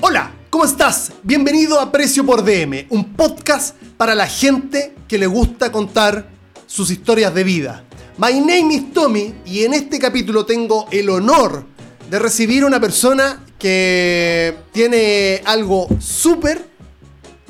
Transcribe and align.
Hola, 0.00 0.32
¿cómo 0.48 0.64
estás? 0.64 1.12
Bienvenido 1.24 1.80
a 1.80 1.90
Precio 1.90 2.24
por 2.24 2.44
DM, 2.44 2.86
un 2.90 3.14
podcast 3.14 3.74
para 3.96 4.14
la 4.14 4.28
gente 4.28 4.94
que 5.08 5.18
le 5.18 5.26
gusta 5.26 5.72
contar 5.72 6.28
sus 6.66 6.92
historias 6.92 7.34
de 7.34 7.42
vida. 7.42 7.84
My 8.16 8.38
name 8.38 8.74
is 8.74 8.92
Tommy 8.92 9.34
y 9.44 9.64
en 9.64 9.74
este 9.74 9.98
capítulo 9.98 10.46
tengo 10.46 10.86
el 10.92 11.10
honor 11.10 11.64
de 12.08 12.18
recibir 12.20 12.62
a 12.62 12.66
una 12.66 12.80
persona 12.80 13.44
que 13.58 14.56
tiene 14.70 15.42
algo 15.44 15.88
súper, 15.98 16.64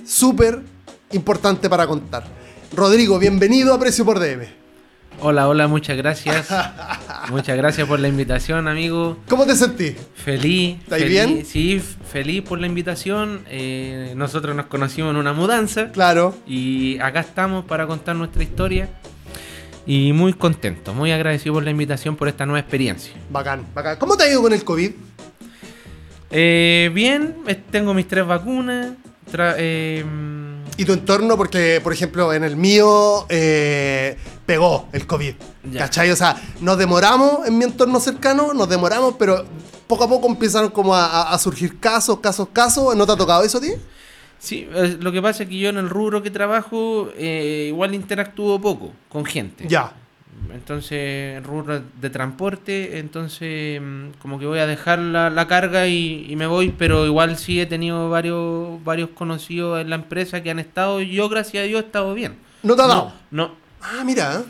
súper 0.07 0.63
importante 1.13 1.69
para 1.69 1.87
contar. 1.87 2.25
Rodrigo, 2.73 3.19
bienvenido 3.19 3.75
a 3.75 3.79
Precio 3.79 4.07
por 4.07 4.19
DM. 4.19 4.58
Hola, 5.21 5.49
hola, 5.49 5.67
muchas 5.67 5.97
gracias. 5.97 6.49
muchas 7.31 7.57
gracias 7.57 7.89
por 7.89 7.99
la 7.99 8.09
invitación, 8.09 8.69
amigo. 8.69 9.19
¿Cómo 9.29 9.47
te 9.47 9.57
sentís? 9.57 9.97
Feliz. 10.15 10.79
¿Estás 10.81 11.01
feliz, 11.01 11.11
bien? 11.11 11.45
Sí, 11.45 11.81
feliz 12.13 12.43
por 12.43 12.61
la 12.61 12.67
invitación. 12.69 13.41
Eh, 13.49 14.13
nosotros 14.17 14.55
nos 14.55 14.67
conocimos 14.67 15.11
en 15.11 15.17
una 15.17 15.33
mudanza 15.33 15.91
Claro. 15.91 16.37
y 16.47 16.99
acá 17.01 17.21
estamos 17.21 17.65
para 17.65 17.87
contar 17.87 18.15
nuestra 18.17 18.43
historia. 18.43 18.89
Y 19.87 20.13
muy 20.13 20.35
contento, 20.35 20.93
muy 20.95 21.11
agradecido 21.13 21.55
por 21.55 21.65
la 21.65 21.71
invitación, 21.71 22.15
por 22.15 22.29
esta 22.29 22.45
nueva 22.47 22.61
experiencia. 22.61 23.15
Bacán, 23.31 23.65
bacán. 23.75 23.97
¿Cómo 23.99 24.17
te 24.17 24.25
ha 24.25 24.31
ido 24.31 24.43
con 24.43 24.53
el 24.53 24.63
COVID? 24.63 24.91
Eh, 26.31 26.91
bien, 26.95 27.37
tengo 27.71 27.93
mis 27.95 28.07
tres 28.07 28.25
vacunas. 28.27 28.93
tra- 29.33 29.55
eh, 29.59 30.05
¿Y 30.79 30.85
tu 30.85 30.93
entorno? 30.93 31.37
Porque, 31.37 31.81
por 31.83 31.93
ejemplo, 31.93 32.33
en 32.33 32.45
el 32.45 32.57
mío 32.57 33.27
eh, 33.29 34.17
pegó 34.47 34.89
el 34.93 35.09
COVID. 35.09 35.35
Ya. 35.73 35.81
¿Cachai? 35.81 36.11
O 36.13 36.17
sea, 36.17 36.41
nos 36.61 36.79
demoramos 36.79 37.49
en 37.49 37.59
mi 37.59 37.65
entorno 37.65 37.99
cercano, 37.99 38.55
nos 38.55 38.69
demoramos, 38.69 39.17
pero 39.19 39.45
poco 39.89 40.05
a 40.05 40.09
poco 40.09 40.29
empezaron 40.29 40.71
como 40.71 40.95
a, 40.95 41.37
surgir 41.41 41.81
casos, 41.81 42.21
casos, 42.21 42.49
casos. 42.53 42.95
¿No 42.95 43.05
te 43.07 43.13
ha 43.13 43.17
tocado 43.17 43.43
eso 43.43 43.59
a 43.59 43.61
ti? 43.61 43.73
sí, 44.39 44.69
eh, 44.73 44.97
lo 45.01 45.11
que 45.11 45.21
pasa 45.21 45.43
es 45.43 45.49
que 45.49 45.59
yo 45.59 45.69
en 45.69 45.79
el 45.79 45.91
rubro 45.91 46.23
que 46.23 46.31
trabajo 46.31 47.09
eh, 47.17 47.67
igual 47.69 47.93
interactúo 47.93 48.61
poco 48.61 48.93
con 49.09 49.25
gente. 49.25 49.67
Ya. 49.67 49.93
Entonces, 50.53 51.43
rubro 51.45 51.83
de 52.01 52.11
transporte, 52.11 52.99
entonces 52.99 53.81
mm, 53.81 54.19
como 54.21 54.39
que 54.39 54.47
voy 54.47 54.59
a 54.59 54.67
dejar 54.67 54.99
la, 54.99 55.31
la 55.31 55.47
carga 55.47 55.87
y, 55.87 56.27
y 56.29 56.37
me 56.37 56.47
voy, 56.47 56.75
pero 56.77 57.07
igual 57.07 57.37
sí 57.37 57.61
he 57.61 57.67
tenido 57.67 58.11
varios 58.11 58.83
varios 58.85 59.11
conocidos 59.11 59.81
en 59.81 59.91
la 59.91 59.97
empresa 59.97 60.43
que 60.43 60.51
han 60.51 60.59
estado, 60.59 61.01
yo 61.01 61.29
gracias 61.29 61.65
a 61.65 61.67
Dios 61.67 61.83
he 61.83 61.87
estado 61.87 62.15
bien. 62.15 62.37
¿No 62.63 62.75
te 62.75 62.83
ha 62.83 62.87
dado? 62.87 63.13
No, 63.31 63.49
no. 63.49 63.55
Ah, 63.81 64.03
mira. 64.05 64.43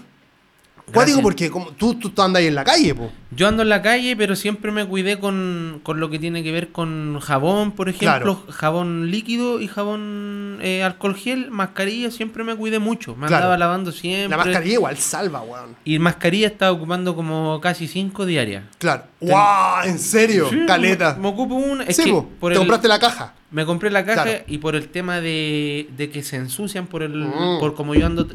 Cuático 0.93 1.21
porque 1.21 1.51
como, 1.51 1.73
tú, 1.73 1.95
tú, 1.95 2.23
andas 2.23 2.41
ahí 2.41 2.47
en 2.47 2.55
la 2.55 2.65
calle, 2.65 2.95
po. 2.95 3.11
Yo 3.31 3.47
ando 3.47 3.63
en 3.63 3.69
la 3.69 3.83
calle, 3.83 4.17
pero 4.17 4.35
siempre 4.37 4.73
me 4.73 4.87
cuidé 4.87 5.19
con, 5.19 5.81
con 5.83 6.01
lo 6.01 6.09
que 6.09 6.19
tiene 6.19 6.43
que 6.43 6.51
ver 6.51 6.69
con 6.73 7.21
jabón, 7.21 7.73
por 7.73 7.91
ejemplo, 7.91 8.43
jabón 8.49 9.11
líquido 9.11 9.61
y 9.61 9.69
jabón 9.69 10.59
eh, 10.63 10.83
alcohol 10.83 11.15
gel, 11.15 11.51
mascarilla, 11.51 12.11
siempre 12.11 12.43
me 12.43 12.57
cuidé 12.57 12.79
mucho, 12.79 13.15
me 13.17 13.27
Claro. 13.27 13.37
andaba 13.45 13.59
lavando 13.59 13.93
siempre. 13.93 14.31
La 14.31 14.39
mascarilla 14.39 14.75
igual 14.75 14.97
salva, 14.97 15.43
weón. 15.43 15.77
Y 15.85 15.99
mascarilla 15.99 16.47
estaba 16.47 16.73
ocupando 16.73 17.15
como 17.15 17.61
casi 17.61 17.87
cinco 17.87 18.25
diarias. 18.25 18.65
Claro. 18.79 19.05
¡Wow! 19.21 19.83
¿En 19.85 19.99
serio? 19.99 20.49
Sí, 20.49 20.61
Caleta. 20.67 21.15
Me, 21.17 21.23
me 21.23 21.29
ocupo 21.29 21.55
una. 21.57 21.85
Es 21.85 21.97
sí, 21.97 22.05
que 22.05 22.23
por 22.41 22.51
Te 22.53 22.55
el- 22.55 22.59
compraste 22.61 22.89
la 22.89 22.99
caja. 22.99 23.35
Me 23.51 23.65
compré 23.65 23.91
la 23.91 24.05
caja 24.05 24.25
Claro. 24.25 24.45
y 24.47 24.59
por 24.59 24.77
el 24.77 24.89
tema 24.89 25.23
de, 25.23 25.89
de 25.97 26.11
que 26.11 26.23
se 26.23 26.37
ensucian 26.37 26.87
por 26.87 27.03
el 27.03 27.15
Mm. 27.15 27.59
por 27.61 27.75
como 27.75 27.95
yo 27.95 28.05
ando 28.05 28.29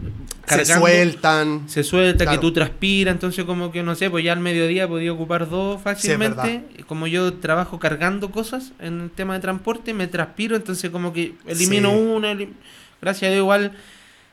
Se 0.48 0.66
sueltan. 0.66 1.70
se 1.70 1.84
suelta, 1.84 2.26
que 2.26 2.40
tú 2.40 2.52
transpiras, 2.52 3.14
entonces 3.14 3.46
como 3.46 3.72
que 3.72 3.84
no 3.84 3.94
sé, 3.94 4.10
pues 4.10 4.24
ya 4.26 4.34
al 4.34 4.40
mediodía 4.40 4.83
podía 4.88 5.12
ocupar 5.14 5.50
dos 5.50 5.82
fácilmente. 5.82 6.64
Como 6.88 7.08
yo 7.08 7.34
trabajo 7.36 7.80
cargando 7.80 8.32
cosas 8.32 8.72
en 8.80 9.02
el 9.02 9.10
tema 9.12 9.34
de 9.36 9.40
transporte, 9.40 9.94
me 9.94 10.08
transpiro, 10.08 10.56
entonces 10.56 10.90
como 10.92 11.12
que 11.14 11.36
elimino 11.46 11.90
Sí. 11.92 11.96
una, 11.98 12.32
elim- 12.34 12.54
gracias 13.02 13.30
a 13.30 13.32
Dios 13.32 13.42
igual 13.44 13.72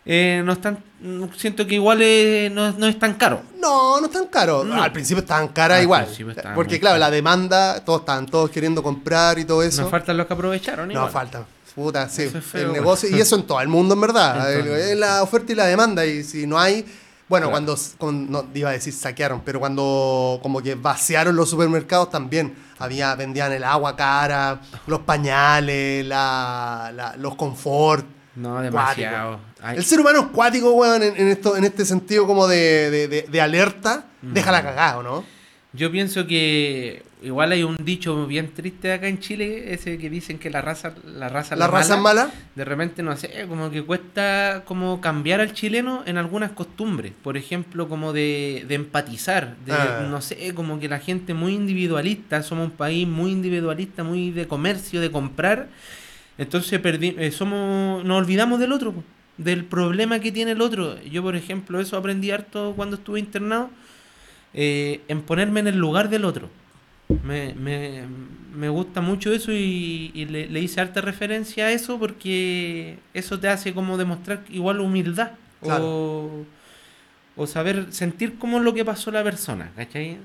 eh, 0.07 0.41
no 0.47 0.53
están, 0.53 0.79
siento 1.37 1.67
que 1.67 1.75
igual 1.75 1.99
eh, 2.01 2.51
no, 2.53 2.73
no 2.73 2.87
es 2.87 2.99
tan 2.99 3.15
caro. 3.15 3.43
No, 3.61 4.01
no 4.01 4.07
es 4.07 4.13
tan 4.13 4.27
caro. 4.29 4.65
No. 4.65 4.83
Al 4.83 4.93
principio 4.93 5.21
estaban 5.21 5.49
caras 5.49 5.77
Al 5.79 5.85
igual. 5.85 6.07
estaban 6.11 6.55
Porque 6.55 6.81
claro, 6.81 6.95
caras. 6.95 7.11
la 7.11 7.15
demanda, 7.15 7.85
todos 7.85 8.01
estaban 8.01 8.25
todos 8.27 8.51
queriendo 8.51 8.83
comprar 8.83 9.39
y 9.39 9.45
todo 9.45 9.63
eso. 9.63 9.83
Nos 9.83 9.91
faltan 9.91 10.17
los 10.17 10.27
que 10.27 10.33
aprovecharon. 10.33 10.89
No, 10.89 10.95
igual. 10.95 11.11
falta. 11.11 11.45
Puta, 11.75 12.09
sí. 12.09 12.23
Es 12.23 12.45
feo, 12.45 12.67
el 12.69 12.73
negocio, 12.73 13.09
y 13.15 13.21
eso 13.21 13.37
en 13.37 13.45
todo 13.45 13.61
el 13.61 13.69
mundo, 13.69 13.95
en 13.95 14.01
verdad. 14.01 14.53
Es 14.91 14.97
la 14.97 15.23
oferta 15.23 15.53
y 15.53 15.55
la 15.55 15.67
demanda. 15.67 16.05
Y 16.07 16.25
si 16.25 16.47
no 16.47 16.59
hay. 16.59 16.85
Bueno, 17.31 17.49
Claro. 17.51 17.65
cuando, 17.97 18.43
no 18.43 18.45
iba 18.55 18.71
a 18.71 18.73
decir 18.73 18.93
saquearon, 18.93 19.41
pero 19.45 19.61
cuando 19.61 20.41
como 20.43 20.61
que 20.61 20.75
vaciaron 20.75 21.37
los 21.37 21.49
supermercados 21.49 22.11
también. 22.11 22.55
Había, 22.81 23.15
vendían 23.15 23.53
el 23.53 23.63
agua 23.63 23.95
cara, 23.95 24.61
los 24.89 24.99
pañales, 25.01 26.05
la, 26.05 26.91
la- 26.95 27.17
los 27.17 27.37
confort. 27.37 28.05
No, 28.35 28.61
demasiado. 28.61 29.39
El 29.63 29.85
ser 29.85 30.01
humano 30.01 30.21
es 30.23 30.27
cuático, 30.29 30.73
weón, 30.73 31.03
en, 31.05 31.17
en 31.17 31.29
esto, 31.29 31.57
en 31.57 31.65
este 31.65 31.85
sentido 31.85 32.27
como 32.27 32.49
de, 32.49 32.91
de- 32.91 33.07
de- 33.09 33.23
de 33.31 33.41
alerta. 33.41 34.07
Mm. 34.23 34.33
Déjala 34.33 34.63
cagada, 34.63 34.99
¿o 34.99 35.03
¿no? 35.05 35.25
Yo 35.73 35.91
pienso 35.93 36.27
que 36.27 37.05
igual 37.23 37.53
hay 37.53 37.63
un 37.63 37.77
dicho 37.77 38.27
bien 38.27 38.53
triste 38.55 38.93
acá 38.93 39.09
en 39.09 39.19
Chile, 39.19 39.73
ese 39.75 39.99
que 39.99 40.09
dicen 40.11 40.39
que 40.39 40.51
la 40.51 40.61
raza, 40.63 40.95
la 41.05 41.29
raza, 41.29 41.57
La 41.57 41.67
raza 41.67 41.95
es 41.97 42.01
mala. 42.01 42.31
De 42.55 42.65
repente, 42.65 43.03
no 43.03 43.17
sé, 43.17 43.47
como 43.49 43.71
que 43.71 43.83
cuesta 43.83 44.63
como 44.65 45.01
cambiar 45.01 45.41
al 45.41 45.53
chileno 45.53 46.03
en 46.07 46.17
algunas 46.19 46.53
costumbres. 46.53 47.13
Por 47.23 47.37
ejemplo, 47.37 47.89
como 47.89 48.13
de, 48.13 48.65
de 48.69 48.75
empatizar. 48.75 49.57
De, 49.65 49.73
Ah. 49.73 50.07
No 50.11 50.21
sé, 50.21 50.55
como 50.55 50.79
que 50.81 50.89
la 50.89 50.99
gente 50.99 51.35
muy 51.35 51.55
individualista, 51.55 52.43
somos 52.43 52.67
un 52.67 52.73
país 52.73 53.07
muy 53.07 53.31
individualista, 53.33 54.03
muy 54.05 54.31
de 54.31 54.47
comercio, 54.49 55.01
de 55.01 55.11
comprar. 55.11 55.69
Entonces 56.39 56.83
perdi- 56.83 57.15
eh, 57.19 57.31
somos, 57.33 58.05
nos 58.05 58.17
olvidamos 58.19 58.59
del 58.61 58.73
otro, 58.73 58.95
del 59.37 59.65
problema 59.65 60.21
que 60.21 60.33
tiene 60.33 60.53
el 60.53 60.61
otro. 60.63 61.01
Yo, 61.03 61.23
por 61.23 61.37
ejemplo, 61.37 61.81
eso 61.81 61.97
aprendí 61.97 62.31
harto 62.31 62.73
cuando 62.77 62.97
estuve 62.97 63.21
internado, 63.21 63.71
eh, 64.55 65.01
en 65.09 65.23
ponerme 65.23 65.61
en 65.61 65.67
el 65.69 65.77
lugar 65.79 66.09
del 66.09 66.25
otro. 66.25 66.49
Me, 67.25 67.55
me, 67.55 68.03
me 68.55 68.69
gusta 68.69 69.01
mucho 69.01 69.33
eso 69.33 69.53
y, 69.53 70.11
y 70.15 70.27
le, 70.27 70.47
le 70.49 70.61
hice 70.61 70.81
harta 70.81 71.01
referencia 71.01 71.67
a 71.67 71.73
eso 71.73 71.99
porque 71.99 72.99
eso 73.15 73.39
te 73.39 73.49
hace 73.49 73.73
como 73.75 73.97
demostrar 73.97 74.43
igual 74.51 74.81
humildad 74.81 75.33
o, 75.63 76.45
o 77.37 77.47
saber 77.47 77.87
sentir 77.91 78.39
cómo 78.39 78.59
es 78.59 78.65
lo 78.65 78.75
que 78.75 78.85
pasó 78.85 79.11
la 79.11 79.23
persona, 79.23 79.73
¿cachai? 79.77 80.19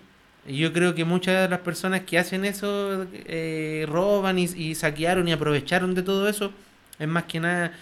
Y 0.48 0.58
yo 0.58 0.72
creo 0.72 0.94
que 0.94 1.06
muchas 1.06 1.42
de 1.42 1.50
las 1.50 1.60
personas 1.60 2.02
que 2.02 2.20
hacen 2.20 2.46
eso 2.46 3.08
eh, 3.14 3.86
roban 3.90 4.38
y, 4.38 4.44
y 4.44 4.76
saquearon 4.76 5.28
y 5.28 5.32
aprovecharon 5.32 5.96
de 5.96 6.04
todo 6.04 6.30
eso, 6.30 6.52
es 7.00 7.08
más 7.08 7.24
que 7.24 7.40
nada 7.40 7.74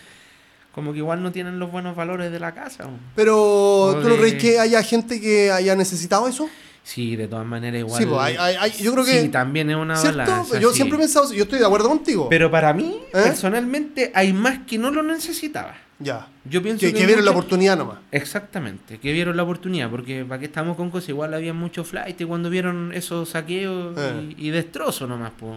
como 0.73 0.91
que 0.91 0.99
igual 0.99 1.21
no 1.21 1.31
tienen 1.31 1.59
los 1.59 1.71
buenos 1.71 1.95
valores 1.95 2.31
de 2.31 2.39
la 2.39 2.53
casa. 2.53 2.89
Pero, 3.15 3.99
¿tú 4.01 4.09
no 4.09 4.15
crees 4.15 4.35
que 4.35 4.59
haya 4.59 4.81
gente 4.81 5.21
que 5.21 5.51
haya 5.51 5.75
necesitado 5.75 6.27
eso? 6.27 6.49
Sí, 6.83 7.15
de 7.15 7.27
todas 7.29 7.45
maneras 7.45 7.79
igual. 7.79 8.01
Sí, 8.01 8.05
pues, 8.05 8.19
hay- 8.21 8.35
hay- 8.37 8.55
hay- 8.59 8.71
yo 8.83 8.91
creo 8.91 9.05
que- 9.05 9.21
Sí, 9.21 9.29
también 9.29 9.69
es 9.69 9.77
una 9.77 9.95
¿Cierto? 9.95 10.17
balanza, 10.17 10.59
yo 10.59 10.69
sí. 10.69 10.75
siempre 10.75 10.97
he 10.97 11.01
pensado, 11.01 11.31
yo 11.33 11.43
estoy 11.43 11.59
de 11.59 11.65
acuerdo 11.65 11.87
contigo. 11.87 12.27
Pero 12.29 12.51
para 12.51 12.73
mí, 12.73 12.97
¿Eh? 13.07 13.09
personalmente, 13.23 14.11
hay 14.13 14.33
más 14.33 14.59
que 14.67 14.77
no 14.77 14.91
lo 14.91 15.01
necesitaba. 15.03 15.75
ya. 15.99 16.27
Yo 16.43 16.61
pienso 16.61 16.81
Que, 16.81 16.91
que, 16.91 16.99
que 16.99 17.05
vieron 17.05 17.23
la 17.23 17.31
oportunidad 17.31 17.77
nomás. 17.77 17.99
Exactamente, 18.11 18.97
que 18.97 19.13
vieron 19.13 19.37
la 19.37 19.43
oportunidad, 19.43 19.89
porque 19.89 20.25
para 20.25 20.39
qué 20.39 20.47
estamos 20.47 20.75
con 20.75 20.89
cosas, 20.89 21.07
igual 21.09 21.33
había 21.33 21.53
mucho 21.53 21.85
flight 21.85 22.19
y 22.19 22.25
cuando 22.25 22.49
vieron 22.49 22.91
esos 22.93 23.29
saqueos 23.29 23.97
Eh. 23.97 24.33
y, 24.37 24.47
y 24.47 24.51
destrozos 24.51 25.07
nomás. 25.07 25.31
Pues. 25.39 25.53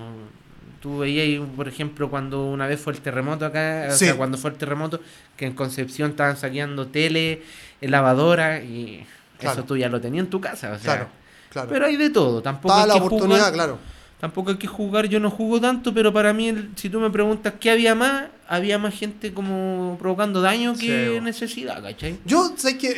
Tú 0.81 0.99
veías, 0.99 1.43
por 1.57 1.67
ejemplo, 1.67 2.09
cuando 2.09 2.45
una 2.47 2.69
vez 2.69 2.79
fue 2.79 2.93
el 2.93 3.01
terremoto 3.01 3.45
acá, 3.47 3.89
o 3.91 3.97
sea, 3.97 4.15
cuando 4.15 4.39
fue 4.39 4.51
el 4.51 4.57
terremoto, 4.57 5.01
que 5.37 5.47
en 5.47 5.55
Concepción 5.55 6.11
estaban 6.11 6.37
saqueando 6.37 6.87
tele, 6.87 7.43
lavadora 7.81 8.63
y 8.63 9.05
Claro. 9.39 9.59
eso 9.61 9.67
tú 9.67 9.77
ya 9.77 9.89
lo 9.89 10.01
tenías 10.01 10.25
en 10.25 10.31
tu 10.31 10.41
casa. 10.41 10.73
O 10.73 10.79
sea, 10.79 10.95
Claro, 10.95 11.09
claro. 11.51 11.69
Pero 11.71 11.87
hay 11.87 11.97
de 11.97 12.11
todo, 12.11 12.43
tampoco 12.43 12.75
hay 12.75 12.87
la 12.89 12.95
que 12.95 13.01
oportunidad, 13.01 13.39
jugar- 13.39 13.53
claro. 13.53 13.79
Tampoco 14.19 14.49
hay 14.51 14.57
que 14.57 14.67
jugar, 14.67 15.09
yo 15.09 15.21
no 15.21 15.31
jugo 15.31 15.61
tanto, 15.61 15.93
pero 15.93 16.11
para 16.11 16.33
mí, 16.33 16.49
el- 16.49 16.71
si 16.77 16.89
tú 16.89 16.99
me 17.01 17.11
preguntas 17.11 17.53
qué 17.61 17.71
había 17.71 17.95
más, 17.95 18.29
había 18.49 18.79
más 18.79 18.95
gente 18.95 19.35
como 19.35 19.97
provocando 20.01 20.41
daño 20.41 20.73
que 20.75 21.17
Sí, 21.17 21.21
necesidad, 21.21 21.83
¿cachai? 21.83 22.19
Yo 22.25 22.55
sé 22.57 22.79
que 22.79 22.89
eh, 22.93 22.95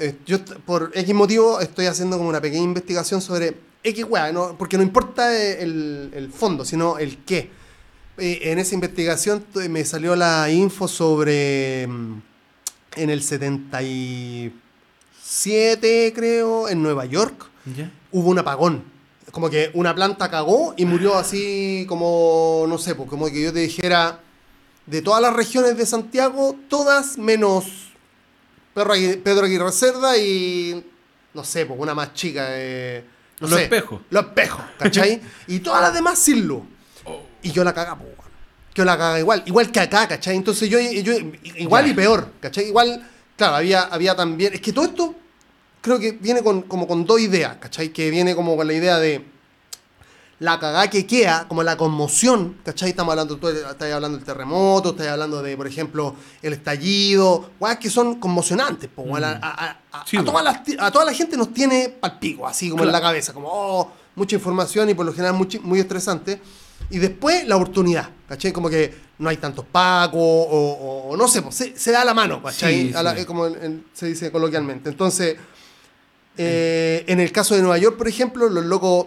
eh, 0.00 0.16
yo 0.26 0.38
por 0.64 0.92
X 0.94 1.14
motivo 1.14 1.58
estoy 1.60 1.86
haciendo 1.86 2.16
como 2.16 2.28
una 2.28 2.40
pequeña 2.40 2.62
investigación 2.62 3.20
sobre 3.20 3.56
X 3.82 4.04
weá, 4.08 4.30
¿no? 4.30 4.56
porque 4.56 4.76
no 4.76 4.84
importa 4.84 5.34
eh, 5.36 5.62
el, 5.64 6.10
el 6.14 6.30
fondo, 6.30 6.64
sino 6.64 6.96
el 6.98 7.18
qué. 7.24 7.50
Eh, 8.18 8.40
en 8.52 8.60
esa 8.60 8.74
investigación 8.76 9.44
me 9.68 9.84
salió 9.84 10.14
la 10.14 10.48
info 10.50 10.86
sobre 10.86 11.88
mm, 11.88 12.20
en 12.96 13.10
el 13.10 13.22
77, 15.30 16.12
creo, 16.12 16.68
en 16.68 16.82
Nueva 16.82 17.04
York, 17.04 17.46
¿Ya? 17.76 17.88
hubo 18.10 18.30
un 18.30 18.38
apagón. 18.40 18.82
Como 19.30 19.48
que 19.48 19.70
una 19.74 19.94
planta 19.94 20.28
cagó 20.28 20.74
y 20.76 20.84
murió 20.84 21.16
así 21.16 21.84
como, 21.88 22.64
no 22.68 22.78
sé, 22.78 22.96
pues 22.96 23.08
como 23.08 23.26
que 23.26 23.40
yo 23.40 23.52
te 23.52 23.60
dijera, 23.60 24.18
de 24.86 25.02
todas 25.02 25.22
las 25.22 25.32
regiones 25.32 25.76
de 25.76 25.86
Santiago, 25.86 26.56
todas 26.68 27.16
menos 27.16 27.64
Pedro 28.74 28.92
Aguirre, 28.92 29.16
Pedro 29.18 29.46
Aguirre 29.46 29.70
Cerda 29.70 30.18
y, 30.18 30.84
no 31.32 31.44
sé, 31.44 31.64
pues 31.64 31.78
una 31.78 31.94
más 31.94 32.12
chica. 32.12 32.46
eh, 32.50 33.04
no 33.38 33.46
Los 33.46 33.60
Espejos. 33.60 34.00
Los 34.10 34.24
espejos, 34.24 34.64
¿cachai? 34.80 35.22
y 35.46 35.60
todas 35.60 35.80
las 35.80 35.94
demás 35.94 36.18
sin 36.18 36.44
luz. 36.44 36.64
y 37.40 37.52
yo 37.52 37.62
la 37.62 37.72
caga. 37.72 37.96
Que 37.96 38.80
yo 38.80 38.84
la 38.84 38.98
caga 38.98 39.20
igual, 39.20 39.44
igual 39.46 39.70
que 39.70 39.78
acá, 39.78 40.08
¿cachai? 40.08 40.34
Entonces 40.34 40.68
yo, 40.68 40.80
yo 40.80 41.12
igual 41.56 41.86
y 41.86 41.94
peor, 41.94 42.32
¿cachai? 42.40 42.66
Igual, 42.66 43.08
claro, 43.36 43.54
había, 43.54 43.82
había 43.82 44.16
también, 44.16 44.54
es 44.54 44.60
que 44.60 44.72
todo 44.72 44.86
esto 44.86 45.14
creo 45.80 45.98
que 45.98 46.12
viene 46.12 46.42
con, 46.42 46.62
como 46.62 46.86
con 46.86 47.04
dos 47.06 47.20
ideas, 47.20 47.56
¿cachai? 47.60 47.90
Que 47.90 48.10
viene 48.10 48.34
como 48.34 48.56
con 48.56 48.66
la 48.66 48.72
idea 48.74 48.98
de 48.98 49.24
la 50.38 50.58
cagada 50.58 50.88
que 50.88 51.06
queda, 51.06 51.46
como 51.48 51.62
la 51.62 51.76
conmoción, 51.76 52.56
¿cachai? 52.64 52.90
Estamos 52.90 53.12
hablando, 53.12 53.36
tú 53.36 53.48
estás 53.48 53.92
hablando 53.92 54.16
del 54.16 54.24
terremoto, 54.24 54.90
estás 54.92 55.08
hablando 55.08 55.42
de, 55.42 55.54
por 55.54 55.66
ejemplo, 55.66 56.14
el 56.40 56.54
estallido, 56.54 57.50
weas 57.60 57.76
que 57.78 57.90
son 57.90 58.18
conmocionantes, 58.18 58.88
pues, 58.94 59.06
weón. 59.06 59.22
a, 59.42 59.76
Sí, 60.06 60.16
toda 60.90 61.04
la 61.04 61.12
gente 61.12 61.36
nos 61.36 61.52
tiene 61.52 61.90
palpico, 61.90 62.46
así 62.46 62.70
como 62.70 62.84
en 62.84 62.92
la 62.92 63.00
cabeza, 63.02 63.34
como, 63.34 63.48
oh, 63.50 63.92
mucha 64.14 64.34
información 64.36 64.88
y 64.88 64.94
por 64.94 65.04
lo 65.04 65.12
general 65.12 65.34
muy, 65.34 65.46
muy 65.62 65.78
estresante. 65.80 66.40
Y 66.88 66.98
después 66.98 67.46
la 67.46 67.56
oportunidad, 67.56 68.08
¿cachai? 68.26 68.50
Como 68.52 68.70
que 68.70 68.94
no 69.18 69.28
hay 69.28 69.36
tantos 69.36 69.66
pacos, 69.70 70.14
o, 70.18 70.18
o- 70.20 71.08
o 71.10 71.16
no 71.18 71.28
sé, 71.28 71.42
pues, 71.42 71.54
se, 71.54 71.78
se 71.78 71.92
da 71.92 72.02
la 72.02 72.14
mano, 72.14 72.42
¿cachai? 72.42 72.86
Sí, 72.88 72.92
la- 72.94 73.26
como 73.26 73.46
en- 73.46 73.62
en- 73.62 73.84
se 73.92 74.06
dice 74.06 74.32
coloquialmente. 74.32 74.88
Entonces, 74.88 75.36
eh, 76.36 77.04
en 77.06 77.20
el 77.20 77.32
caso 77.32 77.54
de 77.54 77.60
Nueva 77.60 77.78
York, 77.78 77.96
por 77.96 78.08
ejemplo, 78.08 78.48
los 78.48 78.64
locos 78.64 79.06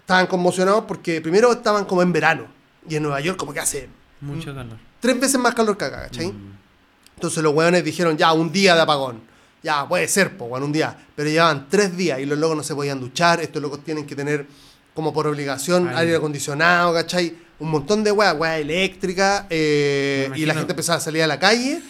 estaban 0.00 0.26
conmocionados 0.26 0.84
porque 0.86 1.20
primero 1.20 1.52
estaban 1.52 1.84
como 1.84 2.02
en 2.02 2.12
verano. 2.12 2.46
Y 2.88 2.96
en 2.96 3.02
Nueva 3.02 3.20
York 3.20 3.38
como 3.38 3.52
que 3.52 3.60
hace 3.60 3.88
Mucho 4.20 4.54
calor. 4.54 4.76
tres 5.00 5.20
veces 5.20 5.38
más 5.38 5.54
calor 5.54 5.76
que 5.76 5.84
acá, 5.84 6.02
¿cachai? 6.02 6.28
Mm. 6.32 6.52
Entonces 7.16 7.42
los 7.42 7.54
hueones 7.54 7.84
dijeron, 7.84 8.16
ya, 8.16 8.32
un 8.32 8.50
día 8.50 8.74
de 8.74 8.80
apagón. 8.80 9.20
Ya, 9.62 9.86
puede 9.86 10.08
ser, 10.08 10.36
pues, 10.38 10.48
bueno, 10.48 10.64
un 10.66 10.72
día. 10.72 10.96
Pero 11.14 11.28
llevaban 11.28 11.68
tres 11.68 11.94
días 11.96 12.18
y 12.18 12.24
los 12.26 12.38
locos 12.38 12.56
no 12.56 12.62
se 12.62 12.74
podían 12.74 12.98
duchar. 12.98 13.40
Estos 13.40 13.60
locos 13.60 13.84
tienen 13.84 14.06
que 14.06 14.16
tener 14.16 14.46
como 14.94 15.12
por 15.12 15.26
obligación 15.26 15.88
Ay. 15.88 15.96
aire 15.98 16.16
acondicionado, 16.16 16.94
¿cachai? 16.94 17.36
Un 17.58 17.70
montón 17.70 18.02
de 18.02 18.10
weas, 18.10 18.34
weas 18.38 18.58
eléctricas. 18.60 19.44
eh, 19.50 20.30
y 20.34 20.46
la 20.46 20.54
gente 20.54 20.72
empezaba 20.72 20.96
a 20.96 21.00
salir 21.00 21.22
a 21.22 21.26
la 21.26 21.38
calle. 21.38 21.82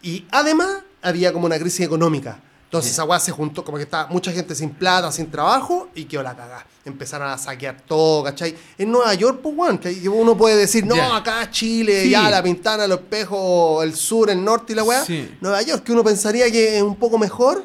Y 0.00 0.24
además 0.30 0.78
había 1.02 1.32
como 1.34 1.44
una 1.46 1.58
crisis 1.58 1.84
económica. 1.84 2.40
Entonces 2.72 2.92
esa 2.92 3.04
wea 3.04 3.20
se 3.20 3.30
juntó, 3.32 3.62
como 3.62 3.76
que 3.76 3.82
estaba 3.84 4.06
mucha 4.08 4.32
gente 4.32 4.54
sin 4.54 4.70
plata, 4.70 5.12
sin 5.12 5.30
trabajo, 5.30 5.90
y 5.94 6.06
quedó 6.06 6.22
la 6.22 6.34
cagada. 6.34 6.64
Empezaron 6.86 7.28
a 7.28 7.36
saquear 7.36 7.82
todo, 7.86 8.24
¿cachai? 8.24 8.56
En 8.78 8.90
Nueva 8.90 9.12
York, 9.12 9.40
pues, 9.42 9.54
weón, 9.54 9.76
que 9.76 10.08
uno 10.08 10.34
puede 10.38 10.56
decir, 10.56 10.86
no, 10.86 10.94
acá 11.14 11.50
Chile, 11.50 12.04
Sí. 12.04 12.10
ya, 12.12 12.30
la 12.30 12.42
Pintana, 12.42 12.86
los 12.86 13.00
espejos, 13.00 13.84
el 13.84 13.94
sur, 13.94 14.30
el 14.30 14.42
norte 14.42 14.72
y 14.72 14.76
la 14.76 14.84
weá. 14.84 15.04
Sí. 15.04 15.36
Nueva 15.42 15.60
York, 15.60 15.82
que 15.84 15.92
uno 15.92 16.02
pensaría 16.02 16.50
que 16.50 16.78
es 16.78 16.82
un 16.82 16.96
poco 16.96 17.18
mejor, 17.18 17.62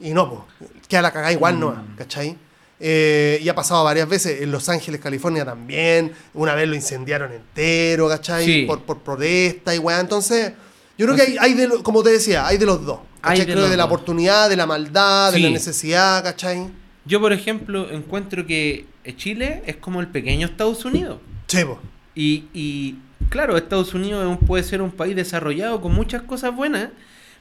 y 0.00 0.10
no, 0.10 0.44
pues, 0.58 0.70
queda 0.88 1.02
la 1.02 1.12
cagada 1.12 1.30
igual, 1.30 1.60
no, 1.60 1.70
Mm. 1.70 1.94
¿cachai? 1.96 2.36
Eh, 2.80 3.38
y 3.40 3.48
ha 3.48 3.54
pasado 3.54 3.84
varias 3.84 4.08
veces, 4.08 4.42
en 4.42 4.50
Los 4.50 4.68
Ángeles, 4.68 5.00
California 5.00 5.44
también, 5.44 6.12
una 6.34 6.56
vez 6.56 6.68
lo 6.68 6.74
incendiaron 6.74 7.30
entero, 7.30 8.08
¿cachai? 8.08 8.44
Sí. 8.44 8.64
Por, 8.66 8.80
por 8.82 8.98
protesta 8.98 9.72
y 9.72 9.78
weá, 9.78 10.00
entonces... 10.00 10.54
Yo 10.98 11.06
creo 11.06 11.16
que 11.16 11.22
hay, 11.22 11.36
hay 11.38 11.54
de, 11.54 11.68
como 11.84 12.02
te 12.02 12.10
decía, 12.10 12.46
hay 12.46 12.58
de 12.58 12.66
los 12.66 12.84
dos. 12.84 12.98
¿Cachai? 13.20 13.46
de 13.46 13.52
creo 13.52 13.68
de 13.68 13.76
la 13.76 13.84
oportunidad, 13.84 14.48
de 14.48 14.56
la 14.56 14.66
maldad, 14.66 15.32
de 15.32 15.38
la 15.40 15.50
necesidad, 15.50 16.22
¿cachai? 16.22 16.68
Yo, 17.04 17.20
por 17.20 17.32
ejemplo, 17.32 17.90
encuentro 17.90 18.46
que 18.46 18.86
Chile 19.16 19.62
es 19.66 19.76
como 19.76 20.00
el 20.00 20.08
pequeño 20.08 20.46
Estados 20.46 20.84
Unidos. 20.84 21.18
Sí, 21.46 21.64
po. 21.64 21.78
Y, 22.14 22.44
y, 22.52 22.96
claro, 23.30 23.56
Estados 23.56 23.94
Unidos 23.94 24.38
puede 24.46 24.62
ser 24.64 24.82
un 24.82 24.90
país 24.90 25.16
desarrollado 25.16 25.80
con 25.80 25.92
muchas 25.94 26.22
cosas 26.22 26.54
buenas, 26.54 26.90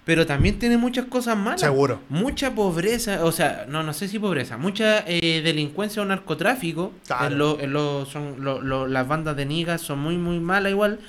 pero 0.06 0.26
también 0.26 0.58
tiene 0.58 0.78
muchas 0.78 1.06
cosas 1.06 1.38
malas. 1.38 1.62
Seguro. 1.62 2.00
Mucha 2.10 2.56
pobreza, 2.56 3.24
o 3.26 3.31
sea, 3.31 3.66
no, 3.68 3.84
no 3.84 3.94
sé 3.94 4.08
si 4.08 4.18
pobreza, 4.18 4.58
mucha 4.58 5.04
eh, 5.06 5.42
delincuencia 5.44 6.02
o 6.02 6.06
narcotráfico. 6.06 6.94
Claro. 7.06 7.26
En 7.28 7.38
lo- 7.38 7.60
en 7.60 7.74
lo- 7.74 8.06
son, 8.06 8.36
lo- 8.44 8.88
las 8.88 9.08
bandas 9.08 9.36
de 9.36 9.46
niggas 9.46 9.81
son 9.81 10.00
muy, 10.00 10.18
muy 10.18 10.40
malas 10.40 10.72
igual. 10.72 11.00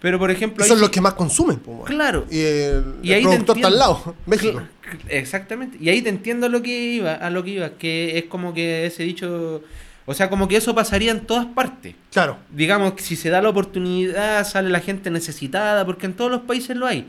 Pero, 0.00 0.18
por 0.18 0.30
ejemplo... 0.30 0.62
Ahí 0.62 0.70
los 0.70 0.80
sí- 0.80 0.88
que 0.90 1.00
más 1.00 1.14
consumen, 1.14 1.58
po. 1.58 1.84
Claro. 1.84 2.26
Y 2.30 2.38
el, 2.40 2.84
Y 3.02 3.12
ahí 3.12 3.22
productor 3.22 3.56
está 3.56 3.68
al 3.68 3.78
lado, 3.78 4.14
México. 4.26 4.62
Exactamente. 5.08 5.78
Y 5.80 5.88
ahí 5.88 6.02
te 6.02 6.10
entiendo 6.10 6.46
a 6.46 6.48
lo 6.48 6.62
que 6.62 6.78
iba, 6.94 7.14
a 7.14 7.30
lo 7.30 7.42
que 7.42 7.50
iba, 7.50 7.70
que 7.70 8.18
es 8.18 8.24
como 8.24 8.52
que 8.54 8.86
ese 8.86 9.02
dicho, 9.04 9.62
o 10.04 10.14
sea, 10.14 10.28
como 10.30 10.48
que 10.48 10.56
eso 10.58 10.74
pasaría 10.74 11.10
en 11.10 11.20
todas 11.26 11.46
partes. 11.46 11.94
Claro. 12.12 12.36
Digamos 12.50 12.92
que 12.92 13.02
si 13.02 13.16
se 13.16 13.30
da 13.30 13.40
la 13.40 13.48
oportunidad, 13.48 14.46
sale 14.46 14.68
la 14.70 14.80
gente 14.80 15.10
necesitada, 15.10 15.84
porque 15.86 16.06
en 16.06 16.12
todos 16.14 16.30
los 16.30 16.42
países 16.42 16.76
lo 16.76 16.86
hay. 16.86 17.08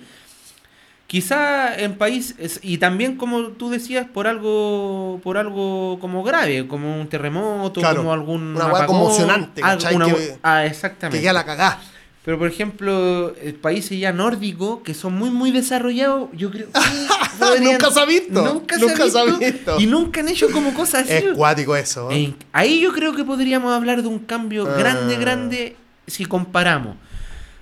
Quizá 1.08 1.74
en 1.80 1.96
países, 1.98 2.60
y 2.64 2.80
también 2.80 3.16
como 3.16 3.44
tú 3.50 3.70
decías, 3.70 4.06
por 4.14 4.28
algo, 4.28 5.22
por 5.24 5.38
algo 5.38 6.00
como 6.02 6.22
grave, 6.22 6.68
como 6.68 7.00
un 7.00 7.08
terremoto, 7.08 7.80
Claro, 7.80 7.98
como 7.98 8.12
algún 8.12 8.56
una 8.56 8.66
apagón, 8.66 8.88
conmocionante, 8.88 9.62
¿cachai? 9.62 9.96
una 9.96 10.08
Que- 10.08 10.38
ah, 10.44 10.60
Que 10.64 10.68
exactamente. 10.68 11.22
queda 11.22 11.32
la 11.34 11.46
cagá. 11.46 11.80
Pero 12.28 12.38
por 12.40 12.50
ejemplo, 12.50 13.34
eh, 13.38 13.54
países 13.54 13.98
ya 13.98 14.12
nórdicos 14.12 14.82
que 14.84 14.94
son 14.94 15.14
muy 15.14 15.30
muy 15.30 15.52
desarrollados, 15.52 16.28
yo 16.34 16.52
creo 16.52 16.68
que 16.68 16.74
podrían- 17.40 17.64
Nunca 17.76 17.90
se 17.90 18.00
ha 18.02 18.06
visto, 18.06 18.44
Nunca, 18.54 18.76
nunca 18.78 19.04
se 19.06 19.12
se 19.12 19.20
ha 19.20 19.24
visto. 19.24 19.80
Y 19.80 19.86
nunca 19.86 20.20
han 20.20 20.28
hecho 20.28 20.52
como 20.52 20.74
cosas 20.74 21.06
así. 21.06 21.14
Es 21.14 21.34
cuático 21.38 21.74
eso. 21.78 22.12
¿eh? 22.12 22.34
Ahí 22.52 22.82
yo 22.82 22.92
creo 22.92 23.16
que 23.16 23.24
podríamos 23.24 23.72
hablar 23.72 24.02
de 24.02 24.10
un 24.10 24.20
cambio 24.20 24.68
Ah. 24.70 24.76
grande, 24.78 25.16
grande, 25.16 25.78
si 26.06 26.26
comparamos. 26.26 26.98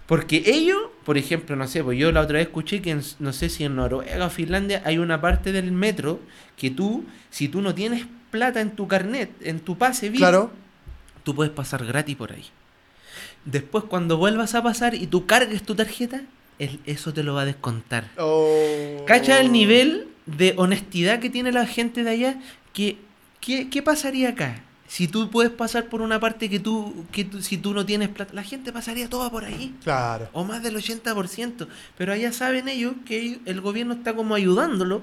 Porque 0.08 0.42
ellos, 0.48 0.80
por 1.04 1.20
ejemplo, 1.20 1.56
no 1.56 1.68
sé, 1.68 1.84
pues 1.84 2.00
yo 2.00 2.12
la 2.12 2.22
otra 2.22 2.40
vez 2.40 2.48
escuché 2.48 2.82
que 2.82 2.90
en- 2.90 3.04
no 3.20 3.34
sé 3.34 3.50
si 3.50 3.66
en 3.66 3.76
Noruega 3.76 4.26
o 4.26 4.30
Finlandia 4.32 4.82
hay 4.84 4.98
una 4.98 5.22
parte 5.22 5.52
del 5.52 5.72
metro 5.74 6.20
que 6.58 6.72
tú, 6.72 7.06
si 7.30 7.50
tú 7.50 7.62
no 7.62 7.76
tienes 7.76 8.08
plata 8.32 8.62
en 8.62 8.72
tu 8.72 8.88
carnet, 8.88 9.30
en 9.42 9.60
tu 9.60 9.78
pase 9.78 10.10
VIP, 10.10 10.18
Claro. 10.22 10.50
tú 11.24 11.36
puedes 11.36 11.54
pasar 11.54 11.86
gratis 11.86 12.16
por 12.16 12.32
ahí. 12.32 12.46
Después, 13.46 13.84
cuando 13.86 14.18
vuelvas 14.18 14.56
a 14.56 14.64
pasar 14.64 14.96
y 14.96 15.08
tú 15.08 15.26
cargues 15.26 15.64
tu 15.64 15.76
tarjeta, 15.76 16.22
eso 16.86 17.14
te 17.14 17.24
lo 17.24 17.36
va 17.36 17.42
a 17.44 17.46
descontar. 17.46 18.10
Oh. 18.18 19.04
¿Cacha 19.06 19.40
el 19.40 19.52
nivel 19.52 20.08
de 20.26 20.54
honestidad 20.58 21.20
que 21.20 21.30
tiene 21.30 21.52
la 21.52 21.66
gente 21.66 22.04
de 22.04 22.10
allá? 22.10 22.36
¿qué, 22.74 22.98
qué 23.40 23.82
pasaría 23.84 24.30
acá? 24.30 24.62
Si 24.88 25.08
tú 25.08 25.30
puedes 25.32 25.52
pasar 25.52 25.86
por 25.88 26.02
una 26.02 26.20
parte 26.20 26.50
que 26.50 26.60
tú, 26.60 27.06
que 27.12 27.24
tú- 27.26 27.42
si 27.42 27.58
tú 27.58 27.74
no 27.74 27.86
tienes 27.86 28.10
plata, 28.10 28.34
la 28.34 28.44
gente 28.44 28.72
pasaría 28.72 29.10
toda 29.10 29.30
por 29.32 29.44
ahí. 29.44 29.74
Claro. 29.84 30.30
O 30.34 30.44
más 30.44 30.62
del 30.62 30.76
80%. 30.78 31.68
Pero 31.98 32.14
allá 32.14 32.32
saben 32.32 32.68
ellos 32.70 32.94
que 33.06 33.40
el 33.46 33.62
gobierno 33.62 33.94
está 33.96 34.14
como 34.16 34.36
ayudándolo. 34.36 35.02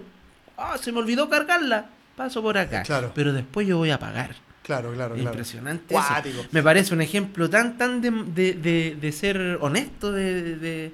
Ah, 0.57 0.77
se 0.81 0.93
me 0.93 0.99
olvidó 1.01 1.29
cargarla. 1.29 1.87
Paso 2.17 2.43
por 2.43 2.59
acá. 2.59 2.83
Claro. 2.85 3.11
Pero 3.15 3.33
después 3.33 3.67
yo 3.67 3.77
voy 3.79 3.91
a 3.91 3.99
pagar. 3.99 4.37
Claro, 4.63 4.93
claro, 4.93 5.15
claro. 5.15 5.31
Impresionante. 5.31 5.95
eso. 5.95 6.45
Me 6.53 6.63
parece 6.63 6.95
un 6.95 7.01
ejemplo 7.01 7.51
tan, 7.51 7.77
tan 7.79 8.01
de, 8.01 8.11
de, 8.11 8.53
de- 8.55 8.97
de 9.01 9.13
ser 9.13 9.59
honesto, 9.61 10.13
de, 10.13 10.57
de- 10.57 10.93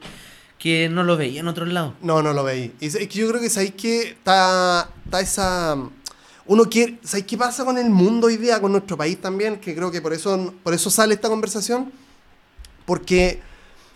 que 0.59 0.89
no 0.89 1.05
lo 1.05 1.17
veía 1.17 1.41
en 1.41 1.49
otros 1.49 1.69
lados. 1.69 1.95
No, 2.01 2.23
no 2.23 2.33
lo 2.33 2.43
veí. 2.45 2.73
Y 2.81 2.87
es 2.87 2.97
que 2.97 3.07
yo 3.07 3.29
creo 3.29 3.41
que 3.41 3.51
sabéis 3.51 3.75
que 3.75 4.03
está, 4.09 4.89
está 5.05 5.21
esa. 5.21 5.77
Uno 6.47 6.65
quiere. 6.65 6.99
¿Sabéis 7.05 7.27
qué 7.27 7.37
pasa 7.37 7.65
con 7.65 7.77
el 7.79 7.91
mundo 7.91 8.27
hoy 8.29 8.39
día, 8.39 8.61
con 8.61 8.73
nuestro 8.73 8.97
país 8.97 9.21
también? 9.21 9.59
Que 9.61 9.75
creo 9.75 9.91
que 9.91 10.01
por 10.01 10.13
eso, 10.15 10.55
por 10.63 10.73
eso 10.75 10.89
sale 10.91 11.15
esta 11.15 11.29
conversación. 11.29 11.93
Porque 12.87 13.41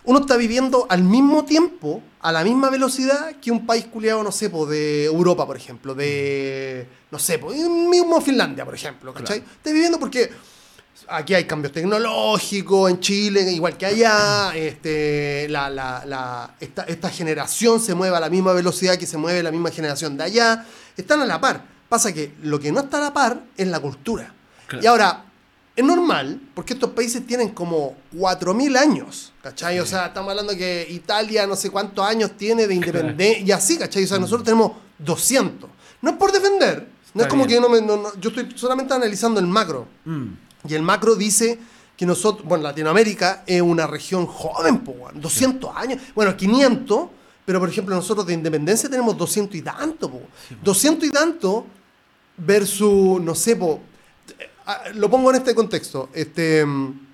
uno 0.05 0.19
está 0.19 0.35
viviendo 0.37 0.85
al 0.89 1.03
mismo 1.03 1.45
tiempo, 1.45 2.01
a 2.21 2.31
la 2.31 2.43
misma 2.43 2.69
velocidad 2.69 3.35
que 3.41 3.51
un 3.51 3.65
país 3.65 3.85
culiado, 3.85 4.23
no 4.23 4.31
sé, 4.31 4.49
po, 4.49 4.65
de 4.65 5.05
Europa, 5.05 5.45
por 5.45 5.55
ejemplo, 5.57 5.93
de. 5.95 6.87
No 7.11 7.19
sé, 7.19 7.39
po, 7.39 7.49
mismo 7.49 8.19
Finlandia, 8.21 8.65
por 8.65 8.75
ejemplo, 8.75 9.13
¿cachai? 9.13 9.39
Claro. 9.41 9.53
Está 9.57 9.71
viviendo 9.71 9.99
porque 9.99 10.29
aquí 11.09 11.33
hay 11.33 11.45
cambios 11.45 11.71
tecnológicos 11.73 12.89
en 12.91 12.99
Chile, 12.99 13.51
igual 13.51 13.77
que 13.77 13.85
allá. 13.85 14.55
Este, 14.55 15.47
la, 15.49 15.69
la- 15.69 16.03
la- 16.05 16.55
esta, 16.59 16.83
esta 16.83 17.09
generación 17.09 17.79
se 17.79 17.93
mueve 17.93 18.15
a 18.17 18.19
la 18.19 18.29
misma 18.29 18.53
velocidad 18.53 18.95
que 18.97 19.05
se 19.05 19.17
mueve 19.17 19.43
la 19.43 19.51
misma 19.51 19.69
generación 19.71 20.17
de 20.17 20.23
allá. 20.23 20.65
Están 20.97 21.21
a 21.21 21.25
la 21.25 21.39
par. 21.41 21.65
Pasa 21.89 22.13
que 22.13 22.33
lo 22.43 22.59
que 22.59 22.71
no 22.71 22.81
está 22.81 22.97
a 22.97 23.01
la 23.01 23.13
par 23.13 23.41
es 23.55 23.67
la 23.67 23.79
cultura. 23.79 24.33
Claro. 24.67 24.83
Y 24.83 24.87
ahora, 24.87 25.25
es 25.75 25.83
normal, 25.83 26.39
porque 26.53 26.73
estos 26.73 26.91
países 26.91 27.25
tienen 27.25 27.49
como 27.49 27.95
4.000 28.15 28.77
años, 28.77 29.33
¿cachai? 29.41 29.79
O 29.79 29.85
sea, 29.85 30.07
estamos 30.07 30.29
hablando 30.29 30.55
que 30.55 30.85
Italia 30.89 31.47
no 31.47 31.55
sé 31.55 31.69
cuántos 31.71 32.05
años 32.05 32.31
tiene 32.37 32.67
de 32.67 32.75
independencia, 32.75 33.39
y 33.43 33.51
así, 33.51 33.77
¿cachai? 33.77 34.03
O 34.03 34.07
sea, 34.07 34.19
nosotros 34.19 34.43
tenemos 34.43 34.71
200. 34.99 35.69
No 36.01 36.11
es 36.11 36.17
por 36.17 36.31
defender, 36.31 36.87
no 37.13 37.21
Está 37.21 37.23
es 37.23 37.27
como 37.27 37.45
bien. 37.45 37.47
que 37.47 37.53
yo 37.55 37.61
no 37.61 37.69
me- 37.69 37.81
no- 37.81 37.97
no- 38.03 38.19
yo 38.19 38.29
estoy 38.29 38.51
solamente 38.55 38.93
analizando 38.93 39.39
el 39.39 39.47
macro. 39.47 39.87
Mm. 40.05 40.27
Y 40.69 40.73
el 40.75 40.83
macro 40.83 41.15
dice 41.15 41.57
que 41.97 42.05
nosotros, 42.05 42.47
bueno, 42.47 42.63
Latinoamérica 42.63 43.43
es 43.47 43.61
una 43.61 43.87
región 43.87 44.25
joven, 44.27 44.79
po, 44.83 44.91
weón, 44.91 45.19
200 45.21 45.71
años, 45.75 46.01
bueno, 46.13 46.35
500, 46.37 47.07
pero 47.45 47.59
por 47.59 47.69
ejemplo 47.69 47.95
nosotros 47.95 48.25
de 48.27 48.33
independencia 48.33 48.89
tenemos 48.89 49.17
200 49.17 49.55
y 49.55 49.61
tanto, 49.61 50.09
po. 50.09 50.21
200 50.63 51.07
y 51.07 51.11
tanto 51.11 51.65
versus, 52.37 53.21
no 53.21 53.35
sé, 53.35 53.55
po, 53.55 53.79
lo 54.95 55.09
pongo 55.09 55.29
en 55.31 55.37
este 55.37 55.53
contexto, 55.53 56.09
este, 56.13 56.65
mm, 56.65 57.07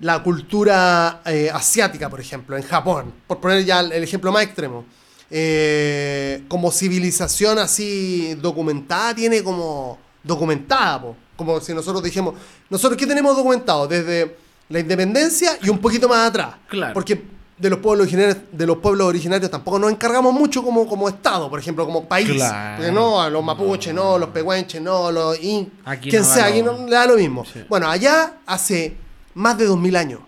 la 0.00 0.22
cultura 0.22 1.22
eh, 1.24 1.50
asiática, 1.52 2.08
por 2.08 2.20
ejemplo, 2.20 2.56
en 2.56 2.62
Japón, 2.62 3.12
por 3.26 3.38
poner 3.40 3.64
ya 3.64 3.80
el 3.80 3.92
el 3.92 4.02
ejemplo 4.02 4.32
más 4.32 4.44
extremo. 4.44 4.84
eh, 5.30 6.44
como 6.48 6.70
civilización 6.72 7.58
así 7.58 8.34
documentada, 8.40 9.14
tiene 9.14 9.42
como 9.42 9.98
documentada, 10.22 11.02
po. 11.02 11.16
como 11.36 11.60
si 11.60 11.74
nosotros 11.74 12.02
dijimos, 12.02 12.34
nosotros 12.70 12.98
qué 12.98 13.06
tenemos 13.06 13.36
documentado 13.36 13.86
desde 13.86 14.36
la 14.70 14.78
independencia 14.80 15.58
y 15.62 15.68
un 15.68 15.78
poquito 15.78 16.08
más 16.08 16.28
atrás. 16.28 16.54
Claro. 16.68 16.94
Porque 16.94 17.22
de 17.58 17.70
los 17.70 17.78
pueblos 17.80 18.04
originarios, 18.06 18.36
de 18.52 18.66
los 18.66 18.78
pueblos 18.78 19.06
originarios 19.08 19.50
tampoco 19.50 19.78
nos 19.78 19.90
encargamos 19.90 20.32
mucho 20.32 20.62
como, 20.62 20.86
como 20.86 21.08
Estado, 21.08 21.50
por 21.50 21.58
ejemplo, 21.58 21.84
como 21.84 22.06
país. 22.08 22.28
Claro. 22.30 22.92
No, 22.92 23.20
a 23.20 23.28
los 23.28 23.42
mapuches 23.42 23.92
no, 23.92 24.16
los 24.18 24.28
pehuenches 24.30 24.80
no, 24.80 25.10
los 25.10 25.42
in, 25.42 25.72
Aquí 25.84 26.10
quien 26.10 26.22
no 26.22 26.28
sea, 26.28 26.44
lo- 26.44 26.50
aquí 26.52 26.62
no 26.62 26.86
le 26.86 26.94
da 26.94 27.06
lo 27.06 27.16
mismo. 27.16 27.44
Sí. 27.44 27.64
Bueno, 27.68 27.88
allá 27.88 28.34
hace 28.46 28.96
más 29.34 29.58
de 29.58 29.64
2000 29.66 29.96
años. 29.96 30.20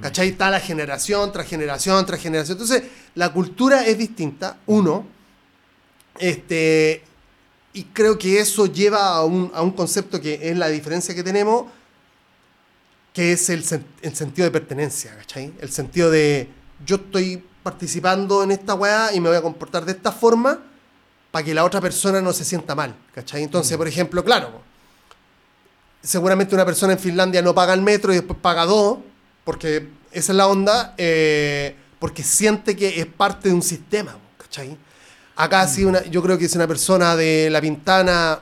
¿Cachai? 0.00 0.28
Está 0.28 0.50
la 0.50 0.60
generación 0.60 1.32
tras 1.32 1.46
generación 1.46 2.04
tras 2.04 2.20
generación. 2.20 2.58
Entonces, 2.60 2.82
la 3.14 3.32
cultura 3.32 3.86
es 3.86 3.96
distinta, 3.96 4.58
uno. 4.66 5.06
Este, 6.18 7.02
y 7.72 7.84
creo 7.84 8.18
que 8.18 8.40
eso 8.40 8.66
lleva 8.66 9.08
a 9.16 9.24
un, 9.24 9.50
a 9.54 9.62
un 9.62 9.70
concepto 9.70 10.20
que 10.20 10.50
es 10.50 10.56
la 10.56 10.68
diferencia 10.68 11.14
que 11.14 11.22
tenemos, 11.22 11.64
que 13.12 13.32
es 13.32 13.48
el, 13.50 13.64
el 14.02 14.14
sentido 14.16 14.44
de 14.44 14.50
pertenencia, 14.50 15.16
¿cachai? 15.16 15.52
El 15.60 15.70
sentido 15.70 16.10
de 16.10 16.48
yo 16.84 16.96
estoy 16.96 17.42
participando 17.62 18.42
en 18.42 18.50
esta 18.52 18.74
weá 18.74 19.12
y 19.14 19.20
me 19.20 19.28
voy 19.28 19.38
a 19.38 19.42
comportar 19.42 19.84
de 19.84 19.92
esta 19.92 20.12
forma 20.12 20.60
para 21.30 21.44
que 21.44 21.54
la 21.54 21.64
otra 21.64 21.80
persona 21.80 22.20
no 22.20 22.32
se 22.32 22.44
sienta 22.44 22.74
mal, 22.74 22.94
¿cachai? 23.14 23.42
Entonces, 23.42 23.76
por 23.76 23.88
ejemplo, 23.88 24.24
claro, 24.24 24.60
seguramente 26.02 26.54
una 26.54 26.64
persona 26.64 26.92
en 26.92 26.98
Finlandia 26.98 27.42
no 27.42 27.54
paga 27.54 27.74
el 27.74 27.82
metro 27.82 28.12
y 28.12 28.16
después 28.16 28.38
paga 28.40 28.64
dos, 28.64 28.98
porque 29.44 29.88
esa 30.12 30.32
es 30.32 30.36
la 30.36 30.46
onda, 30.46 30.94
eh, 30.96 31.74
porque 31.98 32.22
siente 32.22 32.76
que 32.76 33.00
es 33.00 33.06
parte 33.06 33.48
de 33.48 33.54
un 33.54 33.62
sistema, 33.62 34.16
¿cachai? 34.38 34.76
Acá 35.36 35.66
sí, 35.68 35.84
una, 35.84 36.02
yo 36.04 36.22
creo 36.22 36.38
que 36.38 36.48
si 36.48 36.56
una 36.56 36.66
persona 36.66 37.14
de 37.16 37.50
La 37.50 37.60
Pintana 37.60 38.40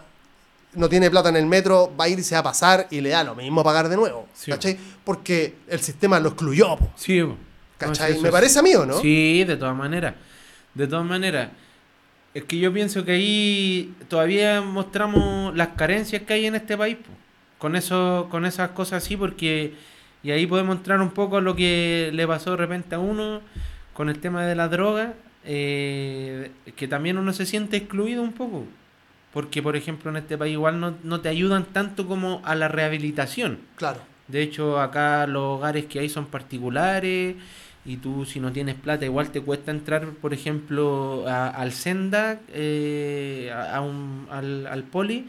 no 0.74 0.88
tiene 0.88 1.10
plata 1.10 1.28
en 1.28 1.36
el 1.36 1.46
metro, 1.46 1.92
va 1.98 2.04
a 2.04 2.08
ir 2.08 2.18
y 2.18 2.22
se 2.22 2.34
va 2.34 2.40
a 2.40 2.44
pasar 2.44 2.86
y 2.90 3.00
le 3.00 3.10
da 3.10 3.24
lo 3.24 3.34
mismo 3.34 3.64
pagar 3.64 3.88
de 3.88 3.96
nuevo, 3.96 4.26
Sí. 4.34 4.50
¿cachai? 4.50 4.78
Porque 5.04 5.56
el 5.68 5.80
sistema 5.80 6.20
lo 6.20 6.30
excluyó, 6.30 6.76
po, 6.76 6.90
Sí. 6.96 7.22
¿Cachai? 7.86 8.12
No, 8.12 8.16
sí, 8.18 8.22
Me 8.22 8.30
parece 8.30 8.58
a 8.58 8.62
mí, 8.62 8.74
¿o 8.74 8.86
no? 8.86 9.00
Sí, 9.00 9.44
de 9.44 9.56
todas 9.56 9.76
maneras. 9.76 10.14
De 10.74 10.86
todas 10.86 11.04
maneras. 11.04 11.50
Es 12.32 12.44
que 12.44 12.58
yo 12.58 12.72
pienso 12.72 13.04
que 13.04 13.12
ahí 13.12 13.94
todavía 14.08 14.60
mostramos 14.60 15.54
las 15.54 15.68
carencias 15.68 16.22
que 16.22 16.34
hay 16.34 16.46
en 16.46 16.56
este 16.56 16.76
país. 16.76 16.96
po. 16.96 17.12
Con 17.58 17.76
eso, 17.76 18.28
con 18.30 18.44
esas 18.44 18.70
cosas 18.70 19.04
así, 19.04 19.16
porque 19.16 19.74
y 20.24 20.30
ahí 20.30 20.46
podemos 20.46 20.76
mostrar 20.76 21.02
un 21.02 21.10
poco 21.10 21.40
lo 21.42 21.54
que 21.54 22.10
le 22.14 22.26
pasó 22.26 22.52
de 22.52 22.56
repente 22.56 22.94
a 22.94 22.98
uno 22.98 23.42
con 23.92 24.08
el 24.08 24.18
tema 24.18 24.46
de 24.46 24.54
la 24.54 24.68
droga, 24.68 25.12
eh, 25.44 26.50
que 26.76 26.88
también 26.88 27.18
uno 27.18 27.32
se 27.34 27.44
siente 27.44 27.76
excluido 27.76 28.22
un 28.22 28.32
poco. 28.32 28.64
Porque, 29.34 29.62
por 29.62 29.76
ejemplo, 29.76 30.10
en 30.10 30.16
este 30.16 30.38
país 30.38 30.54
igual 30.54 30.80
no, 30.80 30.94
no 31.02 31.20
te 31.20 31.28
ayudan 31.28 31.66
tanto 31.66 32.06
como 32.06 32.40
a 32.44 32.54
la 32.54 32.68
rehabilitación. 32.68 33.58
Claro. 33.76 34.00
De 34.26 34.42
hecho, 34.42 34.80
acá 34.80 35.26
los 35.26 35.58
hogares 35.58 35.84
que 35.84 35.98
hay 35.98 36.08
son 36.08 36.24
particulares 36.26 37.36
y 37.86 37.96
tú 37.98 38.24
si 38.24 38.40
no 38.40 38.50
tienes 38.52 38.76
plata 38.76 39.04
igual 39.04 39.30
te 39.30 39.40
cuesta 39.40 39.70
entrar, 39.70 40.08
por 40.20 40.32
ejemplo, 40.32 41.24
a- 41.28 41.48
al 41.50 41.72
Senda, 41.72 42.40
eh, 42.52 43.50
a, 43.54 43.76
a 43.76 43.80
un- 43.82 44.26
al, 44.30 44.66
al 44.66 44.82
poli, 44.84 45.26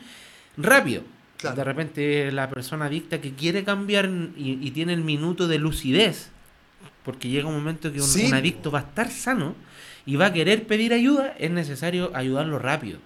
rápido. 0.57 1.01
Claro. 1.38 1.57
De 1.57 1.63
repente 1.65 2.31
la 2.31 2.50
persona 2.50 2.85
adicta 2.85 3.19
que 3.19 3.31
quiere 3.33 3.63
cambiar 3.63 4.09
y, 4.38 4.57
y 4.62 4.71
tiene 4.71 4.93
el 4.93 5.01
minuto 5.01 5.47
de 5.47 5.59
lucidez, 5.59 6.29
porque 7.03 7.27
llega 7.29 7.47
un 7.47 7.55
momento 7.55 7.91
que 7.91 8.00
un, 8.00 8.07
Sí. 8.07 8.25
un 8.27 8.33
adicto 8.33 8.71
va 8.71 8.79
a 8.79 8.83
estar 8.83 9.12
sano 9.12 9.53
y 10.05 10.15
va 10.15 10.27
a 10.27 10.33
querer 10.33 10.65
pedir 10.65 10.93
ayuda, 10.93 11.35
es 11.38 11.51
necesario 11.51 12.12
ayudarlo 12.15 12.57
rápido. 12.57 13.00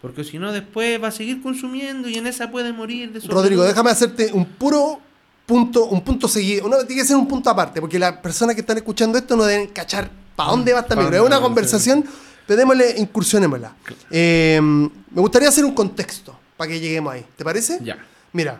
Porque 0.00 0.24
si 0.24 0.38
no, 0.38 0.52
después 0.52 1.02
va 1.02 1.08
a 1.08 1.12
seguir 1.12 1.42
consumiendo 1.42 2.08
y 2.08 2.14
en 2.16 2.26
esa 2.26 2.50
puede 2.50 2.72
morir 2.72 3.12
de 3.12 3.20
Rodrigo, 3.20 3.40
sobredosis. 3.40 3.68
déjame 3.68 3.90
hacerte 3.90 4.30
un 4.32 4.44
puro 4.46 5.00
punto, 5.46 5.86
un 5.86 6.02
punto 6.02 6.28
seguido. 6.28 6.68
No, 6.68 6.78
tiene 6.86 7.02
que 7.02 7.06
ser 7.08 7.16
un 7.16 7.26
punto 7.28 7.50
aparte, 7.50 7.80
porque 7.80 7.98
las 7.98 8.16
personas 8.18 8.54
que 8.54 8.60
están 8.60 8.76
escuchando 8.76 9.18
esto 9.18 9.36
no 9.36 9.44
deben 9.44 9.68
cachar 9.68 10.10
para 10.36 10.50
dónde 10.50 10.72
va 10.72 10.80
esta 10.80 10.96
micro. 10.96 11.14
Es 11.16 11.22
una 11.22 11.40
conversación, 11.40 12.04
pero 12.46 12.58
démosle, 12.58 12.94
incursionémosla. 12.98 13.74
Eh, 14.10 14.60
me 14.62 15.20
gustaría 15.20 15.48
hacer 15.48 15.64
un 15.64 15.72
contexto 15.74 16.38
para 16.56 16.70
que 16.70 16.80
lleguemos 16.80 17.12
ahí. 17.12 17.24
¿Te 17.36 17.44
parece? 17.44 17.78
Ya. 17.82 17.98
Mira, 18.32 18.58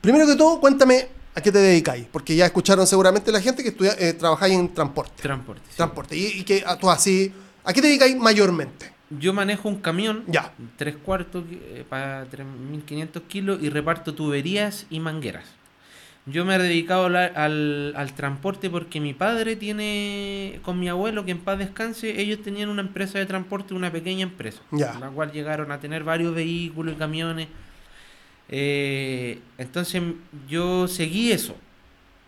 primero 0.00 0.26
que 0.26 0.36
todo, 0.36 0.60
cuéntame 0.60 1.08
a 1.34 1.40
qué 1.40 1.52
te 1.52 1.58
dedicáis, 1.58 2.06
porque 2.10 2.34
ya 2.34 2.46
escucharon 2.46 2.86
seguramente 2.86 3.30
la 3.32 3.40
gente 3.40 3.62
que 3.62 3.68
estudia, 3.70 3.94
eh, 3.98 4.12
trabajáis 4.12 4.54
en 4.54 4.74
transporte. 4.74 5.22
Transporte. 5.22 5.62
sí. 5.70 5.76
Transporte. 5.76 6.16
Y, 6.16 6.26
y 6.40 6.44
que 6.44 6.64
a 6.66 6.76
tú 6.76 6.90
así, 6.90 7.32
¿a 7.64 7.72
qué 7.72 7.80
te 7.80 7.86
dedicáis 7.86 8.16
mayormente? 8.16 8.92
Yo 9.10 9.32
manejo 9.32 9.68
un 9.70 9.76
camión, 9.76 10.24
Ya. 10.26 10.52
tres 10.76 10.96
cuartos 10.96 11.44
eh, 11.50 11.82
para 11.88 12.26
3.500 12.30 13.22
kilos 13.26 13.58
y 13.62 13.70
reparto 13.70 14.14
tuberías 14.14 14.84
y 14.90 15.00
mangueras. 15.00 15.44
Yo 16.30 16.44
me 16.44 16.56
he 16.56 16.58
dedicado 16.58 17.06
al, 17.06 17.16
al, 17.16 17.92
al 17.96 18.12
transporte 18.14 18.68
porque 18.70 19.00
mi 19.00 19.14
padre 19.14 19.56
tiene, 19.56 20.58
con 20.62 20.78
mi 20.78 20.88
abuelo, 20.88 21.24
que 21.24 21.30
en 21.30 21.38
paz 21.38 21.58
descanse, 21.58 22.20
ellos 22.20 22.42
tenían 22.42 22.68
una 22.68 22.82
empresa 22.82 23.18
de 23.18 23.26
transporte, 23.26 23.72
una 23.74 23.90
pequeña 23.92 24.24
empresa, 24.24 24.60
Ya. 24.72 24.98
la 25.00 25.08
cual 25.08 25.32
llegaron 25.32 25.70
a 25.72 25.80
tener 25.80 26.04
varios 26.04 26.34
vehículos 26.34 26.94
y 26.94 26.98
camiones. 26.98 27.48
Eh, 28.48 29.40
entonces 29.58 30.02
yo 30.48 30.88
seguí 30.88 31.32
eso, 31.32 31.54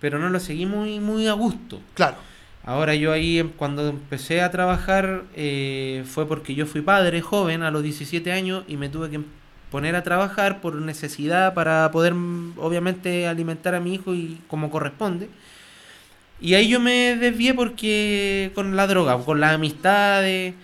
pero 0.01 0.19
no 0.19 0.29
lo 0.29 0.39
seguí 0.41 0.67
muy, 0.67 1.01
muy 1.01 1.27
a 1.27 1.33
gusto. 1.33 1.81
Claro. 1.95 2.17
Ahora 2.65 2.95
yo 2.95 3.11
ahí 3.13 3.39
em- 3.39 3.51
cuando 3.51 3.89
empecé 3.89 4.43
a 4.43 4.51
trabajar 4.51 5.25
eh, 5.35 6.05
fue 6.07 6.29
porque 6.29 6.55
yo 6.55 6.67
fui 6.67 6.83
padre 6.83 7.23
joven 7.23 7.63
a 7.63 7.71
los 7.71 7.83
17 7.83 8.33
años 8.33 8.65
y 8.69 8.77
me 8.77 8.91
tuve 8.91 9.09
que 9.11 9.21
poner 9.71 9.95
a 9.97 10.03
trabajar 10.03 10.61
por 10.61 10.75
necesidad 10.77 11.55
para 11.55 11.91
poder 11.93 12.15
mm, 12.15 12.55
obviamente 12.59 13.27
alimentar 13.27 13.75
a 13.75 13.81
mi 13.81 13.95
hijo 13.95 14.15
y 14.15 14.41
como 14.49 14.71
corresponde. 14.71 15.29
Y 16.41 16.55
ahí 16.55 16.69
yo 16.69 16.81
me 16.81 17.17
desvié 17.17 17.53
porque 17.55 18.51
con 18.55 18.75
la 18.77 18.87
droga, 18.87 19.19
con 19.19 19.41
las 19.41 19.55
amistades. 19.55 20.55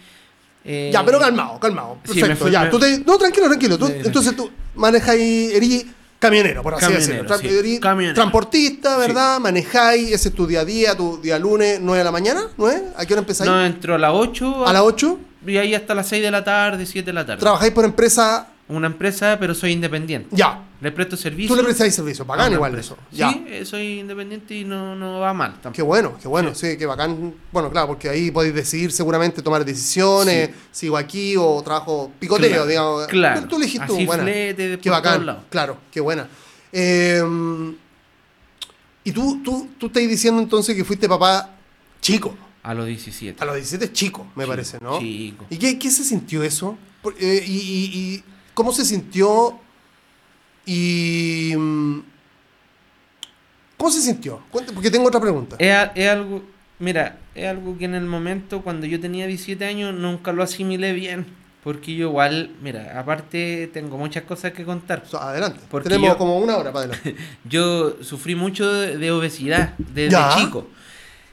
eh, 0.64 0.90
Ya, 0.92 1.04
pero 1.04 1.18
calmado, 1.20 1.60
calmado. 1.60 1.98
sí, 2.04 2.20
Perfecto, 2.20 2.28
me 2.28 2.36
fui- 2.36 2.50
ya. 2.50 2.64
me- 2.64 2.70
tú 2.70 2.78
te- 2.78 2.98
no, 3.00 3.18
tranquilo, 3.18 3.46
tranquilo. 3.46 3.78
Tú- 3.78 3.86
Sí, 3.86 3.92
sí. 4.00 4.06
entonces 4.06 4.34
tú 4.34 4.50
manejáis, 4.74 5.52
eres 5.54 5.86
camionero, 6.18 6.62
por 6.62 6.74
así 6.74 6.80
Camionero, 6.86 7.12
decirlo. 7.12 7.36
Tra- 7.36 7.62
sí. 7.74 7.78
Camionero. 7.80 8.14
Transportista, 8.14 8.96
¿verdad? 8.96 9.38
Manejáis, 9.38 10.10
ese 10.12 10.30
es 10.30 10.34
tu 10.34 10.46
día 10.46 10.60
a 10.60 10.64
día, 10.64 10.96
tu 10.96 11.18
día 11.20 11.38
lunes, 11.38 11.78
9 11.80 11.98
de 11.98 12.04
la 12.04 12.10
mañana, 12.10 12.40
¿9? 12.56 12.82
¿A 12.96 13.04
qué 13.06 13.12
hora 13.14 13.20
empezáis? 13.20 13.48
No, 13.48 13.64
entró 13.64 13.94
a 13.94 13.98
las 13.98 14.10
8 14.12 14.66
a 14.66 14.72
las 14.72 14.82
8. 14.82 15.20
y 15.46 15.56
ahí 15.58 15.74
hasta 15.74 15.94
las 15.94 16.08
6 16.08 16.22
de 16.22 16.30
la 16.32 16.42
tarde, 16.42 16.84
7 16.86 17.06
de 17.06 17.12
la 17.12 17.24
tarde. 17.26 17.38
Trabajáis 17.40 17.72
por 17.72 17.84
empresa, 17.84 18.48
Una 18.68 18.88
empresa, 18.88 19.36
pero 19.38 19.54
soy 19.54 19.72
independiente. 19.72 20.28
ya. 20.34 20.62
Le 20.78 20.92
presto 20.92 21.16
servicio. 21.16 21.48
Tú 21.48 21.56
le 21.56 21.64
prestáis 21.64 21.94
servicio, 21.94 22.24
bacán 22.26 22.52
igual 22.52 22.72
empresa. 22.72 22.94
eso. 22.94 23.02
Ya. 23.10 23.30
Sí, 23.32 23.44
eh, 23.48 23.64
soy 23.64 24.00
independiente 24.00 24.54
y 24.54 24.64
no, 24.64 24.94
no 24.94 25.20
va 25.20 25.32
mal 25.32 25.52
tampoco. 25.52 25.72
Qué 25.72 25.80
bueno, 25.82 26.18
qué 26.20 26.28
bueno, 26.28 26.54
sí. 26.54 26.76
qué 26.76 26.84
bacán. 26.84 27.32
Bueno, 27.50 27.70
claro, 27.70 27.86
porque 27.86 28.10
ahí 28.10 28.30
podéis 28.30 28.54
decidir 28.54 28.92
seguramente 28.92 29.40
tomar 29.40 29.64
decisiones, 29.64 30.50
sigo 30.72 30.98
aquí 30.98 31.34
o 31.38 31.62
trabajo 31.62 32.12
picoteo, 32.18 32.48
Claro, 32.50 32.66
digamos. 32.66 33.06
claro. 33.06 33.40
Tú, 33.42 33.46
tú 33.48 33.56
elegís 33.56 33.80
tú, 33.86 33.94
buena. 34.04 34.22
flete 34.24 34.78
Qué 34.82 34.90
bacán, 34.90 35.44
claro, 35.48 35.78
qué 35.90 36.00
buena. 36.00 36.28
Eh, 36.72 37.22
y 39.04 39.12
tú, 39.12 39.40
tú, 39.42 39.68
tú 39.78 39.86
estás 39.86 40.02
diciendo 40.06 40.42
entonces 40.42 40.74
que 40.74 40.84
fuiste 40.84 41.08
papá 41.08 41.54
chico. 42.00 42.36
A 42.62 42.74
los 42.74 42.86
17. 42.86 43.40
A 43.42 43.46
los 43.46 43.54
17 43.54 43.92
chico, 43.92 44.26
me 44.34 44.42
Chico, 44.44 44.48
parece, 44.52 44.78
¿no? 44.82 44.98
chico. 44.98 45.46
¿Y 45.48 45.56
qué, 45.56 45.78
qué 45.78 45.90
se 45.90 46.02
sintió 46.02 46.42
eso? 46.42 46.76
Por- 47.00 47.14
eh, 47.18 47.42
y, 47.46 47.52
y- 47.56 47.98
y 47.98 48.24
cómo 48.56 48.72
se 48.72 48.84
sintió? 48.86 49.58
Y... 50.64 51.52
mm, 51.56 52.00
¿Cómo 53.76 53.90
se 53.90 54.00
sintió? 54.00 54.40
Porque 54.50 54.90
tengo 54.90 55.06
otra 55.06 55.20
pregunta. 55.20 55.56
Es, 55.58 56.08
algo, 56.08 56.42
mira, 56.78 57.18
es 57.34 57.46
algo 57.46 57.76
que 57.76 57.84
en 57.84 57.94
el 57.94 58.06
momento 58.06 58.62
cuando 58.62 58.86
yo 58.86 58.98
tenía 58.98 59.26
17 59.26 59.64
años 59.66 59.94
nunca 59.94 60.32
lo 60.32 60.42
asimilé 60.42 60.92
bien. 60.94 61.26
Porque 61.62 61.94
yo 61.94 62.08
igual, 62.08 62.52
mira, 62.62 62.98
aparte 62.98 63.68
tengo 63.74 63.98
muchas 63.98 64.22
cosas 64.22 64.52
que 64.52 64.64
contar. 64.64 65.02
Adelante. 65.20 65.60
Porque 65.70 65.88
Tenemos 65.90 66.10
yo- 66.10 66.18
como 66.18 66.38
una 66.38 66.56
hora 66.56 66.72
para 66.72 66.86
adelante. 66.86 67.16
Yo 67.44 67.96
sufrí 68.02 68.34
mucho 68.36 68.72
de, 68.72 68.96
de 68.98 69.10
obesidad 69.10 69.74
desde 69.78 70.10
Ya. 70.12 70.34
chico 70.38 70.68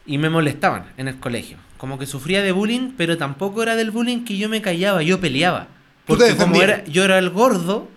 y 0.05 0.17
me 0.17 0.29
molestaban 0.29 0.91
en 0.97 1.07
el 1.07 1.19
colegio. 1.19 1.57
Como 1.77 1.97
que 1.99 2.05
sufría 2.07 2.41
de 2.41 2.51
bullying, 2.51 2.91
pero 2.97 3.17
tampoco 3.17 3.61
era 3.63 3.75
del 3.75 3.91
bullying 3.91 4.25
que 4.25 4.37
yo 4.37 4.49
me 4.49 4.61
callaba, 4.61 5.01
yo 5.03 5.21
peleaba. 5.21 5.67
Porque 6.05 6.35
como 6.35 6.61
era, 6.61 6.83
yo 6.85 7.03
era 7.05 7.17
el 7.17 7.29
gordo, 7.29 7.87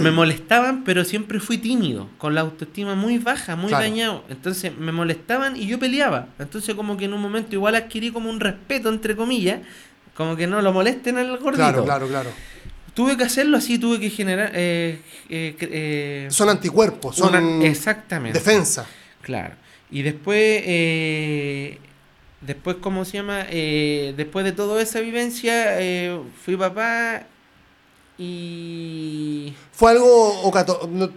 me 0.00 0.10
molestaban, 0.10 0.84
pero 0.84 1.04
siempre 1.04 1.38
fui 1.38 1.58
tímido, 1.58 2.08
con 2.18 2.34
la 2.34 2.40
autoestima 2.40 2.94
muy 2.94 3.18
baja, 3.18 3.56
muy 3.56 3.68
Claro. 3.68 3.84
dañado. 3.84 4.24
Entonces 4.28 4.76
me 4.76 4.90
molestaban 4.92 5.56
y 5.56 5.66
yo 5.66 5.78
peleaba. 5.78 6.28
Entonces 6.38 6.74
como 6.74 6.96
que 6.96 7.04
en 7.04 7.12
un 7.14 7.20
momento 7.20 7.54
igual 7.54 7.74
adquirí 7.74 8.10
como 8.10 8.30
un 8.30 8.40
respeto, 8.40 8.88
entre 8.88 9.14
comillas, 9.14 9.60
como 10.14 10.34
que 10.36 10.46
no 10.46 10.60
lo 10.62 10.72
molesten 10.72 11.16
al 11.18 11.28
gordito. 11.38 11.54
Claro, 11.56 11.84
claro, 11.84 12.08
claro. 12.08 12.30
Tuve 12.94 13.16
que 13.16 13.24
hacerlo 13.24 13.56
así, 13.56 13.78
tuve 13.78 13.98
que 14.00 14.10
generar... 14.10 14.50
eh, 14.54 15.00
eh, 15.30 15.56
eh, 15.60 16.26
Son 16.30 16.48
anticuerpos, 16.50 17.16
son 17.16 17.34
una- 17.34 17.64
exactamente. 17.66 18.38
defensa. 18.38 18.86
Claro. 19.22 19.54
Y 19.90 20.02
después, 20.02 20.62
eh, 20.66 21.78
después, 22.40 22.76
¿cómo 22.80 23.04
se 23.04 23.18
llama? 23.18 23.46
Eh, 23.50 24.12
después 24.16 24.44
de 24.44 24.52
toda 24.52 24.82
esa 24.82 25.00
vivencia, 25.00 25.80
eh, 25.80 26.18
fui 26.44 26.56
papá 26.56 27.22
y... 28.18 29.52
¿Fue 29.72 29.90
algo, 29.92 30.42
ocato- 30.44 30.88
no- 30.90 31.10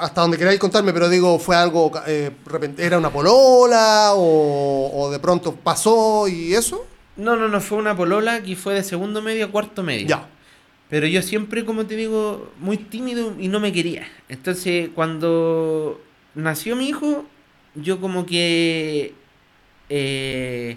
hasta 0.00 0.20
donde 0.22 0.38
queráis 0.38 0.58
contarme, 0.58 0.92
pero 0.92 1.08
digo, 1.08 1.38
fue 1.38 1.56
algo, 1.56 1.90
eh, 2.06 2.30
era 2.78 2.98
una 2.98 3.10
polola 3.10 4.12
o, 4.14 4.90
o 4.94 5.10
de 5.10 5.18
pronto 5.18 5.54
pasó 5.54 6.26
y 6.28 6.54
eso? 6.54 6.86
No, 7.16 7.36
no, 7.36 7.48
no, 7.48 7.60
fue 7.60 7.78
una 7.78 7.96
polola 7.96 8.42
que 8.42 8.56
fue 8.56 8.74
de 8.74 8.82
segundo 8.84 9.22
medio 9.22 9.46
a 9.46 9.50
cuarto 9.50 9.82
medio. 9.82 10.06
Ya, 10.06 10.28
Pero 10.90 11.06
yo 11.06 11.22
siempre, 11.22 11.64
como 11.64 11.86
te 11.86 11.96
digo, 11.96 12.50
muy 12.60 12.76
tímido 12.78 13.34
y 13.38 13.48
no 13.48 13.58
me 13.60 13.72
quería. 13.72 14.06
Entonces, 14.28 14.90
cuando 14.94 16.00
nació 16.34 16.76
mi 16.76 16.88
hijo, 16.88 17.24
yo 17.74 18.00
como 18.00 18.24
que 18.26 19.14
eh, 19.88 20.76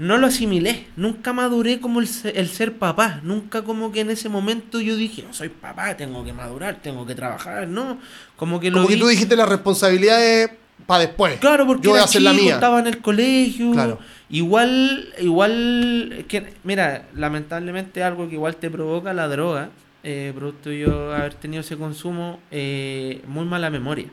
no 0.00 0.16
lo 0.16 0.28
asimilé. 0.28 0.86
Nunca 0.96 1.34
maduré 1.34 1.78
como 1.78 2.00
el, 2.00 2.08
el 2.34 2.48
ser 2.48 2.78
papá. 2.78 3.20
Nunca 3.22 3.62
como 3.62 3.92
que 3.92 4.00
en 4.00 4.10
ese 4.10 4.30
momento 4.30 4.80
yo 4.80 4.96
dije, 4.96 5.22
"No, 5.22 5.34
soy 5.34 5.50
papá, 5.50 5.94
tengo 5.94 6.24
que 6.24 6.32
madurar, 6.32 6.80
tengo 6.82 7.06
que 7.06 7.14
trabajar. 7.14 7.68
No, 7.68 7.98
como 8.36 8.58
que 8.58 8.70
lo 8.70 8.78
como 8.78 8.88
que 8.88 8.96
tú 8.96 9.06
dijiste 9.06 9.36
las 9.36 9.48
responsabilidades 9.48 10.50
para 10.86 11.04
después. 11.04 11.38
Claro, 11.38 11.66
porque 11.66 11.84
yo 11.84 11.90
voy 11.90 12.00
a 12.00 12.20
la 12.20 12.32
mía. 12.32 12.54
estaba 12.54 12.80
en 12.80 12.86
el 12.86 12.98
colegio. 12.98 13.72
Claro. 13.72 13.98
Igual, 14.30 15.12
igual, 15.20 16.24
que, 16.28 16.54
mira, 16.64 17.06
lamentablemente 17.14 18.02
algo 18.02 18.26
que 18.28 18.36
igual 18.36 18.56
te 18.56 18.70
provoca 18.70 19.12
la 19.12 19.28
droga, 19.28 19.68
eh, 20.02 20.32
producto 20.34 20.70
de 20.70 20.78
yo 20.78 21.14
haber 21.14 21.34
tenido 21.34 21.60
ese 21.60 21.76
consumo, 21.76 22.40
eh, 22.50 23.22
muy 23.26 23.44
mala 23.44 23.68
memoria. 23.68 24.06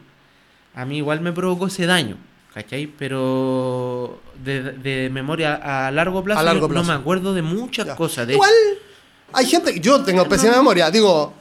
A 0.76 0.84
mí 0.86 0.98
igual 0.98 1.22
me 1.22 1.32
provocó 1.32 1.68
ese 1.68 1.86
daño, 1.86 2.18
¿cachai? 2.62 2.88
Pero 2.88 4.20
de, 4.44 4.62
de 4.74 5.10
memoria 5.12 5.56
a 5.88 5.92
largo 5.92 6.24
plazo, 6.24 6.40
A 6.40 6.44
largo 6.44 6.62
yo 6.62 6.70
plazo. 6.70 6.88
no 6.88 6.94
me 6.94 7.00
acuerdo 7.00 7.34
de 7.34 7.42
muchas 7.44 7.86
Ya. 7.86 7.96
cosas. 7.96 8.26
De 8.28 8.34
Igual, 8.34 8.52
hay 9.34 9.46
gente 9.46 9.80
yo 9.80 10.04
tengo 10.04 10.28
pésima 10.28 10.56
memoria, 10.56 10.90
digo, 10.90 11.34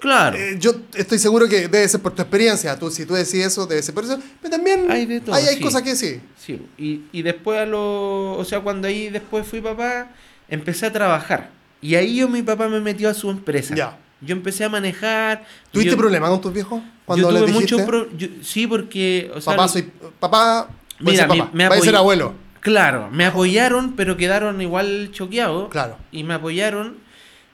claro. 0.00 0.36
Eh, 0.36 0.56
yo 0.58 0.72
estoy 0.94 1.18
seguro 1.18 1.48
que 1.48 1.68
debe 1.68 1.86
ser 1.88 2.00
por 2.00 2.14
tu 2.14 2.22
experiencia. 2.22 2.76
Tú, 2.78 2.90
si 2.90 3.06
tú 3.06 3.14
decís 3.14 3.34
eso, 3.46 3.66
debe 3.66 3.80
ser 3.82 3.94
por 3.94 4.04
eso. 4.04 4.18
Pero 4.42 4.50
también 4.56 4.90
Hay 4.90 5.06
de 5.06 5.20
todo, 5.20 5.34
hay, 5.36 5.46
hay 5.46 5.56
sí. 5.56 5.60
cosas 5.62 5.82
que 5.82 5.94
sí. 5.94 6.20
Sí, 6.36 6.60
y, 6.78 7.02
y 7.12 7.22
después 7.22 7.60
a 7.60 7.66
lo, 7.66 8.32
o 8.32 8.44
sea, 8.44 8.60
cuando 8.60 8.88
ahí 8.88 9.08
después 9.08 9.46
fui 9.46 9.60
papá, 9.60 10.08
empecé 10.48 10.86
a 10.86 10.92
trabajar. 10.92 11.50
Y 11.80 11.94
ahí 11.94 12.16
yo 12.16 12.28
mi 12.28 12.42
papá 12.42 12.68
me 12.68 12.80
metió 12.80 13.08
a 13.08 13.14
su 13.14 13.30
empresa. 13.30 13.74
Ya. 13.74 13.98
Yo 14.20 14.32
empecé 14.34 14.64
a 14.64 14.68
manejar. 14.68 15.44
¿Tuviste 15.72 15.92
yo, 15.92 15.96
problemas 15.98 16.30
con 16.30 16.40
tus 16.40 16.52
viejos? 16.52 16.82
Yo 16.82 16.88
Cuando 17.06 17.28
tuve 17.28 17.40
dijiste, 17.46 17.60
muchos 17.60 17.82
pro- 17.82 18.08
yo- 18.16 18.28
sí, 18.42 18.66
porque 18.66 19.30
o 19.34 19.40
sea, 19.40 19.54
papá, 19.56 19.68
soy 19.68 19.90
papá, 20.18 20.68
Mira, 20.98 21.26
mi- 21.26 21.38
papá, 21.38 21.50
me 21.54 21.68
voy 21.68 21.78
a 21.78 21.80
ser 21.80 21.96
abuelo. 21.96 22.34
Claro, 22.60 23.08
me 23.10 23.24
apoyaron, 23.24 23.94
pero 23.96 24.16
quedaron 24.18 24.60
igual 24.60 25.08
choqueados. 25.12 25.70
Claro. 25.70 25.96
Y 26.12 26.24
me 26.24 26.34
apoyaron, 26.34 26.96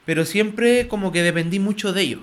pero 0.04 0.24
siempre 0.24 0.88
como 0.88 1.12
que 1.12 1.22
dependí 1.22 1.60
mucho 1.60 1.92
de 1.92 2.02
ellos. 2.02 2.20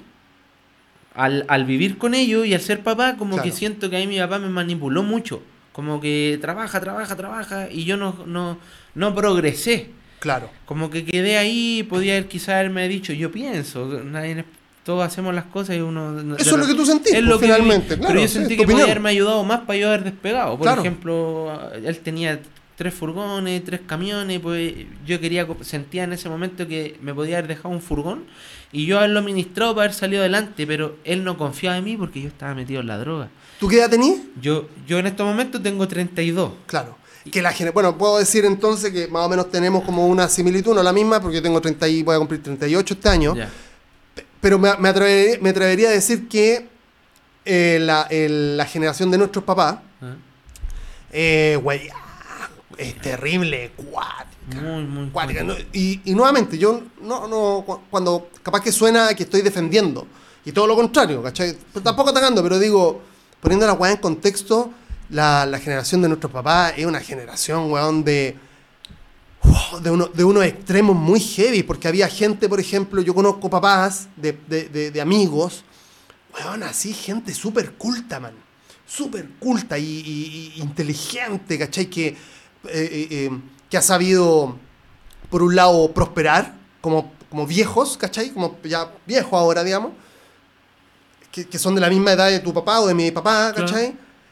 Al, 1.16 1.46
al 1.48 1.64
vivir 1.66 1.98
con 1.98 2.14
ellos 2.16 2.46
y 2.48 2.54
al 2.54 2.60
ser 2.62 2.82
papá, 2.82 3.16
como 3.18 3.36
Claro. 3.36 3.44
que 3.50 3.56
siento 3.56 3.90
que 3.90 3.96
ahí 3.98 4.08
mi 4.08 4.18
papá 4.20 4.40
me 4.40 4.50
manipuló 4.50 5.04
mucho. 5.04 5.42
Como 5.72 6.02
que 6.02 6.38
trabaja, 6.42 6.80
trabaja, 6.82 7.16
trabaja, 7.16 7.70
y 7.72 7.84
yo 7.86 7.98
no, 7.98 8.24
no, 8.26 8.58
no 8.96 9.16
progresé. 9.16 9.90
Claro. 10.24 10.50
Como 10.66 10.90
que 10.90 11.04
quedé 11.04 11.38
ahí, 11.38 11.84
podía 11.84 12.14
haber 12.14 12.30
quizá 12.30 12.54
haberme 12.60 12.88
dicho, 12.88 13.12
yo 13.12 13.30
pienso, 13.30 13.86
nadie, 14.06 14.46
todos 14.86 15.06
hacemos 15.06 15.36
las 15.36 15.44
cosas 15.44 15.76
y 15.76 15.82
uno... 15.82 16.18
Eso 16.38 16.52
es 16.52 16.58
lo 16.62 16.66
que 16.66 16.76
tú 16.76 16.86
sentís, 16.86 17.12
Es 17.12 17.16
pues, 17.20 17.26
lo 17.26 17.40
que 17.40 17.46
finalmente, 17.48 17.96
vi, 17.96 18.00
claro, 18.00 18.08
pero 18.08 18.22
yo 18.22 18.28
sentí 18.30 18.56
que 18.56 18.64
podía 18.66 18.86
haberme 18.86 19.10
ayudado 19.10 19.44
más 19.44 19.60
para 19.68 19.78
yo 19.80 19.90
haber 19.90 20.06
despegado. 20.06 20.52
Por 20.58 20.62
Claro. 20.66 20.80
ejemplo, 20.82 21.60
él 21.74 21.98
tenía 22.00 22.40
tres 22.78 22.94
furgones, 22.94 23.66
tres 23.66 23.82
camiones, 23.86 24.40
pues 24.40 24.74
yo 25.06 25.20
quería, 25.20 25.46
sentía 25.60 26.06
en 26.06 26.14
ese 26.14 26.30
momento 26.30 26.70
que 26.70 26.96
me 27.02 27.14
podía 27.14 27.40
haber 27.40 27.50
dejado 27.50 27.70
un 27.76 27.82
furgón 27.82 28.24
y 28.72 28.86
yo 28.86 29.00
haberlo 29.00 29.20
administrado 29.20 29.76
para 29.76 29.88
haber 29.88 29.94
salido 29.94 30.22
adelante, 30.22 30.66
pero 30.66 30.96
él 31.04 31.26
no 31.26 31.38
confiaba 31.38 31.78
en 31.78 31.84
mí 31.84 31.98
porque 31.98 32.22
yo 32.22 32.30
estaba 32.30 32.56
metido 32.56 32.80
en 32.80 32.88
la 32.88 32.98
droga. 32.98 33.28
¿Tú 33.60 33.68
qué 33.68 33.76
edad 33.78 33.90
tenías? 33.90 34.20
Yo, 34.42 34.70
yo 34.88 35.00
en 35.00 35.08
estos 35.08 35.28
momentos 35.28 35.62
tengo 35.62 35.86
32. 35.86 36.52
Claro. 36.66 36.98
Que 37.32 37.42
la 37.42 37.54
gener- 37.54 37.74
bueno, 37.74 37.98
puedo 37.98 38.18
decir 38.18 38.44
entonces 38.46 38.92
que 38.92 39.08
más 39.08 39.26
o 39.26 39.30
menos 39.30 39.50
tenemos 39.50 39.84
como 39.86 40.08
una 40.08 40.28
similitud, 40.28 40.74
no 40.76 40.84
la 40.84 40.92
misma, 40.94 41.22
porque 41.22 41.36
yo 41.38 41.42
tengo 41.42 41.62
30 41.62 41.88
y 41.88 42.04
voy 42.04 42.16
a 42.16 42.20
cumplir 42.20 42.44
38 42.44 42.94
este 42.96 43.10
año. 43.10 43.34
Pero 44.42 44.60
me, 44.60 44.76
me 44.78 44.90
atrevería, 44.90 45.38
me 45.42 45.50
atrevería 45.52 45.88
a 45.90 45.92
decir 45.94 46.28
que 46.28 46.68
eh, 47.46 47.78
la, 47.82 48.04
el- 48.10 48.58
la 48.58 48.66
generación 48.66 49.10
de 49.10 49.18
nuestros 49.18 49.44
papás, 49.46 49.78
eh, 51.12 51.60
güey, 51.62 51.90
ah, 51.90 52.50
es 52.78 53.00
terrible, 53.02 53.72
cuática. 53.76 54.62
Muy, 54.62 54.84
muy. 54.84 55.10
cuática. 55.10 55.46
Y, 55.72 56.02
y 56.06 56.14
nuevamente, 56.16 56.58
yo 56.58 56.82
no, 57.02 57.28
no, 57.28 57.64
cu- 57.66 57.82
cuando 57.90 58.30
capaz 58.42 58.62
que 58.62 58.72
suena 58.72 59.14
que 59.14 59.24
estoy 59.24 59.42
defendiendo, 59.42 60.08
y 60.46 60.52
todo 60.52 60.68
lo 60.68 60.76
contrario, 60.76 61.22
¿cachai? 61.24 61.56
Pero 61.72 61.84
tampoco 61.84 62.10
atacando, 62.10 62.42
pero 62.44 62.60
digo, 62.60 63.02
poniendo 63.40 63.66
la 63.66 63.74
weá 63.74 63.92
en 63.92 63.98
contexto, 63.98 64.72
la, 65.10 65.46
la 65.46 65.60
generación 65.60 66.02
de 66.02 66.08
nuestros 66.08 66.32
papás 66.32 66.74
es 66.78 66.86
una 66.86 67.00
generación, 67.00 67.72
weón, 67.72 68.04
de, 68.04 68.36
wow, 69.44 69.80
de, 69.82 69.92
uno, 69.92 70.08
de 70.08 70.24
unos 70.24 70.44
extremos 70.46 70.96
muy 70.96 71.20
heavy, 71.20 71.64
porque 71.64 71.88
había 71.88 72.08
gente, 72.08 72.48
por 72.50 72.60
ejemplo, 72.60 73.02
yo 73.02 73.14
conozco 73.14 73.50
papás 73.50 74.08
de, 74.16 74.34
de, 74.48 74.70
de- 74.70 74.92
de 74.92 75.02
amigos, 75.02 75.64
weón, 76.34 76.64
así, 76.64 76.94
gente 76.94 77.34
súper 77.34 77.74
culta, 77.74 78.20
man. 78.20 78.34
Súper 78.86 79.28
culta 79.40 79.78
y, 79.78 79.84
y- 79.84 80.54
y 80.58 80.62
inteligente, 80.62 81.58
¿cachai? 81.58 81.86
Que, 81.88 82.08
eh, 82.08 82.18
eh, 82.66 83.08
eh, 83.12 83.32
que 83.70 83.78
ha 83.78 83.82
sabido, 83.82 84.58
por 85.30 85.42
un 85.42 85.56
lado, 85.56 85.92
prosperar 85.94 86.54
como, 86.82 87.12
como 87.30 87.48
viejos, 87.48 87.98
¿cachai? 87.98 88.30
Como 88.32 88.58
ya 88.64 88.92
viejos 89.08 89.34
ahora, 89.34 89.64
digamos. 89.64 89.94
Que, 91.32 91.48
que 91.48 91.58
son 91.58 91.74
de 91.74 91.82
la 91.82 91.90
misma 91.90 92.12
edad 92.12 92.30
de 92.30 92.40
tu 92.40 92.54
papá 92.54 92.82
o 92.82 92.88
de 92.88 92.94
mi 92.94 93.10
papá, 93.10 93.52
Claro. 93.56 93.68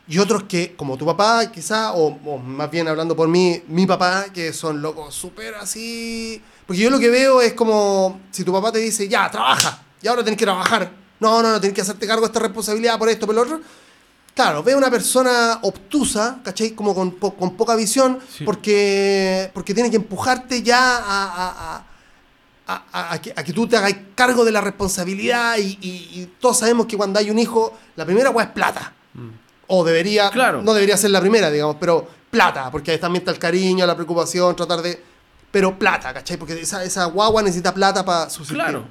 Y 0.08 0.18
otros 0.18 0.44
que, 0.44 0.76
como 0.76 0.98
tu 0.98 1.06
papá, 1.06 1.52
quizá, 1.52 1.94
o, 1.94 2.08
o 2.26 2.38
más 2.38 2.70
bien 2.70 2.88
hablando 2.88 3.16
por 3.16 3.28
mí, 3.28 3.62
mi 3.68 3.86
papá, 3.86 4.26
que 4.34 4.52
son 4.52 4.82
locos 4.82 5.14
súper 5.16 5.56
así. 5.56 6.42
Porque 6.66 6.82
yo 6.82 6.90
lo 6.90 7.00
que 7.00 7.10
veo 7.10 7.42
es 7.42 7.54
como 7.54 8.20
si 8.32 8.44
tu 8.44 8.52
papá 8.52 8.72
te 8.72 8.80
dice, 8.80 9.08
ya, 9.08 9.30
trabaja, 9.32 9.82
y 10.02 10.08
ahora 10.08 10.24
tenés 10.24 10.38
que 10.38 10.46
trabajar. 10.46 10.92
No, 11.20 11.42
no, 11.42 11.52
no, 11.52 11.62
tenés 11.62 11.76
que 11.76 11.82
hacerte 11.82 12.08
cargo 12.08 12.22
de 12.22 12.28
esta 12.28 12.40
responsabilidad 12.40 12.98
por 12.98 13.08
esto, 13.10 13.26
por 13.26 13.36
lo 13.36 13.42
otro. 13.44 13.62
Claro, 14.34 14.64
veo 14.64 14.78
una 14.78 14.90
persona 14.90 15.60
obtusa, 15.62 16.40
¿cachai? 16.44 16.72
Como 16.72 16.96
con, 16.96 17.12
po- 17.12 17.36
con 17.36 17.56
poca 17.56 17.76
visión, 17.76 18.20
Sí. 18.38 18.44
porque, 18.44 19.52
porque 19.54 19.74
tiene 19.74 19.90
que 19.92 19.98
empujarte 19.98 20.64
ya 20.64 20.98
a, 20.98 21.84
a- 22.68 22.84
a- 22.94 23.12
a- 23.14 23.22
que, 23.22 23.34
a 23.36 23.44
que 23.44 23.54
tú 23.54 23.68
te 23.68 23.76
hagas 23.78 23.94
cargo 24.16 24.46
de 24.46 24.52
la 24.54 24.62
responsabilidad 24.62 25.58
y, 25.58 25.78
y- 25.82 26.22
y 26.22 26.30
todos 26.40 26.58
sabemos 26.60 26.86
que 26.86 26.96
cuando 26.98 27.20
hay 27.20 27.30
un 27.30 27.38
hijo, 27.40 27.78
la 27.98 28.06
primera 28.06 28.30
weá 28.30 28.46
es 28.46 28.52
plata. 28.52 28.94
O 29.68 29.84
debería, 29.84 30.30
Claro. 30.32 30.62
no 30.62 30.74
debería 30.74 30.98
ser 30.98 31.12
la 31.12 31.22
primera, 31.22 31.50
digamos, 31.50 31.78
pero 31.80 32.08
plata, 32.30 32.70
porque 32.72 32.92
ahí 32.92 32.98
también 32.98 33.22
está 33.22 33.32
el 33.32 33.40
cariño, 33.40 33.86
la 33.86 33.96
preocupación, 33.96 34.56
tratar 34.56 34.82
de... 34.82 35.02
Pero 35.52 35.78
plata, 35.78 36.14
¿cachai? 36.14 36.38
Porque 36.38 36.60
esa, 36.60 36.84
esa 36.84 37.06
guagua 37.06 37.42
necesita 37.44 37.74
plata 37.74 38.06
para 38.06 38.30
subsistir. 38.30 38.56
Claro. 38.58 38.86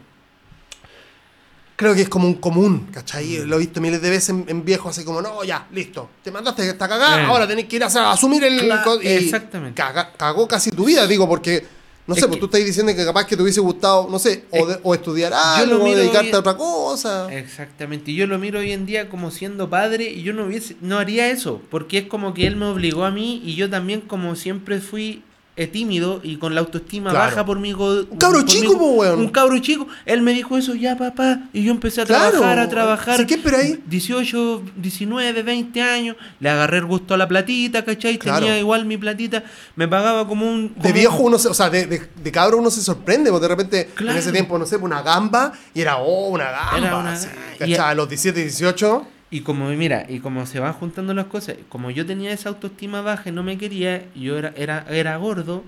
Creo 1.77 1.95
que 1.95 2.03
es 2.03 2.09
como 2.11 2.27
un 2.27 2.35
común, 2.35 2.89
¿cachai? 2.93 3.39
Lo 3.47 3.57
he 3.57 3.61
visto 3.61 3.81
miles 3.81 4.03
de 4.03 4.11
veces 4.11 4.29
en, 4.29 4.45
en 4.49 4.63
viejos 4.67 4.91
así 4.95 5.03
como, 5.05 5.23
no, 5.23 5.43
ya, 5.45 5.67
listo, 5.73 6.11
te 6.23 6.31
mandaste 6.31 6.69
esta 6.69 6.87
cagada, 6.87 7.23
Eh. 7.23 7.25
ahora 7.25 7.49
tenés 7.49 7.65
que 7.65 7.77
ir 7.77 7.85
a, 7.85 7.87
asumir 8.13 8.45
el... 8.45 8.61
Cla- 8.69 8.83
co- 8.85 9.01
y 9.01 9.07
exactamente. 9.09 9.81
caga- 9.81 10.13
cagó 10.15 10.47
casi 10.47 10.71
tu 10.71 10.85
vida, 10.85 11.07
digo, 11.07 11.27
porque, 11.27 11.67
no 12.11 12.15
Es 12.17 12.21
sé, 12.21 12.27
pues 12.29 12.39
tú 12.41 12.47
estás 12.47 12.65
diciendo 12.65 12.95
que 12.95 13.05
capaz 13.05 13.27
que 13.27 13.37
te 13.37 13.43
hubiese 13.43 13.61
gustado, 13.61 14.09
no 14.11 14.19
sé, 14.19 14.45
o, 14.51 14.57
Es- 14.57 14.67
de- 14.69 14.81
o 14.83 14.95
estudiar 14.95 15.33
algo, 15.33 15.83
o 15.83 15.95
dedicarte 15.95 16.23
bien- 16.25 16.35
a 16.35 16.39
otra 16.41 16.57
cosa. 16.57 17.33
Exactamente, 17.35 18.11
y 18.11 18.17
yo 18.17 18.27
lo 18.27 18.39
miro 18.39 18.59
hoy 18.59 18.73
en 18.73 18.85
día 18.87 19.09
como 19.09 19.31
siendo 19.31 19.71
padre 19.71 20.11
y 20.11 20.23
yo 20.23 20.33
no 20.33 20.45
hubiese, 20.45 20.77
no 20.81 20.99
haría 20.99 21.29
eso, 21.31 21.61
porque 21.71 21.99
es 21.99 22.07
como 22.09 22.35
que 22.35 22.47
él 22.47 22.57
me 22.57 22.67
obligó 22.67 23.05
a 23.05 23.11
mí 23.11 23.41
y 23.45 23.55
yo 23.55 23.71
también 23.71 24.01
como 24.03 24.37
siempre 24.37 24.81
fui 24.81 25.23
eh, 25.63 25.67
tímido 25.67 26.21
y 26.23 26.37
con 26.37 26.55
la 26.55 26.61
autoestima 26.63 27.11
Claro. 27.11 27.27
baja 27.31 27.45
por 27.45 27.59
mi 27.59 27.73
Un 27.75 28.07
cabro 28.19 28.43
chico, 28.47 28.79
po, 28.79 28.93
weón. 28.93 29.19
Un 29.21 29.29
cabro 29.29 29.59
chico, 29.59 29.87
él 30.07 30.23
me 30.23 30.33
dijo 30.33 30.57
eso, 30.57 30.75
ya 30.75 30.97
papá, 30.97 31.41
y 31.53 31.65
yo 31.65 31.71
empecé 31.73 32.01
a 32.01 32.07
Claro. 32.07 32.31
trabajar, 32.31 32.59
a 32.59 32.69
trabajar. 32.69 33.17
¿Sí, 33.19 33.27
qué 33.27 33.35
espera 33.35 33.59
ahí? 33.59 33.79
18, 33.87 34.63
19, 34.77 35.43
20 35.43 35.83
años, 35.83 36.17
le 36.41 36.49
agarré 36.49 36.79
el 36.79 36.87
gusto 36.87 37.13
a 37.13 37.17
la 37.19 37.29
platita, 37.29 37.85
¿cachai? 37.85 38.17
Claro. 38.19 38.39
Tenía 38.41 38.59
igual 38.59 38.87
mi 38.87 38.97
platita, 38.97 39.45
me 39.77 39.87
pagaba 39.87 40.27
como 40.27 40.47
un... 40.51 40.73
De 40.77 40.93
viejo 40.93 41.19
uno 41.23 41.39
se, 41.39 41.49
o 41.49 41.55
sea, 41.55 41.69
de, 41.69 41.85
de, 41.87 42.03
de 42.23 42.33
cabro 42.33 42.57
uno 42.57 42.71
se 42.71 42.83
sorprende, 42.83 43.31
porque 43.31 43.43
de 43.43 43.49
repente 43.49 43.91
en 44.01 44.09
ese 44.17 44.33
tiempo, 44.33 44.59
no 44.59 44.65
sé, 44.65 44.77
una 44.77 45.03
gamba, 45.03 45.53
y 45.75 45.83
era, 45.83 45.99
oh, 45.99 46.29
una 46.29 46.51
gamba, 46.51 46.79
Era 46.79 46.97
una- 46.97 47.13
así, 47.13 47.29
y- 47.57 47.59
¿cachai? 47.59 47.75
A 47.79 47.95
los 47.95 48.09
17, 48.09 48.41
18, 48.41 49.07
Y 49.31 49.41
como, 49.43 49.69
mira, 49.69 50.07
y 50.09 50.19
como 50.19 50.45
se 50.47 50.59
van 50.59 50.73
juntando 50.73 51.15
las 51.15 51.27
cosas, 51.27 51.57
como 51.69 51.91
yo 51.91 52.05
tenía 52.05 52.33
esa 52.33 52.49
autoestima 52.49 53.01
baja 53.01 53.29
y 53.29 53.33
no 53.33 53.43
me 53.45 53.57
quería, 53.59 54.05
yo 54.17 54.37
era, 54.37 54.53
era, 54.57 54.85
era 54.91 55.17
gordo, 55.19 55.63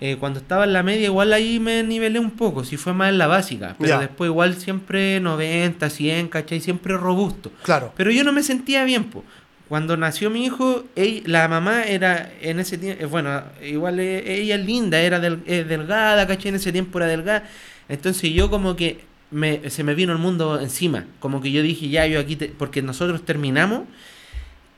eh, 0.00 0.16
cuando 0.20 0.40
estaba 0.40 0.64
en 0.64 0.74
la 0.74 0.82
media 0.82 1.06
igual 1.06 1.32
ahí 1.32 1.58
me 1.58 1.82
nivelé 1.82 2.18
un 2.18 2.30
poco, 2.32 2.64
si 2.64 2.76
fue 2.76 2.92
más 2.92 3.08
en 3.08 3.18
la 3.18 3.26
básica, 3.26 3.74
pero 3.78 3.88
Ya. 3.94 3.98
después 4.00 4.28
igual 4.28 4.54
siempre 4.56 5.20
90, 5.20 5.88
100, 5.90 6.28
¿cachai? 6.28 6.60
Siempre 6.60 6.96
robusto. 6.96 7.50
claro. 7.62 7.92
Pero 7.96 8.10
yo 8.10 8.24
no 8.24 8.32
me 8.32 8.42
sentía 8.42 8.84
bien, 8.84 9.04
po. 9.04 9.24
Cuando 9.68 9.96
nació 9.96 10.30
mi 10.30 10.44
hijo, 10.44 10.84
ella- 10.96 11.22
la 11.26 11.48
mamá 11.48 11.84
era 11.84 12.30
en 12.40 12.58
ese 12.60 12.78
tiempo, 12.78 13.08
bueno, 13.08 13.42
igual 13.62 14.00
eh, 14.00 14.40
ella 14.40 14.54
es 14.56 14.64
linda, 14.66 15.00
era 15.00 15.18
del- 15.18 15.42
eh, 15.46 15.64
delgada, 15.64 16.26
¿cachai? 16.26 16.50
En 16.50 16.54
ese 16.56 16.72
tiempo 16.72 16.98
era 16.98 17.06
delgada. 17.06 17.44
Entonces 17.88 18.30
yo 18.32 18.50
como 18.50 18.76
que 18.76 19.00
me, 19.30 19.68
se 19.70 19.84
me 19.84 19.94
vino 19.94 20.12
el 20.12 20.18
mundo 20.18 20.58
encima. 20.60 21.04
Como 21.20 21.40
que 21.40 21.50
yo 21.50 21.62
dije, 21.62 21.88
ya, 21.88 22.06
yo 22.06 22.18
aquí, 22.20 22.36
te- 22.36 22.48
porque 22.48 22.82
nosotros 22.82 23.24
terminamos. 23.24 23.82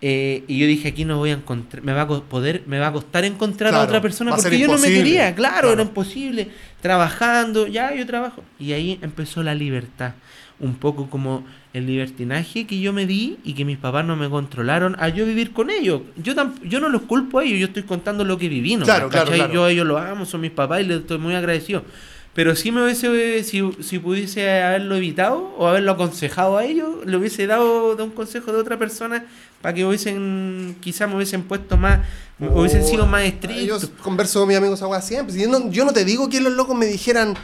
eh, 0.03 0.45
y 0.49 0.59
yo 0.59 0.67
dije, 0.67 0.89
aquí 0.89 1.05
no 1.05 1.19
voy 1.19 1.29
a 1.29 1.35
encontrar, 1.35 1.83
me 1.85 1.93
va 1.93 2.03
a 2.03 2.07
poder, 2.09 2.63
me 2.67 2.79
va 2.79 2.87
a 2.87 2.93
costar 2.93 3.25
encontrar 3.27 3.75
a 3.75 3.83
otra 3.83 4.01
persona 4.01 4.31
porque 4.35 4.59
yo 4.59 4.67
no 4.67 4.79
me 4.79 4.89
quería, 4.89 5.35
claro, 5.35 5.55
Claro. 5.59 5.73
era 5.75 5.83
imposible, 5.83 6.49
trabajando, 6.81 7.67
ya 7.67 7.95
yo 7.95 8.07
trabajo. 8.07 8.43
Y 8.59 8.73
ahí 8.73 8.99
empezó 9.03 9.43
la 9.43 9.55
libertad, 9.55 10.15
un 10.59 10.75
poco 10.77 11.11
como 11.11 11.45
el 11.75 11.87
libertinaje 11.87 12.67
que 12.67 12.81
yo 12.81 12.95
me 12.95 13.05
di 13.07 13.37
y 13.45 13.53
que 13.53 13.67
mis 13.67 13.77
papás 13.77 14.07
no 14.07 14.17
me 14.17 14.31
controlaron 14.31 14.97
a 14.99 15.11
yo 15.11 15.27
vivir 15.27 15.53
con 15.53 15.69
ellos. 15.69 16.01
Yo, 16.17 16.33
yo 16.65 16.81
no 16.81 16.89
los 16.89 17.03
culpo 17.03 17.39
a 17.41 17.45
ellos, 17.45 17.59
yo 17.61 17.67
estoy 17.67 17.83
contando 17.83 18.25
lo 18.25 18.39
que 18.39 18.49
viví, 18.49 18.77
¿no? 18.77 18.87
Claro, 18.87 19.11
claro, 19.11 19.31
claro. 19.33 19.53
Yo 19.53 19.65
a 19.65 19.71
ellos 19.71 19.87
los 19.87 20.01
amo, 20.01 20.25
son 20.25 20.41
mis 20.41 20.51
papás 20.51 20.81
y 20.81 20.85
les 20.85 21.01
estoy 21.01 21.19
muy 21.19 21.35
agradecido. 21.35 21.85
Pero 22.33 22.55
si 22.55 22.71
me 22.71 22.83
hubiese, 22.85 23.43
si, 23.43 23.61
si 23.83 23.99
pudiese 23.99 24.63
haberlo 24.63 24.95
evitado 24.97 25.53
o 25.59 25.67
haberlo 25.67 25.93
aconsejado 25.93 26.57
a 26.59 26.65
ellos, 26.65 27.05
le 27.05 27.17
hubiese 27.17 27.47
dado 27.49 27.97
de 27.97 28.03
un 28.05 28.11
consejo 28.11 28.53
de 28.53 28.59
otra 28.59 28.79
persona 28.79 29.27
para 29.61 29.75
que 29.75 29.85
hubiesen, 29.85 30.77
quizás 30.81 31.09
me 31.09 31.17
hubiesen 31.17 31.43
puesto 31.43 31.77
más, 31.77 32.01
hubiesen 32.39 32.87
sido 32.87 33.05
más 33.07 33.23
Yo 33.23 33.29
estrictos. 33.29 33.91
converso 34.01 34.39
con 34.41 34.49
mis 34.49 34.57
amigos 34.57 34.81
weá 34.83 35.03
siempre. 35.03 35.35
Si 35.35 35.43
Yo 35.43 35.49
no, 35.49 35.71
yo 35.71 35.85
no 35.85 35.93
te 35.93 36.05
digo 36.05 36.29
que 36.29 36.41
los 36.41 36.53
locos 36.53 36.77
me 36.77 36.87
dijeran. 36.87 37.35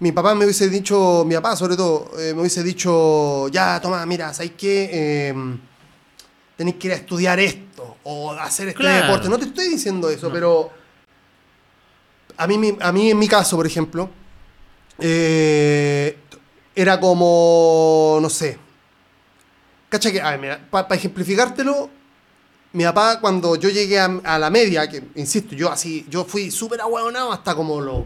Mi 0.00 0.12
papá 0.12 0.34
me 0.34 0.44
hubiese 0.44 0.68
dicho, 0.68 1.24
mi 1.26 1.34
papá 1.36 1.56
sobre 1.56 1.76
todo, 1.76 2.10
eh, 2.18 2.34
me 2.34 2.40
hubiese 2.40 2.62
dicho, 2.62 3.48
ya, 3.48 3.80
toma, 3.80 4.04
mira, 4.04 4.34
¿sabes 4.34 4.52
qué? 4.58 4.90
Eh, 4.92 5.34
tenéis 6.56 6.76
que 6.76 6.88
ir 6.88 6.92
a 6.92 6.96
estudiar 6.96 7.40
esto 7.40 7.96
o 8.02 8.32
hacer 8.32 8.68
este 8.68 8.80
Claro. 8.80 9.06
deporte. 9.06 9.28
No 9.30 9.38
te 9.38 9.46
estoy 9.46 9.68
diciendo 9.68 10.10
eso, 10.10 10.28
No. 10.28 10.34
pero 10.34 10.70
a 12.36 12.46
mí, 12.46 12.76
a 12.80 12.92
mí 12.92 13.10
en 13.10 13.18
mi 13.18 13.28
caso, 13.28 13.56
por 13.56 13.66
ejemplo, 13.66 14.10
eh, 14.98 16.16
era 16.74 16.98
como, 17.00 18.18
no 18.20 18.28
sé. 18.30 18.58
Cacha 19.88 20.10
que, 20.10 20.20
a 20.20 20.30
ver, 20.30 20.40
mira, 20.40 20.68
para 20.70 20.94
ejemplificártelo, 20.94 21.88
mi 22.72 22.84
papá 22.84 23.20
cuando 23.20 23.54
yo 23.56 23.68
llegué 23.68 24.00
a, 24.00 24.06
a 24.24 24.38
la 24.38 24.50
media, 24.50 24.88
que 24.88 25.02
insisto, 25.14 25.54
yo 25.54 25.70
así, 25.70 26.04
yo 26.08 26.24
fui 26.24 26.50
súper 26.50 26.80
ahueonado 26.80 27.32
hasta 27.32 27.54
como 27.54 27.80
los 27.80 28.02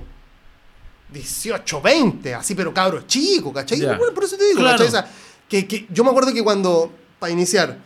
18, 1.13 1.81
20, 1.81 2.35
así, 2.35 2.55
pero 2.55 2.75
cabros 2.75 3.07
chico, 3.07 3.53
¿cachai? 3.53 3.81
Bueno, 3.81 4.13
por 4.15 4.25
eso 4.25 4.37
te 4.37 4.45
digo, 4.47 4.61
Claro. 4.61 4.73
¿cachai? 4.77 4.89
O 4.89 4.91
sea, 4.91 5.11
que, 5.49 5.67
que 5.67 5.87
yo 5.91 6.05
me 6.05 6.11
acuerdo 6.11 6.35
que 6.35 6.45
cuando, 6.45 6.93
para 7.19 7.33
iniciar, 7.33 7.79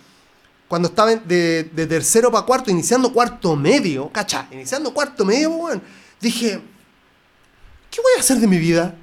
cuando 0.67 0.89
estaba 0.89 1.15
de, 1.15 1.65
de 1.73 1.87
tercero 1.87 2.33
para 2.33 2.45
cuarto, 2.45 2.71
iniciando 2.73 3.13
cuarto 3.13 3.55
medio, 3.55 4.09
¿cachai? 4.11 4.47
Iniciando 4.51 4.93
cuarto 4.93 5.25
medio, 5.25 5.53
dije, 6.21 6.61
¿qué 7.93 8.01
voy 8.01 8.13
a 8.17 8.21
hacer 8.21 8.39
de 8.39 8.49
mi 8.49 8.59
vida? 8.59 8.97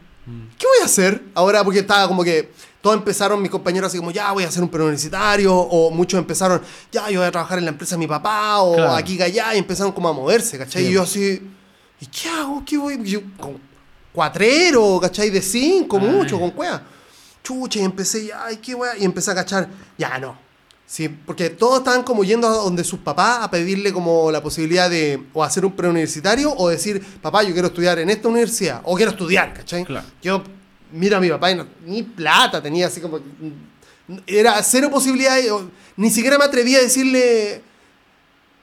¿Qué 0.58 0.66
voy 0.68 0.82
a 0.82 0.86
hacer? 0.86 1.24
Ahora, 1.34 1.64
porque 1.64 1.80
estaba 1.80 2.08
como 2.08 2.24
que 2.24 2.52
todos 2.82 2.96
empezaron, 2.98 3.42
mis 3.42 3.50
compañeros, 3.52 3.88
así 3.88 3.98
como, 3.98 4.12
ya 4.12 4.32
voy 4.34 4.44
a 4.44 4.48
hacer 4.50 4.62
un 4.62 4.70
preuniversitario, 4.70 5.56
o 5.56 5.90
muchos 5.92 6.18
empezaron, 6.20 6.62
ya 6.92 7.10
yo 7.10 7.20
voy 7.20 7.28
a 7.28 7.32
trabajar 7.32 7.58
en 7.60 7.66
la 7.66 7.72
empresa 7.72 7.96
de 7.96 8.00
mi 8.00 8.08
papá, 8.08 8.60
o 8.62 8.76
Claro. 8.76 8.96
aquí, 8.96 9.22
allá, 9.22 9.56
y 9.56 9.58
empezaron 9.60 9.92
como 9.94 10.10
a 10.10 10.14
moverse, 10.14 10.58
¿cachai? 10.58 10.84
Sí. 10.84 10.90
Y 10.90 10.94
yo 10.94 11.04
así, 11.04 11.42
¿y 12.02 12.06
qué 12.08 12.30
hago? 12.30 12.64
¿Qué 12.66 12.78
voy? 12.78 13.00
Yo, 13.10 13.22
con 13.40 13.58
cuatrero, 14.14 15.00
¿cachai? 15.02 15.30
De 15.30 15.42
cinco, 15.42 15.98
Ay. 16.02 16.08
mucho, 16.08 16.40
con 16.40 16.52
cueva. 16.52 16.82
Chucha, 17.44 17.80
y 17.80 17.84
empecé, 17.84 18.28
ya, 18.28 18.46
ay, 18.46 18.58
qué 18.58 18.76
wea, 18.76 18.98
y 18.98 19.06
empecé 19.06 19.32
a 19.32 19.36
cachar, 19.36 19.68
ya 19.98 20.18
no. 20.20 20.38
Sí, 20.92 21.08
porque 21.08 21.52
todos 21.52 21.78
estaban 21.80 22.02
como 22.02 22.24
yendo 22.24 22.48
a 22.48 22.52
donde 22.52 22.84
sus 22.84 23.00
papás 23.02 23.44
a 23.44 23.52
pedirle 23.52 23.94
como 23.94 24.32
la 24.32 24.42
posibilidad 24.42 24.90
de 24.90 25.24
o 25.34 25.44
hacer 25.44 25.64
un 25.64 25.74
preuniversitario 25.76 26.52
o 26.58 26.68
decir, 26.68 27.00
papá, 27.22 27.44
yo 27.44 27.54
quiero 27.54 27.68
estudiar 27.68 28.00
en 28.00 28.10
esta 28.10 28.28
universidad, 28.28 28.82
o 28.86 28.96
quiero 28.96 29.12
estudiar, 29.12 29.54
¿cachai? 29.54 29.86
Claro. 29.86 30.08
Yo 30.20 30.42
miro 30.92 31.18
a 31.18 31.20
mi 31.20 31.30
papá 31.30 31.52
y 31.52 31.56
no- 31.56 31.68
ni 31.86 32.02
plata 32.02 32.60
tenía, 32.60 32.88
así 32.88 33.00
como. 33.02 33.20
Era 34.26 34.64
cero 34.64 34.90
posibilidades, 34.90 35.52
o 35.52 35.70
ni 35.96 36.10
siquiera 36.10 36.40
me 36.40 36.46
atrevía 36.46 36.80
a 36.80 36.82
decirle. 36.82 37.62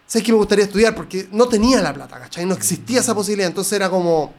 ¿Sabes 0.08 0.26
que 0.26 0.32
me 0.32 0.38
gustaría 0.38 0.64
estudiar? 0.64 0.96
Porque 0.96 1.28
no 1.30 1.46
tenía 1.48 1.80
la 1.80 1.94
plata, 1.94 2.18
¿cachai? 2.18 2.44
No 2.44 2.54
existía 2.54 2.98
esa 2.98 3.14
posibilidad. 3.14 3.46
Entonces 3.48 3.72
era 3.74 3.88
como. 3.88 4.34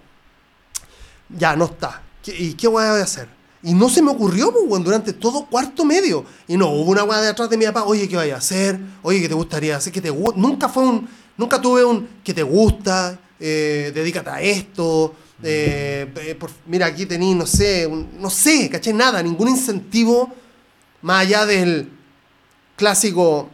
Ya, 1.29 1.55
no 1.55 1.63
está. 1.63 2.01
¿Qué- 2.21 2.35
¿Y 2.37 2.53
qué 2.55 2.67
voy 2.67 2.83
a 2.83 2.95
hacer? 3.01 3.29
Y 3.63 3.73
no 3.73 3.89
se 3.89 4.01
me 4.01 4.11
ocurrió, 4.11 4.51
pues, 4.51 4.65
weón, 4.67 4.83
durante 4.83 5.13
todo 5.13 5.45
cuarto 5.47 5.83
medio. 5.83 6.25
Y 6.47 6.57
no, 6.57 6.69
hubo 6.69 6.91
una 6.91 7.03
weá 7.03 7.21
de 7.21 7.29
atrás 7.29 7.49
de 7.49 7.57
mi 7.57 7.65
papá, 7.65 7.83
oye, 7.85 8.07
¿qué 8.07 8.15
vaya 8.15 8.35
a 8.35 8.37
hacer? 8.37 8.79
Oye, 9.01 9.19
¿qué 9.21 9.27
te 9.27 9.33
gustaría 9.33 9.75
hacer? 9.75 9.91
¿Qué 9.91 10.01
te 10.01 10.11
gu-?" 10.11 10.33
Nunca 10.35 10.69
fue 10.69 10.83
un. 10.83 11.07
Nunca 11.37 11.59
tuve 11.61 11.83
un 11.85 12.07
que 12.23 12.33
te 12.33 12.43
gusta, 12.43 13.19
eh, 13.39 13.91
dedícate 13.93 14.29
a 14.29 14.41
esto. 14.41 15.15
eh, 15.43 16.11
eh, 16.15 16.33
por- 16.35 16.49
mira, 16.65 16.87
aquí 16.87 17.05
tení, 17.05 17.35
no 17.35 17.45
sé, 17.45 17.87
no 18.19 18.29
sé, 18.29 18.69
¿cachai? 18.71 18.93
Nada, 18.93 19.21
ningún 19.21 19.49
incentivo 19.49 20.33
más 21.03 21.21
allá 21.21 21.45
del 21.45 21.91
clásico. 22.75 23.49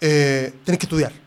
Tenés 0.00 0.52
que 0.78 0.86
estudiar. 0.86 1.21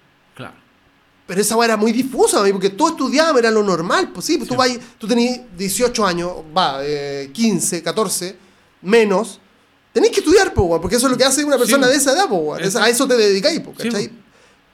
Pero 1.28 1.42
esa 1.42 1.56
weá 1.56 1.66
era 1.66 1.78
muy 1.78 1.92
difusa, 1.92 2.44
mí, 2.44 2.52
porque 2.52 2.70
todos 2.70 2.92
estudiábamos, 2.92 3.40
era 3.40 3.50
lo 3.52 3.64
normal. 3.64 4.12
Pues 4.14 4.26
sí, 4.28 4.38
pues 4.38 4.48
tú, 4.48 4.56
vas, 4.56 4.70
tú 5.00 5.08
tenías 5.08 5.40
18 5.58 6.06
años, 6.06 6.32
va, 6.56 6.80
eh, 6.84 7.30
15, 7.34 7.82
14, 7.82 8.36
menos. 8.84 9.40
Tenés 9.92 10.12
que 10.12 10.20
estudiar, 10.20 10.54
weón, 10.56 10.82
porque 10.82 10.98
eso 10.98 11.08
es 11.08 11.12
lo 11.12 11.18
que 11.18 11.24
hace 11.24 11.44
una 11.44 11.58
persona 11.58 11.88
Sí. 11.88 11.94
de 11.94 11.98
esa 11.98 12.12
edad. 12.14 12.28
Esa- 12.62 12.84
A 12.84 12.90
eso 12.90 13.08
te 13.08 13.16
dedicáis, 13.18 13.60
Sí, 13.78 13.90
¿cachai? 13.90 14.12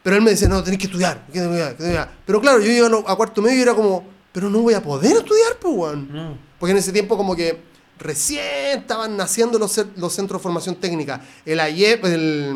Pero 0.04 0.16
él 0.16 0.22
me 0.24 0.32
decía, 0.32 0.48
no, 0.50 0.62
tenés 0.64 0.80
que 0.80 0.88
estudiar, 0.88 1.26
que 1.32 1.38
estudiar, 1.40 1.78
que 1.78 1.84
estudiar. 1.84 2.12
Pero 2.26 2.42
claro, 2.42 2.60
yo 2.60 2.72
iba 2.72 2.88
a 3.08 3.16
cuarto 3.16 3.42
medio 3.42 3.60
y 3.60 3.62
era 3.62 3.74
como, 3.76 4.04
pero 4.34 4.50
no 4.50 4.60
voy 4.60 4.74
a 4.74 4.82
poder 4.84 5.16
estudiar, 5.18 5.58
weón. 5.64 6.12
No. 6.12 6.38
Porque 6.60 6.72
en 6.72 6.78
ese 6.80 6.92
tiempo 6.92 7.16
como 7.16 7.36
que 7.36 7.62
recién 8.00 8.80
estaban 8.80 9.16
naciendo 9.16 9.60
los, 9.60 9.80
los 9.96 10.12
centros 10.14 10.42
de 10.42 10.44
formación 10.44 10.76
técnica. 10.76 11.22
El 11.46 11.60
AIEP, 11.60 12.04
el, 12.06 12.56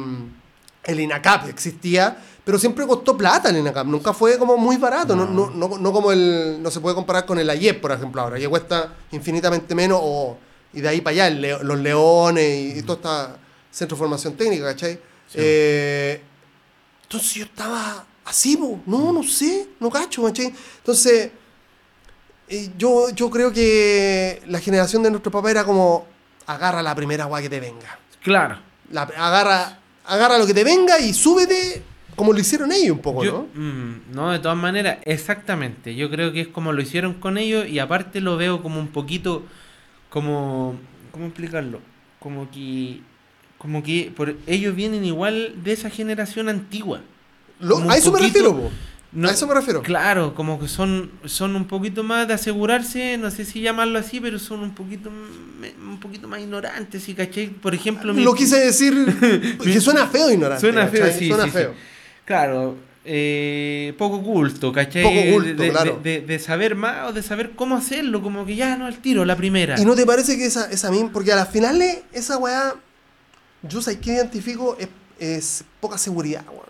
el 0.85 0.99
INACAP 0.99 1.49
existía, 1.49 2.17
pero 2.45 2.57
siempre 2.59 2.85
costó 2.87 3.17
plata 3.17 3.49
el 3.49 3.57
INACAP. 3.57 3.87
Nunca 3.87 4.13
fue 4.13 4.37
como 4.37 4.55
muy 4.55 4.77
barato. 4.77 5.15
No, 5.15 5.25
no, 5.25 5.49
no, 5.49 5.77
no 5.77 5.91
como 5.91 6.11
el... 6.11 6.59
No 6.61 6.69
se 6.71 6.79
puede 6.79 6.95
comparar 6.95 7.25
con 7.25 7.39
el 7.39 7.49
AIEP, 7.49 7.81
por 7.81 7.91
ejemplo, 7.91 8.21
ahora. 8.21 8.37
Que 8.37 8.47
cuesta 8.47 8.93
infinitamente 9.11 9.73
menos 9.75 9.99
o... 10.01 10.37
Y 10.71 10.79
de 10.81 10.87
ahí 10.89 11.01
para 11.01 11.25
allá, 11.25 11.29
los 11.63 11.79
leones 11.79 12.43
y, 12.75 12.79
y 12.79 12.81
todo 12.83 12.97
esta 12.97 13.37
centro 13.71 13.95
de 13.95 13.99
formación 13.99 14.35
técnica, 14.35 14.65
¿cachai? 14.65 14.93
Sí. 15.27 15.37
Eh, 15.37 16.21
entonces 17.03 17.33
yo 17.33 17.45
estaba 17.45 18.05
así, 18.25 18.55
po. 18.57 18.79
no, 18.85 19.11
no 19.11 19.23
sé, 19.23 19.69
no 19.79 19.89
cacho, 19.89 20.23
¿cachai? 20.23 20.53
Entonces, 20.77 21.31
eh, 22.47 22.71
yo, 22.77 23.09
yo 23.09 23.29
creo 23.29 23.51
que 23.51 24.41
la 24.47 24.59
generación 24.59 25.01
de 25.01 25.09
nuestro 25.11 25.31
papá 25.31 25.49
era 25.51 25.63
como, 25.63 26.05
agarra 26.45 26.83
la 26.83 26.93
primera 26.93 27.23
agua 27.23 27.41
que 27.41 27.49
te 27.49 27.59
venga. 27.59 27.97
Claro. 28.21 28.59
La- 28.91 29.01
agarra, 29.03 29.79
agarra 30.05 30.37
lo 30.37 30.45
que 30.45 30.53
te 30.53 30.63
venga 30.63 30.99
y 30.99 31.13
súbete 31.13 31.83
como 32.15 32.33
lo 32.33 32.39
hicieron 32.39 32.71
ellos 32.71 32.91
un 32.91 32.99
poco, 32.99 33.23
Yo- 33.23 33.47
¿no? 33.55 33.61
mm, 33.61 34.01
no, 34.13 34.31
de 34.31 34.39
todas 34.39 34.57
maneras, 34.57 34.99
exactamente. 35.05 35.95
Yo 35.95 36.09
creo 36.09 36.31
que 36.31 36.41
es 36.41 36.47
como 36.47 36.71
lo 36.73 36.81
hicieron 36.81 37.13
con 37.15 37.37
ellos 37.37 37.67
y 37.67 37.79
aparte 37.79 38.21
lo 38.21 38.37
veo 38.37 38.61
como 38.61 38.79
un 38.79 38.87
poquito, 38.87 39.43
como, 40.09 40.75
¿cómo 41.11 41.25
explicarlo? 41.27 41.79
Como 42.19 42.49
que, 42.51 43.01
como 43.57 43.83
que 43.83 44.11
por, 44.15 44.35
ellos 44.47 44.75
vienen 44.75 45.03
igual 45.05 45.55
de 45.63 45.73
esa 45.73 45.89
generación 45.89 46.49
antigua. 46.49 47.01
Lo- 47.59 47.89
a 47.89 47.97
eso 47.97 48.11
me 48.11 48.19
refiero, 48.19 48.55
po. 48.55 48.71
No- 49.11 49.29
a 49.29 49.31
eso 49.31 49.47
me 49.47 49.53
refiero. 49.53 49.81
Claro, 49.81 50.35
como 50.35 50.59
que 50.59 50.67
son, 50.67 51.09
son 51.23 51.55
un 51.55 51.65
poquito 51.67 52.03
más 52.03 52.27
de 52.27 52.33
asegurarse, 52.33 53.17
no 53.17 53.31
sé 53.31 53.45
si 53.45 53.61
llamarlo 53.61 53.97
así, 53.97 54.19
pero 54.19 54.39
son 54.39 54.59
un 54.59 54.75
poquito, 54.75 55.09
un 55.09 55.99
poquito 56.01 56.27
más 56.27 56.41
ignorantes, 56.41 57.03
¿sí? 57.03 57.13
¿cachai? 57.13 57.47
Por 57.47 57.73
ejemplo, 57.73 58.13
mi- 58.13 58.23
Lo 58.23 58.33
quise 58.33 58.59
decir 58.59 58.93
que 59.63 59.79
suena 59.79 60.05
feo 60.07 60.29
ignorante. 60.31 60.59
Suena 60.61 60.87
feo, 60.87 61.01
¿cachai? 61.05 61.19
sí, 61.19 61.27
Suena 61.29 61.43
sí, 61.45 61.49
feo. 61.51 61.71
sí. 61.73 61.79
Claro, 62.25 62.75
eh, 63.05 63.93
poco 63.97 64.21
culto, 64.23 64.71
¿cachai? 64.73 65.03
Poco 65.03 65.31
culto, 65.33 65.61
de, 65.63 65.69
claro. 65.69 65.99
de- 66.03 66.21
de 66.21 66.39
saber 66.39 66.75
más 66.75 67.09
o 67.09 67.13
de 67.13 67.21
saber 67.21 67.51
cómo 67.51 67.75
hacerlo, 67.75 68.21
como 68.21 68.45
que 68.45 68.55
ya 68.55 68.75
no 68.77 68.85
al 68.87 68.97
tiro, 68.97 69.23
la 69.25 69.35
primera. 69.35 69.79
¿Y 69.79 69.85
no 69.85 69.95
te 69.95 70.05
parece 70.05 70.37
que 70.37 70.45
esa, 70.45 70.69
esa 70.71 70.89
misma, 70.91 71.11
porque 71.13 71.31
a 71.31 71.35
las 71.35 71.49
finales 71.49 71.99
esa 72.13 72.37
weá, 72.37 72.73
yo 73.61 73.81
sé 73.81 73.99
que 73.99 74.13
identifico 74.13 74.75
es, 74.79 74.87
es 75.19 75.63
poca 75.79 75.97
seguridad, 75.97 76.43
weón. 76.49 76.65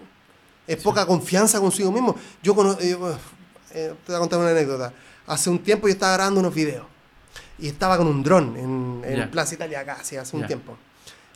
Es 0.67 0.77
poca 0.77 1.05
confianza 1.05 1.59
consigo 1.59 1.91
mismo. 1.91 2.15
Yo 2.43 2.55
conozco, 2.55 2.79
te 2.81 2.95
voy 2.95 4.15
a 4.15 4.19
contar 4.19 4.39
una 4.39 4.49
anécdota. 4.49 4.91
Hace 5.27 5.49
un 5.49 5.59
tiempo 5.59 5.87
yo 5.87 5.93
estaba 5.93 6.13
grabando 6.13 6.39
unos 6.39 6.53
videos 6.55 6.85
y 7.59 7.67
estaba 7.67 7.97
con 7.97 8.07
un 8.07 8.23
dron 8.23 8.55
en, 8.57 9.01
en. 9.23 9.29
Plaza 9.29 9.55
Italia 9.55 9.79
acá, 9.81 9.97
hace 10.01 10.17
un 10.17 10.41
tiempo. 10.47 10.77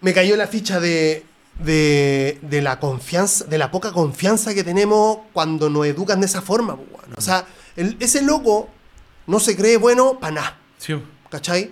Me 0.00 0.12
cayó 0.12 0.36
la 0.36 0.48
ficha 0.48 0.80
de, 0.80 1.24
de, 1.62 2.38
de 2.42 2.60
la 2.62 2.80
confianza, 2.80 3.44
de 3.44 3.56
la 3.58 3.70
poca 3.70 3.92
confianza 3.92 4.52
que 4.52 4.64
tenemos 4.64 5.18
cuando 5.32 5.70
nos 5.70 5.86
educan 5.86 6.18
de 6.20 6.26
esa 6.26 6.42
forma. 6.42 6.74
weón. 6.74 6.90
O 7.16 7.20
sea, 7.20 7.46
el- 7.76 7.96
ese 8.00 8.22
loco 8.22 8.68
no 9.28 9.38
se 9.38 9.56
cree 9.56 9.76
bueno 9.76 10.18
para 10.18 10.34
nada. 10.34 10.58
Sí. 10.78 10.94
¿Cachai? 11.30 11.70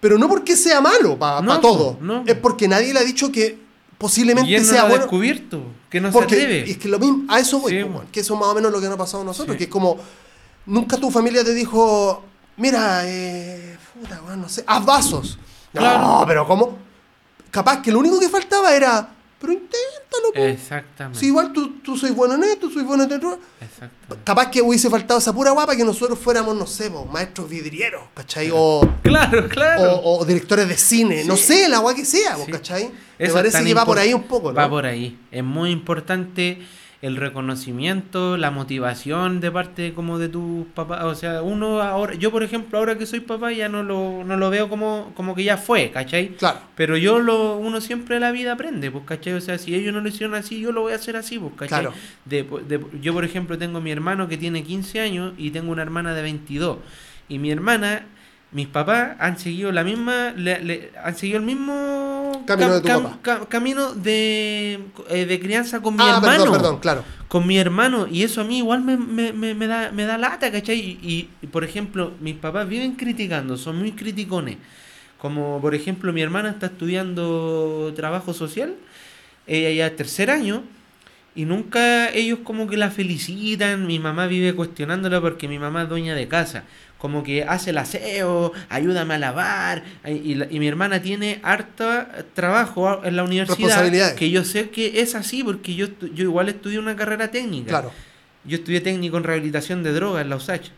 Pero 0.00 0.18
no 0.18 0.28
porque 0.28 0.56
sea 0.56 0.80
malo 0.80 1.16
para 1.18 1.40
No, 1.42 1.60
todo. 1.60 1.96
no. 2.00 2.24
Es 2.26 2.34
porque 2.34 2.66
nadie 2.66 2.92
le 2.92 2.98
ha 2.98 3.04
dicho 3.04 3.30
que 3.30 3.56
posiblemente 4.00 4.50
Y 4.50 4.54
él 4.54 4.62
no 4.62 4.68
sea 4.68 4.78
lo 4.80 4.84
ha 4.86 4.88
bueno. 4.88 5.02
descubierto, 5.04 5.62
que 5.90 6.00
no 6.00 6.10
porque 6.10 6.34
se 6.34 6.42
atreve. 6.42 6.70
es 6.70 6.78
que 6.78 6.88
lo 6.88 6.98
mismo, 6.98 7.24
a 7.28 7.38
eso 7.38 7.60
voy, 7.60 7.72
Sí, 7.72 7.86
que 8.10 8.20
eso 8.20 8.34
más 8.34 8.48
o 8.48 8.54
menos 8.54 8.72
lo 8.72 8.80
que 8.80 8.86
nos 8.86 8.94
ha 8.94 8.98
pasado 8.98 9.22
a 9.22 9.26
nosotros, 9.26 9.54
Sí. 9.54 9.58
que 9.58 9.64
es 9.64 9.70
como 9.70 9.98
nunca 10.64 10.96
tu 10.96 11.10
familia 11.10 11.44
te 11.44 11.52
dijo, 11.52 12.24
mira, 12.56 13.02
eh, 13.04 13.76
puta, 14.00 14.22
weón, 14.26 14.40
no 14.40 14.48
sé, 14.48 14.64
haz 14.66 14.84
vasos. 14.86 15.38
Claro. 15.72 16.00
No, 16.00 16.24
pero 16.26 16.46
¿cómo? 16.46 16.78
Capaz 17.50 17.82
que 17.82 17.92
lo 17.92 17.98
único 17.98 18.18
que 18.18 18.28
faltaba 18.30 18.74
era, 18.74 19.10
pero 19.40 19.52
inténtalo, 19.54 20.32
po. 20.34 20.40
Exactamente. 20.40 21.18
Si 21.18 21.26
igual 21.26 21.52
tú, 21.52 21.78
tú 21.80 21.96
soy 21.96 22.10
bueno 22.10 22.34
en 22.34 22.44
esto, 22.44 22.70
soy 22.70 22.82
bueno 22.82 23.04
en 23.04 23.12
esto. 23.12 23.38
Exactamente. 23.60 24.24
Capaz 24.24 24.50
que 24.50 24.60
hubiese 24.60 24.90
faltado 24.90 25.18
esa 25.18 25.32
pura 25.32 25.50
guapa 25.52 25.74
que 25.74 25.84
nosotros 25.84 26.18
fuéramos, 26.18 26.54
no 26.54 26.66
sé, 26.66 26.90
po, 26.90 27.06
maestros 27.06 27.48
vidrieros, 27.48 28.02
¿cachai? 28.14 28.50
O, 28.52 28.80
Claro, 29.02 29.48
claro. 29.48 29.82
o, 29.94 30.18
o 30.20 30.24
directores 30.24 30.68
de 30.68 30.76
cine, 30.76 31.24
no 31.24 31.36
sé, 31.36 31.68
la 31.68 31.78
agua 31.78 31.94
que 31.94 32.04
sea, 32.04 32.36
po, 32.36 32.44
Sí. 32.44 32.52
¿cachai? 32.52 32.90
Me 33.18 33.26
Eso 33.26 33.34
parece 33.34 33.64
que 33.64 33.74
va 33.74 33.84
por 33.86 33.98
ahí 33.98 34.12
un 34.14 34.24
poco, 34.24 34.50
¿no? 34.52 34.56
Va 34.56 34.68
por 34.68 34.84
ahí. 34.86 35.18
Es 35.30 35.42
muy 35.44 35.70
importante 35.70 36.58
el 37.02 37.16
reconocimiento, 37.16 38.36
la 38.36 38.50
motivación 38.50 39.40
de 39.40 39.50
parte 39.50 39.94
como 39.94 40.18
de 40.18 40.28
tus 40.28 40.66
papás. 40.74 41.04
O 41.04 41.14
sea, 41.14 41.42
uno 41.42 41.80
ahora, 41.80 42.14
yo 42.14 42.30
por 42.30 42.42
ejemplo, 42.42 42.78
ahora 42.78 42.98
que 42.98 43.06
soy 43.06 43.20
papá 43.20 43.52
ya 43.52 43.68
no 43.68 43.82
lo, 43.82 44.22
no 44.24 44.36
lo 44.36 44.50
veo 44.50 44.68
como, 44.68 45.12
como 45.14 45.34
que 45.34 45.44
ya 45.44 45.56
fue, 45.56 45.90
¿cachai? 45.90 46.28
Claro. 46.36 46.58
Pero 46.74 46.96
yo 46.98 47.18
lo, 47.18 47.56
uno 47.56 47.80
siempre 47.80 48.16
en 48.16 48.22
la 48.22 48.32
vida 48.32 48.52
aprende, 48.52 48.90
pues, 48.90 49.04
¿cachai? 49.06 49.32
O 49.32 49.40
sea, 49.40 49.56
si 49.58 49.74
ellos 49.74 49.94
no 49.94 50.00
lo 50.00 50.08
hicieron 50.08 50.34
así, 50.34 50.60
yo 50.60 50.72
lo 50.72 50.82
voy 50.82 50.92
a 50.92 50.96
hacer 50.96 51.16
así, 51.16 51.38
pues, 51.38 51.52
¿cachai? 51.56 51.80
Claro. 51.80 51.94
De, 52.26 52.42
de- 52.68 52.84
yo, 53.00 53.12
por 53.14 53.24
ejemplo, 53.24 53.56
tengo 53.56 53.78
a 53.78 53.80
mi 53.80 53.90
hermano 53.90 54.28
que 54.28 54.36
tiene 54.36 54.62
15 54.62 55.00
años 55.00 55.32
y 55.38 55.50
tengo 55.52 55.72
una 55.72 55.82
hermana 55.82 56.14
de 56.14 56.22
22. 56.22 56.78
Y 57.30 57.38
mi 57.38 57.50
hermana, 57.50 58.06
mis 58.52 58.66
papás 58.66 59.16
han 59.20 59.38
seguido 59.38 59.72
la 59.72 59.84
misma, 59.84 60.32
le- 60.36 60.62
le- 60.62 60.90
han 61.02 61.14
seguido 61.16 61.38
el 61.38 61.44
mismo 61.44 62.19
Camino 62.46 62.74
de 62.74 62.80
tu 62.80 63.48
camino 63.48 63.94
de, 63.94 64.80
eh, 65.08 65.26
de 65.26 65.40
crianza 65.40 65.80
con 65.80 65.96
mi 65.96 66.02
Ah, 66.02 66.16
hermano. 66.16 66.36
perdón, 66.44 66.52
perdón, 66.52 66.78
claro. 66.80 67.04
Con 67.28 67.46
mi 67.46 67.58
hermano. 67.58 68.06
Y 68.10 68.22
eso 68.22 68.40
a 68.40 68.44
mí 68.44 68.58
igual 68.58 68.82
me, 68.82 68.96
me, 68.96 69.32
me, 69.32 69.54
me 69.54 69.66
da, 69.66 69.90
me 69.92 70.04
da 70.04 70.18
lata, 70.18 70.50
¿cachai? 70.50 70.78
Y, 70.78 71.28
y, 71.42 71.46
por 71.46 71.64
ejemplo, 71.64 72.12
mis 72.20 72.34
papás 72.36 72.68
viven 72.68 72.94
criticando, 72.96 73.56
son 73.56 73.78
muy 73.78 73.92
criticones. 73.92 74.56
Como 75.18 75.60
por 75.60 75.74
ejemplo, 75.74 76.12
mi 76.12 76.22
hermana 76.22 76.50
está 76.50 76.66
estudiando 76.66 77.92
trabajo 77.94 78.32
social, 78.32 78.74
ella 79.46 79.70
ya 79.70 79.86
es 79.88 79.96
tercer 79.96 80.30
año, 80.30 80.62
y 81.34 81.44
nunca 81.44 82.08
ellos 82.10 82.40
como 82.42 82.66
que 82.66 82.76
la 82.76 82.90
felicitan, 82.90 83.86
mi 83.86 83.98
mamá 83.98 84.26
vive 84.26 84.54
cuestionándola 84.54 85.20
porque 85.20 85.46
mi 85.46 85.58
mamá 85.58 85.82
es 85.84 85.88
dueña 85.88 86.14
de 86.14 86.26
casa, 86.26 86.64
como 87.00 87.22
que 87.22 87.44
hace 87.44 87.70
el 87.70 87.78
aseo, 87.78 88.52
ayúdame 88.68 89.14
a 89.14 89.18
lavar, 89.18 89.84
y, 90.06 90.34
mi 90.36 90.68
hermana 90.68 91.00
tiene 91.00 91.40
harta 91.42 92.26
trabajo 92.34 93.02
en 93.04 93.16
la 93.16 93.24
universidad, 93.24 94.14
que 94.14 94.30
yo 94.30 94.44
sé 94.44 94.68
que 94.68 95.00
es 95.00 95.14
así 95.14 95.42
porque 95.42 95.74
yo, 95.74 95.86
yo 96.14 96.24
igual 96.24 96.50
estudié 96.50 96.78
una 96.78 96.94
carrera 96.96 97.30
técnica. 97.30 97.70
Claro. 97.70 97.92
Yo 98.44 98.56
estudié 98.58 98.82
técnico 98.82 99.16
en 99.16 99.24
rehabilitación 99.24 99.82
de 99.82 99.92
drogas 99.92 100.22
en 100.22 100.30
la 100.30 100.36
USACH. 100.36 100.70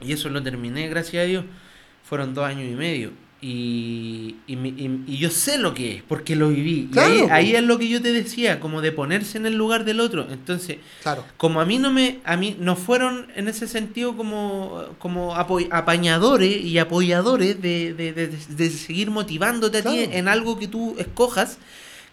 Y 0.00 0.12
eso 0.12 0.28
lo 0.28 0.40
terminé, 0.42 0.88
gracias 0.88 1.24
a 1.24 1.26
Dios. 1.26 1.44
Fueron 2.04 2.32
dos 2.32 2.44
años 2.44 2.64
y 2.70 2.74
medio. 2.74 3.10
Y, 3.42 4.36
y, 4.46 4.52
y- 4.54 5.04
y 5.06 5.16
yo 5.16 5.30
sé 5.30 5.56
lo 5.56 5.72
que 5.72 5.96
es, 5.96 6.02
porque 6.02 6.36
lo 6.36 6.50
viví. 6.50 6.90
Y 6.94 6.98
ahí, 6.98 7.20
ahí 7.30 7.56
es 7.56 7.62
lo 7.62 7.78
que 7.78 7.88
yo 7.88 8.02
te 8.02 8.12
decía, 8.12 8.60
como 8.60 8.82
de 8.82 8.92
ponerse 8.92 9.38
en 9.38 9.46
el 9.46 9.54
lugar 9.56 9.84
del 9.86 10.00
otro. 10.00 10.26
Entonces, 10.30 10.76
Claro. 11.02 11.24
como 11.38 11.60
a 11.62 11.64
mí 11.64 11.78
no 11.78 11.90
me, 11.90 12.18
a 12.24 12.36
mí 12.36 12.56
no 12.60 12.76
fueron 12.76 13.28
en 13.34 13.48
ese 13.48 13.66
sentido 13.66 14.14
como, 14.14 14.84
como 14.98 15.34
apañadores 15.36 16.62
y 16.64 16.78
apoyadores 16.78 17.60
de, 17.62 17.94
de, 17.94 18.12
de- 18.12 18.26
de 18.28 18.70
seguir 18.70 19.10
motivándote 19.10 19.78
a 19.78 19.82
ti 19.82 20.00
en 20.12 20.28
algo 20.28 20.58
que 20.58 20.68
tú 20.68 20.96
escojas, 20.98 21.58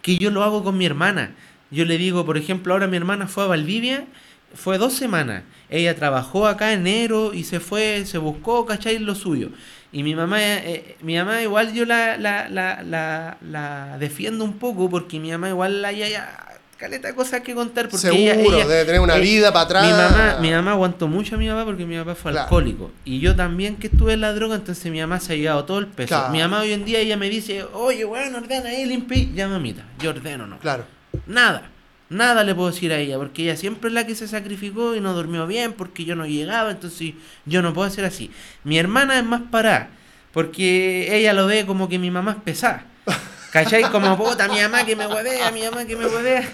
que 0.01 0.17
yo 0.17 0.31
lo 0.31 0.43
hago 0.43 0.63
con 0.63 0.77
mi 0.77 0.85
hermana. 0.85 1.35
Yo 1.71 1.83
le 1.83 1.97
digo, 1.97 2.25
por 2.25 2.37
ejemplo, 2.37 2.71
ahora 2.73 2.87
mi 2.87 2.95
hermana 2.95 3.27
fue 3.27 3.43
a 3.43 3.47
Valdivia, 3.47 4.05
fue 4.53 4.77
dos 4.77 4.93
semanas. 4.93 5.43
Ella 5.69 5.93
trabajó 5.97 6.47
acá 6.47 6.71
en 6.71 6.87
enero 6.87 7.33
y 7.33 7.43
se 7.43 7.59
fue, 7.59 8.05
se 8.05 8.17
buscó, 8.17 8.65
¿cachai? 8.65 8.99
Lo 8.99 9.13
suyo. 9.15 9.49
Y 9.91 10.03
mi 10.03 10.15
mamá, 10.15 10.37
eh, 10.41 10.97
mi 11.01 11.15
mamá 11.17 11.41
igual 11.41 11.73
yo 11.73 11.85
la, 11.85 12.17
la, 12.17 12.49
la, 12.49 12.83
la, 12.83 13.37
la 13.41 13.97
defiendo 13.99 14.43
un 14.43 14.53
poco 14.59 14.89
porque 14.89 15.19
mi 15.19 15.31
mamá 15.31 15.49
igual 15.49 15.83
hay 15.85 15.99
ya, 16.09 16.43
caleta 16.77 17.07
de 17.07 17.15
cosas 17.15 17.39
que 17.41 17.55
contar. 17.55 17.85
Porque 17.89 17.97
Seguro, 18.07 18.21
ella- 18.21 18.35
ella- 18.35 18.67
debe 18.67 18.85
tener 18.85 18.99
una 19.01 19.15
eh, 19.17 19.21
vida 19.21 19.51
para 19.53 19.63
atrás. 19.65 19.85
mi 19.85 19.91
mamá, 19.93 20.37
mi 20.41 20.51
mamá 20.51 20.71
aguantó 20.71 21.07
mucho 21.07 21.35
a 21.35 21.37
mi 21.37 21.47
papá 21.47 21.63
porque 21.65 21.85
mi 21.85 21.97
papá 21.97 22.15
fue 22.15 22.31
Claro. 22.31 22.43
alcohólico. 22.45 22.91
Y 23.05 23.19
yo 23.19 23.35
también 23.35 23.77
que 23.77 23.87
estuve 23.87 24.13
en 24.13 24.21
la 24.21 24.33
droga, 24.33 24.55
entonces 24.55 24.91
mi 24.91 24.99
mamá 24.99 25.19
se 25.21 25.33
ha 25.33 25.35
llevado 25.37 25.63
todo 25.65 25.79
el 25.79 25.87
peso. 25.87 26.09
Claro. 26.09 26.33
Mi 26.33 26.39
mamá 26.39 26.59
hoy 26.59 26.73
en 26.73 26.83
día 26.83 26.99
ella 26.99 27.15
me 27.17 27.29
dice, 27.29 27.63
oye, 27.73 28.03
bueno, 28.03 28.37
ordena 28.39 28.69
ahí, 28.69 28.85
limpia. 28.85 29.17
ahí". 29.17 29.31
Ya, 29.33 29.47
mamita, 29.47 29.83
yo 29.99 30.09
ordeno, 30.09 30.45
no. 30.47 30.59
Claro. 30.59 30.83
Nada. 31.25 31.69
Nada 32.09 32.43
le 32.43 32.55
puedo 32.55 32.71
decir 32.71 32.93
a 32.93 32.99
ella, 32.99 33.17
porque 33.17 33.43
ella 33.43 33.57
siempre 33.57 33.89
es 33.89 33.93
la 33.93 34.05
que 34.07 34.15
se 34.15 34.27
sacrificó 34.27 34.95
y 34.95 35.01
no 35.01 35.13
durmió 35.13 35.45
bien, 35.45 35.73
porque 35.73 36.05
yo 36.05 36.15
no 36.15 36.25
llegaba, 36.25 36.71
entonces 36.71 37.13
yo 37.45 37.61
no 37.61 37.73
puedo 37.73 37.87
hacer 37.87 38.05
así. 38.05 38.31
Mi 38.63 38.77
hermana 38.77 39.19
es 39.19 39.25
más 39.25 39.41
parada, 39.51 39.89
porque 40.31 41.15
ella 41.17 41.33
lo 41.33 41.47
ve 41.47 41.65
como 41.65 41.89
que 41.89 41.99
mi 41.99 42.11
mamá 42.11 42.31
es 42.31 42.43
pesada. 42.43 42.85
¿Cachai? 43.51 43.83
Como 43.91 44.17
puta, 44.17 44.47
mi 44.49 44.59
mamá 44.59 44.85
que 44.85 44.95
me 44.95 45.07
huevea, 45.07 45.51
mi 45.51 45.61
mamá 45.63 45.85
que 45.85 45.95
me 45.95 46.05
huevea. 46.05 46.47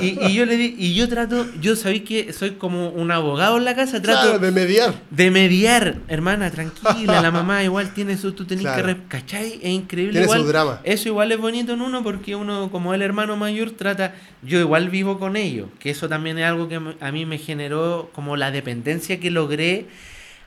Y, 0.00 0.26
y 0.26 0.34
yo 0.34 0.46
le 0.46 0.56
di, 0.56 0.74
y 0.78 0.94
yo 0.94 1.08
trato, 1.08 1.46
yo 1.60 1.74
sabéis 1.76 2.02
que 2.02 2.32
soy 2.32 2.52
como 2.52 2.90
un 2.90 3.10
abogado 3.10 3.56
en 3.58 3.64
la 3.64 3.74
casa, 3.74 4.00
trato 4.00 4.22
Claro, 4.22 4.38
de 4.38 4.52
mediar. 4.52 4.94
de 5.10 5.30
mediar, 5.30 5.96
hermana, 6.08 6.50
tranquila, 6.50 7.20
la 7.20 7.30
mamá 7.30 7.62
igual 7.64 7.92
tiene 7.94 8.16
su, 8.16 8.32
tú 8.32 8.44
tenés 8.44 8.62
Claro. 8.64 8.86
que, 8.86 8.96
¿cachai? 9.08 9.58
Es 9.62 9.70
increíble. 9.70 10.12
Tiene 10.12 10.24
igual, 10.26 10.40
su 10.42 10.46
drama. 10.46 10.80
Eso 10.84 11.08
igual 11.08 11.32
es 11.32 11.38
bonito 11.38 11.72
en 11.72 11.80
uno 11.82 12.02
porque 12.04 12.36
uno, 12.36 12.70
como 12.70 12.94
el 12.94 13.02
hermano 13.02 13.36
mayor, 13.36 13.72
trata, 13.72 14.14
yo 14.42 14.60
igual 14.60 14.88
vivo 14.88 15.18
con 15.18 15.36
ellos, 15.36 15.68
que 15.80 15.90
eso 15.90 16.08
también 16.08 16.38
es 16.38 16.44
algo 16.46 16.68
que 16.68 16.80
a 17.00 17.12
mí 17.12 17.26
me 17.26 17.38
generó 17.38 18.10
como 18.14 18.36
la 18.36 18.50
dependencia 18.52 19.18
que 19.18 19.30
logré 19.30 19.86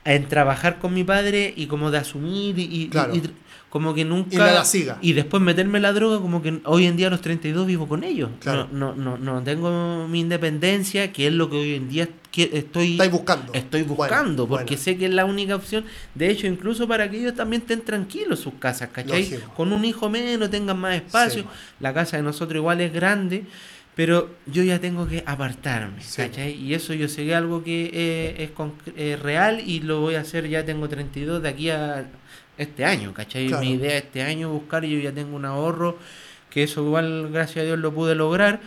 en 0.05 0.27
trabajar 0.29 0.79
con 0.79 0.93
mi 0.93 1.03
padre 1.03 1.53
y 1.55 1.67
como 1.67 1.91
de 1.91 1.97
asumir 1.97 2.57
y, 2.57 2.87
Claro. 2.89 3.13
y 3.15 3.21
como 3.69 3.93
que 3.93 4.03
nunca... 4.05 4.29
Y 4.35 4.37
la 4.37 4.53
la 4.53 4.65
siga. 4.65 4.97
y 5.01 5.13
después 5.13 5.41
meterme 5.43 5.79
la 5.79 5.93
droga, 5.93 6.19
como 6.19 6.41
que 6.41 6.59
hoy 6.65 6.85
en 6.87 6.97
día 6.97 7.07
a 7.07 7.09
los 7.11 7.21
32 7.21 7.67
vivo 7.67 7.87
con 7.87 8.03
ellos. 8.03 8.29
Claro. 8.39 8.67
No, 8.71 8.95
no, 8.95 9.17
no, 9.17 9.33
no 9.35 9.43
tengo 9.43 10.07
mi 10.07 10.21
independencia, 10.21 11.11
que 11.13 11.27
es 11.27 11.33
lo 11.33 11.49
que 11.49 11.57
hoy 11.57 11.73
en 11.75 11.87
día 11.89 12.07
estoy... 12.35 12.93
Estáis 12.93 13.11
buscando. 13.11 13.53
Estoy 13.53 13.81
Bueno, 13.83 13.95
buscando, 13.95 14.47
porque 14.47 14.63
bueno. 14.75 14.81
sé 14.81 14.97
que 14.97 15.05
es 15.05 15.11
la 15.13 15.25
única 15.25 15.55
opción. 15.55 15.85
De 16.15 16.29
hecho, 16.31 16.47
incluso 16.47 16.87
para 16.87 17.09
que 17.11 17.19
ellos 17.19 17.35
también 17.35 17.61
estén 17.61 17.81
tranquilos 17.81 18.39
sus 18.39 18.53
casas, 18.55 18.89
¿cachai? 18.91 19.23
Lógico. 19.29 19.53
Con 19.53 19.71
un 19.71 19.85
hijo 19.85 20.09
menos, 20.09 20.49
tengan 20.49 20.79
más 20.79 20.95
espacio. 20.95 21.43
Sí. 21.43 21.47
La 21.79 21.93
casa 21.93 22.17
de 22.17 22.23
nosotros 22.23 22.55
igual 22.57 22.81
es 22.81 22.91
grande, 22.91 23.43
pero 23.95 24.29
yo 24.47 24.63
ya 24.63 24.79
tengo 24.79 25.07
que 25.07 25.23
apartarme, 25.27 26.01
Sí. 26.01 26.21
¿cachai? 26.23 26.53
Y 26.53 26.73
eso 26.73 26.93
yo 26.93 27.07
sé 27.07 27.23
que 27.25 27.31
es 27.31 27.35
algo 27.37 27.63
que 27.63 27.91
eh, 27.93 28.35
es 28.43 28.55
conc- 28.55 28.93
eh, 28.95 29.17
real 29.21 29.61
y 29.63 29.81
lo 29.81 30.01
voy 30.01 30.15
a 30.15 30.21
hacer, 30.21 30.47
ya 30.47 30.63
tengo 30.65 30.87
32 30.89 31.43
de 31.43 31.49
aquí 31.49 31.69
a 31.69 32.07
este 32.59 32.85
año, 32.85 33.13
¿cachai? 33.13 33.47
Claro. 33.47 33.63
Mi 33.63 33.71
idea 33.71 33.97
este 33.97 34.21
año 34.21 34.49
buscar 34.49 34.85
y 34.85 34.91
yo 34.91 34.99
ya 34.99 35.11
tengo 35.11 35.35
un 35.35 35.45
ahorro, 35.45 35.97
que 36.49 36.63
eso 36.63 36.83
igual, 36.85 37.29
gracias 37.31 37.63
a 37.63 37.65
Dios, 37.65 37.79
lo 37.79 37.93
pude 37.93 38.15
lograr. 38.15 38.59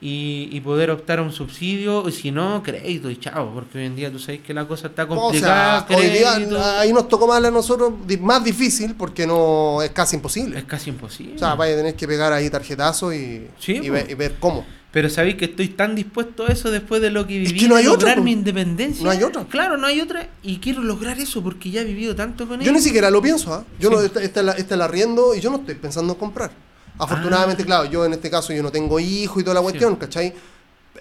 Y, 0.00 0.48
y 0.52 0.60
poder 0.60 0.90
optar 0.90 1.18
a 1.18 1.22
un 1.22 1.32
subsidio, 1.32 2.08
y 2.08 2.12
si 2.12 2.30
no, 2.30 2.62
crédito 2.62 3.10
y 3.10 3.16
chao, 3.18 3.50
porque 3.52 3.78
hoy 3.78 3.86
en 3.86 3.96
día 3.96 4.12
tú 4.12 4.18
sabes 4.18 4.40
que 4.42 4.54
la 4.54 4.66
cosa 4.66 4.86
está 4.88 5.04
O 5.04 5.32
sea, 5.32 5.84
complicada. 5.86 5.86
hoy 5.90 6.06
día 6.06 6.80
ahí 6.80 6.92
nos 6.92 7.08
tocó 7.08 7.26
más 7.26 7.42
a 7.44 7.50
nosotros, 7.50 7.92
más 8.20 8.44
difícil 8.44 8.94
porque 8.94 9.26
no 9.26 9.82
es 9.82 9.90
casi 9.90 10.16
imposible. 10.16 10.58
es 10.58 10.64
casi 10.64 10.90
imposible. 10.90 11.34
O 11.34 11.38
sea, 11.38 11.54
vaya 11.56 11.74
a 11.74 11.76
tener 11.78 11.94
que 11.94 12.06
pegar 12.06 12.32
ahí 12.32 12.48
tarjetazo 12.48 13.12
y, 13.12 13.48
Sí, 13.58 13.80
y, 13.82 13.90
ver, 13.90 14.08
y 14.10 14.14
ver 14.14 14.36
cómo. 14.38 14.64
Pero 14.90 15.10
sabéis 15.10 15.34
que 15.34 15.44
estoy 15.44 15.68
tan 15.68 15.94
dispuesto 15.94 16.44
a 16.46 16.48
eso 16.48 16.70
después 16.70 17.02
de 17.02 17.10
lo 17.10 17.26
que 17.26 17.42
Es 17.42 17.48
viví, 17.52 17.60
que 17.60 17.68
no 17.68 17.76
hay 17.76 17.84
lograr 17.84 18.22
mi 18.22 18.32
independencia. 18.32 19.04
No 19.04 19.10
hay 19.10 19.22
otra. 19.22 19.44
Claro, 19.44 19.76
no 19.76 19.86
hay 19.86 20.00
otra. 20.00 20.28
Y 20.42 20.58
quiero 20.58 20.82
lograr 20.82 21.18
eso 21.18 21.42
porque 21.42 21.70
ya 21.70 21.82
he 21.82 21.84
vivido 21.84 22.16
tanto 22.16 22.48
con 22.48 22.58
Yo 22.60 22.70
él. 22.70 22.74
ni 22.76 22.80
siquiera 22.80 23.10
lo 23.10 23.20
pienso, 23.20 23.52
¿ah? 23.52 23.64
Yo 23.78 23.90
Sí. 23.90 23.94
no, 23.96 24.00
esta, 24.02 24.22
esta 24.22 24.40
es 24.40 24.46
la, 24.46 24.52
esta 24.52 24.74
es 24.74 24.78
la 24.78 24.84
arriendo 24.86 25.34
y 25.34 25.40
yo 25.40 25.50
no 25.50 25.58
estoy 25.58 25.74
pensando 25.74 26.14
en 26.14 26.18
comprar. 26.18 26.52
Afortunadamente, 26.98 27.62
Ah. 27.62 27.66
claro, 27.66 27.84
yo 27.86 28.04
en 28.04 28.12
este 28.14 28.30
caso 28.30 28.52
yo 28.52 28.62
no 28.62 28.70
tengo 28.72 28.98
hijo 29.00 29.40
y 29.40 29.44
toda 29.44 29.54
la 29.54 29.60
Sí. 29.60 29.64
cuestión, 29.64 29.96
¿cachai? 29.96 30.34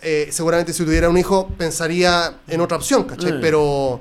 Eh, 0.01 0.29
seguramente 0.31 0.73
si 0.73 0.83
tuviera 0.85 1.09
un 1.09 1.17
hijo 1.17 1.47
pensaría 1.57 2.37
en 2.47 2.61
otra 2.61 2.77
opción, 2.77 3.05
¿cachai? 3.05 3.31
Eh. 3.31 3.37
Pero, 3.41 3.99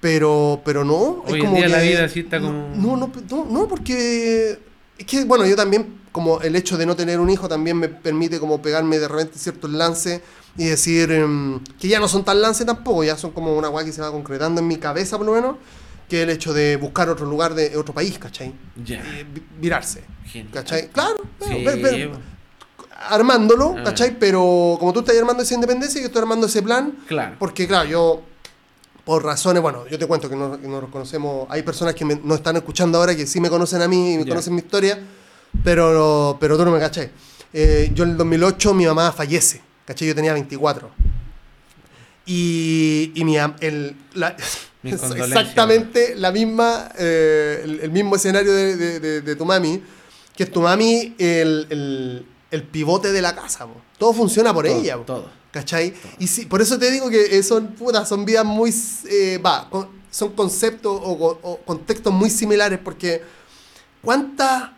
pero, 0.00 0.60
pero 0.64 0.84
no. 0.84 1.24
Hoy 1.26 1.40
en 1.40 1.54
día 1.54 1.68
la 1.68 1.78
vida 1.80 2.04
así 2.04 2.20
está 2.20 2.40
como- 2.40 2.68
No, 2.76 2.96
no, 2.96 3.10
no, 3.30 3.44
no, 3.50 3.68
porque 3.68 4.58
es 4.96 5.06
que, 5.06 5.24
bueno, 5.24 5.44
yo 5.46 5.56
también, 5.56 5.98
como 6.12 6.40
el 6.40 6.54
hecho 6.56 6.76
de 6.78 6.86
no 6.86 6.94
tener 6.94 7.20
un 7.20 7.30
hijo 7.30 7.48
también 7.48 7.76
me 7.78 7.88
permite 7.88 8.38
como 8.38 8.60
pegarme 8.62 8.98
de 8.98 9.08
repente 9.08 9.38
ciertos 9.38 9.70
lances 9.70 10.20
y 10.56 10.64
decir 10.66 11.10
em, 11.12 11.60
que 11.80 11.88
ya 11.88 12.00
no 12.00 12.08
son 12.08 12.24
tan 12.24 12.40
lances 12.40 12.66
tampoco, 12.66 13.04
ya 13.04 13.16
son 13.16 13.30
como 13.32 13.56
una 13.56 13.68
guay 13.68 13.86
que 13.86 13.92
se 13.92 14.00
va 14.02 14.10
concretando 14.10 14.60
en 14.60 14.66
mi 14.66 14.76
cabeza 14.76 15.16
por 15.16 15.26
lo 15.26 15.32
menos, 15.32 15.56
que 16.08 16.22
el 16.22 16.30
hecho 16.30 16.52
de 16.54 16.76
buscar 16.76 17.08
otro 17.08 17.26
lugar 17.26 17.54
de 17.54 17.76
otro 17.76 17.92
país, 17.94 18.18
¿cachai? 18.18 18.52
Ya. 18.82 19.02
Virarse, 19.60 20.04
Genial. 20.26 20.52
¿cachai? 20.52 20.88
Claro, 20.88 21.16
Sí, 21.46 21.64
ver- 21.64 22.10
po. 22.12 22.18
armándolo, 23.10 23.74
Ah. 23.78 23.84
¿cachai? 23.84 24.18
Pero 24.18 24.76
como 24.80 24.92
tú 24.92 25.00
estás 25.00 25.16
armando 25.18 25.42
esa 25.42 25.54
independencia, 25.54 26.00
yo 26.00 26.06
estoy 26.08 26.20
armando 26.22 26.46
ese 26.46 26.62
plan, 26.62 26.96
claro. 27.06 27.36
porque 27.38 27.66
claro, 27.68 27.88
yo 27.88 28.22
por 29.04 29.24
razones, 29.24 29.62
bueno, 29.62 29.86
yo 29.88 29.98
te 29.98 30.06
cuento 30.06 30.28
que 30.28 30.36
no, 30.36 30.60
que 30.60 30.66
no 30.68 30.80
nos 30.82 30.90
conocemos, 30.90 31.46
hay 31.50 31.62
personas 31.62 31.94
que 31.94 32.04
me, 32.04 32.16
nos 32.16 32.38
están 32.38 32.56
escuchando 32.56 32.98
ahora 32.98 33.14
que 33.16 33.26
sí 33.26 33.40
me 33.40 33.48
conocen 33.48 33.80
a 33.82 33.88
mí 33.88 34.14
y 34.14 34.18
me 34.18 34.26
conocen 34.26 34.54
mi 34.54 34.60
historia, 34.60 34.98
pero, 35.64 36.36
pero 36.40 36.56
tú 36.58 36.64
no 36.64 36.70
me 36.70 36.78
cachai. 36.78 37.10
Eh, 37.52 37.90
yo 37.94 38.04
en 38.04 38.10
el 38.10 38.16
2008 38.18 38.74
mi 38.74 38.84
mamá 38.86 39.10
fallece, 39.12 39.62
¿cachai? 39.86 40.08
Yo 40.08 40.14
tenía 40.14 40.34
24. 40.34 40.90
Y, 42.26 43.12
y 43.14 43.24
mi, 43.24 43.36
el, 43.60 43.96
la- 44.14 44.36
es 44.94 45.02
exactamente 45.02 46.14
la 46.16 46.30
misma, 46.32 46.90
eh, 46.98 47.60
el, 47.64 47.80
el 47.80 47.90
mismo 47.90 48.16
escenario 48.16 48.52
de, 48.52 48.76
de- 48.76 49.00
de- 49.00 49.20
de 49.22 49.36
tu 49.36 49.44
mami, 49.44 49.82
que 50.36 50.44
es 50.44 50.52
tu 50.52 50.60
mami 50.60 51.14
el, 51.18 51.66
el- 51.70 52.26
el 52.50 52.62
pivote 52.62 53.12
de 53.12 53.20
la 53.22 53.34
casa. 53.34 53.66
po. 53.66 53.80
Todo 53.98 54.12
funciona 54.12 54.54
por 54.54 54.66
Todo, 54.66 54.78
ella. 54.80 54.96
po. 54.96 55.02
todo. 55.04 55.30
¿Cachai? 55.50 55.94
Y 56.18 56.26
sí, 56.26 56.44
por 56.46 56.60
eso 56.62 56.78
te 56.78 56.90
digo 56.90 57.08
que 57.10 57.42
son, 57.42 57.68
puta, 57.68 58.04
son 58.04 58.24
vidas 58.24 58.44
muy, 58.44 58.72
eh, 59.10 59.38
va, 59.44 59.68
con- 59.70 59.88
son 60.10 60.32
conceptos 60.32 61.00
o, 61.04 61.38
o 61.42 61.58
contextos 61.64 62.12
muy 62.12 62.30
similares 62.30 62.78
porque 62.82 63.22
¿cuántas 64.02 64.70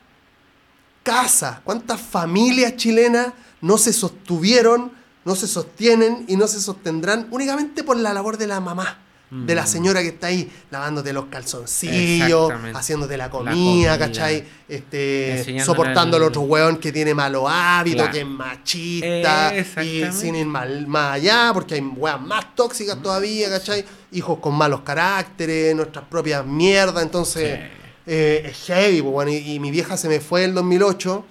casas, 1.02 1.58
cuántas 1.64 2.00
familias 2.00 2.76
chilenas 2.76 3.28
no 3.60 3.78
se 3.78 3.92
sostuvieron, 3.92 4.92
no 5.24 5.34
se 5.36 5.46
sostienen 5.46 6.24
y 6.28 6.36
no 6.36 6.46
se 6.48 6.60
sostendrán 6.60 7.28
únicamente 7.30 7.84
por 7.84 7.96
la 7.96 8.12
labor 8.14 8.38
de 8.38 8.46
la 8.46 8.60
mamá? 8.60 8.98
De 9.30 9.54
la 9.54 9.62
Mm. 9.62 9.66
señora 9.68 10.02
que 10.02 10.08
está 10.08 10.26
ahí 10.26 10.50
lavándote 10.72 11.12
los 11.12 11.26
calzoncillos, 11.26 12.50
haciéndote 12.74 13.16
la 13.16 13.30
comida, 13.30 13.52
comida. 13.52 13.98
¿cachai? 13.98 14.44
Este, 14.68 15.62
soportando 15.64 16.16
al 16.16 16.22
al- 16.24 16.28
otro 16.30 16.40
weón 16.42 16.78
que 16.78 16.90
tiene 16.90 17.14
malos 17.14 17.44
hábitos, 17.46 18.08
Claro. 18.08 18.12
que 18.12 18.20
es 18.20 18.26
machista, 18.26 19.52
y 19.84 20.12
sin 20.12 20.34
ir 20.34 20.46
más 20.46 21.12
allá, 21.14 21.50
porque 21.54 21.74
hay 21.74 21.80
weas 21.80 22.20
más 22.20 22.54
tóxicas 22.56 23.00
todavía, 23.00 23.48
¿cachai? 23.48 23.84
Hijos 24.12 24.38
con 24.40 24.54
malos 24.54 24.80
caracteres, 24.80 25.76
nuestras 25.76 26.04
propias 26.06 26.44
mierdas, 26.44 27.02
entonces 27.04 27.56
Sí. 27.60 27.76
eh, 28.06 28.42
es 28.50 28.64
heavy, 28.66 29.00
pues, 29.02 29.12
bueno, 29.12 29.30
y, 29.30 29.36
y 29.36 29.60
mi 29.60 29.70
vieja 29.70 29.96
se 29.96 30.08
me 30.08 30.18
fue 30.18 30.42
en 30.42 30.54
2008 30.56 31.24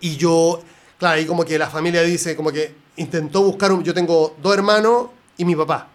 y 0.00 0.16
yo, 0.16 0.60
claro, 0.98 1.16
ahí 1.16 1.26
como 1.26 1.44
que 1.44 1.58
la 1.58 1.68
familia 1.68 2.02
dice, 2.02 2.34
como 2.34 2.50
que 2.50 2.74
intentó 2.96 3.42
buscar, 3.42 3.70
un, 3.70 3.84
yo 3.84 3.94
tengo 3.94 4.36
dos 4.42 4.54
hermanos 4.54 5.06
y 5.36 5.44
mi 5.44 5.54
papá. 5.54 5.88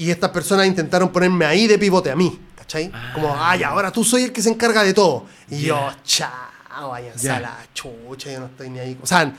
Y 0.00 0.10
estas 0.10 0.30
personas 0.30 0.66
intentaron 0.66 1.10
ponerme 1.10 1.44
ahí 1.44 1.66
de 1.66 1.78
pivote 1.78 2.10
a 2.10 2.16
mí, 2.16 2.40
¿cachai? 2.56 2.90
Ah. 2.94 3.10
Como, 3.14 3.34
ay, 3.38 3.62
ahora 3.62 3.92
tú 3.92 4.02
soy 4.02 4.22
el 4.22 4.32
que 4.32 4.40
se 4.40 4.48
encarga 4.48 4.82
de 4.82 4.94
todo. 4.94 5.26
Y 5.50 5.60
yo, 5.60 5.76
chao, 6.04 6.88
váyanse 6.88 7.26
Ya. 7.26 7.36
a 7.36 7.40
la 7.40 7.58
chucha, 7.74 8.32
yo 8.32 8.40
no 8.40 8.46
estoy 8.46 8.70
ni 8.70 8.78
ahí. 8.78 8.98
O 9.02 9.06
sea, 9.06 9.30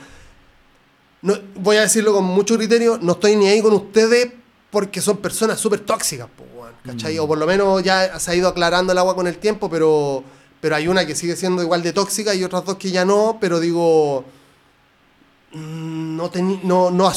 no, 1.22 1.34
voy 1.56 1.78
a 1.78 1.80
decirlo 1.80 2.12
con 2.12 2.22
mucho 2.22 2.56
criterio, 2.56 2.96
no 3.02 3.14
estoy 3.14 3.34
ni 3.34 3.48
ahí 3.48 3.60
con 3.60 3.72
ustedes 3.72 4.30
porque 4.70 5.00
son 5.00 5.16
personas 5.16 5.58
súper 5.58 5.80
tóxicas, 5.80 6.28
pues, 6.36 6.70
¿cachai? 6.86 7.16
Mm. 7.16 7.22
O 7.22 7.26
por 7.26 7.38
lo 7.38 7.46
menos 7.48 7.82
ya 7.82 8.20
se 8.20 8.30
ha 8.30 8.34
ido 8.36 8.48
aclarando 8.48 8.92
el 8.92 8.98
agua 8.98 9.16
con 9.16 9.26
el 9.26 9.38
tiempo, 9.38 9.68
pero, 9.68 10.22
pero 10.60 10.76
hay 10.76 10.86
una 10.86 11.04
que 11.04 11.16
sigue 11.16 11.34
siendo 11.34 11.60
igual 11.60 11.82
de 11.82 11.92
tóxica 11.92 12.36
y 12.36 12.44
otras 12.44 12.64
dos 12.64 12.76
que 12.76 12.92
ya 12.92 13.04
no, 13.04 13.38
pero 13.40 13.58
digo, 13.58 14.24
no 15.54 16.30
tenía, 16.30 16.58
no, 16.62 16.90
no, 16.90 17.12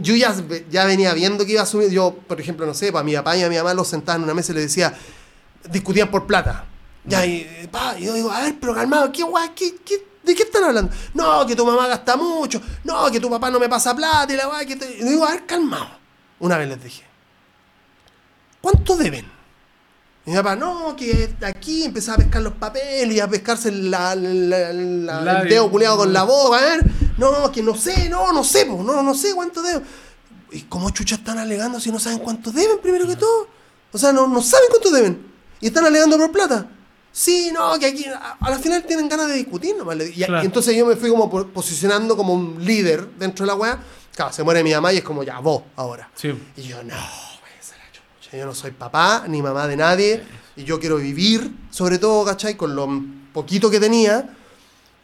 yo 0.00 0.14
ya, 0.14 0.34
ya 0.70 0.84
venía 0.84 1.12
viendo 1.14 1.44
que 1.44 1.52
iba 1.52 1.62
a 1.62 1.66
subir, 1.66 1.90
yo, 1.90 2.14
por 2.26 2.40
ejemplo, 2.40 2.64
no 2.66 2.74
sé, 2.74 2.92
para 2.92 3.02
mi 3.04 3.14
papá 3.14 3.36
y 3.36 3.42
a 3.42 3.48
mi 3.48 3.56
mamá 3.56 3.74
los 3.74 3.88
sentaban 3.88 4.20
en 4.20 4.24
una 4.24 4.34
mesa 4.34 4.52
y 4.52 4.54
les 4.56 4.64
decía, 4.64 4.94
discutían 5.70 6.10
por 6.10 6.26
plata. 6.26 6.66
Ya, 7.04 7.24
y, 7.26 7.68
pa, 7.70 7.96
y 7.98 8.04
yo 8.04 8.14
digo, 8.14 8.30
a 8.30 8.42
ver, 8.42 8.56
pero 8.60 8.74
calmado, 8.74 9.10
¿qué 9.10 9.22
guay? 9.22 9.50
¿Qué, 9.56 9.76
qué, 9.84 10.06
¿De 10.22 10.34
qué 10.34 10.42
están 10.42 10.64
hablando? 10.64 10.92
No, 11.14 11.46
que 11.46 11.56
tu 11.56 11.64
mamá 11.64 11.88
gasta 11.88 12.16
mucho, 12.16 12.60
no, 12.84 13.10
que 13.10 13.18
tu 13.18 13.30
papá 13.30 13.50
no 13.50 13.58
me 13.58 13.68
pasa 13.68 13.96
plata 13.96 14.32
y 14.32 14.36
la 14.36 14.46
guay, 14.46 14.66
que 14.66 14.76
te... 14.76 14.98
Y 14.98 15.02
digo, 15.04 15.24
a 15.24 15.30
ver, 15.30 15.46
calmado. 15.46 15.88
Una 16.38 16.58
vez 16.58 16.68
les 16.68 16.84
dije, 16.84 17.04
¿cuánto 18.60 18.96
deben? 18.96 19.26
Y 20.26 20.30
mi 20.30 20.36
papá, 20.36 20.54
no, 20.56 20.94
que 20.94 21.34
aquí 21.42 21.84
empezaba 21.84 22.16
a 22.16 22.18
pescar 22.18 22.42
los 22.42 22.52
papeles 22.54 23.16
y 23.16 23.20
a 23.20 23.26
pescarse 23.28 23.72
la- 23.72 24.14
la- 24.14 24.72
la- 24.72 25.40
el 25.42 25.48
dedo 25.48 25.70
culeado 25.70 25.96
con 25.96 26.12
la 26.12 26.22
boca, 26.24 26.58
a 26.58 26.60
ver, 26.60 26.84
no, 27.20 27.52
que 27.52 27.62
no 27.62 27.76
sé, 27.76 28.08
no, 28.08 28.32
no 28.32 28.42
sé, 28.42 28.66
po, 28.66 28.82
no, 28.82 29.02
no 29.02 29.14
sé 29.14 29.34
cuánto 29.34 29.62
deben. 29.62 29.82
¿Y 30.52 30.62
cómo 30.62 30.90
chucha 30.90 31.14
están 31.16 31.38
alegando 31.38 31.78
si 31.78 31.92
no 31.92 32.00
saben 32.00 32.18
cuánto 32.18 32.50
deben 32.50 32.78
primero 32.80 33.06
que 33.06 33.16
todo? 33.16 33.46
O 33.92 33.98
sea, 33.98 34.12
no, 34.12 34.26
no 34.26 34.42
saben 34.42 34.66
cuánto 34.70 34.90
deben. 34.90 35.26
Y 35.60 35.66
están 35.68 35.84
alegando 35.86 36.16
por 36.18 36.32
plata. 36.32 36.66
Sí, 37.12 37.50
no, 37.52 37.78
que 37.78 37.86
aquí 37.86 38.04
a, 38.06 38.36
a 38.40 38.50
la 38.50 38.58
final 38.58 38.84
tienen 38.84 39.08
ganas 39.08 39.28
de 39.28 39.34
discutir 39.34 39.76
nomás. 39.76 39.96
Y, 40.08 40.12
Claro. 40.24 40.42
y 40.42 40.46
entonces 40.46 40.76
yo 40.76 40.86
me 40.86 40.96
fui 40.96 41.10
como 41.10 41.28
po- 41.30 41.46
posicionando 41.48 42.16
como 42.16 42.32
un 42.34 42.64
líder 42.64 43.08
dentro 43.18 43.44
de 43.44 43.48
la 43.48 43.54
weá. 43.56 43.80
Claro, 44.14 44.32
se 44.32 44.42
muere 44.42 44.62
mi 44.64 44.72
mamá 44.72 44.92
y 44.92 44.98
es 44.98 45.04
como, 45.04 45.22
ya, 45.22 45.38
vos, 45.40 45.62
ahora. 45.76 46.10
Sí. 46.14 46.32
Y 46.56 46.62
yo, 46.62 46.82
no, 46.82 46.94
la 46.94 47.00
chucha. 47.92 48.36
Yo 48.36 48.46
no 48.46 48.54
soy 48.54 48.70
papá 48.72 49.24
ni 49.28 49.42
mamá 49.42 49.66
de 49.66 49.76
nadie. 49.76 50.22
Y 50.56 50.64
yo 50.64 50.78
quiero 50.80 50.96
vivir, 50.96 51.50
sobre 51.70 51.98
todo, 51.98 52.24
¿cachai? 52.24 52.56
Con 52.56 52.74
lo 52.74 52.88
poquito 53.32 53.70
que 53.70 53.78
tenía. 53.80 54.36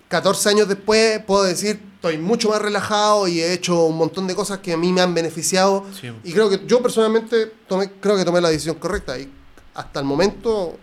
14 0.09 0.49
años 0.51 0.69
después 0.69 1.21
puedo 1.25 1.42
decir, 1.45 1.81
estoy 1.97 2.19
mucho 2.19 2.51
más 2.51 2.62
relajado 2.62 3.27
y 3.29 3.40
he 3.40 3.53
hecho 3.53 3.85
un 3.87 3.97
montón 3.99 4.27
de 4.27 4.35
cosas 4.35 4.59
que 4.61 4.73
a 4.73 4.77
mí 4.77 4.92
me 4.92 5.01
han 5.01 5.12
beneficiado. 5.14 5.85
Sí. 6.01 6.12
Y 6.25 6.33
creo 6.33 6.49
que 6.49 6.61
yo 6.66 6.81
personalmente 6.83 7.47
tomé, 7.69 7.90
creo 8.01 8.16
que 8.16 8.25
tomé 8.25 8.40
la 8.40 8.49
decisión 8.51 8.77
correcta. 8.77 9.19
Y 9.19 9.31
hasta 9.75 9.99
el 10.01 10.07
momento, 10.07 10.79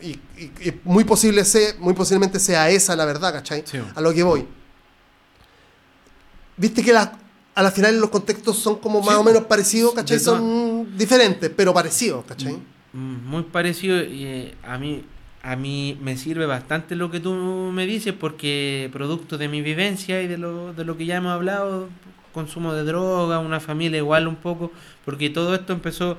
y, 0.00 0.08
y- 0.08 0.52
y 0.60 0.80
muy, 0.84 1.04
posible 1.04 1.44
sea, 1.44 1.74
muy 1.78 1.92
posiblemente 1.94 2.38
sea 2.40 2.70
esa 2.70 2.96
la 2.96 3.04
verdad, 3.04 3.32
¿cachai? 3.32 3.62
Sí. 3.66 3.78
A 3.94 4.00
lo 4.00 4.12
que 4.14 4.22
voy. 4.22 4.46
Viste 6.56 6.82
que 6.82 6.92
la- 6.92 7.18
a 7.54 7.62
la 7.62 7.70
final 7.70 7.98
los 7.98 8.10
contextos 8.10 8.58
son 8.58 8.76
como 8.76 9.00
más 9.00 9.14
Sí, 9.14 9.20
o 9.20 9.24
menos 9.24 9.44
parecidos, 9.44 9.94
¿cachai? 9.94 10.18
Son 10.18 10.96
diferentes, 10.96 11.50
pero 11.54 11.72
parecidos, 11.74 12.24
¿cachai? 12.26 12.54
Mm, 12.92 13.26
Muy 13.28 13.42
parecido 13.44 14.02
y 14.02 14.24
eh, 14.24 14.54
a 14.62 14.78
mí 14.78 15.04
a 15.46 15.54
mí 15.54 15.96
me 16.02 16.16
sirve 16.16 16.44
bastante 16.44 16.96
lo 16.96 17.08
que 17.10 17.20
tú 17.20 17.32
me 17.72 17.86
dices 17.86 18.12
porque 18.18 18.90
producto 18.92 19.38
de 19.38 19.46
mi 19.48 19.62
vivencia 19.62 20.20
y 20.20 20.26
de 20.26 20.38
lo, 20.38 20.72
de 20.74 20.84
lo 20.84 20.96
que 20.96 21.06
ya 21.06 21.16
hemos 21.16 21.32
hablado, 21.32 21.88
consumo 22.32 22.74
de 22.74 22.82
droga, 22.82 23.38
una 23.38 23.60
familia 23.60 23.98
igual 23.98 24.26
un 24.26 24.34
poco, 24.34 24.72
porque 25.04 25.30
todo 25.30 25.54
esto 25.54 25.72
empezó, 25.72 26.18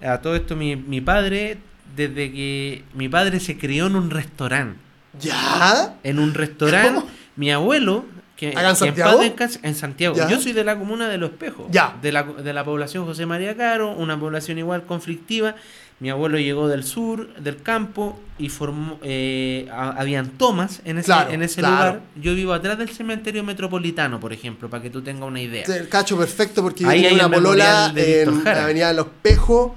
a 0.00 0.18
todo 0.18 0.36
esto 0.36 0.54
mi, 0.54 0.76
mi 0.76 1.00
padre, 1.00 1.58
desde 1.96 2.30
que 2.30 2.84
mi 2.94 3.08
padre 3.08 3.40
se 3.40 3.58
crió 3.58 3.88
en 3.88 3.96
un 3.96 4.08
restaurante, 4.10 4.78
¿Ya? 5.20 5.96
en 6.04 6.20
un 6.20 6.32
restaurante, 6.32 7.02
mi 7.34 7.50
abuelo, 7.50 8.04
que, 8.36 8.50
¿Acá 8.50 8.68
en 8.68 8.68
que 8.70 8.76
Santiago? 8.76 9.20
paz 9.36 9.58
en 9.64 9.74
Santiago, 9.74 10.14
Ya. 10.16 10.28
yo 10.28 10.40
soy 10.40 10.52
de 10.52 10.62
la 10.62 10.78
comuna 10.78 11.08
de 11.08 11.18
Los 11.18 11.30
Espejos, 11.30 11.66
Ya. 11.72 11.96
de 12.00 12.12
la, 12.12 12.22
de 12.22 12.52
la 12.52 12.64
población 12.64 13.04
José 13.04 13.26
María 13.26 13.56
Caro, 13.56 13.90
una 13.96 14.18
población 14.18 14.58
igual 14.58 14.84
conflictiva. 14.84 15.56
Mi 16.00 16.08
abuelo 16.08 16.38
llegó 16.38 16.66
del 16.68 16.82
sur, 16.82 17.34
del 17.34 17.62
campo, 17.62 18.18
y 18.38 18.48
formó, 18.48 18.98
eh, 19.02 19.68
ha- 19.70 19.90
habían 20.00 20.30
tomas 20.30 20.80
en 20.86 20.96
ese, 20.98 21.04
Claro, 21.06 21.30
en 21.30 21.42
ese 21.42 21.60
claro. 21.60 21.74
lugar. 21.92 22.00
Yo 22.16 22.34
vivo 22.34 22.54
atrás 22.54 22.78
del 22.78 22.88
cementerio 22.88 23.44
metropolitano, 23.44 24.18
por 24.18 24.32
ejemplo, 24.32 24.70
para 24.70 24.82
que 24.82 24.88
tú 24.88 25.02
tengas 25.02 25.28
una 25.28 25.42
idea. 25.42 25.64
El 25.66 25.88
cacho 25.90 26.16
perfecto 26.16 26.62
porque 26.62 26.86
Ahí 26.86 27.04
hay 27.04 27.14
una 27.14 27.30
polola 27.30 27.92
en 27.94 28.42
la 28.44 28.64
avenida 28.64 28.88
de 28.88 28.94
Los 28.94 29.08
Pejos 29.20 29.72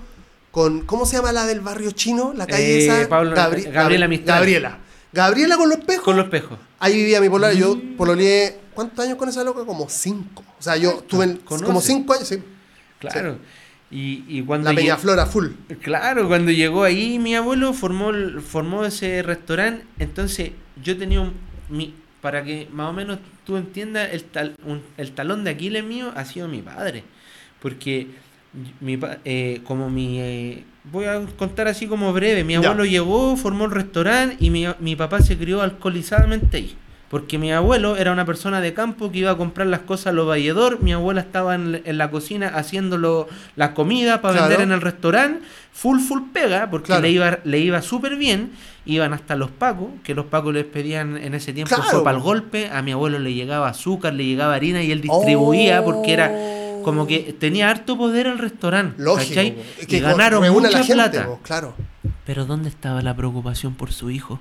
con, 0.49 0.81
¿cómo 0.85 1.05
se 1.05 1.17
llama 1.17 1.33
la 1.33 1.45
del 1.45 1.59
barrio 1.59 1.91
chino? 1.91 2.33
La 2.33 2.47
calle 2.47 2.77
Eh, 2.85 2.85
esa. 3.01 3.09
Pablo- 3.09 3.35
Gabriela 3.35 4.07
Mistral. 4.07 4.37
Gabriela. 4.39 4.77
Gabriela 5.11 5.57
con 5.57 5.67
los 5.69 5.79
pejos. 5.79 6.03
Con 6.05 6.15
los 6.15 6.25
espejos. 6.25 6.57
Ahí 6.79 6.95
vivía 6.95 7.19
mi 7.19 7.27
polola, 7.29 7.53
yo 7.53 7.77
pololeé 7.97 8.59
¿cuántos 8.73 9.05
años 9.05 9.17
con 9.17 9.27
esa 9.29 9.43
loca? 9.43 9.65
Como 9.65 9.89
cinco. 9.89 10.43
O 10.57 10.63
sea, 10.63 10.77
yo 10.77 10.89
Exacto. 10.89 11.07
tuve 11.09 11.25
en- 11.25 11.37
Conoce. 11.37 11.65
como 11.65 11.81
cinco 11.81 12.13
años, 12.13 12.27
sí. 12.29 12.41
Claro. 12.99 13.37
Y, 13.93 14.23
y 14.27 14.41
cuando 14.41 14.71
La 14.71 14.75
Peñaflora 14.75 15.25
full. 15.27 15.49
Claro, 15.81 16.27
cuando 16.27 16.51
llegó 16.51 16.83
ahí 16.83 17.19
mi 17.19 17.35
abuelo 17.35 17.73
formó 17.73 18.11
formó 18.41 18.83
ese 18.85 19.21
restaurante, 19.21 19.85
entonces 19.99 20.51
yo 20.83 20.97
tenía 20.97 21.21
un 21.21 21.33
mi 21.69 21.93
para 22.21 22.43
que 22.43 22.67
más 22.71 22.89
o 22.89 22.93
menos 22.93 23.19
tú 23.45 23.55
entiendas 23.57 24.09
el 24.11 24.23
tal, 24.23 24.55
un- 24.65 24.81
el 24.97 25.11
talón 25.11 25.43
de 25.43 25.51
Aquiles 25.51 25.83
mío 25.83 26.11
ha 26.15 26.25
sido 26.25 26.47
mi 26.47 26.61
padre, 26.61 27.03
porque 27.61 28.07
mi 28.81 28.97
eh, 29.25 29.61
como 29.63 29.89
mi 29.89 30.19
eh, 30.19 30.63
voy 30.91 31.05
a 31.05 31.21
contar 31.37 31.67
así 31.67 31.85
como 31.85 32.11
breve, 32.13 32.43
mi 32.43 32.53
Ya. 32.53 32.59
abuelo 32.59 32.85
llegó, 32.85 33.35
formó 33.37 33.65
el 33.65 33.71
restaurante 33.71 34.37
y 34.39 34.49
mi, 34.49 34.65
mi 34.79 34.95
papá 34.95 35.19
se 35.21 35.37
crió 35.37 35.61
alcoholizadamente 35.61 36.57
ahí. 36.57 36.75
Porque 37.13 37.37
mi 37.37 37.51
abuelo 37.53 37.95
era 37.95 38.11
una 38.11 38.25
persona 38.25 38.59
de 38.59 38.73
campo 38.73 39.11
que 39.11 39.19
iba 39.19 39.29
a 39.29 39.37
comprar 39.37 39.67
las 39.67 39.81
cosas 39.81 40.07
a 40.07 40.11
los 40.13 40.27
valledor, 40.27 40.81
mi 40.81 40.93
abuela 40.93 41.21
estaba 41.21 41.53
en, 41.53 41.79
en 41.85 41.97
la 41.99 42.09
cocina 42.09 42.47
haciendo 42.47 43.27
la 43.55 43.73
comida 43.75 44.19
para 44.19 44.33
Claro. 44.39 44.49
vender 44.49 44.67
en 44.67 44.73
el 44.73 44.81
restaurante, 44.81 45.45
full 45.71 45.99
full 45.99 46.21
pega, 46.33 46.71
porque 46.71 46.87
Claro. 46.87 47.03
le 47.03 47.11
iba, 47.11 47.37
le 47.43 47.59
iba 47.59 47.83
súper 47.83 48.15
bien, 48.15 48.53
iban 48.87 49.13
hasta 49.13 49.35
los 49.35 49.51
pacos, 49.51 49.89
que 50.03 50.15
los 50.15 50.25
pacos 50.25 50.55
les 50.55 50.65
pedían 50.65 51.15
en 51.17 51.35
ese 51.35 51.53
tiempo 51.53 51.75
Claro. 51.75 52.03
para 52.03 52.17
el 52.17 52.23
golpe, 52.23 52.71
a 52.71 52.81
mi 52.81 52.93
abuelo 52.93 53.19
le 53.19 53.31
llegaba 53.35 53.69
azúcar, 53.69 54.15
le 54.15 54.25
llegaba 54.25 54.55
harina 54.55 54.81
y 54.81 54.91
él 54.91 55.01
distribuía 55.01 55.83
porque 55.83 56.13
era 56.13 56.31
como 56.83 57.05
que 57.05 57.35
tenía 57.39 57.69
harto 57.69 57.95
poder 57.95 58.25
el 58.25 58.39
restaurante, 58.39 58.95
Oh. 58.99 59.03
Lógico. 59.05 59.29
¿cachai? 59.35 59.55
Es 59.77 59.83
y 59.83 59.85
que 59.85 59.99
ganaron 59.99 60.51
mucha 60.51 60.71
la 60.71 60.77
gente, 60.79 60.93
plata. 60.95 61.29
claro. 61.43 61.75
Pero 62.25 62.45
¿dónde 62.45 62.69
estaba 62.69 63.03
la 63.03 63.15
preocupación 63.15 63.75
por 63.75 63.91
su 63.91 64.09
hijo? 64.09 64.39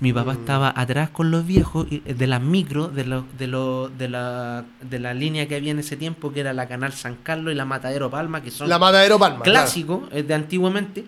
Mi 0.00 0.12
papá 0.12 0.32
Mm. 0.34 0.38
estaba 0.38 0.72
atrás 0.76 1.10
con 1.10 1.30
los 1.30 1.46
viejos 1.46 1.86
y- 1.90 2.00
de 2.00 2.26
las 2.26 2.40
micro, 2.40 2.88
de, 2.88 3.04
lo, 3.04 3.24
de, 3.38 3.46
lo, 3.46 3.88
de, 3.88 4.08
la, 4.08 4.64
de 4.80 4.98
la 4.98 5.14
línea 5.14 5.46
que 5.48 5.56
había 5.56 5.70
en 5.72 5.78
ese 5.78 5.96
tiempo, 5.96 6.32
que 6.32 6.40
era 6.40 6.52
la 6.52 6.66
Canal 6.68 6.92
San 6.92 7.16
Carlos 7.22 7.52
y 7.52 7.56
la 7.56 7.64
Matadero 7.64 8.10
Palma, 8.10 8.42
que 8.42 8.50
son 8.50 8.68
La 8.68 8.78
Matadero 8.78 9.18
Palma. 9.18 9.42
claro. 9.42 9.60
clásicos 9.64 10.02
eh, 10.12 10.22
de 10.22 10.34
antiguamente. 10.34 11.04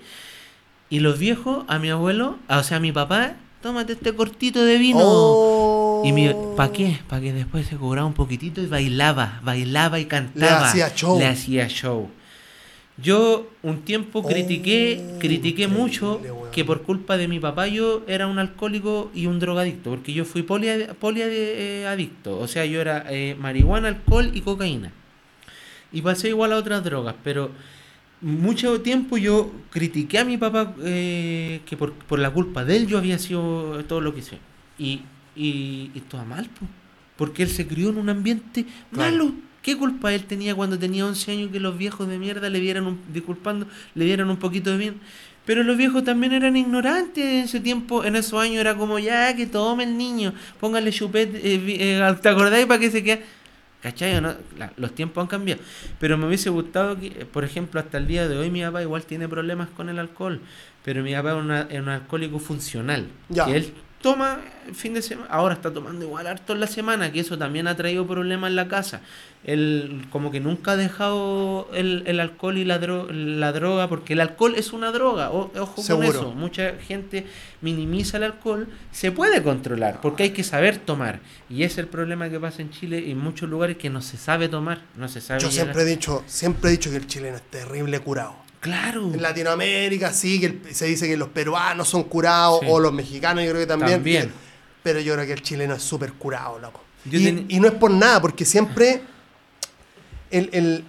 Y 0.90 1.00
los 1.00 1.18
viejos, 1.18 1.64
a 1.68 1.78
mi 1.78 1.90
abuelo, 1.90 2.38
o 2.48 2.62
sea, 2.62 2.78
a 2.78 2.80
mi 2.80 2.92
papá, 2.92 3.32
tómate 3.62 3.92
este 3.94 4.14
cortito 4.14 4.64
de 4.64 4.78
vino. 4.78 5.00
Oh. 5.02 6.02
Y 6.04 6.12
mi, 6.12 6.30
¿para 6.56 6.72
qué? 6.72 6.98
Para 7.08 7.20
que 7.20 7.32
después 7.32 7.66
se 7.66 7.76
cobraba 7.76 8.06
un 8.06 8.14
poquitito 8.14 8.62
y 8.62 8.66
bailaba, 8.66 9.40
bailaba 9.42 9.98
y 9.98 10.06
cantaba. 10.06 10.68
hacía 10.68 10.94
show. 10.94 11.18
Le 11.18 11.26
hacía 11.26 11.68
show. 11.68 12.08
Yo 13.00 13.48
un 13.62 13.82
tiempo 13.82 14.22
critiqué, 14.26 15.00
Oh, 15.14 15.18
critiqué 15.20 15.68
mucho 15.68 16.20
que 16.50 16.64
por 16.64 16.82
culpa 16.82 17.16
de 17.16 17.28
mi 17.28 17.38
papá 17.38 17.68
yo 17.68 18.02
era 18.08 18.26
un 18.26 18.38
alcohólico 18.40 19.10
y 19.14 19.26
un 19.26 19.38
drogadicto, 19.38 19.90
porque 19.90 20.12
yo 20.12 20.24
fui 20.24 20.42
poliadicto, 20.42 20.94
poliadicto, 20.94 22.38
o 22.40 22.48
sea, 22.48 22.64
yo 22.66 22.80
era 22.80 23.04
eh, 23.08 23.36
marihuana, 23.38 23.88
alcohol 23.88 24.30
y 24.34 24.40
cocaína. 24.40 24.92
Y 25.92 26.02
pasé 26.02 26.28
igual 26.30 26.52
a 26.52 26.56
otras 26.56 26.82
drogas, 26.82 27.14
pero 27.22 27.50
mucho 28.20 28.80
tiempo 28.80 29.16
yo 29.16 29.52
critiqué 29.70 30.18
a 30.18 30.24
mi 30.24 30.36
papá 30.36 30.74
eh, 30.82 31.60
que 31.64 31.76
por, 31.76 31.92
por 31.92 32.18
la 32.18 32.30
culpa 32.32 32.64
de 32.64 32.76
él 32.78 32.86
yo 32.88 32.98
había 32.98 33.18
sido 33.18 33.84
todo 33.84 34.00
lo 34.00 34.12
que 34.12 34.20
hice. 34.20 34.38
Y, 34.78 35.02
y, 35.36 35.90
y 35.94 35.98
estaba 35.98 36.24
mal, 36.24 36.46
po, 36.46 36.66
porque 37.16 37.44
él 37.44 37.48
se 37.48 37.66
crió 37.68 37.90
en 37.90 37.98
un 37.98 38.08
ambiente 38.08 38.64
Claro. 38.92 39.12
malo. 39.26 39.32
¿Qué 39.68 39.76
culpa 39.76 40.14
él 40.14 40.24
tenía 40.24 40.54
cuando 40.54 40.78
tenía 40.78 41.04
11 41.04 41.30
años 41.30 41.50
que 41.52 41.60
los 41.60 41.76
viejos 41.76 42.08
de 42.08 42.18
mierda 42.18 42.48
le 42.48 42.58
dieran, 42.58 42.86
un, 42.86 42.98
disculpando, 43.12 43.66
le 43.94 44.04
dieran 44.06 44.30
un 44.30 44.38
poquito 44.38 44.70
de 44.70 44.78
bien? 44.78 44.94
Pero 45.44 45.62
los 45.62 45.76
viejos 45.76 46.04
también 46.04 46.32
eran 46.32 46.56
ignorantes 46.56 47.22
en 47.22 47.44
ese 47.44 47.60
tiempo, 47.60 48.02
en 48.02 48.16
esos 48.16 48.40
años 48.40 48.56
era 48.60 48.74
como, 48.74 48.98
ya, 48.98 49.36
que 49.36 49.44
tome 49.46 49.84
el 49.84 49.98
niño, 49.98 50.32
póngale 50.58 50.90
chupet, 50.90 51.34
eh, 51.34 51.40
eh, 51.66 52.14
¿te 52.22 52.28
acordáis 52.30 52.64
para 52.64 52.80
que 52.80 52.90
se 52.90 53.04
quede? 53.04 53.22
¿Cachai 53.82 54.14
o 54.16 54.22
no? 54.22 54.34
La- 54.58 54.72
los 54.78 54.94
tiempos 54.94 55.20
han 55.20 55.28
cambiado. 55.28 55.60
Pero 56.00 56.16
me 56.16 56.26
hubiese 56.26 56.48
gustado 56.48 56.98
que, 56.98 57.10
por 57.26 57.44
ejemplo, 57.44 57.78
hasta 57.78 57.98
el 57.98 58.06
día 58.06 58.26
de 58.26 58.38
hoy 58.38 58.50
mi 58.50 58.62
papá 58.62 58.80
igual 58.80 59.02
tiene 59.04 59.28
problemas 59.28 59.68
con 59.68 59.90
el 59.90 59.98
alcohol. 59.98 60.40
Pero 60.82 61.02
mi 61.02 61.12
papá 61.12 61.32
es, 61.32 61.36
una- 61.44 61.66
es 61.70 61.78
un 61.80 61.90
alcohólico 61.90 62.38
funcional. 62.38 63.06
Ya. 63.28 63.44
Que 63.44 63.56
él 63.58 63.72
toma 64.02 64.38
el 64.66 64.74
fin 64.74 64.94
de 64.94 65.02
semana, 65.02 65.28
ahora 65.30 65.54
está 65.54 65.72
tomando 65.72 66.04
igual 66.04 66.26
harto 66.26 66.52
en 66.52 66.60
la 66.60 66.66
semana, 66.66 67.10
que 67.10 67.20
eso 67.20 67.36
también 67.38 67.66
ha 67.66 67.76
traído 67.76 68.06
problemas 68.06 68.50
en 68.50 68.56
la 68.56 68.68
casa. 68.68 69.00
Él 69.44 70.06
como 70.10 70.30
que 70.30 70.40
nunca 70.40 70.72
ha 70.72 70.76
dejado 70.76 71.68
el, 71.72 72.02
el 72.06 72.20
alcohol 72.20 72.58
y 72.58 72.64
la, 72.64 72.80
dro- 72.80 73.08
la 73.10 73.52
droga, 73.52 73.88
porque 73.88 74.12
el 74.12 74.20
alcohol 74.20 74.54
es 74.56 74.72
una 74.72 74.90
droga, 74.92 75.30
o- 75.30 75.50
ojo 75.58 75.82
Seguro. 75.82 76.06
con 76.08 76.16
eso. 76.16 76.30
Mucha 76.32 76.74
gente 76.78 77.26
minimiza 77.60 78.18
el 78.18 78.24
alcohol, 78.24 78.68
se 78.92 79.10
puede 79.12 79.42
controlar, 79.42 80.00
porque 80.00 80.24
hay 80.24 80.30
que 80.30 80.44
saber 80.44 80.78
tomar. 80.78 81.20
Y 81.48 81.62
es 81.62 81.78
el 81.78 81.86
problema 81.86 82.28
que 82.28 82.38
pasa 82.40 82.62
en 82.62 82.70
Chile 82.70 83.00
y 83.06 83.12
en 83.12 83.18
muchos 83.18 83.48
lugares 83.48 83.76
que 83.78 83.90
no 83.90 84.02
se 84.02 84.16
sabe 84.16 84.48
tomar, 84.48 84.80
no 84.96 85.08
se 85.08 85.20
sabe 85.20 85.40
Yo 85.40 85.48
llegar. 85.50 85.66
siempre 85.66 85.82
he 85.82 85.86
dicho, 85.86 86.22
siempre 86.26 86.68
he 86.68 86.72
dicho 86.72 86.90
que 86.90 86.96
el 86.96 87.06
chileno 87.06 87.36
es 87.36 87.42
terrible 87.42 88.00
curado. 88.00 88.34
Claro. 88.60 89.12
En 89.14 89.22
Latinoamérica 89.22 90.12
sí, 90.12 90.40
que 90.40 90.46
el- 90.46 90.74
se 90.74 90.86
dice 90.86 91.06
que 91.06 91.16
los 91.16 91.28
peruanos 91.28 91.88
son 91.88 92.04
curados, 92.04 92.60
Sí. 92.60 92.66
o 92.68 92.80
los 92.80 92.92
mexicanos 92.92 93.44
yo 93.44 93.50
creo 93.50 93.62
que 93.62 93.66
también. 93.66 93.92
También. 93.92 94.32
Pero 94.82 95.00
yo 95.00 95.14
creo 95.14 95.26
que 95.26 95.32
el 95.32 95.42
chileno 95.42 95.74
es 95.74 95.82
súper 95.82 96.12
curado, 96.14 96.58
loco. 96.58 96.82
Y, 97.10 97.58
no 97.60 97.68
es 97.68 97.74
por 97.74 97.90
nada, 97.90 98.20
porque 98.20 98.44
siempre, 98.44 99.02
el, 100.30 100.50
el- 100.52 100.84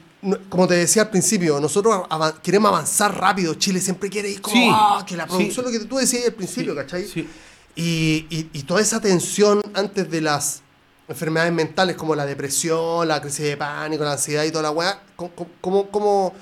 como 0.50 0.68
te 0.68 0.74
decía 0.76 1.04
al 1.04 1.10
principio, 1.10 1.60
nosotros 1.62 2.06
queremos 2.44 2.70
avanzar 2.70 3.18
rápido. 3.18 3.54
Chile 3.54 3.80
siempre 3.80 4.10
quiere 4.10 4.30
ir 4.30 4.42
como, 4.42 4.56
Sí. 4.56 4.70
"Ah, 4.72 5.06
que 5.08 5.16
la 5.16 5.24
Sí. 5.24 5.30
producción, 5.30 5.66
lo 5.66 5.72
que 5.72 5.80
tú 5.80 5.98
decías 5.98 6.26
al 6.26 6.34
principio, 6.34 6.76
¿cachai? 6.76 7.06
sí. 7.08 7.28
Y, 7.76 8.26
y- 8.30 8.50
y 8.52 8.64
toda 8.64 8.82
esa 8.82 9.00
tensión 9.00 9.62
antes 9.74 10.10
de 10.12 10.20
las 10.20 10.62
enfermedades 11.08 11.54
mentales 11.54 11.96
como 11.96 12.14
la 12.16 12.26
depresión, 12.26 13.08
la 13.08 13.22
crisis 13.22 13.46
de 13.46 13.56
pánico, 13.58 14.04
la 14.04 14.14
ansiedad 14.14 14.44
y 14.44 14.52
toda 14.52 14.64
la 14.64 14.72
weá, 14.72 15.02
¿cómo, 15.16 15.32
cómo, 15.62 15.90
cómo, 15.90 16.34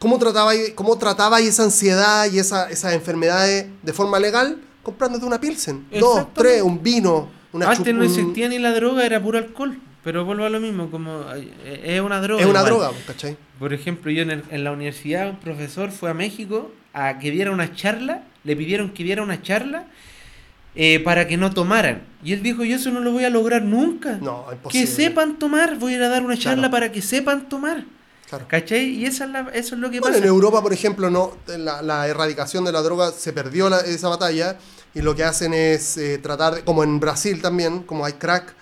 cómo 0.00 0.18
tratabais 0.18 0.72
cómo 0.74 0.98
tratabais 0.98 1.46
esa 1.46 1.62
ansiedad 1.62 2.26
y 2.32 2.38
esa, 2.40 2.68
esas 2.70 2.94
enfermedades 2.94 3.66
de 3.82 3.92
forma 3.92 4.18
legal? 4.18 4.56
Comprándote 4.82 5.24
una 5.26 5.38
Pilsen, 5.38 5.86
dos, 6.00 6.26
tres, 6.34 6.62
un 6.62 6.82
vino, 6.82 7.28
una 7.52 7.70
Antes 7.70 7.94
no 7.94 8.02
existía 8.02 8.48
ni 8.48 8.58
la 8.58 8.72
droga, 8.72 9.04
era 9.06 9.22
puro 9.22 9.38
alcohol. 9.38 9.78
Pero 10.02 10.24
vuelvo 10.24 10.44
a 10.46 10.48
lo 10.48 10.58
mismo, 10.60 10.90
como 10.90 11.22
eh, 11.34 11.82
es 11.84 12.00
una 12.00 12.20
droga. 12.22 12.40
Es 12.42 12.48
una 12.48 12.60
igual. 12.60 12.72
droga, 12.72 12.90
¿cachai? 13.06 13.36
Por 13.58 13.74
ejemplo, 13.74 14.10
yo 14.10 14.22
en, 14.22 14.30
el- 14.30 14.44
en 14.50 14.64
la 14.64 14.72
universidad, 14.72 15.28
un 15.28 15.36
profesor 15.36 15.90
fue 15.90 16.08
a 16.10 16.14
México 16.14 16.72
a 16.94 17.18
que 17.18 17.30
diera 17.30 17.50
una 17.50 17.74
charla, 17.74 18.22
le 18.42 18.56
pidieron 18.56 18.90
que 18.94 19.04
diera 19.04 19.22
una 19.22 19.42
charla 19.42 19.84
eh, 20.74 21.00
para 21.00 21.26
que 21.28 21.36
no 21.36 21.50
tomaran. 21.52 22.00
Y 22.24 22.32
él 22.32 22.42
dijo, 22.42 22.64
yo 22.64 22.76
eso 22.76 22.90
no 22.90 23.00
lo 23.00 23.12
voy 23.12 23.24
a 23.24 23.30
lograr 23.30 23.60
nunca. 23.60 24.16
No, 24.22 24.46
imposible. 24.50 24.86
que 24.86 24.90
sepan 24.90 25.38
tomar, 25.38 25.76
voy 25.78 25.92
a 25.92 25.96
ir 25.96 26.02
a 26.02 26.08
dar 26.08 26.22
una 26.22 26.38
charla 26.38 26.62
Claro. 26.68 26.70
para 26.72 26.92
que 26.92 27.02
sepan 27.02 27.50
tomar. 27.50 27.84
Claro. 28.30 28.46
¿Cachai? 28.48 28.84
Y 28.90 29.04
esa 29.06 29.24
es 29.24 29.30
la- 29.30 29.50
eso 29.52 29.74
es 29.74 29.80
lo 29.80 29.90
que 29.90 30.00
Bueno, 30.00 30.14
pasa. 30.14 30.24
en 30.24 30.28
Europa, 30.28 30.62
por 30.62 30.72
ejemplo, 30.72 31.10
no 31.10 31.36
la, 31.48 31.82
la 31.82 32.06
erradicación 32.08 32.64
de 32.64 32.72
la 32.72 32.80
droga 32.80 33.10
se 33.12 33.32
perdió 33.32 33.68
la- 33.68 33.80
esa 33.80 34.08
batalla 34.08 34.56
y 34.94 35.02
lo 35.02 35.14
que 35.16 35.24
hacen 35.24 35.52
es 35.52 35.96
eh, 35.96 36.18
tratar, 36.18 36.54
de- 36.54 36.64
como 36.64 36.84
en 36.84 37.00
Brasil 37.00 37.42
también, 37.42 37.82
como 37.82 38.04
hay 38.04 38.12
crack 38.14 38.54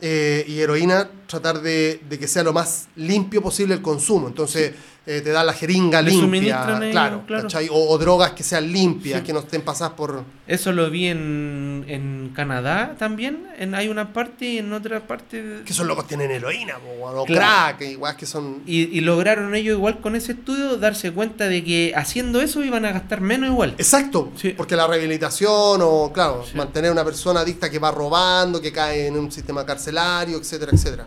eh, 0.00 0.44
y 0.48 0.58
heroína, 0.58 1.08
tratar 1.28 1.62
de, 1.62 2.00
de 2.08 2.18
que 2.18 2.26
sea 2.26 2.42
lo 2.42 2.52
más 2.52 2.88
limpio 2.96 3.40
posible 3.40 3.74
el 3.74 3.82
consumo. 3.82 4.26
Entonces 4.26 4.72
eh, 5.04 5.20
te 5.20 5.30
da 5.30 5.42
la 5.42 5.52
jeringa 5.52 6.00
Le 6.00 6.12
limpia, 6.12 6.64
claro, 6.92 7.22
claro. 7.26 7.48
O, 7.72 7.90
o 7.92 7.98
drogas 7.98 8.32
que 8.32 8.44
sean 8.44 8.70
limpias, 8.70 9.18
Sí. 9.20 9.26
que 9.26 9.32
no 9.32 9.40
estén 9.40 9.62
pasadas 9.62 9.94
por... 9.94 10.22
Eso 10.46 10.70
lo 10.70 10.90
vi 10.90 11.06
en, 11.08 11.84
en 11.88 12.30
Canadá 12.36 12.94
también. 12.98 13.48
En, 13.58 13.74
hay 13.74 13.88
una 13.88 14.12
parte 14.12 14.44
y 14.46 14.58
en 14.58 14.72
otra 14.72 15.00
parte... 15.06 15.42
de- 15.42 15.64
Que 15.64 15.72
esos 15.72 15.86
locos 15.86 16.06
tienen 16.06 16.30
heroína, 16.30 16.74
o 17.00 17.24
Claro. 17.24 17.40
crack, 17.76 17.82
igual 17.90 18.16
que 18.16 18.26
son... 18.26 18.62
Y, 18.64 18.96
y 18.96 19.00
lograron 19.00 19.54
ellos 19.56 19.76
igual 19.76 19.98
con 20.00 20.14
ese 20.14 20.32
estudio 20.32 20.76
darse 20.76 21.10
cuenta 21.10 21.48
de 21.48 21.64
que 21.64 21.92
haciendo 21.96 22.40
eso 22.40 22.62
iban 22.62 22.84
a 22.84 22.92
gastar 22.92 23.20
menos 23.20 23.50
igual. 23.50 23.74
Exacto, 23.78 24.30
Sí. 24.36 24.50
porque 24.56 24.76
la 24.76 24.86
rehabilitación 24.86 25.80
o, 25.82 26.12
claro, 26.14 26.44
Sí. 26.48 26.56
mantener 26.56 26.90
a 26.90 26.92
una 26.92 27.04
persona 27.04 27.40
adicta 27.40 27.68
que 27.68 27.80
va 27.80 27.90
robando, 27.90 28.60
que 28.60 28.70
cae 28.70 29.08
en 29.08 29.16
un 29.16 29.32
sistema 29.32 29.66
carcelario, 29.66 30.38
etcétera, 30.38 30.70
etcétera. 30.72 31.06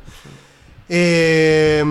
Eh, 0.89 1.83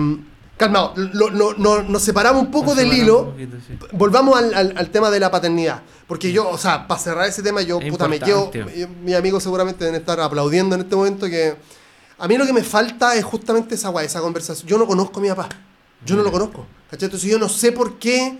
calmado, 0.57 0.93
lo- 0.95 1.29
lo- 1.29 1.53
no- 1.55 1.83
nos 1.83 2.01
separamos 2.01 2.41
un 2.43 2.51
poco 2.51 2.67
Nos 2.67 2.77
del 2.77 2.93
hilo. 2.93 3.19
un 3.23 3.31
poquito, 3.31 3.57
sí. 3.67 3.77
Volvamos 3.93 4.37
al, 4.37 4.53
al- 4.53 4.73
al 4.77 4.89
tema 4.89 5.09
de 5.11 5.19
la 5.19 5.29
paternidad. 5.31 5.81
Porque 6.07 6.31
yo, 6.31 6.47
o 6.49 6.57
sea, 6.57 6.87
para 6.87 6.99
cerrar 6.99 7.27
ese 7.27 7.41
tema, 7.43 7.61
yo, 7.61 7.79
Es 7.81 7.89
puta, 7.91 8.07
me 8.07 8.19
quedo. 8.19 8.45
importante. 8.45 8.81
eh, 8.83 8.87
Mis 8.87 9.15
amigos 9.15 9.43
seguramente 9.43 9.83
deben 9.83 9.99
estar 9.99 10.19
aplaudiendo 10.19 10.75
en 10.75 10.81
este 10.81 10.95
momento 10.95 11.25
que. 11.27 11.55
A 12.17 12.27
mí 12.27 12.37
lo 12.37 12.45
que 12.45 12.53
me 12.53 12.63
falta 12.63 13.15
es 13.15 13.25
justamente 13.25 13.75
esa 13.75 13.89
guay, 13.89 14.05
esa 14.05 14.21
conversación. 14.21 14.67
Yo 14.67 14.77
no 14.77 14.85
conozco 14.87 15.19
a 15.19 15.21
mi 15.21 15.27
papá. 15.29 15.49
Yo 16.05 16.15
no 16.15 16.23
lo 16.23 16.31
conozco. 16.31 16.65
¿cachai? 16.89 17.07
Entonces 17.07 17.29
yo 17.29 17.37
no 17.39 17.49
sé 17.49 17.71
por 17.73 17.97
qué 17.99 18.39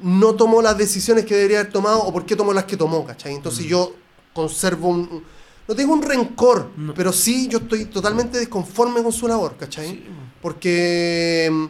no 0.00 0.34
tomó 0.34 0.62
las 0.62 0.76
decisiones 0.76 1.24
que 1.26 1.36
debería 1.36 1.60
haber 1.60 1.72
tomado 1.72 2.00
o 2.02 2.12
por 2.12 2.24
qué 2.26 2.34
tomó 2.34 2.52
las 2.52 2.64
que 2.64 2.76
tomó, 2.76 3.04
¿cachai? 3.04 3.34
Entonces 3.34 3.66
yo 3.66 3.94
conservo 4.32 4.88
un. 4.88 5.22
No 5.68 5.74
tengo 5.76 5.92
un 5.92 6.02
rencor, 6.02 6.70
No. 6.76 6.92
pero 6.92 7.12
sí 7.12 7.46
yo 7.48 7.58
estoy 7.58 7.84
totalmente 7.84 8.38
desconforme 8.38 9.00
con 9.02 9.12
su 9.12 9.28
labor, 9.28 9.56
¿cachai? 9.56 9.86
Sí, 9.90 10.04
Porque 10.42 11.48
mm, 11.50 11.66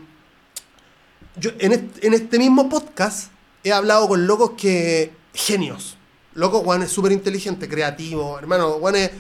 yo 1.37 1.51
en 1.59 1.73
este, 1.73 2.07
en 2.07 2.15
este 2.15 2.39
mismo 2.39 2.69
podcast 2.69 3.31
he 3.63 3.73
hablado 3.73 4.09
con 4.09 4.27
locos 4.27 4.53
que. 4.57 5.13
genios. 5.35 5.97
Locos, 6.35 6.63
Juan 6.65 6.83
es 6.83 6.91
súper 6.91 7.13
inteligente, 7.13 7.69
creativo, 7.69 8.39
hermano. 8.39 8.71
Juan 8.81 8.97
es. 8.97 9.11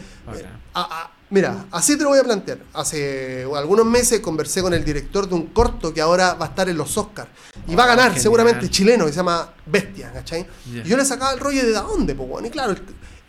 A- 0.74 0.80
a- 0.80 1.11
Mira, 1.28 1.64
así 1.70 1.96
te 1.96 2.03
lo 2.03 2.11
voy 2.11 2.18
a 2.18 2.24
plantear. 2.24 2.59
Hace 2.74 3.46
algunos 3.57 3.86
meses 3.86 4.20
conversé 4.20 4.61
con 4.61 4.74
el 4.74 4.84
director 4.84 5.26
de 5.26 5.34
un 5.34 5.46
corto 5.46 5.94
que 5.94 6.03
ahora 6.03 6.34
va 6.34 6.44
a 6.44 6.48
estar 6.50 6.68
en 6.68 6.76
los 6.76 6.94
Oscars. 6.98 7.30
Y 7.66 7.74
va 7.74 7.84
a 7.84 7.86
ganar, 7.86 8.05
genial. 8.09 8.22
seguramente, 8.22 8.68
chileno, 8.68 9.07
que 9.07 9.12
se 9.12 9.16
llama 9.16 9.50
Bestia, 9.64 10.12
¿cachai? 10.12 10.46
Y 10.66 10.82
yo 10.86 10.94
le 10.94 11.07
sacaba 11.07 11.32
el 11.32 11.40
rollo 11.40 11.64
de 11.64 11.72
dónde, 11.72 12.14
pues, 12.14 12.28
bueno. 12.28 12.46
Y 12.48 12.50
claro, 12.50 12.74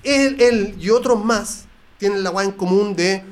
él, 0.03 0.35
él 0.41 0.75
y 0.77 0.89
otros 0.89 1.23
más 1.23 1.63
tienen 1.97 2.23
la 2.23 2.31
weá 2.31 2.43
en 2.45 2.51
común 2.51 2.93
de 2.93 3.23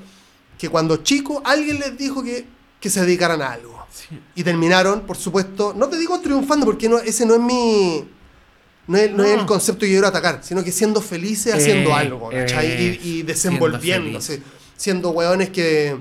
que 0.58 0.70
cuando 0.70 0.96
chicos 0.98 1.42
alguien 1.44 1.78
les 1.78 1.98
dijo 1.98 2.24
que, 2.24 2.48
que 2.82 2.90
se 2.90 3.00
dedicaran 3.02 3.42
a 3.42 3.54
algo. 3.54 3.86
Sí. 3.94 4.20
Y 4.36 4.44
terminaron, 4.44 5.02
por 5.06 5.16
supuesto, 5.16 5.74
no 5.78 5.88
te 5.88 5.98
digo 5.98 6.20
triunfando 6.20 6.66
porque 6.66 6.90
no, 6.90 6.98
ese 7.00 7.26
no 7.26 7.36
es 7.36 7.40
mi. 7.40 8.06
No 8.88 8.98
es, 8.98 9.12
no 9.12 9.24
es 9.24 9.40
el 9.40 9.46
concepto 9.46 9.82
que 9.82 9.88
yo 9.90 9.94
quiero 9.94 10.08
atacar, 10.08 10.40
sino 10.44 10.64
que 10.64 10.72
siendo 10.74 11.00
felices 11.02 11.54
haciendo 11.54 11.92
Eh, 11.92 11.94
algo, 11.94 12.30
¿cachai? 12.30 12.66
eh, 12.72 13.00
y, 13.02 13.10
y 13.20 13.24
desenvolviéndose, 13.24 14.42
siendo 14.76 15.12
weones 15.12 15.50
que, 15.52 15.98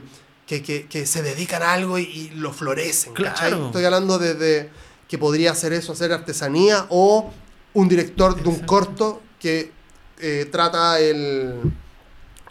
que, 0.47 0.62
que- 0.62 0.87
que 0.87 1.07
se 1.07 1.22
dedican 1.22 1.62
a 1.62 1.74
algo 1.74 1.99
y, 1.99 2.03
y 2.05 2.31
lo 2.31 2.53
florecen, 2.53 3.12
¿cachai? 3.12 3.51
Claro. 3.51 3.66
Estoy 3.66 3.85
hablando 3.85 4.18
desde 4.18 4.70
que 5.07 5.18
podría 5.18 5.53
hacer 5.53 5.72
eso, 5.74 5.93
hacer 5.93 6.11
artesanía, 6.12 6.87
o 6.89 7.31
un 7.74 7.89
director 7.89 8.43
de 8.43 8.49
un 8.49 8.61
corto 8.61 9.20
que 9.39 9.70
eh, 10.18 10.49
trata 10.51 10.99
el 11.01 11.55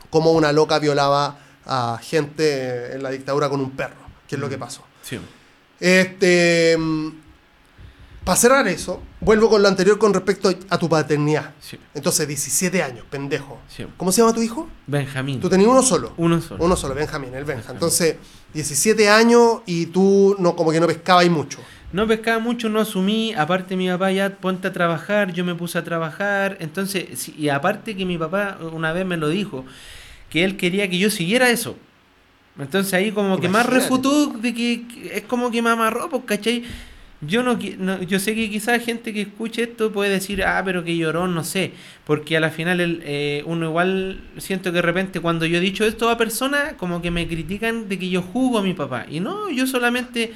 cómo 0.10 0.32
una 0.32 0.52
loca 0.54 0.80
violaba 0.80 1.40
a 1.66 2.00
gente 2.02 2.94
en 2.94 3.04
la 3.04 3.10
dictadura 3.10 3.50
con 3.50 3.60
un 3.62 3.72
perro, 3.72 3.99
que 4.30 4.36
es 4.36 4.40
lo 4.42 4.48
que 4.48 4.56
Mm. 4.56 4.60
pasó. 4.62 4.84
Sí. 5.02 5.20
Este, 5.80 6.78
para 8.24 8.36
cerrar 8.38 8.68
eso, 8.68 9.02
vuelvo 9.22 9.50
con 9.50 9.62
lo 9.64 9.68
anterior 9.68 9.98
con 9.98 10.14
respecto 10.14 10.54
a 10.70 10.78
tu 10.78 10.88
paternidad. 10.88 11.54
Sí. 11.60 11.80
Entonces, 11.96 12.28
17 12.28 12.84
años, 12.84 13.06
pendejo. 13.10 13.60
Sí. 13.68 13.86
¿Cómo 13.98 14.12
se 14.12 14.22
llama 14.22 14.34
tu 14.36 14.42
hijo? 14.42 14.70
Benjamín. 14.86 15.40
Tú 15.40 15.50
tenías 15.50 15.68
uno 15.70 15.82
solo. 15.82 16.14
Uno 16.18 16.40
solo. 16.42 16.64
Uno 16.64 16.76
solo, 16.76 16.94
Benjamín, 16.94 17.30
el 17.34 17.44
Benja. 17.44 17.56
Benjamín. 17.62 17.78
Entonces, 17.78 18.18
17 18.54 19.10
años 19.10 19.62
y 19.66 19.88
tú 19.88 20.36
no, 20.38 20.56
como 20.56 20.72
que 20.72 20.80
no 20.80 20.86
pescabas 20.88 21.28
mucho. 21.30 21.60
No 21.92 22.06
pescaba 22.08 22.38
mucho, 22.38 22.70
no 22.70 22.80
asumí. 22.82 23.34
Aparte, 23.34 23.76
mi 23.76 23.90
papá 23.90 24.12
ya 24.12 24.30
ponte 24.38 24.68
a 24.68 24.74
trabajar, 24.74 25.34
yo 25.34 25.44
me 25.44 25.56
puse 25.56 25.80
a 25.80 25.84
trabajar. 25.84 26.58
Entonces, 26.60 27.30
y 27.30 27.50
aparte 27.50 27.96
que 27.98 28.06
mi 28.06 28.18
papá 28.20 28.60
una 28.74 28.94
vez 28.94 29.08
me 29.08 29.18
lo 29.18 29.30
dijo, 29.30 29.66
que 30.30 30.44
él 30.44 30.56
quería 30.56 30.88
que 30.88 31.00
yo 31.00 31.10
siguiera 31.10 31.50
eso. 31.50 31.76
Entonces 32.60 32.94
ahí 32.94 33.12
como 33.12 33.40
que 33.40 33.48
más 33.50 33.66
refutó 33.82 34.28
de 34.28 34.54
que, 34.54 34.84
que 34.88 35.18
es 35.18 35.22
como 35.24 35.50
que 35.52 35.62
me 35.62 35.70
amarró, 35.70 36.10
pues, 36.10 36.24
¿cachai? 36.26 36.64
Yo 37.22 37.44
no, 37.44 37.60
no- 37.80 38.02
yo 38.04 38.18
sé 38.18 38.34
que 38.34 38.50
quizás 38.50 38.82
gente 38.84 39.12
que 39.14 39.22
escuche 39.22 39.64
esto 39.64 39.92
puede 39.92 40.10
decir, 40.10 40.42
ah, 40.44 40.62
pero 40.64 40.86
que 40.86 40.96
lloró, 40.96 41.28
no 41.28 41.44
sé, 41.44 41.72
porque 42.06 42.38
a 42.38 42.40
la 42.40 42.50
final 42.50 42.80
el, 42.80 43.02
eh, 43.04 43.44
uno 43.46 43.66
igual 43.68 44.22
siento 44.38 44.72
que 44.72 44.76
de 44.78 44.82
repente 44.82 45.20
cuando 45.20 45.46
yo 45.46 45.58
he 45.58 45.62
dicho 45.62 45.84
esto 45.86 46.10
a 46.10 46.18
personas, 46.18 46.74
como 46.76 47.02
que 47.02 47.12
me 47.12 47.28
critican 47.28 47.90
de 47.90 48.00
que 48.00 48.10
yo 48.10 48.22
juzgo 48.22 48.60
a 48.60 48.62
mi 48.64 48.74
papá. 48.74 49.06
Y 49.10 49.20
no, 49.20 49.50
yo 49.50 49.68
solamente 49.68 50.32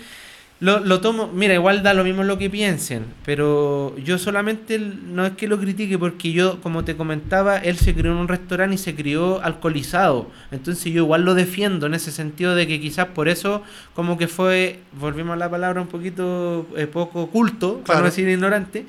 lo, 0.64 0.80
lo 0.80 1.02
tomo, 1.02 1.28
mira, 1.34 1.54
igual 1.54 1.84
da 1.84 1.94
lo 1.94 2.06
mismo 2.06 2.24
lo 2.24 2.38
que 2.38 2.50
piensen, 2.50 3.04
pero 3.26 3.94
yo 3.98 4.18
solamente 4.18 4.80
no 4.80 5.26
es 5.26 5.34
que 5.34 5.48
lo 5.48 5.60
critique 5.60 5.98
porque 5.98 6.32
yo, 6.32 6.62
como 6.62 6.86
te 6.86 6.96
comentaba, 6.96 7.58
él 7.58 7.76
se 7.78 7.94
crió 7.94 8.12
en 8.12 8.18
un 8.18 8.28
restaurante 8.30 8.76
y 8.76 8.78
se 8.78 8.96
crió 8.96 9.42
alcoholizado. 9.44 10.30
Entonces 10.52 10.86
yo 10.94 11.04
igual 11.04 11.24
lo 11.26 11.34
defiendo 11.34 11.88
en 11.88 11.94
ese 11.96 12.12
sentido 12.12 12.56
de 12.56 12.66
que 12.66 12.80
quizás 12.80 13.08
por 13.08 13.28
eso 13.28 13.62
como 13.94 14.18
que 14.18 14.28
fue, 14.30 14.80
volvimos 15.00 15.34
a 15.34 15.38
la 15.38 15.50
palabra 15.52 15.82
un 15.82 15.88
poquito 15.88 16.66
eh, 16.78 16.88
poco 16.88 17.28
culto, 17.28 17.74
para 17.80 17.84
Claro. 17.86 18.00
no 18.02 18.06
decir 18.06 18.30
ignorante, 18.30 18.86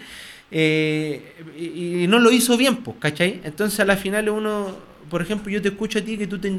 eh, 0.53 1.35
y, 1.59 2.05
y 2.05 2.07
no 2.07 2.20
lo 2.20 2.31
hizo 2.31 2.57
bien, 2.57 2.77
pues, 2.77 2.97
¿cachai? 3.01 3.41
Entonces 3.43 3.81
a 3.81 3.85
la 3.85 3.97
final 3.97 4.29
uno... 4.29 4.94
Por 5.15 5.23
ejemplo, 5.23 5.49
yo 5.49 5.62
te 5.62 5.69
escucho 5.69 6.01
a 6.01 6.03
ti 6.03 6.19
que 6.19 6.27
tú 6.27 6.41
te, 6.41 6.51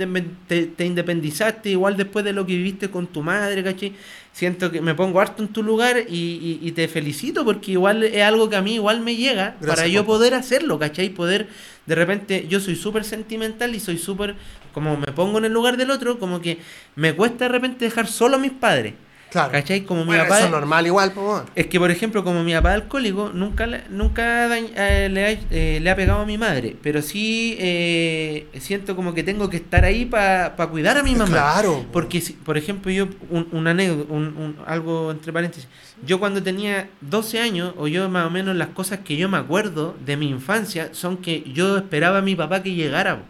te, 0.48 0.68
te 0.68 0.86
independizaste 0.86 1.72
igual 1.72 1.98
después 1.98 2.24
de 2.24 2.32
lo 2.32 2.46
que 2.46 2.56
viviste 2.56 2.90
con 2.90 3.06
tu 3.06 3.22
madre, 3.22 3.62
¿cachai? 3.62 3.92
siento 4.32 4.72
que 4.72 4.80
me 4.80 4.96
pongo 4.96 5.20
harto 5.20 5.44
en 5.44 5.50
tu 5.50 5.62
lugar 5.62 5.98
y, 6.08 6.16
y- 6.16 6.60
y 6.62 6.72
te 6.72 6.88
felicito 6.88 7.44
porque 7.44 7.74
igual 7.74 8.02
es 8.06 8.24
algo 8.24 8.50
que 8.50 8.56
a 8.56 8.62
mí 8.62 8.76
igual 8.76 9.02
me 9.02 9.18
llega 9.18 9.58
Gracias, 9.60 9.76
para 9.76 9.88
yo 9.90 10.06
poder 10.06 10.34
hacerlo, 10.36 10.80
¿cachai? 10.80 11.10
Poder, 11.10 11.48
de 11.86 11.96
repente, 11.96 12.46
yo 12.48 12.62
soy 12.62 12.78
súper 12.78 13.04
sentimental 13.04 13.76
y 13.76 13.82
soy 13.82 13.98
súper, 13.98 14.36
como 14.74 14.96
me 14.96 15.08
pongo 15.08 15.40
en 15.40 15.46
el 15.46 15.52
lugar 15.52 15.76
del 15.76 15.92
otro, 15.92 16.18
como 16.18 16.40
que 16.40 16.60
me 16.96 17.12
cuesta 17.14 17.44
de 17.46 17.50
repente 17.50 17.84
dejar 17.84 18.08
solo 18.08 18.38
a 18.38 18.40
mis 18.40 18.54
padres, 18.54 18.94
Claro. 19.36 19.52
¿cachai? 19.52 19.82
Como 19.86 20.06
mi 20.06 20.12
papá... 20.24 20.38
eso 20.38 20.46
es 20.46 20.52
normal 20.52 20.86
igual. 20.88 21.14
Es 21.56 21.68
que, 21.68 21.80
por 21.80 21.92
ejemplo, 21.92 22.24
como 22.24 22.44
mi 22.44 22.54
papá 22.54 22.74
alcohólico, 22.74 23.32
nunca, 23.34 23.68
le- 23.68 23.84
nunca 23.90 24.48
dañ- 24.48 24.72
eh, 24.76 25.10
le, 25.12 25.26
ha, 25.26 25.32
eh, 25.52 25.80
le 25.82 25.90
ha 25.90 25.96
pegado 25.96 26.22
a 26.22 26.26
mi 26.26 26.38
madre, 26.38 26.76
pero 26.82 27.02
sí 27.02 27.56
eh, 27.60 28.48
siento 28.60 28.96
como 28.96 29.14
que 29.14 29.24
tengo 29.24 29.50
que 29.50 29.58
estar 29.58 29.84
ahí 29.86 30.06
para 30.06 30.56
cuidar 30.72 30.98
a 30.98 31.04
mi 31.04 31.16
mamá. 31.16 31.32
Claro. 31.32 31.86
Porque, 31.92 32.22
si- 32.22 32.34
por 32.34 32.58
ejemplo, 32.58 32.92
yo, 32.92 33.08
un, 33.30 33.48
una 33.52 33.72
anécdota, 33.72 34.12
un, 34.14 34.24
un- 34.38 34.58
algo 34.66 35.12
entre 35.12 35.32
paréntesis, 35.34 35.68
yo 36.06 36.20
cuando 36.20 36.42
tenía 36.44 36.90
12 37.02 37.40
años, 37.40 37.74
o 37.78 37.88
yo 37.88 38.10
más 38.10 38.26
o 38.28 38.30
menos 38.30 38.56
las 38.56 38.70
cosas 38.70 39.00
que 39.00 39.16
yo 39.18 39.30
me 39.30 39.38
acuerdo 39.38 39.96
de 40.06 40.18
mi 40.18 40.30
infancia, 40.30 40.90
son 40.94 41.18
que 41.18 41.44
yo 41.54 41.78
esperaba 41.78 42.20
a 42.20 42.22
mi 42.22 42.36
papá 42.36 42.64
que 42.64 42.74
llegara, 42.74 43.18
po, 43.18 43.24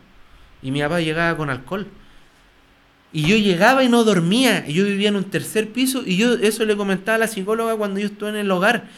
y 0.61 0.71
mi 0.71 0.81
papá 0.81 0.99
llegaba 1.01 1.37
con 1.37 1.49
alcohol. 1.49 1.87
Y 3.15 3.21
yo 3.29 3.37
llegaba 3.37 3.81
y 3.81 3.87
no 3.87 4.03
dormía, 4.03 4.65
y 4.67 4.73
yo 4.73 4.83
vivía 4.83 5.07
en 5.07 5.15
un 5.15 5.23
tercer 5.23 5.69
piso, 5.69 6.03
y 6.05 6.17
yo 6.17 6.33
eso 6.33 6.65
le 6.65 6.75
comentaba 6.75 7.15
a 7.15 7.19
la 7.19 7.27
psicóloga 7.29 7.73
cuando 7.77 7.97
yo 8.01 8.07
estuve 8.07 8.27
en 8.27 8.35
el 8.35 8.51
hogar. 8.51 8.89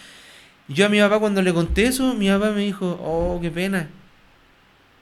Yo 0.68 0.88
a 0.88 0.90
mi 0.90 1.00
papá 1.00 1.20
cuando 1.20 1.44
le 1.44 1.54
conté 1.54 1.86
eso, 1.86 2.16
mi 2.16 2.28
papá 2.28 2.50
me 2.50 2.62
dijo, 2.62 3.00
oh, 3.04 3.38
qué 3.40 3.52
pena. 3.52 3.90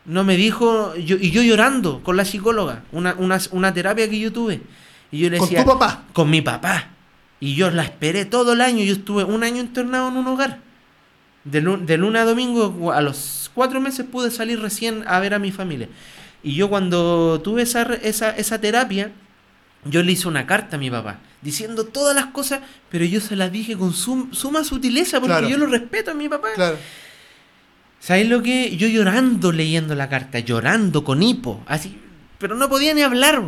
No 0.04 0.26
me 0.26 0.36
dijo, 0.36 0.94
yo, 0.98 1.16
y 1.16 1.32
yo 1.32 1.42
llorando 1.44 2.04
con 2.04 2.18
la 2.18 2.26
psicóloga, 2.26 2.84
una, 2.92 3.16
una, 3.18 3.40
una 3.52 3.74
terapia 3.74 4.10
que 4.10 4.20
yo 4.20 4.34
tuve. 4.34 4.60
Y 5.14 5.20
yo 5.20 5.30
le 5.30 5.38
Con 5.38 5.48
decía, 5.48 5.64
tu 5.64 5.70
papá. 5.72 6.04
con 6.12 6.30
mi 6.30 6.42
papá. 6.42 6.90
Y 7.40 7.56
yo 7.56 7.72
la 7.72 7.84
esperé 7.84 8.26
todo 8.26 8.52
el 8.52 8.60
año. 8.60 8.84
Yo 8.84 8.96
estuve 8.96 9.24
un 9.24 9.46
año 9.46 9.62
internado 9.62 10.10
en 10.10 10.18
un 10.18 10.28
hogar. 10.28 10.60
De, 11.46 11.62
de 11.62 11.98
lunes 11.98 12.22
a 12.22 12.26
domingo, 12.26 12.92
a 12.92 13.00
los 13.00 13.50
cuatro 13.54 13.80
meses 13.80 14.06
pude 14.06 14.30
salir 14.30 14.60
recién 14.60 15.06
a 15.08 15.22
ver 15.22 15.34
a 15.34 15.40
mi 15.40 15.54
familia. 15.54 15.88
Y 16.46 16.54
yo 16.54 16.70
cuando 16.70 17.42
tuve 17.44 17.64
esa, 17.64 17.82
esa, 18.04 18.30
esa 18.38 18.62
terapia, 18.62 19.12
yo 19.84 20.04
le 20.04 20.12
hice 20.12 20.28
una 20.28 20.46
carta 20.46 20.76
a 20.76 20.80
mi 20.80 20.92
papá, 20.92 21.18
diciendo 21.42 21.86
todas 21.86 22.16
las 22.16 22.28
cosas, 22.28 22.60
pero 22.90 23.04
yo 23.04 23.20
se 23.20 23.36
las 23.36 23.52
dije 23.52 23.76
con 23.76 23.94
sum- 23.94 24.32
suma 24.32 24.64
sutileza, 24.64 25.20
porque 25.20 25.32
Claro. 25.34 25.50
yo 25.50 25.58
lo 25.58 25.66
respeto 25.66 26.12
a 26.12 26.14
mi 26.14 26.30
papá. 26.30 26.50
Claro. 26.54 26.78
¿Sabes 28.00 28.30
lo 28.30 28.44
que? 28.44 28.78
Yo 28.78 28.88
llorando 28.88 29.52
leyendo 29.52 29.96
la 29.96 30.08
carta, 30.08 30.38
llorando 30.38 31.04
con 31.04 31.24
hipo, 31.24 31.64
así, 31.66 31.98
pero 32.38 32.56
no 32.56 32.70
podía 32.70 32.94
ni 32.94 33.02
hablar. 33.02 33.42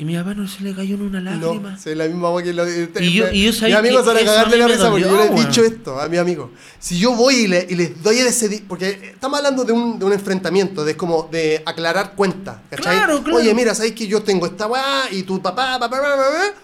Y 0.00 0.04
mi 0.04 0.16
papá 0.16 0.32
no 0.32 0.46
se 0.46 0.62
le 0.62 0.72
cayó 0.74 0.96
ni 0.96 1.06
una 1.06 1.20
lágrima. 1.20 1.70
No, 1.72 1.76
sí, 1.78 1.92
la 1.92 2.04
misma 2.06 2.28
agua 2.28 2.40
que 2.40 2.52
lo, 2.52 2.64
Y 2.68 3.12
yo- 3.12 3.32
y 3.32 3.42
yo 3.46 3.50
Mi 3.50 3.52
sabía 3.52 3.78
amigo 3.80 3.98
que 3.98 4.02
se 4.04 4.06
van 4.08 4.16
a 4.16 4.20
a 4.20 4.24
cagarle 4.24 4.54
mí 4.56 4.60
la 4.62 4.68
risa 4.68 4.90
porque 4.90 5.04
yo 5.04 5.16
le 5.16 5.24
he 5.40 5.44
dicho 5.46 5.64
esto 5.64 6.00
a 6.00 6.08
mi 6.08 6.16
amigo. 6.18 6.52
Si 6.78 6.98
yo 7.00 7.16
voy 7.16 7.34
y, 7.34 7.48
le, 7.48 7.66
y 7.68 7.74
les 7.74 8.00
doy 8.00 8.18
ese... 8.18 8.62
Porque 8.68 9.10
estamos 9.14 9.38
hablando 9.38 9.64
de 9.64 9.72
un, 9.72 9.98
de 9.98 10.04
un 10.04 10.12
enfrentamiento, 10.12 10.84
de 10.84 10.96
como 10.96 11.24
de 11.32 11.62
aclarar 11.66 12.14
cuentas, 12.14 12.58
¿cachai? 12.70 12.96
Claro, 12.96 13.22
claro. 13.24 13.38
Oye, 13.38 13.52
mira, 13.54 13.74
¿sabes 13.74 13.90
que 13.92 14.06
yo 14.06 14.22
tengo 14.22 14.46
esta 14.46 14.68
weá 14.68 15.10
y 15.10 15.24
tu 15.24 15.42
papá, 15.42 15.80
papá, 15.80 15.96
papá, 16.00 16.16
papá? 16.16 16.54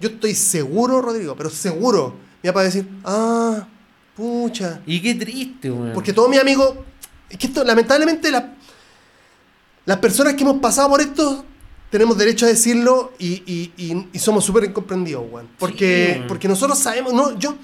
Yo 0.00 0.08
estoy 0.08 0.34
seguro, 0.34 1.02
Rodrigo, 1.02 1.34
pero 1.36 1.50
seguro. 1.50 2.14
Mi 2.42 2.48
papá 2.48 2.60
va 2.60 2.62
a 2.62 2.64
decir, 2.64 2.88
ah, 3.04 3.66
pucha. 4.16 4.80
Y 4.86 5.00
qué 5.02 5.14
triste, 5.14 5.70
weón. 5.70 5.92
Porque 5.92 6.14
todos 6.14 6.30
mis 6.30 6.40
amigos... 6.40 6.74
Es 7.28 7.36
que 7.36 7.48
esto, 7.48 7.62
lamentablemente, 7.64 8.30
la- 8.30 8.54
las 9.84 9.98
personas 9.98 10.32
que 10.34 10.42
hemos 10.42 10.58
pasado 10.60 10.88
por 10.88 11.02
esto 11.02 11.44
tenemos 11.90 12.18
derecho 12.18 12.44
a 12.46 12.48
decirlo 12.48 13.12
y, 13.18 13.42
y- 13.46 13.72
y- 13.76 14.06
y 14.12 14.18
somos 14.18 14.44
súper 14.44 14.64
incomprendidos, 14.64 15.24
weón. 15.30 15.48
Porque, 15.58 16.22
porque 16.28 16.46
nosotros 16.48 16.78
sabemos, 16.78 17.12
no, 17.14 17.38
yo, 17.38 17.54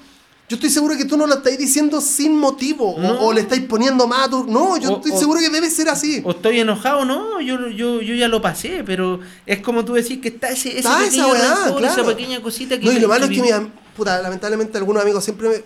yo 0.49 0.55
estoy 0.55 0.69
seguro 0.69 0.95
que 0.97 1.05
tú 1.05 1.15
no 1.17 1.27
lo 1.27 1.35
estáis 1.35 1.57
diciendo 1.57 2.01
sin 2.01 2.37
motivo 2.37 2.95
o- 2.95 2.99
No. 3.01 3.19
o, 3.21 3.33
le 3.33 3.41
estáis 3.41 3.63
poniendo 3.63 4.07
más 4.07 4.27
a 4.27 4.29
tu... 4.29 4.43
No, 4.45 4.77
yo 4.77 4.93
O- 4.93 4.95
estoy 4.97 5.11
o- 5.11 5.19
seguro 5.19 5.39
que 5.39 5.49
debe 5.49 5.69
ser 5.69 5.89
así. 5.89 6.21
O 6.23 6.31
estoy 6.31 6.59
enojado, 6.59 7.05
no, 7.05 7.39
yo, 7.41 7.69
yo, 7.69 8.01
yo 8.01 8.15
ya 8.15 8.27
lo 8.27 8.41
pasé, 8.41 8.83
pero 8.83 9.19
es 9.45 9.59
como 9.61 9.85
tú 9.85 9.93
decís 9.93 10.19
que 10.19 10.29
está 10.29 10.49
ese, 10.49 10.69
ese 10.69 10.79
Está 10.79 11.05
esa 11.05 11.27
weá, 11.27 11.75
claro. 11.77 12.01
esa 12.01 12.03
pequeña 12.05 12.41
cosita 12.41 12.79
que... 12.79 12.85
No, 12.85 12.91
y 12.91 12.99
lo 12.99 13.07
malo 13.07 13.25
es 13.25 13.31
que, 13.31 13.41
mi 13.41 13.49
puta, 13.95 14.21
lamentablemente 14.21 14.77
algunos 14.77 15.01
amigos 15.03 15.23
siempre 15.23 15.49
me- 15.49 15.63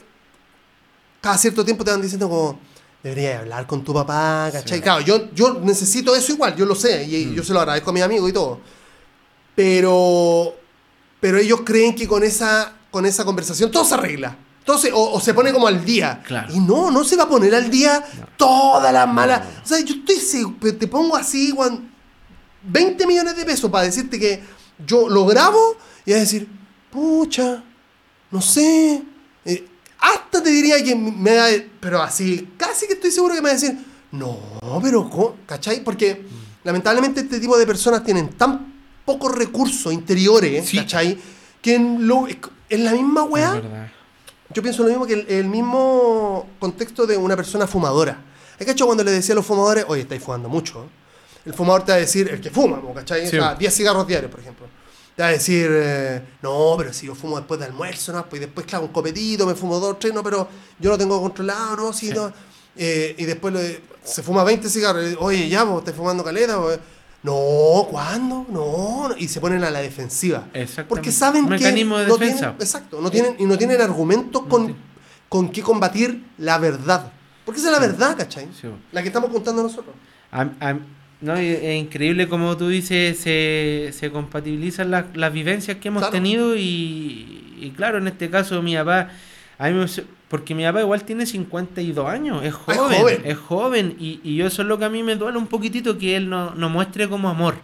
cada 1.21 1.37
cierto 1.37 1.63
tiempo 1.65 1.83
te 1.83 1.91
van 1.91 2.01
diciendo 2.01 2.29
como 2.29 2.59
deberías 3.03 3.39
hablar 3.41 3.65
con 3.67 3.83
tu 3.83 3.93
papá, 3.93 4.49
¿cachai? 4.51 4.77
Sí. 4.77 4.83
Claro, 4.83 5.01
yo, 5.01 5.33
yo 5.33 5.53
necesito 5.61 6.15
eso 6.15 6.33
igual, 6.33 6.55
yo 6.55 6.65
lo 6.65 6.75
sé, 6.75 7.03
y 7.05 7.25
Mm. 7.27 7.33
yo 7.35 7.43
se 7.43 7.53
lo 7.53 7.59
agradezco 7.59 7.89
a 7.89 7.93
mis 7.93 8.03
amigos 8.03 8.29
y 8.29 8.33
todo. 8.33 8.59
Pero 9.55 10.55
pero 11.19 11.37
ellos 11.37 11.61
creen 11.65 11.93
que 11.95 12.07
con 12.07 12.23
esa 12.23 12.73
con 12.91 13.05
esa 13.05 13.25
conversación 13.25 13.69
todo 13.71 13.83
se 13.85 13.93
arregla. 13.95 14.37
Se- 14.77 14.91
o, 14.93 15.13
o 15.13 15.19
se 15.19 15.33
pone 15.33 15.51
como 15.51 15.65
al 15.67 15.83
día. 15.83 16.21
Claro. 16.27 16.53
Y 16.53 16.59
no, 16.59 16.91
no 16.91 17.03
se 17.03 17.15
va 17.15 17.23
a 17.23 17.27
poner 17.29 17.55
al 17.55 17.71
día 17.71 18.03
todas 18.37 18.93
las 18.93 19.07
malas. 19.11 19.41
O 19.63 19.67
sea, 19.67 19.79
yo 19.79 19.95
estoy 19.95 20.17
seguro, 20.17 20.75
te 20.77 20.85
pongo 20.87 21.15
así, 21.15 21.49
Juan, 21.49 21.91
20 22.61 23.07
millones 23.07 23.35
de 23.35 23.45
pesos 23.45 23.71
para 23.71 23.85
decirte 23.85 24.19
que 24.19 24.43
yo 24.85 25.09
lo 25.09 25.25
grabo 25.25 25.75
y 26.05 26.11
vas 26.11 26.17
a 26.17 26.21
decir, 26.21 26.47
pucha, 26.91 27.63
no 28.29 28.41
sé. 28.43 29.01
eh, 29.45 29.67
hasta 29.99 30.41
te 30.43 30.49
diría 30.49 30.83
que 30.83 30.95
me 30.95 31.31
da. 31.33 31.47
Pero 31.79 32.01
así, 32.01 32.49
casi 32.57 32.87
que 32.87 32.93
estoy 32.93 33.11
seguro 33.11 33.35
que 33.35 33.41
me 33.41 33.49
va 33.49 33.51
a 33.51 33.59
decir, 33.59 33.77
no, 34.11 34.39
pero, 34.81 35.09
¿cómo? 35.09 35.35
¿cachai? 35.45 35.83
Porque 35.83 36.23
lamentablemente 36.63 37.21
este 37.21 37.39
tipo 37.39 37.57
de 37.57 37.65
personas 37.65 38.03
tienen 38.03 38.29
tan 38.29 38.73
pocos 39.05 39.33
recursos 39.35 39.91
interiores, 39.93 40.67
Sí. 40.67 40.77
¿cachai? 40.77 41.17
Que 41.61 41.75
en, 41.75 42.07
lo- 42.07 42.27
en 42.69 42.83
la 42.85 42.91
misma 42.93 43.23
weá, 43.23 43.61
yo 44.53 44.61
pienso 44.61 44.83
lo 44.83 44.89
mismo 44.89 45.05
que 45.05 45.13
el, 45.13 45.25
el 45.29 45.45
mismo 45.45 46.47
contexto 46.59 47.05
de 47.05 47.17
una 47.17 47.35
persona 47.35 47.67
fumadora. 47.67 48.17
¿Hay 48.59 48.65
cacho 48.65 48.85
cuando 48.85 49.03
le 49.03 49.11
decía 49.11 49.33
a 49.33 49.35
los 49.37 49.45
fumadores, 49.45 49.85
oye, 49.87 50.01
estáis 50.01 50.21
fumando 50.23 50.49
mucho? 50.49 50.83
¿eh?". 50.83 50.89
El 51.45 51.53
fumador 51.53 51.83
te 51.85 51.91
va 51.91 51.97
a 51.97 52.01
decir, 52.01 52.27
el 52.29 52.41
que 52.41 52.49
fuma. 52.49 52.81
¿cachai? 52.93 53.21
Sí. 53.27 53.37
O 53.37 53.41
sea, 53.41 53.55
10 53.55 53.73
cigarros 53.73 54.05
diarios, 54.07 54.29
por 54.31 54.39
ejemplo. 54.41 54.67
Te 55.19 55.23
va 55.23 55.27
a 55.27 55.31
decir, 55.33 55.67
eh, 55.69 56.21
no, 56.41 56.75
pero 56.77 56.93
si 56.93 57.05
yo 57.07 57.13
fumo 57.13 57.35
después 57.35 57.59
de 57.59 57.65
almuerzo, 57.65 58.13
¿no? 58.13 58.25
Pues 58.29 58.39
después, 58.39 58.65
claro, 58.65 58.85
un 58.85 58.93
copetito, 58.93 59.45
me 59.45 59.53
fumo 59.53 59.77
dos, 59.77 59.99
tres, 59.99 60.13
no, 60.13 60.23
pero 60.23 60.47
yo 60.79 60.91
lo 60.91 60.97
tengo 60.97 61.21
controlado, 61.21 61.75
¿no? 61.75 61.91
Sí, 61.91 62.07
Sí. 62.07 62.13
no. 62.13 62.31
Eh, 62.77 63.15
y 63.17 63.25
después 63.25 63.53
se 64.01 64.23
fuma 64.23 64.45
20 64.45 64.69
cigarros. 64.69 65.17
Oye, 65.19 65.49
ya, 65.49 65.63
vos 65.63 65.79
estás 65.79 65.93
fumando 65.93 66.23
caleta. 66.23 66.55
vos". 66.55 66.79
No, 67.23 67.85
¿cuándo? 67.91 68.45
No. 68.49 69.09
Y 69.17 69.27
se 69.27 69.41
ponen 69.41 69.61
a 69.65 69.69
la 69.69 69.81
defensiva. 69.81 70.47
Exactamente. 70.53 70.87
Porque 70.87 71.11
saben 71.11 71.43
que 71.43 71.49
Mecanismo 71.49 71.97
de 71.97 72.07
no 72.07 72.13
defensa. 72.17 72.37
tienen, 72.39 72.61
exacto, 72.61 73.01
no 73.01 73.11
tienen, 73.11 73.35
y 73.39 73.43
no 73.43 73.57
tienen 73.57 73.81
argumentos 73.81 74.43
con, 74.43 74.67
tienen. 74.67 74.81
con 75.27 75.49
qué 75.51 75.61
combatir 75.61 76.27
la 76.37 76.59
verdad. 76.59 77.11
Porque 77.43 77.59
esa 77.59 77.71
es 77.71 77.73
la 77.77 77.85
verdad, 77.85 78.15
¿cachai? 78.15 78.47
Sí. 78.57 78.69
La 78.93 79.01
que 79.01 79.09
estamos 79.09 79.31
contando 79.31 79.63
nosotros. 79.63 79.93
A- 80.31 80.43
a- 80.61 80.79
no, 81.21 81.35
es 81.35 81.77
increíble 81.79 82.27
como 82.27 82.55
tú 82.57 82.69
dices, 82.69 83.17
se, 83.19 83.89
se 83.91 84.09
compatibilizan 84.11 84.89
las, 84.91 85.05
las 85.15 85.33
vivencias 85.33 85.77
que 85.77 85.89
hemos 85.89 86.01
Claro. 86.01 86.13
tenido 86.13 86.55
y, 86.55 87.55
y 87.59 87.73
claro, 87.75 87.97
en 87.97 88.07
este 88.07 88.29
caso 88.29 88.61
mi 88.61 88.75
papá, 88.75 89.09
a 89.57 89.69
mí 89.69 89.73
me 89.77 89.85
porque 90.29 90.53
mi 90.53 90.63
papá 90.63 90.81
igual 90.81 91.03
tiene 91.03 91.25
52 91.25 92.07
años, 92.07 92.43
es 92.45 92.53
Ah, 92.67 92.71
es 92.71 92.77
joven, 92.77 92.99
joven. 93.01 93.21
es 93.25 93.37
joven, 93.37 93.95
y, 93.99 94.19
y 94.23 94.35
yo 94.35 94.45
eso 94.47 94.61
es 94.61 94.67
lo 94.67 94.77
que 94.77 94.85
a 94.85 94.89
mí 94.89 95.01
me 95.03 95.15
duele 95.15 95.37
un 95.39 95.47
poquitito, 95.47 95.97
que 95.97 96.15
él 96.15 96.29
no, 96.29 96.53
no 96.53 96.69
muestre 96.69 97.09
como 97.09 97.27
amor. 97.29 97.55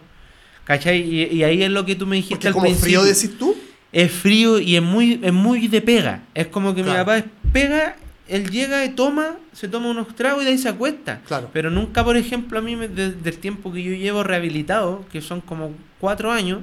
¿Cachai? 0.64 1.00
Y, 1.00 1.22
y 1.32 1.44
ahí 1.44 1.62
es 1.62 1.70
lo 1.70 1.86
que 1.86 1.94
tú 1.94 2.06
me 2.08 2.16
dijiste 2.16 2.34
Porque 2.34 2.48
al 2.48 2.52
como 2.54 2.64
principio. 2.64 3.00
frío 3.02 3.14
decís 3.14 3.38
tú. 3.38 3.54
Es 3.92 4.10
frío 4.10 4.58
y 4.58 4.74
es 4.74 4.82
muy, 4.82 5.20
es 5.22 5.32
muy 5.32 5.68
de 5.68 5.80
pega. 5.80 6.24
Es 6.34 6.48
como 6.48 6.74
que 6.74 6.82
mi 6.82 6.90
papá 6.90 7.18
es 7.18 7.24
pega, 7.52 7.94
él 8.28 8.50
llega 8.50 8.84
y 8.84 8.90
toma, 8.90 9.36
se 9.52 9.68
toma 9.68 9.88
unos 9.90 10.14
tragos 10.14 10.42
y 10.42 10.44
de 10.46 10.50
ahí 10.52 10.58
se 10.58 10.68
acuesta. 10.68 11.20
Claro. 11.26 11.50
Pero 11.52 11.70
nunca, 11.70 12.04
por 12.04 12.16
ejemplo, 12.16 12.58
a 12.58 12.62
mí, 12.62 12.74
desde 12.74 13.30
el 13.30 13.38
tiempo 13.38 13.72
que 13.72 13.82
yo 13.82 13.92
llevo 13.92 14.22
rehabilitado, 14.22 15.04
que 15.12 15.20
son 15.20 15.40
como 15.40 15.72
cuatro 16.00 16.30
años, 16.32 16.60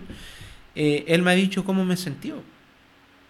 eh, 0.76 1.05
él 1.07 1.22
me 1.22 1.32
ha 1.32 1.36
dicho 1.36 1.64
cómo 1.64 1.86
me 1.86 1.93
he 1.93 1.97
sentido. 1.97 2.38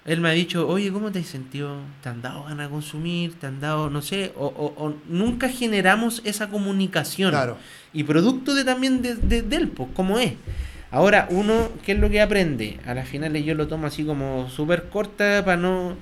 Él 0.05 0.19
me 0.19 0.27
ha 0.29 0.33
dicho, 0.33 0.67
oye, 0.67 0.91
¿cómo 0.91 1.11
te 1.13 1.19
has 1.19 1.27
sentido? 1.27 1.77
¿Te 2.01 2.09
han 2.09 2.21
dado 2.21 2.43
ganas 2.43 2.67
de 2.67 2.71
consumir? 2.73 3.35
¿Te 3.39 3.47
han 3.47 3.61
dado, 3.61 3.89
no 3.89 4.01
sé? 4.01 4.33
O, 4.35 4.47
o- 4.47 4.73
o 4.85 4.93
nunca 5.07 5.47
generamos 5.47 6.21
esa 6.25 6.49
comunicación. 6.49 7.31
Claro. 7.31 7.57
Y 7.93 8.03
producto 8.03 8.53
de 8.53 8.65
también 8.65 9.01
de, 9.01 9.15
de, 9.15 9.41
de 9.43 9.55
él, 9.55 9.69
pues, 9.69 9.87
como 9.93 10.19
es. 10.19 10.33
Ahora, 10.91 11.27
uno, 11.31 11.69
¿qué 11.85 11.93
es 11.93 11.99
lo 11.99 12.09
que 12.09 12.21
aprende? 12.21 12.79
A 12.85 12.93
las 12.93 13.07
finales 13.07 13.45
yo 13.45 13.55
lo 13.55 13.67
tomo 13.67 13.87
así 13.87 14.03
como 14.03 14.49
súper 14.49 14.89
corta 14.89 15.41
para 15.45 15.55
no, 15.57 15.95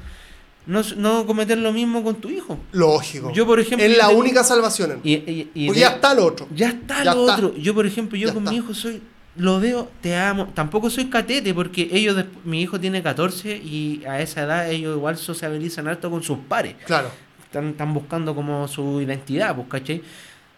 no, 0.66 0.82
no 0.98 1.26
cometer 1.26 1.58
lo 1.58 1.74
mismo 1.74 2.04
con 2.04 2.16
tu 2.16 2.30
hijo. 2.30 2.58
Lógico. 2.72 3.32
Yo, 3.34 3.46
por 3.46 3.60
ejemplo, 3.60 3.86
es 3.86 3.98
la 3.98 4.10
única 4.10 4.44
salvación. 4.44 5.00
Y, 5.04 5.14
y- 5.14 5.52
y 5.54 5.70
de- 5.72 5.80
ya 5.80 5.90
está 5.90 6.14
lo 6.14 6.26
otro. 6.26 6.48
ya 6.54 6.70
está 6.70 7.04
Ya 7.04 7.14
lo 7.16 7.22
está. 7.22 7.36
otro. 7.36 7.56
Yo, 7.58 7.74
por 7.74 7.86
ejemplo, 7.86 8.18
yo 8.18 8.28
Ya 8.28 8.34
con 8.34 8.44
está. 8.44 8.52
mi 8.52 8.58
hijo 8.58 8.74
soy, 8.74 9.02
lo 9.38 9.60
veo, 9.60 9.90
te 10.02 10.16
amo. 10.16 10.48
Tampoco 10.54 10.90
soy 10.90 11.06
catete 11.06 11.54
porque 11.54 11.90
ellos, 11.92 12.24
mi 12.46 12.62
hijo 12.62 12.80
tiene 12.80 13.02
14 13.02 13.56
y 13.58 14.04
a 14.08 14.22
esa 14.22 14.44
edad 14.44 14.70
ellos 14.70 14.96
igual 14.98 15.18
sociabilizan 15.18 15.88
harto 15.88 16.10
con 16.12 16.22
sus 16.24 16.38
pares. 16.48 16.76
Claro. 16.86 17.10
Están, 17.44 17.70
están 17.70 17.94
buscando 17.94 18.34
como 18.36 18.68
su 18.68 19.02
identidad, 19.02 19.56
pues, 19.56 19.68
¿cachai? 19.68 20.02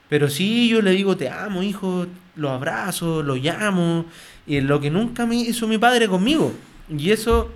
Pero 0.10 0.30
sí, 0.30 0.68
yo 0.70 0.82
le 0.82 0.92
digo, 0.92 1.18
te 1.18 1.30
amo, 1.30 1.64
hijo, 1.64 2.06
lo 2.36 2.50
abrazo, 2.52 3.24
lo 3.24 3.36
llamo, 3.36 4.06
y 4.46 4.58
es 4.58 4.64
lo 4.64 4.80
que 4.80 4.92
nunca 4.92 5.26
me 5.26 5.36
hizo 5.38 5.68
mi 5.68 5.78
padre 5.80 6.08
conmigo. 6.08 6.52
Y 6.96 7.10
eso, 7.12 7.50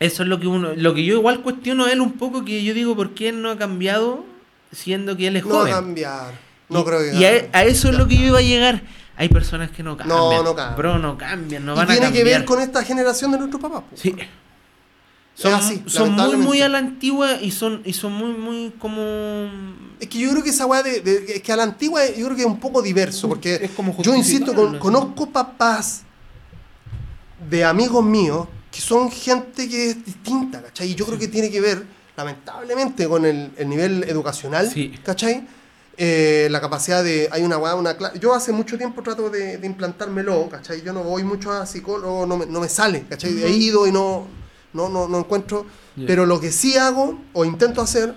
eso 0.00 0.22
es 0.22 0.28
lo 0.28 0.38
que 0.40 0.46
uno, 0.46 0.70
lo 0.76 0.94
que 0.94 1.04
yo 1.04 1.14
igual 1.14 1.42
cuestiono 1.42 1.84
a 1.86 1.92
él 1.92 2.00
un 2.00 2.12
poco, 2.12 2.44
que 2.44 2.62
yo 2.62 2.74
digo, 2.74 2.94
¿por 2.96 3.14
qué 3.14 3.30
él 3.30 3.42
no 3.42 3.50
ha 3.50 3.58
cambiado 3.58 4.24
siendo 4.72 5.16
que 5.16 5.26
él 5.28 5.36
es 5.36 5.44
No 5.44 5.50
va 5.50 5.56
a 5.56 5.60
joven? 5.60 5.74
cambiar. 5.74 6.32
No 6.68 6.80
y, 6.80 6.84
creo 6.84 6.98
que 7.00 7.16
y 7.16 7.24
a, 7.24 7.48
a 7.52 7.64
eso 7.64 7.88
es 7.88 7.94
lo 7.96 8.06
que 8.06 8.16
yo 8.16 8.26
iba 8.26 8.38
a 8.38 8.42
llegar. 8.42 8.82
Hay 9.16 9.28
personas 9.28 9.70
que 9.70 9.82
no 9.82 9.96
cambian. 9.96 10.16
No, 10.18 10.42
no 10.44 10.54
cambian. 10.54 10.76
Bro, 10.76 10.98
no 10.98 11.18
cambian, 11.18 11.64
no 11.66 11.72
y 11.72 11.76
van 11.76 11.84
a 11.86 11.92
tiene 11.92 12.06
cambiar. 12.06 12.24
que 12.24 12.30
ver 12.30 12.44
con 12.44 12.60
esta 12.60 12.84
generación 12.84 13.32
de 13.32 13.38
nuestros 13.38 13.60
papás. 13.60 13.82
Sí. 13.94 14.14
Son, 15.34 15.54
así, 15.54 15.82
son 15.86 16.12
muy, 16.12 16.36
muy 16.36 16.62
a 16.62 16.68
la 16.68 16.78
antigua 16.78 17.34
y 17.40 17.52
son, 17.52 17.80
y 17.84 17.92
son 17.92 18.12
muy, 18.12 18.32
muy 18.32 18.72
como... 18.78 19.48
Es 20.00 20.08
que 20.08 20.18
yo 20.18 20.30
creo 20.32 20.42
que 20.42 20.50
esa 20.50 20.66
weá 20.66 20.82
de, 20.82 21.00
de- 21.00 21.34
es 21.36 21.42
que 21.42 21.52
a 21.52 21.56
la 21.56 21.62
antigua 21.62 22.00
yo 22.08 22.24
creo 22.26 22.34
que 22.36 22.42
es 22.42 22.46
un 22.46 22.58
poco 22.58 22.82
diverso, 22.82 23.28
porque 23.28 23.54
Es 23.54 23.70
como 23.70 23.96
yo 24.02 24.14
insisto, 24.16 24.52
con- 24.52 24.78
conozco 24.80 25.30
papás 25.30 26.02
de 27.48 27.64
amigos 27.64 28.04
míos 28.04 28.48
que 28.70 28.80
son 28.80 29.10
gente 29.10 29.68
que 29.68 29.90
es 29.90 30.04
distinta, 30.04 30.62
¿cachai? 30.62 30.90
Y 30.90 30.94
yo 30.94 31.06
creo 31.06 31.18
que 31.18 31.28
tiene 31.28 31.50
que 31.50 31.60
ver, 31.60 31.82
lamentablemente, 32.16 33.08
con 33.08 33.24
el, 33.24 33.52
el 33.56 33.68
nivel 33.68 34.04
educacional, 34.04 34.70
Sí. 34.70 34.94
¿cachai? 35.04 35.46
Eh, 35.96 36.46
la 36.50 36.60
capacidad 36.60 37.02
de... 37.02 37.28
Hay 37.32 37.42
una 37.42 37.58
una 37.58 37.96
Yo 38.20 38.32
hace 38.34 38.52
mucho 38.52 38.78
tiempo 38.78 39.02
trato 39.02 39.30
de, 39.30 39.58
de 39.58 39.66
implantármelo, 39.66 40.48
¿cachai? 40.48 40.82
Yo 40.82 40.92
no 40.92 41.02
voy 41.02 41.24
mucho 41.24 41.50
a 41.50 41.66
psicólogo, 41.66 42.24
no 42.24 42.36
me, 42.36 42.46
no 42.46 42.60
me 42.60 42.68
sale, 42.68 43.04
¿cachai? 43.08 43.32
He 43.42 43.50
ido 43.50 43.86
y 43.86 43.90
no, 43.92 44.26
no, 44.72 44.88
no, 44.88 45.08
no 45.08 45.18
encuentro... 45.18 45.66
Ya. 45.96 46.06
Pero 46.06 46.26
lo 46.26 46.38
que 46.38 46.52
sí 46.52 46.76
hago 46.76 47.18
o 47.32 47.44
intento 47.44 47.80
hacer 47.82 48.14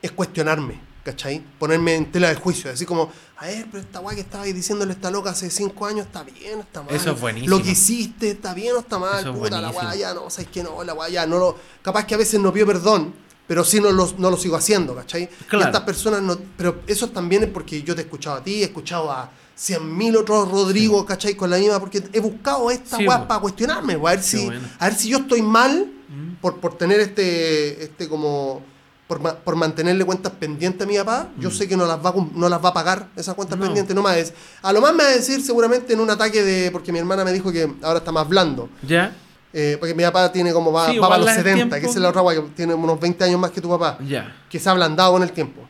es 0.00 0.10
cuestionarme, 0.12 0.80
¿cachai? 1.04 1.44
Ponerme 1.58 1.94
en 1.96 2.10
tela 2.10 2.30
de 2.30 2.36
juicio, 2.36 2.70
así 2.70 2.86
como, 2.86 3.12
a 3.40 3.46
ver, 3.46 3.66
pero 3.70 3.82
esta 3.82 4.00
weá 4.00 4.14
que 4.14 4.22
estabais 4.22 4.54
diciéndole 4.54 4.92
a 4.92 4.94
esta 4.94 5.10
loca 5.10 5.30
hace 5.30 5.48
cinco 5.50 5.86
años 5.86 6.06
está 6.06 6.22
bien, 6.24 6.60
está 6.60 6.82
mal. 6.82 6.94
Eso 6.94 7.12
es 7.12 7.20
buenísimo. 7.20 7.56
Lo 7.56 7.62
que 7.62 7.70
hiciste 7.70 8.30
está 8.32 8.52
bien 8.54 8.74
o 8.76 8.80
está 8.80 8.98
mal, 8.98 9.20
Eso 9.20 9.30
es 9.30 9.36
puta, 9.38 9.60
la 9.60 9.68
buenísimo. 9.70 9.88
weá 9.90 9.94
ya, 9.96 10.14
no, 10.14 10.28
sabes 10.30 10.50
que 10.50 10.62
no, 10.62 10.82
la 10.84 10.94
weá 10.94 11.08
ya, 11.08 11.26
no 11.26 11.38
lo. 11.38 11.56
Capaz 11.82 12.04
que 12.06 12.14
a 12.14 12.18
veces 12.18 12.40
no 12.40 12.52
pido 12.52 12.66
perdón, 12.66 13.14
pero 13.46 13.62
sí 13.64 13.80
no 13.80 13.92
lo, 13.92 14.12
no 14.18 14.30
lo 14.30 14.36
sigo 14.36 14.56
haciendo, 14.56 14.94
¿cachai? 14.94 15.28
Claro. 15.48 15.64
Y 15.64 15.68
estas 15.68 15.82
personas 15.82 16.20
no. 16.22 16.36
Pero 16.56 16.82
eso 16.86 17.08
también 17.10 17.44
es 17.44 17.50
porque 17.50 17.82
yo 17.82 17.94
te 17.94 18.02
he 18.02 18.04
escuchado 18.04 18.36
a 18.36 18.42
ti, 18.44 18.62
he 18.62 18.64
escuchado 18.64 19.10
a 19.10 19.30
cien 19.54 19.96
mil 19.96 20.16
otros 20.16 20.48
Rodrigo, 20.50 21.04
¿cachai? 21.06 21.34
Con 21.34 21.50
la 21.50 21.58
misma, 21.58 21.78
porque 21.80 22.02
he 22.12 22.20
buscado 22.20 22.70
esta 22.70 22.96
Sí, 22.96 23.04
po. 23.04 23.26
para 23.28 23.40
cuestionarme, 23.40 23.94
a 23.94 23.98
ver 23.98 24.16
Qué 24.18 24.22
si, 24.24 24.44
bueno. 24.46 24.68
a 24.78 24.84
ver 24.88 24.94
si 24.98 25.08
yo 25.08 25.18
estoy 25.18 25.42
mal 25.42 25.92
Mm. 26.08 26.36
por, 26.40 26.58
por 26.58 26.78
tener 26.78 27.00
este, 27.00 27.82
este 27.84 28.08
como, 28.08 28.62
por, 29.08 29.20
ma- 29.20 29.34
por 29.34 29.56
mantenerle 29.56 30.04
cuentas 30.04 30.32
pendientes 30.38 30.82
a 30.82 30.86
mi 30.86 30.96
papá, 30.98 31.28
yo 31.38 31.50
sé 31.50 31.66
que 31.66 31.76
no 31.76 31.86
las 31.86 31.98
va 32.04 32.10
a, 32.10 32.14
no 32.34 32.48
las 32.48 32.62
va 32.64 32.68
a 32.68 32.74
pagar 32.74 33.08
esas 33.16 33.34
cuentas 33.34 33.56
Mm. 33.56 33.60
No. 33.60 33.66
pendientes, 33.66 33.96
no 33.96 34.02
más. 34.02 34.32
A 34.62 34.72
lo 34.72 34.80
más 34.80 34.92
me 34.94 35.02
va 35.02 35.10
a 35.10 35.12
decir 35.14 35.40
seguramente 35.42 35.92
en 35.94 36.00
un 36.00 36.10
ataque 36.10 36.42
de, 36.44 36.70
porque 36.70 36.92
mi 36.92 36.98
hermana 36.98 37.24
me 37.24 37.32
dijo 37.32 37.50
que 37.50 37.68
ahora 37.82 37.98
está 37.98 38.12
más 38.12 38.28
blando, 38.28 38.68
¿Ya? 38.86 39.16
eh, 39.52 39.76
porque 39.80 39.94
mi 39.94 40.02
papá 40.04 40.30
tiene 40.30 40.52
como, 40.52 40.70
va, 40.72 40.90
Sí, 40.90 40.98
va 40.98 41.08
para 41.08 41.18
los 41.18 41.26
la- 41.26 41.32
el 41.32 41.38
70, 41.38 41.54
tiempo- 41.76 41.86
que 41.86 41.90
es 41.90 41.96
la 42.02 42.08
otra 42.10 42.20
guay, 42.20 42.36
que 42.36 42.42
tiene 42.54 42.74
unos 42.74 43.00
20 43.00 43.24
años 43.24 43.40
más 43.40 43.50
que 43.50 43.60
tu 43.62 43.68
papá, 43.70 43.98
Ya. 44.06 44.36
que 44.50 44.58
se 44.60 44.68
ha 44.68 44.72
ablandado 44.72 45.12
con 45.12 45.22
el 45.22 45.32
tiempo. 45.32 45.62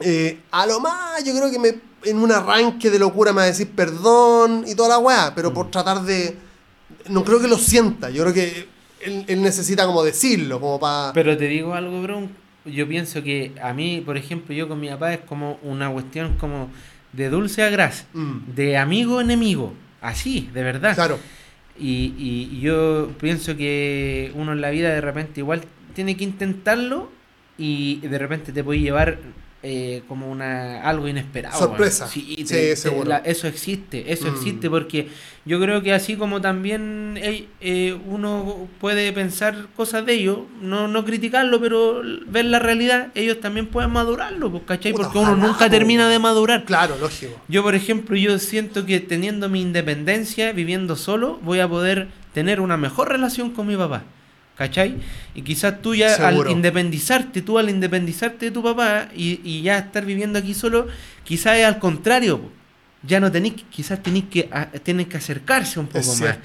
Eh, 0.00 0.40
a 0.52 0.64
lo 0.66 0.80
más 0.80 1.22
yo 1.24 1.34
creo 1.36 1.50
que 1.50 1.58
me, 1.58 1.80
en 2.04 2.16
un 2.18 2.32
arranque 2.32 2.90
de 2.90 2.98
locura 2.98 3.32
me 3.32 3.38
va 3.38 3.42
a 3.42 3.46
decir 3.46 3.70
perdón 3.74 4.64
y 4.66 4.74
toda 4.74 4.88
la 4.88 4.98
weá, 4.98 5.32
pero 5.34 5.50
Mm. 5.50 5.54
por 5.54 5.70
tratar 5.70 6.02
de... 6.02 6.36
No 7.08 7.24
creo 7.24 7.40
que 7.40 7.48
lo 7.48 7.58
sienta, 7.58 8.10
yo 8.10 8.22
creo 8.22 8.34
que 8.34 8.68
él, 9.00 9.24
él 9.26 9.42
necesita 9.42 9.84
como 9.86 10.04
decirlo, 10.04 10.60
como 10.60 10.78
para... 10.78 11.12
Pero 11.12 11.36
te 11.36 11.46
digo 11.46 11.74
algo, 11.74 12.00
bro. 12.02 12.28
Yo 12.64 12.86
pienso 12.86 13.22
que 13.22 13.52
a 13.62 13.72
mí, 13.72 14.02
por 14.04 14.16
ejemplo, 14.16 14.54
yo 14.54 14.68
con 14.68 14.78
mi 14.80 14.88
papá 14.88 15.14
es 15.14 15.20
como 15.20 15.58
una 15.62 15.90
cuestión 15.90 16.36
como 16.38 16.70
de 17.12 17.28
dulce 17.28 17.62
a 17.62 17.70
gras, 17.70 18.06
Mm, 18.14 18.54
de 18.54 18.76
amigo 18.76 19.20
enemigo. 19.20 19.74
Así, 20.00 20.48
de 20.54 20.62
verdad. 20.62 20.94
claro, 20.94 21.18
y- 21.78 22.14
y 22.18 22.60
yo 22.60 23.10
pienso 23.20 23.56
que 23.56 24.30
uno 24.34 24.52
en 24.52 24.60
la 24.60 24.70
vida 24.70 24.90
de 24.90 25.00
repente 25.00 25.40
igual 25.40 25.62
tiene 25.94 26.16
que 26.16 26.24
intentarlo 26.24 27.10
y 27.58 27.96
de 28.00 28.18
repente 28.18 28.52
te 28.52 28.62
puede 28.64 28.80
llevar 28.80 29.18
eh, 29.64 30.02
como 30.08 30.28
una 30.30 30.82
algo 30.82 31.06
inesperado. 31.08 31.58
Sorpresa. 31.58 32.06
Sí, 32.08 32.34
Sí, 32.38 32.44
te- 32.44 32.54
te- 32.70 32.76
seguro. 32.76 33.08
la- 33.08 33.18
eso 33.18 33.46
existe, 33.46 34.12
eso 34.12 34.28
Mm. 34.30 34.34
existe 34.34 34.68
porque 34.68 35.08
yo 35.44 35.60
creo 35.60 35.82
que 35.82 35.92
así 35.92 36.16
como 36.16 36.40
también 36.40 37.16
eh, 37.20 37.46
eh, 37.60 37.96
uno 38.06 38.68
puede 38.80 39.12
pensar 39.12 39.66
cosas 39.76 40.04
de 40.04 40.14
ellos, 40.14 40.38
no, 40.60 40.88
no 40.88 41.04
criticarlo, 41.04 41.60
pero 41.60 42.02
ver 42.26 42.46
la 42.46 42.58
realidad, 42.58 43.08
ellos 43.14 43.38
también 43.40 43.66
pueden 43.66 43.90
madurarlo, 43.92 44.50
pues, 44.50 44.64
¿cachai? 44.66 44.92
Puta, 44.92 45.04
Porque 45.04 45.18
uno 45.18 45.36
nunca 45.36 45.70
termina 45.70 46.08
de 46.08 46.18
madurar. 46.18 46.64
claro, 46.64 46.96
lógico. 47.00 47.40
Yo, 47.48 47.62
por 47.62 47.74
ejemplo, 47.74 48.16
yo 48.16 48.38
siento 48.40 48.84
que 48.86 48.98
teniendo 49.00 49.48
mi 49.48 49.60
independencia, 49.62 50.52
viviendo 50.52 50.96
solo, 50.96 51.38
voy 51.42 51.60
a 51.60 51.68
poder 51.68 52.08
tener 52.34 52.60
una 52.60 52.76
mejor 52.76 53.08
relación 53.10 53.50
con 53.50 53.66
mi 53.66 53.76
papá. 53.76 54.02
¿Cachai? 54.56 54.96
Y 55.34 55.42
quizás 55.42 55.80
tú 55.80 55.94
ya 55.94 56.14
Seguro. 56.14 56.50
al 56.50 56.56
independizarte, 56.56 57.40
tú 57.42 57.58
al 57.58 57.70
independizarte 57.70 58.46
de 58.46 58.50
tu 58.52 58.62
papá 58.62 59.08
y, 59.16 59.40
y 59.42 59.62
ya 59.62 59.78
estar 59.78 60.04
viviendo 60.04 60.38
aquí 60.38 60.52
solo, 60.54 60.86
quizás 61.24 61.58
es 61.58 61.64
al 61.64 61.78
contrario. 61.78 62.38
po. 62.40 62.50
Ya 63.04 63.18
no 63.18 63.32
tenéis, 63.32 63.54
quizás 63.70 64.02
tenéis 64.02 64.26
que, 64.30 64.48
a- 64.52 64.68
que 65.08 65.16
acercarse 65.16 65.80
un 65.80 65.86
poco 65.86 65.98
Es 66.00 66.20
más. 66.20 66.38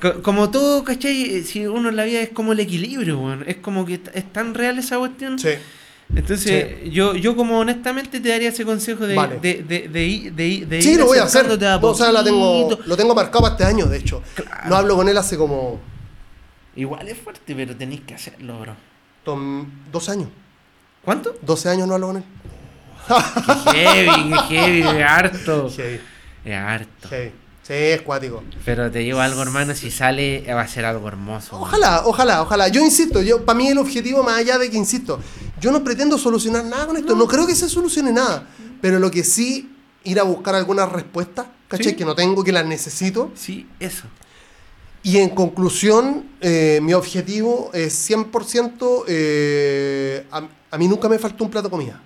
Co- 0.00 0.22
Como 0.22 0.50
todo, 0.50 0.84
¿cachai? 0.84 1.22
Eh, 1.36 1.42
Si 1.42 1.66
uno 1.66 1.88
en 1.88 1.96
la 1.96 2.04
vida 2.04 2.20
es 2.20 2.28
como 2.28 2.52
el 2.52 2.60
equilibrio, 2.60 3.18
weón. 3.18 3.44
Es 3.46 3.56
como 3.56 3.84
que 3.86 4.00
es 4.14 4.32
tan 4.32 4.54
real 4.54 4.78
esa 4.78 4.98
cuestión. 4.98 5.38
Sí. 5.38 5.48
Entonces, 6.14 6.76
yo, 6.92 7.16
yo 7.16 7.34
como 7.34 7.58
honestamente 7.58 8.20
te 8.20 8.28
daría 8.28 8.50
ese 8.50 8.64
consejo 8.64 9.06
de, 9.06 9.16
Vale. 9.16 9.40
de, 9.40 9.64
de, 9.66 9.88
de, 9.88 10.06
ir- 10.06 10.32
de 10.66 10.80
Sí, 10.82 10.92
ir 10.92 10.98
lo 10.98 11.06
voy 11.06 11.18
a 11.18 11.24
hacer. 11.24 11.46
a 11.46 11.76
o 11.78 11.94
sea, 11.94 12.12
la 12.12 12.22
tengo, 12.22 12.78
lo 12.86 12.96
tengo 12.96 13.12
marcado 13.14 13.40
para 13.42 13.54
este 13.54 13.64
año, 13.64 13.86
de 13.86 13.98
hecho. 13.98 14.22
Claro. 14.34 14.68
No 14.68 14.76
hablo 14.76 14.94
con 14.96 15.08
él 15.08 15.16
hace 15.18 15.36
como 15.36 15.80
Igual 16.76 17.08
es 17.08 17.18
fuerte, 17.18 17.54
pero 17.54 17.74
tenéis 17.76 18.02
que 18.02 18.14
hacerlo, 18.14 18.60
bro. 18.60 18.74
tom- 19.24 19.66
dos 19.90 20.08
años. 20.08 20.28
¿Cuánto? 21.04 21.34
12 21.42 21.68
años 21.70 21.86
no 21.88 21.94
hablo 21.94 22.08
con 22.08 22.16
él. 22.18 22.24
Qué 23.72 23.86
heavy, 23.86 24.30
qué 24.48 24.54
heavy, 24.58 24.80
es 24.82 25.04
harto. 25.08 25.70
Heavy, 25.70 26.00
Es 26.44 26.54
harto. 26.54 27.08
heavy. 27.08 27.32
Sí, 27.62 27.72
es 27.72 28.02
cuático. 28.02 28.44
Pero 28.64 28.90
te 28.92 29.00
digo 29.00 29.18
algo, 29.20 29.42
hermano, 29.42 29.74
si 29.74 29.90
sale 29.90 30.44
va 30.54 30.60
a 30.60 30.68
ser 30.68 30.84
algo 30.84 31.08
hermoso. 31.08 31.58
Ojalá, 31.60 32.02
ojalá, 32.04 32.42
ojalá. 32.42 32.68
Yo 32.68 32.80
insisto, 32.80 33.22
yo 33.22 33.44
para 33.44 33.56
mí 33.58 33.66
el 33.68 33.78
objetivo, 33.78 34.22
más 34.22 34.38
allá 34.38 34.56
de 34.58 34.70
que 34.70 34.76
insisto, 34.76 35.20
yo 35.60 35.72
no 35.72 35.82
pretendo 35.82 36.16
solucionar 36.16 36.64
nada 36.64 36.86
con 36.86 36.96
esto. 36.96 37.16
No, 37.16 37.26
creo 37.26 37.44
que 37.46 37.56
se 37.56 37.68
solucione 37.68 38.12
nada. 38.12 38.46
Pero 38.80 39.00
lo 39.00 39.10
que 39.10 39.24
sí, 39.24 39.74
ir 40.04 40.20
a 40.20 40.22
buscar 40.22 40.54
algunas 40.54 40.90
respuestas, 40.92 41.46
¿cachai? 41.66 41.90
Sí. 41.90 41.96
Que 41.96 42.04
no 42.04 42.14
tengo, 42.14 42.44
que 42.44 42.52
las 42.52 42.66
necesito. 42.66 43.32
Sí, 43.34 43.68
eso. 43.80 44.04
Y 45.06 45.18
en 45.18 45.28
conclusión, 45.28 46.24
eh, 46.40 46.80
mi 46.82 46.92
objetivo 46.92 47.70
es 47.72 48.10
100%, 48.10 49.04
eh, 49.06 50.26
a, 50.32 50.42
a 50.72 50.78
mí 50.78 50.88
nunca 50.88 51.08
me 51.08 51.16
faltó 51.16 51.44
un 51.44 51.50
plato 51.50 51.68
de 51.68 51.70
comida. 51.70 52.00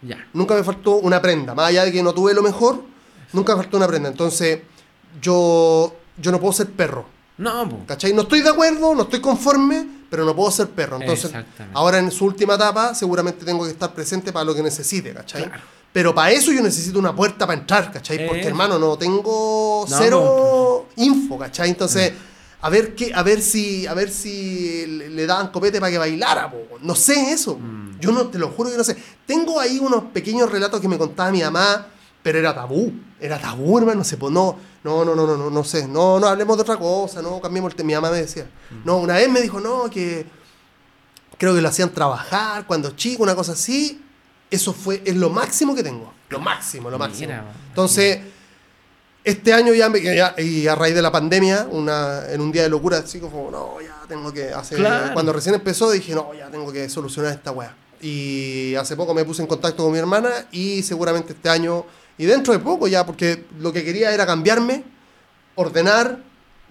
Ya. 0.00 0.24
Nunca 0.32 0.54
me 0.54 0.62
faltó 0.62 0.92
una 0.92 1.20
prenda. 1.20 1.56
Más 1.56 1.70
allá 1.70 1.84
de 1.84 1.90
que 1.90 2.04
no 2.04 2.14
tuve 2.14 2.32
lo 2.34 2.44
mejor, 2.44 2.84
nunca 3.32 3.56
me 3.56 3.62
faltó 3.64 3.78
una 3.78 3.88
prenda. 3.88 4.08
Entonces, 4.10 4.60
yo, 5.20 5.92
yo 6.22 6.30
no 6.30 6.38
puedo 6.38 6.52
ser 6.52 6.70
perro. 6.70 7.04
No, 7.36 7.68
po. 7.68 7.80
¿Cachai? 7.84 8.12
No 8.12 8.22
estoy 8.22 8.42
de 8.42 8.50
acuerdo, 8.50 8.94
no 8.94 9.02
estoy 9.02 9.20
conforme, 9.20 9.84
pero 10.08 10.24
no 10.24 10.36
puedo 10.36 10.52
ser 10.52 10.68
perro. 10.68 11.00
Entonces, 11.00 11.32
ahora 11.72 11.98
en 11.98 12.12
su 12.12 12.26
última 12.26 12.54
etapa, 12.54 12.94
seguramente 12.94 13.44
tengo 13.44 13.64
que 13.64 13.72
estar 13.72 13.92
presente 13.92 14.32
para 14.32 14.44
lo 14.44 14.54
que 14.54 14.62
necesite, 14.62 15.12
¿cachai? 15.12 15.46
Claro. 15.46 15.62
Pero 15.92 16.14
para 16.14 16.30
eso 16.30 16.52
yo 16.52 16.62
necesito 16.62 16.96
una 17.00 17.12
puerta 17.16 17.44
para 17.44 17.58
entrar, 17.58 17.90
¿cachai? 17.90 18.24
Porque, 18.24 18.42
Eso. 18.42 18.50
hermano, 18.50 18.78
no 18.78 18.96
tengo 18.96 19.84
No, 19.88 19.98
cero 19.98 20.86
info, 20.94 21.38
¿cachai? 21.38 21.70
Entonces, 21.70 22.12
a 22.66 22.68
ver 22.68 22.96
qué, 22.96 23.12
a 23.14 23.22
ver 23.22 23.40
si, 23.42 23.86
a 23.86 23.94
ver 23.94 24.10
si 24.10 24.84
le 24.86 25.24
daban 25.24 25.52
copete 25.52 25.78
para 25.78 25.92
que 25.92 25.98
bailara, 25.98 26.50
po. 26.50 26.58
No 26.82 26.96
sé 26.96 27.30
eso. 27.30 27.56
Mm. 27.56 28.00
Yo 28.00 28.10
no 28.10 28.26
te 28.26 28.40
lo 28.40 28.48
juro 28.48 28.72
que 28.72 28.76
no 28.76 28.82
sé. 28.82 28.96
Tengo 29.24 29.60
ahí 29.60 29.78
unos 29.78 30.06
pequeños 30.12 30.50
relatos 30.50 30.80
que 30.80 30.88
me 30.88 30.98
contaba 30.98 31.30
mi 31.30 31.42
mamá, 31.42 31.86
pero 32.24 32.40
era 32.40 32.52
tabú. 32.52 32.92
Era 33.20 33.40
tabú, 33.40 33.78
hermano. 33.78 33.98
No 33.98 34.04
sé, 34.04 34.16
pues 34.16 34.32
no, 34.32 34.58
no, 34.82 35.04
no, 35.04 35.14
no, 35.14 35.28
no, 35.28 35.36
no, 35.36 35.48
no 35.48 35.62
sé. 35.62 35.86
No, 35.86 36.18
no 36.18 36.26
hablemos 36.26 36.56
de 36.56 36.62
otra 36.62 36.76
cosa, 36.76 37.22
no 37.22 37.40
cambiemos 37.40 37.70
el 37.70 37.76
tema. 37.76 37.86
Mi 37.86 37.94
mamá 37.94 38.10
me 38.10 38.16
decía. 38.16 38.50
No, 38.84 38.96
una 38.96 39.14
vez 39.14 39.30
me 39.30 39.40
dijo, 39.40 39.60
no, 39.60 39.88
que 39.88 40.26
creo 41.38 41.54
que 41.54 41.62
lo 41.62 41.68
hacían 41.68 41.90
trabajar 41.90 42.66
cuando 42.66 42.90
chico, 42.96 43.22
una 43.22 43.36
cosa 43.36 43.52
así. 43.52 44.02
Eso 44.50 44.72
fue, 44.72 45.02
es 45.04 45.14
lo 45.14 45.30
máximo 45.30 45.72
que 45.72 45.84
tengo. 45.84 46.12
Lo 46.30 46.40
máximo, 46.40 46.90
lo 46.90 46.98
máximo. 46.98 47.32
Entonces, 47.68 48.18
este 49.26 49.52
año 49.52 49.74
ya, 49.74 49.88
me- 49.90 50.00
ya- 50.00 50.34
y 50.38 50.66
a 50.68 50.74
raíz 50.74 50.94
de 50.94 51.02
la 51.02 51.10
pandemia, 51.12 51.66
una, 51.70 52.30
en 52.30 52.40
un 52.40 52.52
día 52.52 52.62
de 52.62 52.68
locura, 52.68 52.98
así 52.98 53.18
como, 53.18 53.50
no, 53.50 53.80
ya 53.80 54.00
tengo 54.08 54.32
que 54.32 54.52
hacer. 54.52 54.78
Claro. 54.78 55.12
Cuando 55.12 55.32
recién 55.32 55.54
empezó, 55.56 55.90
dije, 55.90 56.14
no, 56.14 56.32
ya 56.32 56.48
tengo 56.48 56.72
que 56.72 56.88
solucionar 56.88 57.32
esta 57.32 57.50
weá. 57.50 57.74
Y 58.00 58.74
hace 58.76 58.94
poco 58.94 59.12
me 59.14 59.24
puse 59.24 59.42
en 59.42 59.48
contacto 59.48 59.82
con 59.82 59.92
mi 59.92 59.98
hermana 59.98 60.30
y 60.52 60.82
seguramente 60.82 61.32
este 61.32 61.48
año, 61.48 61.84
y 62.16 62.24
dentro 62.24 62.52
de 62.52 62.60
poco 62.60 62.86
ya, 62.88 63.04
porque 63.04 63.44
lo 63.58 63.72
que 63.72 63.84
quería 63.84 64.12
era 64.12 64.24
cambiarme, 64.26 64.84
ordenar, 65.56 66.18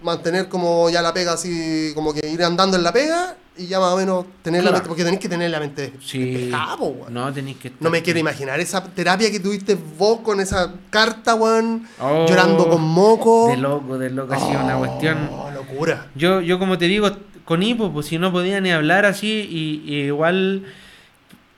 mantener 0.02 0.48
como 0.48 0.88
ya 0.90 1.02
la 1.02 1.12
pega 1.12 1.32
así, 1.32 1.92
como 1.94 2.14
que 2.14 2.26
ir 2.26 2.42
andando 2.42 2.76
en 2.76 2.82
la 2.82 2.92
pega 2.92 3.36
y 3.58 3.66
ya 3.66 3.80
más 3.80 3.92
o 3.92 3.96
menos 3.96 4.24
tener 4.42 4.62
la 4.64 4.70
mente, 4.72 4.86
porque 4.88 5.02
tenéis 5.04 5.20
que 5.20 5.28
tener 5.28 5.50
la 5.50 5.60
mente 5.60 5.92
Sí. 6.00 6.50
weón. 6.78 7.12
No 7.14 7.32
tenéis 7.32 7.56
que. 7.56 7.72
No 7.80 7.90
me 7.90 8.02
quiero 8.02 8.18
imaginar 8.18 8.60
esa 8.60 8.82
terapia 8.84 9.30
que 9.30 9.40
tuviste 9.40 9.76
vos 9.98 10.20
con 10.20 10.40
esa 10.40 10.74
carta, 10.90 11.34
weón. 11.34 11.86
Oh, 12.00 12.26
llorando 12.28 12.68
con 12.68 12.82
moco. 12.82 13.48
De 13.48 13.56
loco, 13.56 13.98
de 13.98 14.10
loco, 14.10 14.34
ha 14.34 14.38
sido 14.38 14.62
una 14.62 14.76
Oh, 14.76 14.80
cuestión. 14.80 15.30
locura. 15.54 16.06
Yo, 16.14 16.40
yo 16.40 16.58
como 16.58 16.76
te 16.78 16.86
digo, 16.86 17.10
con 17.44 17.62
hipo, 17.62 17.92
pues 17.92 18.06
si 18.06 18.18
no 18.18 18.32
podía 18.32 18.60
ni 18.60 18.70
hablar 18.72 19.04
así, 19.06 19.28
y, 19.50 19.82
y 19.90 20.00
igual, 20.06 20.64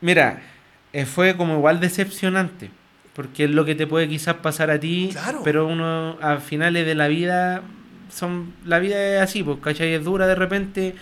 mira, 0.00 0.42
eh, 0.92 1.04
fue 1.06 1.36
como 1.36 1.54
igual 1.56 1.80
decepcionante, 1.80 2.70
porque 3.14 3.44
es 3.44 3.50
lo 3.50 3.64
que 3.64 3.74
te 3.74 3.86
puede 3.86 4.08
quizás 4.08 4.36
pasar 4.36 4.70
a 4.70 4.78
ti, 4.78 5.10
Claro. 5.12 5.40
pero 5.44 5.66
uno 5.66 6.16
a 6.20 6.36
finales 6.38 6.86
de 6.86 6.94
la 6.94 7.08
vida, 7.08 7.62
son 8.14 8.52
la 8.64 8.78
vida 8.78 9.16
es 9.16 9.20
así, 9.22 9.42
pues, 9.42 9.58
¿cachai? 9.62 9.94
Es 9.94 10.04
dura 10.04 10.26
de 10.26 10.34
repente, 10.34 10.94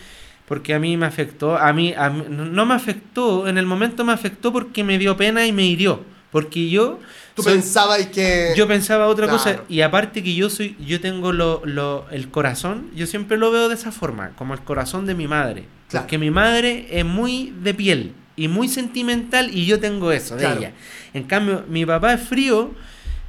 porque 0.47 0.75
a 0.75 0.79
mí 0.79 0.97
me 0.97 1.07
afectó, 1.07 1.57
a 1.57 1.73
mí, 1.73 1.93
a 1.97 2.09
mí- 2.11 2.25
no 2.29 2.67
me 2.67 2.75
afectó, 2.75 3.49
en 3.49 3.59
el 3.59 3.67
momento 3.67 4.05
me 4.05 4.13
afectó 4.13 4.53
porque 4.53 4.85
me 4.85 4.99
dio 4.99 5.17
pena 5.17 5.47
y 5.47 5.53
me 5.53 5.65
hirió, 5.67 6.05
porque 6.31 6.69
yo... 6.71 7.01
Tú 7.35 7.43
soy- 7.43 7.55
pensabas 7.55 8.07
que. 8.07 8.55
yo 8.57 8.67
pensaba 8.67 9.09
otra 9.09 9.27
Claro. 9.27 9.39
cosa 9.39 9.63
y 9.69 9.83
aparte 9.83 10.23
que 10.23 10.35
yo 10.35 10.49
soy 10.49 10.75
yo 10.81 11.03
tengo 11.03 11.33
lo, 11.35 11.61
lo- 11.67 12.07
el 12.11 12.31
corazón 12.31 12.91
yo 12.97 13.07
siempre 13.07 13.37
lo 13.37 13.51
veo 13.51 13.69
de 13.69 13.75
esa 13.75 13.93
forma 13.93 14.31
como 14.37 14.55
el 14.55 14.61
corazón 14.61 15.05
de 15.05 15.15
mi 15.15 15.27
madre 15.29 15.65
Claro. 15.91 16.05
porque 16.07 16.17
mi 16.17 16.31
madre 16.31 16.87
es 16.91 17.05
muy 17.05 17.53
de 17.63 17.75
piel 17.75 18.13
y 18.37 18.49
muy 18.49 18.69
sentimental 18.69 19.51
y 19.55 19.67
yo 19.67 19.79
tengo 19.81 20.13
eso 20.13 20.35
de 20.37 20.45
Claro. 20.45 20.61
ella 20.61 20.73
en 21.13 21.25
cambio 21.25 21.65
mi 21.69 21.85
papá 21.85 22.15
es 22.15 22.23
frío 22.23 22.71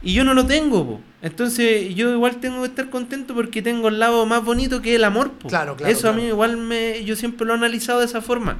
y 0.02 0.14
yo 0.14 0.24
no 0.24 0.34
lo 0.34 0.46
tengo 0.46 0.86
po. 0.86 1.02
Entonces 1.22 1.96
yo 1.96 2.12
igual 2.12 2.38
tengo 2.38 2.62
que 2.62 2.68
estar 2.68 2.90
contento 2.90 3.34
porque 3.34 3.62
tengo 3.62 3.88
el 3.88 4.00
lado 4.00 4.26
más 4.26 4.44
bonito 4.44 4.82
que 4.82 4.96
el 4.96 5.04
amor 5.04 5.32
po. 5.32 5.48
Claro, 5.50 5.76
claro, 5.76 5.92
eso 5.92 6.10
a 6.10 6.14
mí 6.14 6.26
igual 6.28 6.58
me 6.58 7.04
yo 7.04 7.16
siempre 7.16 7.46
lo 7.48 7.54
he 7.54 7.58
analizado 7.58 8.00
de 8.00 8.06
esa 8.06 8.22
forma 8.22 8.58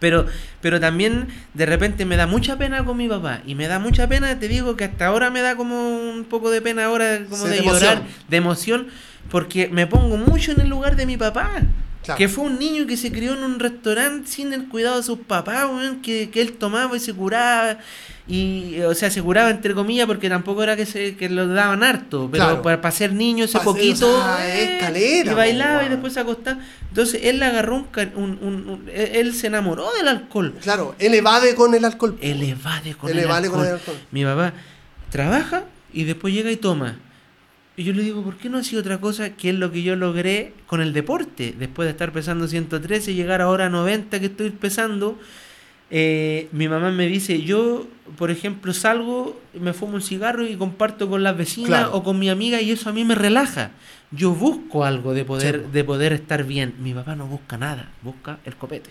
pero, 0.00 0.26
pero 0.60 0.80
también 0.80 1.28
de 1.54 1.66
repente 1.66 2.04
me 2.06 2.16
da 2.16 2.26
mucha 2.26 2.56
pena 2.56 2.84
con 2.84 2.96
mi 2.96 3.06
papá. 3.06 3.42
Y 3.46 3.54
me 3.54 3.68
da 3.68 3.78
mucha 3.78 4.08
pena, 4.08 4.38
te 4.38 4.48
digo 4.48 4.74
que 4.74 4.84
hasta 4.84 5.06
ahora 5.06 5.30
me 5.30 5.42
da 5.42 5.56
como 5.56 5.98
un 6.10 6.24
poco 6.24 6.50
de 6.50 6.60
pena 6.62 6.86
ahora, 6.86 7.20
como 7.28 7.44
Sí, 7.44 7.50
de 7.50 7.56
de 7.58 7.62
llorar, 7.62 7.98
emoción. 7.98 8.08
de 8.28 8.36
emoción, 8.36 8.86
porque 9.30 9.68
me 9.68 9.86
pongo 9.86 10.16
mucho 10.16 10.52
en 10.52 10.60
el 10.62 10.68
lugar 10.70 10.96
de 10.96 11.04
mi 11.06 11.16
papá. 11.18 11.50
Claro. 12.04 12.16
Que 12.16 12.28
fue 12.28 12.44
un 12.44 12.58
niño 12.58 12.86
que 12.86 12.96
se 12.96 13.12
crió 13.12 13.34
en 13.34 13.44
un 13.44 13.58
restaurante 13.60 14.26
sin 14.30 14.52
el 14.54 14.68
cuidado 14.68 14.96
de 14.96 15.02
sus 15.02 15.18
papás, 15.18 15.66
weón, 15.66 16.00
que, 16.00 16.30
que 16.30 16.40
él 16.40 16.52
tomaba 16.52 16.96
y 16.96 17.00
se 17.00 17.12
curaba. 17.12 17.76
Y, 18.26 18.80
o 18.82 18.94
sea, 18.94 19.10
se 19.10 19.20
curaba 19.20 19.50
entre 19.50 19.74
comillas 19.74 20.06
porque 20.06 20.28
tampoco 20.30 20.62
era 20.62 20.76
que 20.76 20.86
se 20.86 21.16
que 21.16 21.28
lo 21.28 21.46
daban 21.48 21.82
harto, 21.82 22.28
pero 22.30 22.44
Claro. 22.44 22.62
para, 22.62 22.80
para 22.80 22.92
ser 22.92 23.12
niño 23.12 23.44
ese 23.44 23.58
poquito. 23.58 24.08
o 24.08 24.22
sea, 24.22 24.48
es 24.48 24.68
eh, 24.68 24.76
caleta, 24.80 25.32
y 25.32 25.34
bailaba 25.34 25.84
y 25.84 25.88
después 25.88 26.12
se 26.14 26.20
acostaba. 26.20 26.60
Entonces 26.88 27.20
él 27.24 27.42
agarró 27.42 27.76
un, 27.76 27.86
un- 28.14 28.38
un- 28.40 28.68
un- 28.68 28.84
él 28.94 29.34
se 29.34 29.48
enamoró 29.48 29.92
del 29.94 30.08
alcohol. 30.08 30.54
Claro, 30.62 30.94
él 30.98 31.12
evade 31.14 31.54
con 31.54 31.74
el 31.74 31.84
alcohol. 31.84 32.16
Él 32.22 32.42
evade 32.44 32.94
con 32.94 33.10
Él 33.10 33.18
el 33.18 33.24
evade 33.24 33.50
con 33.50 33.60
alcohol. 33.60 33.66
el 33.66 33.80
alcohol. 33.80 33.96
Mi 34.12 34.24
papá 34.24 34.52
trabaja 35.10 35.64
y 35.92 36.04
después 36.04 36.32
llega 36.32 36.50
y 36.52 36.56
toma. 36.56 36.98
Y 37.80 37.84
yo 37.84 37.94
le 37.94 38.02
digo, 38.02 38.22
¿por 38.22 38.36
qué 38.36 38.50
no 38.50 38.58
ha 38.58 38.62
sido 38.62 38.82
otra 38.82 38.98
cosa 39.00 39.30
que 39.30 39.48
es 39.48 39.54
lo 39.56 39.72
que 39.72 39.82
yo 39.82 39.96
logré 39.96 40.52
con 40.66 40.82
el 40.82 40.92
deporte? 40.92 41.54
Después 41.58 41.86
de 41.86 41.92
estar 41.92 42.12
pesando 42.12 42.46
113 42.46 43.12
y 43.12 43.14
llegar 43.14 43.40
ahora 43.40 43.66
a 43.66 43.68
90 43.70 44.20
que 44.20 44.26
estoy 44.26 44.50
pesando, 44.50 45.18
eh, 45.90 46.48
mi 46.52 46.68
mamá 46.68 46.90
me 46.90 47.06
dice, 47.06 47.40
yo, 47.40 47.86
por 48.18 48.30
ejemplo, 48.30 48.74
salgo, 48.74 49.40
me 49.58 49.72
fumo 49.72 49.94
un 49.94 50.02
cigarro 50.02 50.46
y 50.46 50.56
comparto 50.56 51.08
con 51.08 51.22
las 51.22 51.34
vecinas 51.38 51.68
Claro. 51.68 51.94
o 51.94 52.02
con 52.02 52.18
mi 52.18 52.28
amiga 52.28 52.60
y 52.60 52.70
eso 52.70 52.90
a 52.90 52.92
mí 52.92 53.02
me 53.02 53.14
relaja. 53.14 53.70
Yo 54.10 54.32
busco 54.34 54.84
algo 54.84 55.14
de 55.14 55.24
poder, 55.24 55.62
Sí. 55.64 55.72
de 55.72 55.82
poder 55.82 56.12
estar 56.12 56.44
bien. 56.44 56.74
Mi 56.80 56.92
papá 56.92 57.16
no 57.16 57.26
busca 57.28 57.56
nada, 57.56 57.88
busca 58.02 58.40
el 58.44 58.56
copete 58.56 58.90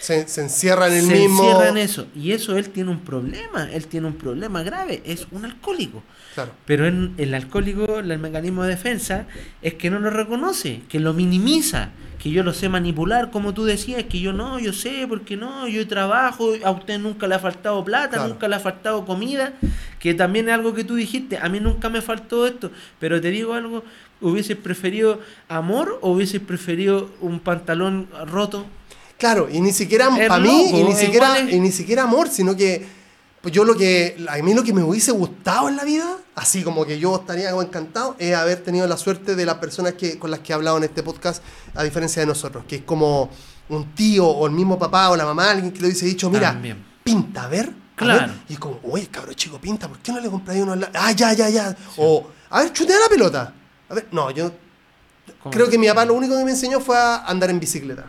Se, 0.00 0.28
se 0.28 0.42
encierra 0.42 0.86
en 0.88 0.94
el 0.94 1.04
se 1.06 1.12
mismo. 1.18 1.42
encierra 1.44 1.68
en 1.70 1.76
eso. 1.76 2.06
Y 2.14 2.32
eso 2.32 2.56
él 2.56 2.68
tiene 2.70 2.90
un 2.90 3.00
problema, 3.00 3.68
él 3.72 3.86
tiene 3.86 4.06
un 4.06 4.14
problema 4.14 4.62
grave, 4.62 5.02
es 5.04 5.26
un 5.30 5.44
alcohólico. 5.44 6.02
Claro. 6.34 6.52
Pero 6.66 6.86
en- 6.86 7.14
el 7.18 7.34
alcohólico, 7.34 7.98
el 7.98 8.18
mecanismo 8.18 8.62
de 8.62 8.70
defensa, 8.70 9.26
es 9.62 9.74
que 9.74 9.90
no 9.90 9.98
lo 9.98 10.10
reconoce, 10.10 10.82
que 10.88 11.00
lo 11.00 11.14
minimiza, 11.14 11.90
que 12.22 12.30
yo 12.30 12.42
lo 12.42 12.52
sé 12.52 12.68
manipular, 12.68 13.30
como 13.30 13.54
tú 13.54 13.64
decías, 13.64 14.04
que 14.04 14.20
yo 14.20 14.32
no, 14.32 14.58
yo 14.58 14.72
sé, 14.72 15.06
porque 15.08 15.36
no, 15.36 15.66
yo 15.68 15.86
trabajo, 15.88 16.52
a 16.64 16.70
usted 16.70 16.98
nunca 16.98 17.26
le 17.26 17.34
ha 17.36 17.38
faltado 17.38 17.84
plata, 17.84 18.16
Claro. 18.16 18.28
nunca 18.28 18.48
le 18.48 18.56
ha 18.56 18.60
faltado 18.60 19.04
comida, 19.04 19.52
que 20.00 20.14
también 20.14 20.48
es 20.48 20.54
algo 20.54 20.74
que 20.74 20.84
tú 20.84 20.94
dijiste, 20.96 21.38
a 21.38 21.48
mí 21.48 21.60
nunca 21.60 21.88
me 21.88 22.02
faltó 22.02 22.46
esto, 22.46 22.70
pero 23.00 23.20
te 23.20 23.30
digo 23.30 23.54
algo, 23.54 23.84
¿hubieses 24.20 24.56
preferido 24.56 25.20
amor 25.48 25.98
o 26.02 26.10
hubieses 26.12 26.40
preferido 26.40 27.10
un 27.20 27.38
pantalón 27.40 28.08
roto? 28.26 28.66
Claro, 29.18 29.48
y 29.50 29.60
ni 29.60 29.72
siquiera 29.72 30.08
Es 30.16 30.28
para 30.28 30.42
mí, 30.42 30.70
y 30.70 30.84
ni 30.84 30.92
es 30.92 30.98
siquiera, 30.98 31.38
es- 31.38 31.52
y 31.52 31.60
ni 31.60 31.72
siquiera 31.72 32.04
amor, 32.04 32.28
sino 32.28 32.56
que 32.56 32.96
pues 33.40 33.54
yo 33.54 33.64
lo 33.64 33.76
que, 33.76 34.16
a 34.28 34.36
mí 34.42 34.52
lo 34.52 34.64
que 34.64 34.72
me 34.72 34.82
hubiese 34.82 35.12
gustado 35.12 35.68
en 35.68 35.76
la 35.76 35.84
vida, 35.84 36.18
así 36.34 36.62
como 36.64 36.84
que 36.84 36.98
yo 36.98 37.14
estaría 37.16 37.50
encantado, 37.50 38.16
es 38.18 38.34
haber 38.34 38.62
tenido 38.64 38.86
la 38.88 38.96
suerte 38.96 39.36
de 39.36 39.46
las 39.46 39.56
personas 39.56 39.92
que, 39.94 40.18
con 40.18 40.30
las 40.30 40.40
que 40.40 40.52
he 40.52 40.54
hablado 40.54 40.76
en 40.78 40.84
este 40.84 41.02
podcast, 41.04 41.42
a 41.74 41.84
diferencia 41.84 42.20
de 42.20 42.26
nosotros, 42.26 42.64
que 42.66 42.76
es 42.76 42.82
como 42.82 43.30
un 43.68 43.94
tío 43.94 44.26
o 44.26 44.46
el 44.46 44.52
mismo 44.52 44.76
papá 44.78 45.10
o 45.10 45.16
la 45.16 45.24
mamá, 45.24 45.50
alguien 45.50 45.72
que 45.72 45.80
le 45.80 45.86
hubiese 45.86 46.06
dicho, 46.06 46.28
mira, 46.30 46.52
También. 46.52 46.84
pinta, 47.04 47.44
a 47.44 47.48
ver. 47.48 47.68
a 47.68 47.98
Claro. 47.98 48.26
ver". 48.26 48.30
Y 48.48 48.56
como, 48.56 48.80
oye, 48.84 49.06
cabrón 49.08 49.34
chico, 49.36 49.58
pinta, 49.60 49.88
¿por 49.88 49.98
qué 49.98 50.12
no 50.12 50.20
le 50.20 50.28
compráis 50.30 50.62
uno? 50.62 50.74
Ah, 50.94 51.12
ya, 51.12 51.32
ya, 51.32 51.48
ya. 51.48 51.76
O, 51.96 52.26
a 52.50 52.62
ver, 52.62 52.72
chutea 52.72 52.96
la 52.98 53.08
pelota. 53.08 53.54
A 53.88 53.94
ver, 53.94 54.06
no, 54.12 54.30
yo 54.32 54.50
creo 55.50 55.68
que 55.68 55.78
mi 55.78 55.86
papá 55.88 56.04
lo 56.04 56.14
único 56.14 56.36
que 56.36 56.44
me 56.44 56.50
enseñó 56.52 56.80
fue 56.80 56.96
a 56.96 57.24
andar 57.24 57.50
en 57.50 57.58
bicicleta. 57.60 58.04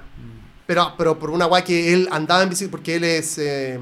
Pero, 0.69 0.93
pero 0.95 1.17
por 1.17 1.31
una 1.31 1.47
weá 1.47 1.63
que 1.63 1.91
él 1.91 2.07
andaba 2.11 2.43
en 2.43 2.49
bicicleta, 2.49 2.69
porque 2.69 2.97
él 2.97 3.03
es. 3.03 3.39
eh, 3.39 3.79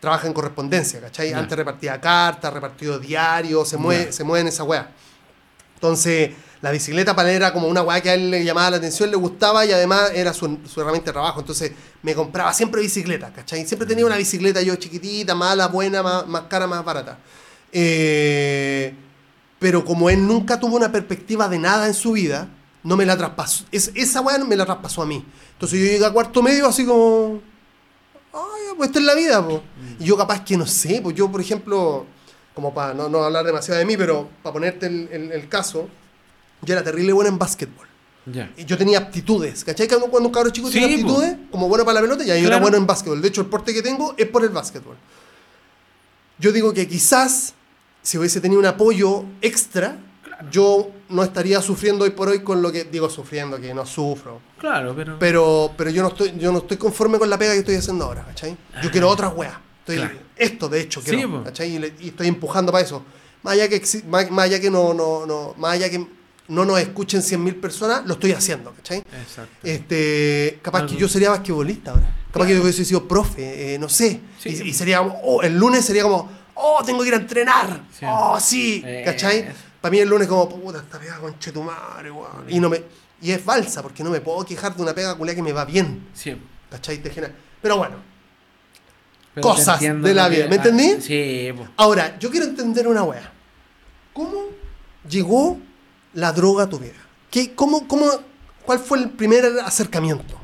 trabaja 0.00 0.26
en 0.26 0.32
correspondencia, 0.32 1.00
¿cachai? 1.00 1.32
Antes 1.32 1.56
repartía 1.56 2.00
cartas, 2.00 2.52
repartió 2.52 2.98
diarios, 2.98 3.68
se 3.68 3.76
mueve, 3.76 4.10
se 4.10 4.24
mueve 4.24 4.40
en 4.40 4.48
esa 4.48 4.64
weá. 4.64 4.90
Entonces, 5.74 6.30
la 6.62 6.72
bicicleta 6.72 7.14
para 7.14 7.30
él 7.30 7.36
era 7.36 7.52
como 7.52 7.68
una 7.68 7.82
weá 7.82 8.00
que 8.00 8.10
a 8.10 8.14
él 8.14 8.28
le 8.32 8.44
llamaba 8.44 8.70
la 8.70 8.76
atención, 8.78 9.08
le 9.08 9.16
gustaba 9.16 9.64
y 9.64 9.70
además 9.70 10.10
era 10.16 10.34
su, 10.34 10.58
su 10.66 10.80
herramienta 10.80 11.10
de 11.10 11.12
trabajo. 11.12 11.38
Entonces, 11.38 11.70
me 12.02 12.12
compraba 12.12 12.52
siempre 12.52 12.80
bicicleta, 12.82 13.32
¿cachai? 13.32 13.64
Siempre 13.64 13.86
tenía 13.86 14.04
una 14.04 14.16
bicicleta 14.16 14.60
yo 14.62 14.74
chiquitita, 14.74 15.36
mala, 15.36 15.68
buena, 15.68 16.02
más, 16.02 16.26
más 16.26 16.42
cara, 16.48 16.66
más 16.66 16.84
barata. 16.84 17.18
Eh, 17.70 18.92
pero 19.60 19.84
como 19.84 20.10
él 20.10 20.26
nunca 20.26 20.58
tuvo 20.58 20.74
una 20.74 20.90
perspectiva 20.90 21.48
de 21.48 21.60
nada 21.60 21.86
en 21.86 21.94
su 21.94 22.10
vida, 22.10 22.48
no 22.86 22.96
me 22.96 23.04
la 23.04 23.16
traspasó. 23.16 23.64
Es, 23.72 23.90
esa 23.94 24.20
weá 24.20 24.38
me 24.38 24.56
la 24.56 24.64
traspasó 24.64 25.02
a 25.02 25.06
mí. 25.06 25.24
Entonces 25.52 25.78
yo 25.78 25.84
llegué 25.86 26.04
a 26.06 26.10
cuarto 26.12 26.42
medio 26.42 26.66
así 26.68 26.84
como. 26.86 27.40
Ay, 28.32 28.74
pues 28.76 28.88
esta 28.88 28.98
es 29.00 29.04
la 29.04 29.14
vida, 29.14 29.46
po. 29.46 29.62
Y 29.98 30.04
yo 30.04 30.16
capaz 30.16 30.44
que 30.44 30.56
no 30.56 30.66
sé, 30.66 31.00
pues 31.02 31.14
yo, 31.16 31.30
por 31.30 31.40
ejemplo, 31.40 32.06
como 32.54 32.72
para 32.74 32.94
no, 32.94 33.08
no 33.08 33.24
hablar 33.24 33.44
demasiado 33.44 33.78
de 33.78 33.86
mí, 33.86 33.96
pero 33.96 34.28
para 34.42 34.52
ponerte 34.52 34.86
el, 34.86 35.08
el- 35.10 35.32
el 35.32 35.48
caso, 35.48 35.88
yo 36.62 36.74
era 36.74 36.84
terrible 36.84 37.12
bueno 37.12 37.28
en 37.30 37.38
básquetbol. 37.38 37.86
Ya. 38.26 38.50
Y 38.56 38.64
yo 38.64 38.76
tenía 38.76 38.98
aptitudes, 38.98 39.64
¿cachai? 39.64 39.86
Que 39.88 39.96
cuando 39.96 40.28
un 40.28 40.34
cabro 40.34 40.50
chico 40.50 40.68
Sí, 40.68 40.78
tiene 40.78 41.02
po. 41.02 41.10
aptitudes, 41.12 41.36
como 41.50 41.68
bueno 41.68 41.84
para 41.84 41.94
la 41.94 42.00
pelota, 42.02 42.24
y 42.24 42.30
ahí 42.30 42.40
yo 42.40 42.48
era 42.48 42.56
Claro. 42.56 42.62
bueno 42.62 42.76
en 42.76 42.86
básquetbol. 42.86 43.22
De 43.22 43.28
hecho, 43.28 43.40
el 43.40 43.46
porte 43.46 43.72
que 43.72 43.82
tengo 43.82 44.14
es 44.18 44.26
por 44.28 44.42
el 44.44 44.50
básquetbol. 44.50 44.96
Yo 46.38 46.52
digo 46.52 46.74
que 46.74 46.86
quizás, 46.88 47.54
si 48.02 48.18
hubiese 48.18 48.40
tenido 48.40 48.60
un 48.60 48.66
apoyo 48.66 49.24
extra, 49.40 49.96
yo 50.50 50.90
no 51.08 51.22
estaría 51.22 51.60
sufriendo 51.62 52.04
hoy 52.04 52.10
por 52.10 52.28
hoy 52.28 52.40
con 52.42 52.60
lo 52.62 52.70
que 52.72 52.84
digo 52.84 53.08
sufriendo, 53.08 53.60
que 53.60 53.72
no 53.74 53.86
sufro. 53.86 54.40
Claro, 54.58 54.94
pero. 54.96 55.18
Pero, 55.18 55.72
pero 55.76 55.90
yo 55.90 56.02
no 56.02 56.08
estoy, 56.08 56.34
yo 56.38 56.50
no 56.52 56.58
estoy 56.58 56.76
conforme 56.76 57.18
con 57.18 57.28
la 57.30 57.38
pega 57.38 57.52
que 57.52 57.60
estoy 57.60 57.76
haciendo 57.76 58.04
ahora, 58.06 58.24
¿cachai? 58.24 58.56
Yo 58.82 58.90
quiero 58.90 59.08
otras 59.08 59.32
weas. 59.34 59.54
Estoy, 59.80 59.96
Claro. 59.96 60.18
Esto, 60.36 60.68
de 60.68 60.80
hecho, 60.80 61.00
Sí, 61.00 61.10
quiero, 61.10 61.30
po. 61.30 61.44
¿cachai? 61.44 61.76
Y, 62.00 62.08
estoy 62.08 62.26
empujando 62.26 62.72
para 62.72 62.84
eso. 62.84 63.02
Más 63.42 63.54
allá 63.54 63.68
que, 63.68 63.80
más, 64.08 64.30
más 64.30 64.44
allá 64.46 64.60
que 64.60 64.70
no, 64.70 64.92
no, 64.92 65.24
no, 65.26 65.54
más 65.56 65.74
allá 65.74 65.88
que 65.88 66.04
no 66.48 66.64
nos 66.64 66.78
escuchen 66.80 67.22
100.000 67.22 67.60
personas, 67.60 68.04
lo 68.06 68.14
estoy 68.14 68.32
haciendo, 68.32 68.72
¿cachai? 68.72 68.98
Exacto. 68.98 69.50
Este, 69.62 70.58
capaz 70.62 70.80
Algo. 70.80 70.92
que 70.92 71.00
yo 71.00 71.08
sería 71.08 71.30
basquetbolista 71.30 71.92
ahora. 71.92 72.14
Capaz 72.32 72.46
que 72.46 72.54
yo 72.56 72.62
hubiese 72.62 72.84
sido 72.84 73.06
profe, 73.06 73.74
eh, 73.74 73.78
no 73.78 73.88
sé. 73.88 74.20
Sí. 74.40 74.48
Y, 74.64 74.68
y 74.68 74.72
sería 74.74 74.98
como, 74.98 75.18
oh, 75.22 75.42
el 75.42 75.56
lunes 75.56 75.84
sería 75.84 76.02
como, 76.02 76.28
oh, 76.54 76.82
tengo 76.84 77.02
que 77.02 77.08
ir 77.08 77.14
a 77.14 77.18
entrenar. 77.18 77.84
Sí. 77.98 78.04
Oh, 78.08 78.38
sí, 78.40 78.82
Eh, 78.84 79.02
¿cachai? 79.04 79.38
eso. 79.40 79.50
Para 79.86 79.92
mí 79.92 79.98
el 80.00 80.08
lunes 80.08 80.26
como, 80.26 80.48
puta, 80.48 80.78
esta 80.80 80.98
pega 80.98 81.16
con 81.20 81.38
chetumare, 81.38 82.10
weón. 82.10 82.44
Y, 82.48 82.58
no 82.58 82.68
me, 82.68 82.82
y 83.22 83.30
es 83.30 83.40
falsa, 83.40 83.82
porque 83.82 84.02
no 84.02 84.10
me 84.10 84.20
puedo 84.20 84.44
quejar 84.44 84.74
de 84.74 84.82
una 84.82 84.92
pega 84.92 85.14
culia 85.14 85.32
que 85.32 85.42
me 85.42 85.52
va 85.52 85.64
bien. 85.64 86.08
Sí. 86.12 86.36
¿Cachai? 86.68 86.98
Te 87.00 87.08
genera- 87.08 87.32
Pero 87.62 87.76
bueno, 87.76 87.94
Pero 89.32 89.46
Cosas 89.46 89.78
de 89.80 90.12
la 90.12 90.28
vida, 90.28 90.48
¿me 90.48 90.54
ah, 90.54 90.56
entendí? 90.56 91.00
Sí, 91.00 91.50
po. 91.56 91.68
ahora, 91.76 92.18
yo 92.18 92.32
quiero 92.32 92.46
entender 92.46 92.88
una 92.88 93.04
wea. 93.04 93.32
¿Cómo 94.12 94.46
llegó 95.08 95.60
la 96.14 96.32
droga 96.32 96.64
a 96.64 96.68
tu 96.68 96.80
vida? 96.80 96.94
¿Qué, 97.30 97.54
cómo, 97.54 97.86
cómo, 97.86 98.10
¿Cuál 98.64 98.80
fue 98.80 98.98
el 98.98 99.10
primer 99.10 99.44
acercamiento? 99.64 100.34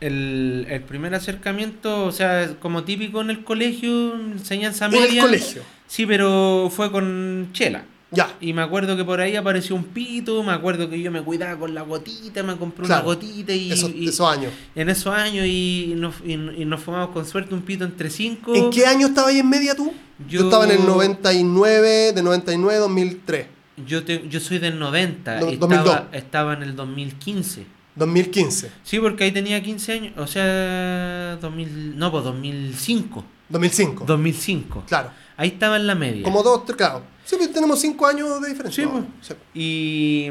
El, 0.00 0.68
el 0.70 0.82
primer 0.84 1.16
acercamiento, 1.16 2.04
o 2.04 2.12
sea, 2.12 2.54
como 2.60 2.84
típico 2.84 3.20
en 3.22 3.30
el 3.30 3.42
colegio, 3.42 4.14
enseñanza 4.14 4.86
En 4.86 4.94
el 4.94 5.00
media. 5.00 5.22
colegio. 5.22 5.62
Sí, 5.88 6.06
pero 6.06 6.70
fue 6.72 6.92
con 6.92 7.50
chela. 7.52 7.86
Ya. 8.14 8.36
Y 8.40 8.52
me 8.52 8.62
acuerdo 8.62 8.96
que 8.96 9.04
por 9.04 9.20
ahí 9.20 9.36
apareció 9.36 9.74
un 9.76 9.84
pito, 9.84 10.42
me 10.42 10.52
acuerdo 10.52 10.88
que 10.88 11.00
yo 11.00 11.10
me 11.10 11.22
cuidaba 11.22 11.58
con 11.58 11.74
la 11.74 11.82
gotita, 11.82 12.42
me 12.42 12.56
compré 12.56 12.86
Claro. 12.86 13.02
una 13.06 13.14
gotita 13.14 13.52
y, 13.52 13.72
Esos, 13.72 13.90
y- 13.94 14.08
esos 14.08 14.28
años. 14.28 14.52
en 14.74 14.88
esos 14.88 15.14
años 15.14 15.46
y 15.46 15.94
nos, 15.96 16.14
y, 16.24 16.32
y 16.32 16.64
nos 16.64 16.80
fumamos 16.80 17.10
con 17.10 17.26
suerte 17.26 17.54
un 17.54 17.62
pito 17.62 17.84
entre 17.84 18.10
cinco. 18.10 18.54
¿En 18.54 18.70
qué 18.70 18.86
año 18.86 19.08
estabas 19.08 19.30
ahí 19.30 19.38
en 19.40 19.48
media 19.48 19.74
tú? 19.74 19.92
Yo, 20.28 20.40
Yo- 20.40 20.44
estaba 20.44 20.64
en 20.64 20.70
el 20.80 20.86
99, 20.86 22.12
de 22.12 22.22
99 22.22 22.76
a 22.76 22.80
2003. 22.80 23.46
Yo, 23.86 24.04
te- 24.04 24.28
yo 24.28 24.38
soy 24.38 24.58
del 24.58 24.78
90 24.78 25.40
No, 25.40 25.50
y 25.50 25.56
2002. 25.56 25.86
estaba, 25.94 26.08
estaba 26.16 26.52
en 26.54 26.62
el 26.62 26.76
2015. 26.76 27.66
2015. 27.96 28.70
Sí, 28.82 28.98
porque 28.98 29.24
ahí 29.24 29.32
tenía 29.32 29.62
15 29.62 29.92
años, 29.92 30.12
o 30.16 30.26
sea, 30.26 31.36
2000, 31.40 31.96
no, 31.98 32.10
pues 32.10 32.24
2005. 32.24 33.24
2005. 33.48 34.04
2005. 34.06 34.84
Claro. 34.86 35.10
Ahí 35.36 35.48
estaba 35.48 35.76
en 35.76 35.86
la 35.86 35.94
media. 35.94 36.22
Como 36.22 36.42
dos, 36.42 36.64
tres, 36.64 36.76
claro. 36.76 37.02
Sí, 37.24 37.36
pues 37.36 37.52
tenemos 37.52 37.80
cinco 37.80 38.06
años 38.06 38.40
de 38.42 38.48
diferencia. 38.50 38.84
Sí, 38.84 38.90
pues. 38.90 39.04
Sí. 39.20 39.34
Y, 39.54 40.30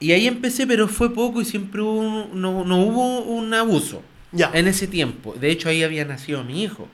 y 0.00 0.12
ahí 0.12 0.26
empecé, 0.26 0.66
pero 0.66 0.86
fue 0.88 1.12
poco 1.14 1.40
y 1.40 1.44
siempre 1.44 1.80
hubo 1.80 1.98
un- 2.00 2.40
no, 2.40 2.64
no 2.64 2.82
hubo 2.82 3.20
un 3.22 3.52
abuso 3.54 4.02
Ya. 4.32 4.50
en 4.54 4.68
ese 4.68 4.86
tiempo. 4.86 5.34
De 5.34 5.50
hecho, 5.50 5.68
ahí 5.68 5.82
había 5.82 6.04
nacido 6.04 6.44
mi 6.44 6.62
hijo. 6.62 6.88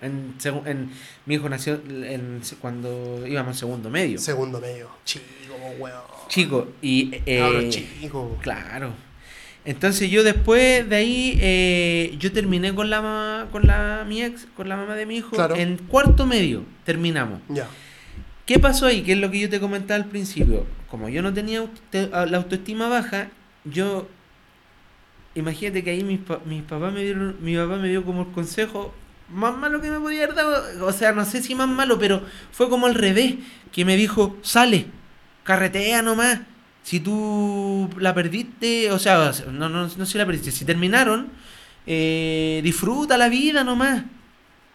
En, 0.00 0.34
en- 0.66 0.90
mi 1.26 1.34
hijo 1.34 1.48
nació 1.48 1.80
en- 1.88 2.40
cuando 2.60 3.26
íbamos 3.26 3.54
en 3.56 3.58
segundo 3.58 3.90
medio. 3.90 4.18
Segundo 4.18 4.60
medio. 4.60 4.88
Chico, 5.04 5.24
weón. 5.80 6.00
Chico, 6.28 6.68
y... 6.80 7.10
eh, 7.26 7.38
Cabro 7.40 7.68
chico. 7.70 8.38
Claro. 8.40 8.92
Entonces 9.64 10.08
yo 10.10 10.22
después 10.24 10.88
de 10.88 10.96
ahí, 10.96 11.38
eh, 11.42 12.14
yo 12.18 12.32
terminé 12.32 12.74
con 12.74 12.88
la 12.88 13.48
con 13.50 13.66
la 13.66 14.04
mi 14.08 14.22
ex, 14.22 14.46
con 14.56 14.68
la 14.68 14.76
mamá 14.76 14.94
de 14.94 15.04
mi 15.04 15.16
hijo, 15.16 15.30
Claro. 15.36 15.56
en 15.56 15.76
cuarto 15.76 16.24
medio 16.26 16.62
terminamos. 16.84 17.40
Ya. 17.48 17.66
¿Qué 18.48 18.58
pasó 18.58 18.86
ahí? 18.86 19.02
Que 19.02 19.12
es 19.12 19.18
lo 19.18 19.30
que 19.30 19.40
yo 19.40 19.50
te 19.50 19.60
comentaba 19.60 20.02
al 20.02 20.08
principio. 20.08 20.66
Como 20.90 21.10
yo 21.10 21.20
no 21.22 21.34
tenía 21.34 21.66
la 21.92 22.38
autoestima 22.38 22.88
baja, 22.88 23.28
yo 23.64 24.08
imagínate 25.34 25.84
que 25.84 25.90
ahí 25.90 26.02
mis, 26.02 26.20
pa- 26.20 26.40
mis 26.46 26.62
papás 26.62 26.92
me 26.92 27.02
dieron, 27.04 27.36
mi 27.40 27.54
papá 27.56 27.76
me 27.76 27.88
dio 27.88 28.04
como 28.04 28.22
el 28.22 28.28
consejo 28.28 28.94
más 29.30 29.54
malo 29.56 29.82
que 29.82 29.90
me 29.90 30.00
podía 30.00 30.24
haber 30.24 30.34
dado, 30.34 30.86
o 30.86 30.92
sea, 30.92 31.12
no 31.12 31.26
sé 31.26 31.42
si 31.42 31.54
más 31.54 31.68
malo, 31.68 31.98
pero 31.98 32.22
fue 32.50 32.70
como 32.70 32.86
al 32.86 32.94
revés, 32.94 33.34
que 33.70 33.84
me 33.84 33.96
dijo, 33.96 34.38
sale, 34.42 34.86
carretea 35.44 36.00
nomás. 36.00 36.40
Si 36.82 37.00
tú 37.00 37.90
la 37.98 38.14
perdiste, 38.14 38.90
o 38.90 38.98
sea, 38.98 39.30
no, 39.52 39.68
no, 39.68 39.86
no 39.94 40.06
si 40.06 40.16
la 40.16 40.24
perdiste, 40.24 40.50
si 40.52 40.64
terminaron, 40.64 41.28
eh, 41.86 42.62
disfruta 42.64 43.18
la 43.18 43.28
vida 43.28 43.62
nomás. 43.62 44.04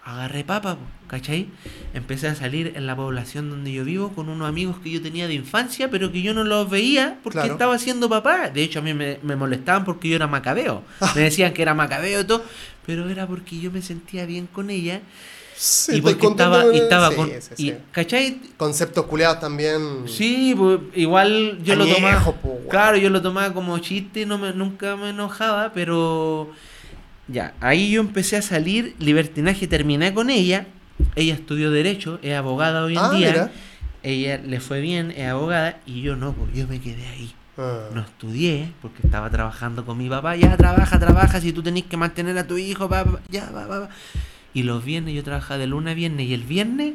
Agarré 0.05 0.43
papa, 0.43 0.76
po, 0.76 0.82
¿cachai? 1.14 1.45
Empecé 1.93 2.28
a 2.28 2.34
salir 2.34 2.74
en 2.76 2.88
la 2.88 2.95
población 2.95 3.51
donde 3.51 3.72
yo 3.72 3.86
vivo 3.86 4.09
con 4.14 4.30
unos 4.30 4.49
amigos 4.49 4.78
que 4.84 4.89
yo 4.89 4.99
tenía 4.99 5.28
de 5.28 5.36
infancia, 5.36 5.91
pero 5.91 6.11
que 6.11 6.24
yo 6.24 6.34
no 6.34 6.43
los 6.43 6.68
veía 6.72 7.20
porque 7.22 7.38
Claro. 7.38 7.53
estaba 7.53 7.78
siendo 7.78 8.09
papá. 8.09 8.49
De 8.49 8.64
hecho, 8.64 8.80
a 8.80 8.82
mí 8.82 8.95
me, 8.95 9.20
me 9.22 9.36
molestaban 9.36 9.86
porque 9.86 10.09
yo 10.09 10.16
era 10.16 10.26
macabeo. 10.26 10.82
Me 11.16 11.22
decían 11.22 11.53
que 11.53 11.61
era 11.61 11.76
macabeo 11.76 12.22
y 12.22 12.24
todo, 12.24 12.43
pero 12.84 13.07
era 13.09 13.28
porque 13.28 13.59
yo 13.59 13.72
me 13.72 13.84
sentía 13.84 14.26
bien 14.26 14.47
con 14.47 14.72
ella 14.72 15.01
Sí, 15.55 15.91
y 15.93 15.95
estoy 15.97 16.16
porque 16.16 16.28
estaba, 16.28 16.66
y 16.74 16.78
estaba 16.78 17.09
sí, 17.11 17.16
con... 17.16 17.30
sí, 17.30 17.68
y-. 17.68 17.74
¿Cachai? 17.91 18.41
Conceptos 18.57 19.05
culiados 19.05 19.39
también. 19.39 20.05
Sí, 20.07 20.55
pues, 20.57 20.80
igual 20.95 21.59
yo 21.64 21.76
lo 21.76 21.86
tomaba. 21.86 22.24
po, 22.41 22.49
weón. 22.49 22.70
Claro, 22.70 22.97
yo 22.97 23.11
lo 23.11 23.22
tomaba 23.22 23.53
como 23.53 23.78
chiste, 23.78 24.26
no 24.26 24.39
me, 24.39 24.51
nunca 24.51 24.95
me 24.95 25.11
enojaba, 25.11 25.72
pero 25.72 26.49
ya, 27.28 27.53
ahí 27.61 27.91
yo 27.91 28.01
empecé 28.01 28.36
a 28.36 28.41
salir, 28.41 28.95
libertinaje, 28.97 29.68
terminé 29.68 30.11
con 30.14 30.30
ella. 30.32 30.66
Ella 31.15 31.33
estudió 31.33 31.71
Derecho, 31.71 32.19
es 32.21 32.33
abogada 32.35 32.83
hoy 32.83 32.93
en 32.93 32.99
Ah, 33.03 33.11
día. 33.11 33.27
mira. 33.31 33.51
Ella 34.03 34.37
le 34.37 34.59
fue 34.59 34.81
bien, 34.81 35.11
es 35.11 35.27
abogada, 35.29 35.79
y 35.85 36.01
yo 36.01 36.15
no, 36.15 36.33
pues 36.33 36.53
yo 36.53 36.67
me 36.67 36.79
quedé 36.81 37.07
ahí. 37.07 37.33
Ah. 37.57 37.87
No 37.93 38.01
estudié 38.01 38.71
porque 38.81 39.01
estaba 39.05 39.29
trabajando 39.29 39.85
con 39.85 39.97
mi 39.97 40.09
papá. 40.09 40.35
Ya, 40.35 40.57
trabaja, 40.57 40.99
trabaja. 40.99 41.39
Si 41.39 41.53
tú 41.53 41.61
tenés 41.63 41.83
que 41.83 41.95
mantener 41.97 42.37
a 42.37 42.47
tu 42.47 42.57
hijo, 42.57 42.89
pa, 42.89 43.05
pa, 43.05 43.19
ya, 43.29 43.49
va, 43.51 43.67
va, 43.67 43.79
va. 43.79 43.89
Y 44.53 44.63
los 44.63 44.83
viernes 44.83 45.13
yo 45.15 45.23
trabajaba 45.23 45.57
de 45.59 45.67
lunes 45.67 45.91
a 45.91 45.95
viernes. 45.95 46.27
Y 46.27 46.33
el 46.33 46.43
viernes, 46.43 46.93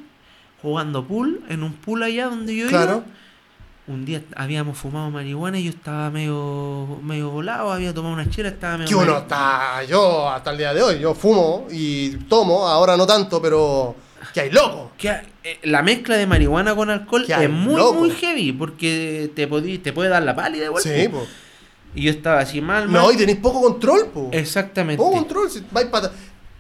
jugando 0.60 1.06
pool, 1.06 1.40
en 1.48 1.62
un 1.62 1.72
pool 1.72 2.02
allá 2.02 2.26
donde 2.26 2.54
yo 2.56 2.66
Claro. 2.68 3.04
iba. 3.04 3.04
Un 3.88 4.04
día 4.04 4.22
habíamos 4.36 4.76
fumado 4.76 5.10
marihuana 5.10 5.58
y 5.58 5.64
yo 5.64 5.70
estaba 5.70 6.10
medio, 6.10 6.98
medio 7.02 7.30
volado. 7.30 7.72
Había 7.72 7.94
tomado 7.94 8.14
una 8.14 8.28
chela, 8.28 8.50
estaba 8.50 8.76
medio. 8.78 8.88
Que 8.88 8.94
uno 8.94 9.18
está. 9.18 9.82
Yo, 9.84 10.28
hasta 10.28 10.50
el 10.50 10.58
día 10.58 10.74
de 10.74 10.82
hoy, 10.82 10.98
yo 11.00 11.14
fumo 11.14 11.66
y 11.70 12.10
tomo, 12.28 12.68
ahora 12.68 12.96
no 12.96 13.06
tanto, 13.06 13.40
pero. 13.40 13.96
Que 14.34 14.40
hay 14.42 14.50
loco. 14.50 14.92
Que, 14.98 15.08
eh, 15.42 15.58
la 15.62 15.80
mezcla 15.82 16.16
de 16.16 16.26
marihuana 16.26 16.74
con 16.76 16.90
alcohol 16.90 17.24
es 17.26 17.50
muy, 17.50 17.76
loco. 17.76 17.94
muy 17.94 18.10
heavy 18.10 18.52
porque 18.52 19.30
te, 19.34 19.48
podí- 19.48 19.78
te 19.82 19.92
puede 19.94 20.10
dar 20.10 20.22
la 20.22 20.36
pálida 20.36 20.66
igual. 20.66 20.82
Sí, 20.82 21.08
po. 21.08 21.20
po. 21.20 21.26
Y 21.94 22.02
yo 22.02 22.10
estaba 22.10 22.40
así 22.40 22.60
mal, 22.60 22.88
mal. 22.88 23.02
No, 23.02 23.10
y 23.10 23.16
tenéis 23.16 23.38
poco 23.38 23.62
control, 23.62 24.08
po. 24.12 24.28
Exactamente. 24.32 24.98
Poco 25.02 25.12
control. 25.16 25.50
Si 25.50 25.64
vais 25.70 25.86
para 25.86 26.10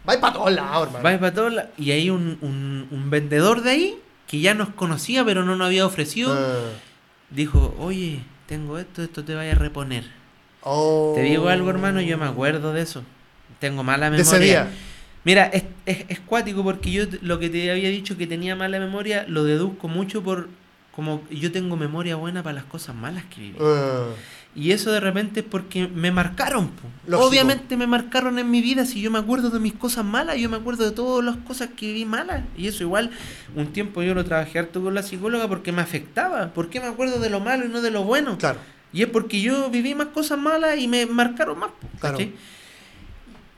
vais 0.06 0.18
pa 0.18 0.32
todos 0.32 0.50
lados, 0.50 0.86
hermano. 0.86 1.02
Vais 1.04 1.18
para 1.18 1.34
todos 1.34 1.52
lados. 1.52 1.70
Y 1.76 1.90
hay 1.90 2.08
un, 2.08 2.38
un, 2.40 2.88
un 2.90 3.10
vendedor 3.10 3.60
de 3.60 3.70
ahí 3.70 3.98
que 4.26 4.40
ya 4.40 4.54
nos 4.54 4.70
conocía, 4.70 5.24
pero 5.26 5.44
no 5.44 5.56
nos 5.56 5.66
había 5.66 5.84
ofrecido. 5.84 6.32
Ah. 6.32 6.70
Dijo, 7.30 7.74
oye, 7.78 8.20
tengo 8.46 8.78
esto, 8.78 9.02
esto 9.02 9.24
te 9.24 9.34
vaya 9.34 9.52
a 9.52 9.56
reponer. 9.56 10.04
Oh. 10.62 11.12
Te 11.14 11.22
digo 11.22 11.48
algo, 11.48 11.70
hermano, 11.70 12.00
yo 12.00 12.18
me 12.18 12.26
acuerdo 12.26 12.72
de 12.72 12.82
eso. 12.82 13.02
Tengo 13.58 13.82
mala 13.82 14.10
De 14.10 14.18
memoria. 14.18 14.36
ese 14.36 14.44
día. 14.44 14.68
Mira, 15.24 15.46
es, 15.46 15.64
es, 15.84 16.04
es 16.08 16.20
cuático 16.20 16.62
porque 16.62 16.90
yo 16.90 17.04
lo 17.22 17.38
que 17.38 17.50
te 17.50 17.70
había 17.70 17.90
dicho 17.90 18.16
que 18.16 18.26
tenía 18.26 18.56
mala 18.56 18.78
memoria 18.78 19.24
lo 19.28 19.44
deduzco 19.44 19.88
mucho 19.88 20.22
por 20.22 20.48
como 20.92 21.22
yo 21.30 21.52
tengo 21.52 21.76
memoria 21.76 22.16
buena 22.16 22.42
para 22.42 22.54
las 22.54 22.64
cosas 22.64 22.94
malas 22.94 23.24
que 23.26 23.40
viví. 23.40 23.58
Ah. 23.60 24.06
Y 24.58 24.72
eso 24.72 24.90
de 24.90 24.98
repente 24.98 25.40
es 25.40 25.46
porque 25.46 25.86
me 25.86 26.10
marcaron. 26.10 26.70
po. 26.70 27.16
Obviamente 27.16 27.76
me 27.76 27.86
marcaron 27.86 28.40
en 28.40 28.50
mi 28.50 28.60
vida. 28.60 28.84
Si 28.86 29.00
yo 29.00 29.08
me 29.08 29.20
acuerdo 29.20 29.50
de 29.50 29.60
mis 29.60 29.72
cosas 29.72 30.04
malas, 30.04 30.36
yo 30.36 30.48
me 30.48 30.56
acuerdo 30.56 30.84
de 30.84 30.90
todas 30.90 31.24
las 31.24 31.36
cosas 31.36 31.68
que 31.76 31.92
vi 31.92 32.04
malas. 32.04 32.42
Y 32.56 32.66
eso 32.66 32.82
igual, 32.82 33.12
un 33.54 33.68
tiempo 33.68 34.02
yo 34.02 34.14
lo 34.14 34.24
trabajé 34.24 34.58
harto 34.58 34.82
con 34.82 34.94
la 34.94 35.04
psicóloga 35.04 35.46
porque 35.46 35.70
me 35.70 35.80
afectaba. 35.80 36.48
¿Por 36.54 36.70
qué 36.70 36.80
me 36.80 36.86
acuerdo 36.88 37.20
de 37.20 37.30
lo 37.30 37.38
malo 37.38 37.66
y 37.66 37.68
no 37.68 37.80
de 37.80 37.92
lo 37.92 38.02
bueno? 38.02 38.36
Claro. 38.36 38.58
Y 38.92 39.02
es 39.02 39.08
porque 39.08 39.40
yo 39.40 39.70
viví 39.70 39.94
más 39.94 40.08
cosas 40.08 40.40
malas 40.40 40.76
y 40.76 40.88
me 40.88 41.06
marcaron 41.06 41.56
más. 41.60 41.70
po, 41.70 41.86
Claro. 42.00 42.18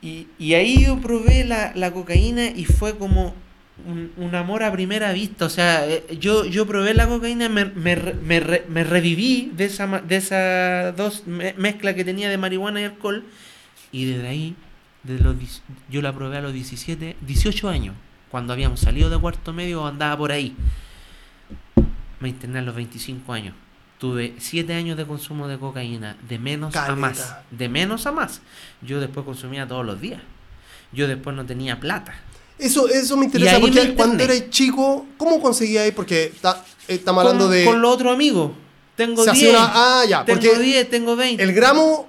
Y, 0.03 0.27
y 0.37 0.53
ahí 0.53 0.85
yo 0.85 0.99
probé 0.99 1.45
la, 1.45 1.71
la 1.73 1.91
cocaína 1.91 2.45
y 2.45 2.65
fue 2.65 2.95
como 2.95 3.33
un, 3.87 4.11
un 4.17 4.35
amor 4.35 4.63
a 4.63 4.71
primera 4.71 5.11
vista. 5.13 5.45
O 5.45 5.49
sea, 5.49 5.87
eh, 5.87 6.03
yo, 6.19 6.45
yo 6.45 6.65
probé 6.67 6.93
la 6.93 7.07
cocaína, 7.07 7.49
me, 7.49 7.65
me, 7.65 7.95
me, 7.95 8.61
me 8.67 8.83
reviví 8.83 9.51
de 9.55 9.65
esa, 9.65 9.87
de 10.01 10.15
esa 10.17 10.91
dos 10.91 11.25
me- 11.27 11.53
mezcla 11.53 11.93
que 11.95 12.03
tenía 12.05 12.29
de 12.29 12.37
marihuana 12.37 12.81
y 12.81 12.83
alcohol. 12.85 13.23
Y 13.91 14.05
desde 14.05 14.27
ahí, 14.27 14.55
de 15.03 15.19
los, 15.19 15.35
yo 15.89 16.01
la 16.01 16.13
probé 16.13 16.37
a 16.37 16.41
los 16.41 16.53
17, 16.53 17.17
18 17.21 17.69
años, 17.69 17.95
cuando 18.29 18.53
habíamos 18.53 18.79
salido 18.79 19.09
de 19.09 19.17
cuarto 19.17 19.51
medio 19.53 19.83
o 19.83 19.87
andaba 19.87 20.15
por 20.17 20.31
ahí. 20.31 20.55
Me 22.19 22.29
interné 22.29 22.59
a 22.59 22.61
los 22.61 22.75
25 22.75 23.33
años. 23.33 23.55
Tuve 23.97 24.33
7 24.37 24.73
años 24.73 24.97
de 24.97 25.05
consumo 25.05 25.47
de 25.47 25.57
cocaína, 25.57 26.15
de 26.27 26.39
menos 26.39 26.73
a 26.75 26.95
más. 26.95 27.35
De 27.51 27.69
menos 27.69 28.05
a 28.07 28.11
más. 28.11 28.41
Yo 28.81 28.99
después 28.99 29.25
consumía 29.25 29.67
todos 29.67 29.85
los 29.85 29.99
días. 30.01 30.21
Yo 30.91 31.07
después 31.07 31.35
no 31.35 31.45
tenía 31.45 31.79
plata. 31.79 32.13
Eso, 32.61 32.87
eso 32.87 33.17
me 33.17 33.23
Y 33.23 33.25
interesa, 33.27 33.53
me 33.55 33.59
porque 33.61 33.93
cuando 33.95 34.23
eras 34.23 34.49
chico, 34.49 35.05
¿cómo 35.17 35.41
conseguías? 35.41 35.91
Porque 35.91 36.25
está- 36.25 36.63
estamos 36.87 37.21
hablando 37.23 37.49
de... 37.49 37.65
Con 37.65 37.81
los 37.81 37.93
otros 37.93 38.13
amigos. 38.13 38.51
Tengo 38.95 39.23
se 39.23 39.31
hace 39.31 39.39
10. 39.47 39.51
una- 39.55 39.71
ah, 39.73 40.05
ya, 40.07 40.23
tengo 40.25 40.39
porque 40.41 40.59
10, 40.59 40.89
tengo 40.89 41.15
20. 41.15 41.41
el 41.43 41.53
gramo... 41.53 42.07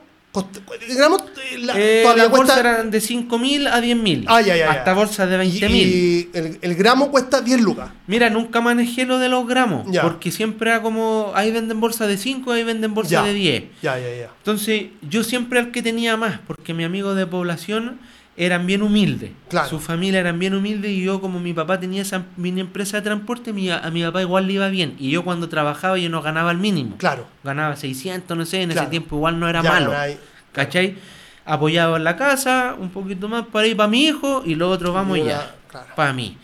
El 0.88 0.96
gramo 0.96 1.16
eh, 1.18 1.58
la- 1.58 1.74
Eh, 1.78 2.02
las 2.04 2.14
cuesta... 2.14 2.28
bolsas 2.28 2.58
eran 2.58 2.90
de 2.90 2.98
5.000 3.02 3.66
a 3.68 3.80
10.000. 3.82 4.24
Ah, 4.28 4.40
ya, 4.40 4.56
ya, 4.56 4.64
ya. 4.64 4.70
Hasta 4.70 4.94
bolsas 4.94 5.28
de 5.28 5.44
y, 5.44 5.60
20.000. 5.60 5.70
y 5.70 6.30
el, 6.32 6.58
el 6.62 6.74
gramo 6.74 7.10
cuesta 7.10 7.42
10 7.42 7.60
lucas. 7.60 7.90
Mira, 8.06 8.30
nunca 8.30 8.62
manejé 8.62 9.04
lo 9.04 9.18
de 9.18 9.28
los 9.28 9.46
gramos. 9.46 9.84
Ya. 9.90 10.00
Porque 10.00 10.30
siempre 10.30 10.70
era 10.70 10.80
como, 10.80 11.32
ahí 11.34 11.50
venden 11.50 11.80
bolsas 11.80 12.08
de 12.08 12.16
5, 12.16 12.50
ahí 12.52 12.64
venden 12.64 12.94
bolsas 12.94 13.10
Ya. 13.12 13.22
de 13.24 13.34
10. 13.34 13.64
Ya, 13.82 13.98
ya, 13.98 14.08
ya. 14.08 14.30
Entonces, 14.38 14.84
yo 15.02 15.22
siempre 15.22 15.58
al 15.58 15.70
que 15.70 15.82
tenía 15.82 16.16
más, 16.16 16.40
porque 16.46 16.72
mi 16.72 16.84
amigo 16.84 17.14
de 17.14 17.26
población 17.26 18.00
eran 18.36 18.66
bien 18.66 18.82
humildes. 18.82 19.30
Claro. 19.48 19.68
Su 19.68 19.78
familia 19.78 20.20
eran 20.20 20.38
bien 20.38 20.54
humildes 20.54 20.90
y 20.90 21.02
yo, 21.04 21.20
como 21.20 21.38
mi 21.38 21.52
papá 21.52 21.78
tenía 21.78 22.02
esa 22.02 22.24
mini 22.36 22.60
empresa 22.62 22.96
de 22.96 23.02
transporte, 23.02 23.52
mi- 23.52 23.70
a 23.70 23.90
mi 23.90 24.02
papá 24.02 24.22
igual 24.22 24.46
le 24.46 24.54
iba 24.54 24.68
bien. 24.68 24.94
Y 24.98 25.10
yo 25.10 25.22
cuando 25.22 25.48
trabajaba, 25.48 25.98
yo 25.98 26.08
no 26.08 26.22
ganaba 26.22 26.50
el 26.50 26.58
mínimo. 26.58 26.96
Claro. 26.96 27.26
Ganaba 27.44 27.76
600, 27.76 28.36
no 28.36 28.46
sé, 28.46 28.62
en 28.62 28.70
Claro. 28.70 28.82
ese 28.82 28.90
tiempo 28.90 29.16
igual 29.16 29.38
no 29.38 29.48
era 29.48 29.62
Ya, 29.62 29.70
malo. 29.70 29.96
ahí. 29.96 30.18
¿Cachai? 30.52 30.96
Apoyado 31.44 31.96
en 31.96 32.04
la 32.04 32.16
casa, 32.16 32.76
un 32.78 32.90
poquito 32.90 33.28
más 33.28 33.46
para 33.46 33.66
ir 33.66 33.76
para 33.76 33.88
mi 33.88 34.04
hijo 34.06 34.42
y 34.46 34.54
lo 34.54 34.70
otro 34.70 34.92
vamos 34.92 35.18
ya, 35.18 35.54
claro. 35.68 35.88
para 35.96 36.12
mí. 36.12 36.36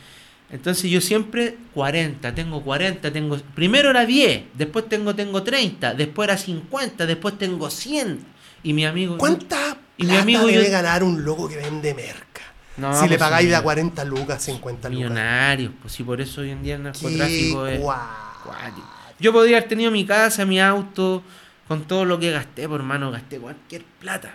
Entonces 0.50 0.90
yo 0.90 1.00
siempre 1.00 1.56
40, 1.74 2.34
tengo 2.34 2.62
40, 2.62 3.12
tengo... 3.12 3.36
Primero 3.54 3.90
era 3.90 4.04
10, 4.06 4.44
después 4.54 4.88
tengo, 4.88 5.14
tengo 5.14 5.42
30, 5.42 5.92
después 5.94 6.26
era 6.28 6.36
50, 6.38 7.04
después 7.06 7.36
tengo 7.38 7.68
100. 7.70 8.20
Y 8.62 8.72
mi 8.72 8.84
amigo... 8.86 9.18
¿Cuánta 9.18 9.76
Y 9.98 10.06
mi 10.06 10.16
amigo 10.16 10.46
debe 10.46 10.64
yo- 10.64 10.70
ganar 10.70 11.02
un 11.02 11.24
loco 11.24 11.48
que 11.48 11.56
vende 11.56 11.92
merca? 11.94 12.42
No, 12.76 12.94
si 12.94 13.02
le 13.02 13.08
pues, 13.08 13.18
pagáis 13.18 13.48
de 13.48 13.56
a 13.56 13.58
sí, 13.58 13.64
40 13.64 14.04
lucas, 14.04 14.42
50 14.42 14.88
lucas. 14.88 14.96
Millonarios, 15.10 15.72
pues 15.82 15.92
sí, 15.92 16.04
por 16.04 16.20
eso 16.20 16.40
hoy 16.42 16.50
en 16.50 16.62
día 16.62 16.76
el 16.76 16.82
Qué 16.82 16.84
narcotráfico 16.84 17.66
es... 17.66 17.80
guay. 17.80 17.98
cuático. 18.44 18.90
Yo 19.18 19.32
podría 19.32 19.56
haber 19.58 19.68
tenido 19.68 19.90
mi 19.90 20.06
casa, 20.06 20.44
mi 20.44 20.60
auto, 20.60 21.22
con 21.66 21.82
todo 21.84 22.04
lo 22.04 22.18
que 22.20 22.30
gasté, 22.30 22.68
por 22.68 22.80
hermano, 22.80 23.10
gasté 23.10 23.38
cualquier 23.38 23.82
plata. 24.00 24.32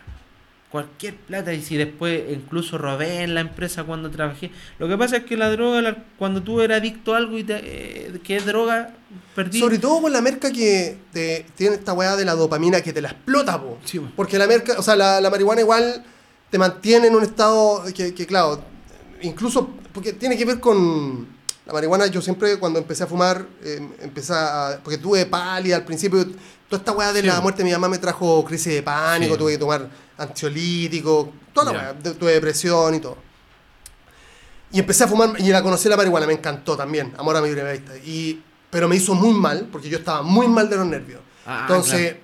Cualquier 0.73 1.13
plata. 1.15 1.53
Y 1.53 1.61
si 1.61 1.77
después 1.77 2.23
incluso 2.31 2.79
robé 2.79 3.21
en 3.21 3.35
la 3.35 3.41
empresa 3.41 3.83
cuando 3.83 4.09
trabajé. 4.09 4.49
Lo 4.79 4.87
que 4.87 4.97
pasa 4.97 5.17
es 5.17 5.23
que 5.25 5.37
la 5.37 5.51
droga, 5.51 5.83
la- 5.83 6.03
cuando 6.17 6.41
tú 6.41 6.61
eres 6.61 6.77
adicto 6.77 7.13
a 7.13 7.17
algo 7.17 7.37
y 7.37 7.43
te, 7.43 7.59
eh, 7.63 8.19
que 8.23 8.37
es 8.37 8.45
droga, 8.47 8.95
perdí. 9.35 9.59
Sobre 9.59 9.77
todo 9.77 10.01
con 10.01 10.11
la 10.11 10.19
merca 10.19 10.51
que 10.51 10.97
te- 11.11 11.45
tiene 11.55 11.75
esta 11.75 11.93
weá 11.93 12.15
de 12.15 12.25
la 12.25 12.33
dopamina 12.33 12.81
que 12.81 12.91
te 12.91 13.01
la 13.03 13.09
explota, 13.09 13.61
po. 13.61 13.77
Sí, 13.85 13.99
po. 13.99 14.07
Porque 14.15 14.39
la 14.39 14.47
merca, 14.47 14.73
o 14.79 14.81
sea, 14.81 14.95
la, 14.95 15.21
la 15.21 15.29
marihuana 15.29 15.61
igual 15.61 16.03
te 16.49 16.57
mantiene 16.57 17.05
en 17.05 17.15
un 17.15 17.21
estado 17.21 17.83
que, 17.95 18.15
que, 18.15 18.25
claro, 18.25 18.59
incluso 19.21 19.69
porque 19.93 20.13
tiene 20.13 20.35
que 20.35 20.45
ver 20.45 20.59
con 20.59 21.27
la 21.67 21.73
marihuana. 21.73 22.07
Yo 22.07 22.19
siempre 22.19 22.57
cuando 22.57 22.79
empecé 22.79 23.03
a 23.03 23.07
fumar, 23.07 23.45
eh, 23.63 23.79
empecé 24.01 24.33
a, 24.33 24.79
porque 24.83 24.97
tuve 24.97 25.23
pálida 25.27 25.75
al 25.75 25.85
principio. 25.85 26.25
Toda 26.73 26.81
esta 26.81 26.91
weá 26.93 27.13
de 27.13 27.21
Sí, 27.21 27.27
la 27.27 27.39
muerte 27.39 27.59
de 27.59 27.65
mi 27.65 27.71
mamá 27.71 27.87
me 27.87 27.99
trajo 27.99 28.43
crisis 28.43 28.73
de 28.73 28.81
pánico, 28.81 29.33
Sí. 29.35 29.37
tuve 29.39 29.51
que 29.51 29.57
tomar 29.59 29.87
ansiolítico, 30.17 31.31
toda 31.53 31.71
la 31.71 31.93
weá, 31.93 32.13
tuve 32.15 32.31
depresión 32.33 32.95
y 32.95 32.99
todo. 32.99 33.15
Y 34.71 34.79
empecé 34.79 35.03
a 35.03 35.07
fumar 35.07 35.39
y 35.39 35.49
la 35.49 35.61
conocí 35.61 35.87
la 35.87 35.95
marihuana, 35.95 36.25
me 36.25 36.33
encantó 36.33 36.75
también, 36.75 37.13
amor 37.17 37.37
a 37.37 37.41
mi 37.41 37.49
primera 37.51 37.71
vista. 37.73 37.95
Y, 37.97 38.41
pero 38.71 38.87
me 38.87 38.95
hizo 38.95 39.13
muy 39.13 39.33
mal, 39.33 39.67
porque 39.71 39.87
yo 39.87 39.99
estaba 39.99 40.23
muy 40.23 40.47
mal 40.47 40.67
de 40.67 40.77
los 40.77 40.87
nervios. 40.87 41.21
Ah, 41.45 41.59
Entonces 41.67 42.13
claro. 42.13 42.17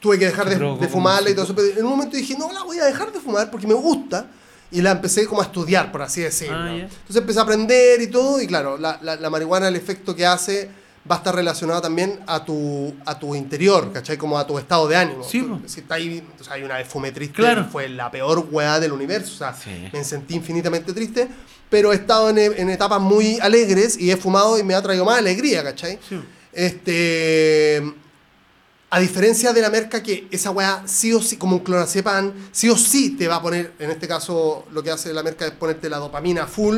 tuve 0.00 0.18
que 0.18 0.24
dejar 0.26 0.48
de, 0.48 0.56
de 0.56 0.88
fumarla 0.88 1.30
y 1.30 1.34
todo 1.34 1.44
eso. 1.44 1.54
Pero 1.54 1.68
en 1.78 1.84
un 1.84 1.90
momento 1.90 2.16
dije, 2.16 2.34
no, 2.36 2.50
la 2.52 2.64
voy 2.64 2.80
a 2.80 2.86
dejar 2.86 3.12
de 3.12 3.20
fumar 3.20 3.52
porque 3.52 3.68
me 3.68 3.74
gusta. 3.74 4.26
Y 4.72 4.80
la 4.80 4.90
empecé 4.92 5.26
como 5.26 5.42
a 5.42 5.44
estudiar, 5.44 5.92
por 5.92 6.02
así 6.02 6.22
decirlo. 6.22 6.56
Ah, 6.56 6.66
ya. 6.76 6.84
Entonces 6.86 7.16
empecé 7.16 7.38
a 7.38 7.42
aprender 7.42 8.02
y 8.02 8.08
todo. 8.08 8.40
Y 8.40 8.48
claro, 8.48 8.78
la, 8.78 8.98
la- 9.00 9.14
la 9.14 9.30
marihuana, 9.30 9.68
el 9.68 9.76
efecto 9.76 10.16
que 10.16 10.26
hace 10.26 10.70
va 11.10 11.16
a 11.16 11.18
estar 11.18 11.34
relacionado 11.34 11.80
también 11.80 12.20
a 12.26 12.44
tu, 12.44 12.94
a 13.04 13.18
tu 13.18 13.34
interior, 13.34 13.92
¿cachai? 13.92 14.16
Como 14.16 14.38
a 14.38 14.46
tu 14.46 14.58
estado 14.58 14.86
de 14.86 14.96
ánimo. 14.96 15.24
Sí, 15.24 15.40
Tú- 15.42 15.60
si 15.66 15.80
está 15.80 15.96
ahí, 15.96 16.22
o 16.40 16.44
sea, 16.44 16.54
hay 16.54 16.62
una 16.62 16.76
vez 16.76 16.86
fumé 16.88 17.10
triste, 17.12 17.34
Claro. 17.34 17.66
fue 17.70 17.88
la 17.88 18.10
peor 18.10 18.46
weá 18.50 18.78
del 18.78 18.92
universo. 18.92 19.32
O 19.34 19.38
sea, 19.38 19.52
Sí. 19.54 19.88
me 19.92 20.04
sentí 20.04 20.34
infinitamente 20.34 20.92
triste, 20.92 21.28
pero 21.68 21.92
he 21.92 21.96
estado 21.96 22.30
en, 22.30 22.38
en 22.38 22.70
etapas 22.70 23.00
muy 23.00 23.38
alegres 23.40 23.98
y 23.98 24.10
he 24.12 24.16
fumado 24.16 24.58
y 24.58 24.62
me 24.62 24.74
ha 24.74 24.82
traído 24.82 25.04
más 25.04 25.18
alegría, 25.18 25.62
¿cachai? 25.64 25.98
Sí. 26.08 26.20
Este. 26.52 27.82
A 28.94 29.00
diferencia 29.00 29.54
de 29.54 29.62
la 29.62 29.70
merca, 29.70 30.02
que 30.02 30.26
esa 30.30 30.50
weá 30.50 30.82
sí 30.84 31.14
o 31.14 31.22
sí, 31.22 31.38
como 31.38 31.56
un 31.56 31.62
clonazepam, 31.62 32.30
sí 32.52 32.68
o 32.68 32.76
sí 32.76 33.16
te 33.16 33.26
va 33.26 33.36
a 33.36 33.42
poner, 33.42 33.72
en 33.78 33.90
este 33.90 34.06
caso, 34.06 34.66
lo 34.70 34.82
que 34.82 34.90
hace 34.90 35.14
la 35.14 35.22
merca 35.22 35.46
es 35.46 35.52
ponerte 35.52 35.88
la 35.88 35.96
dopamina 35.96 36.46
full 36.46 36.76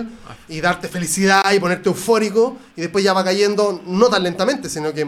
y 0.49 0.61
darte 0.61 0.87
felicidad 0.87 1.43
y 1.53 1.59
ponerte 1.59 1.89
eufórico, 1.89 2.57
y 2.77 2.83
después 2.83 3.03
ya 3.03 3.13
va 3.15 3.25
cayendo, 3.25 3.83
no 3.87 4.07
tan 4.09 4.23
lentamente, 4.23 4.69
sino 4.69 4.93
que 4.95 5.05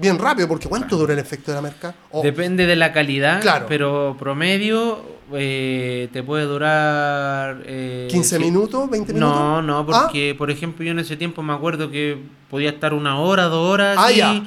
bien 0.00 0.18
rápido, 0.18 0.48
porque 0.48 0.68
¿cuánto 0.70 0.96
dura 0.96 1.12
el 1.12 1.18
efecto 1.18 1.50
de 1.50 1.56
la 1.56 1.62
merca? 1.62 1.94
Depende 2.22 2.64
de 2.64 2.76
la 2.76 2.94
calidad, 2.94 3.42
Claro. 3.42 3.66
pero 3.68 4.16
promedio 4.18 5.20
eh, 5.34 6.08
te 6.14 6.22
puede 6.22 6.44
durar... 6.44 7.62
eh, 7.66 8.08
15 8.10 8.36
si- 8.38 8.42
minutos, 8.42 8.88
20 8.90 9.12
minutos. 9.12 9.36
No, 9.36 9.60
no, 9.62 9.78
Ah. 9.80 9.86
porque 9.86 10.34
por 10.36 10.50
ejemplo 10.50 10.82
yo 10.84 10.92
en 10.92 10.98
ese 10.98 11.16
tiempo 11.16 11.42
me 11.42 11.52
acuerdo 11.52 11.90
que 11.90 12.18
podía 12.50 12.70
estar 12.70 12.92
una 12.94 13.18
hora, 13.18 13.44
dos 13.44 13.66
horas 13.70 13.96
Ah, 14.00 14.10
ya. 14.10 14.42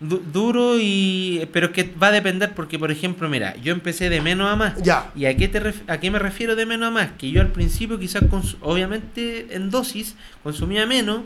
Du- 0.00 0.22
duro 0.32 0.76
y 0.78 1.48
pero 1.52 1.72
que 1.72 1.84
va 2.00 2.08
a 2.08 2.12
depender 2.12 2.54
porque 2.54 2.78
por 2.78 2.90
ejemplo 2.90 3.28
mira 3.28 3.56
yo 3.56 3.72
empecé 3.72 4.08
de 4.10 4.20
menos 4.20 4.48
a 4.50 4.56
más 4.56 4.80
Ya. 4.82 5.10
y 5.16 5.24
a 5.26 5.36
qué 5.36 5.48
te 5.48 5.60
ref- 5.62 5.82
a 5.88 5.98
qué 5.98 6.10
me 6.10 6.18
refiero 6.18 6.54
de 6.56 6.66
menos 6.66 6.88
a 6.88 6.90
más 6.90 7.10
que 7.18 7.30
yo 7.30 7.40
al 7.40 7.52
principio 7.52 7.98
quizás 7.98 8.22
obviamente 8.60 9.48
en 9.56 9.70
dosis 9.70 10.14
consumía 10.42 10.86
menos 10.86 11.22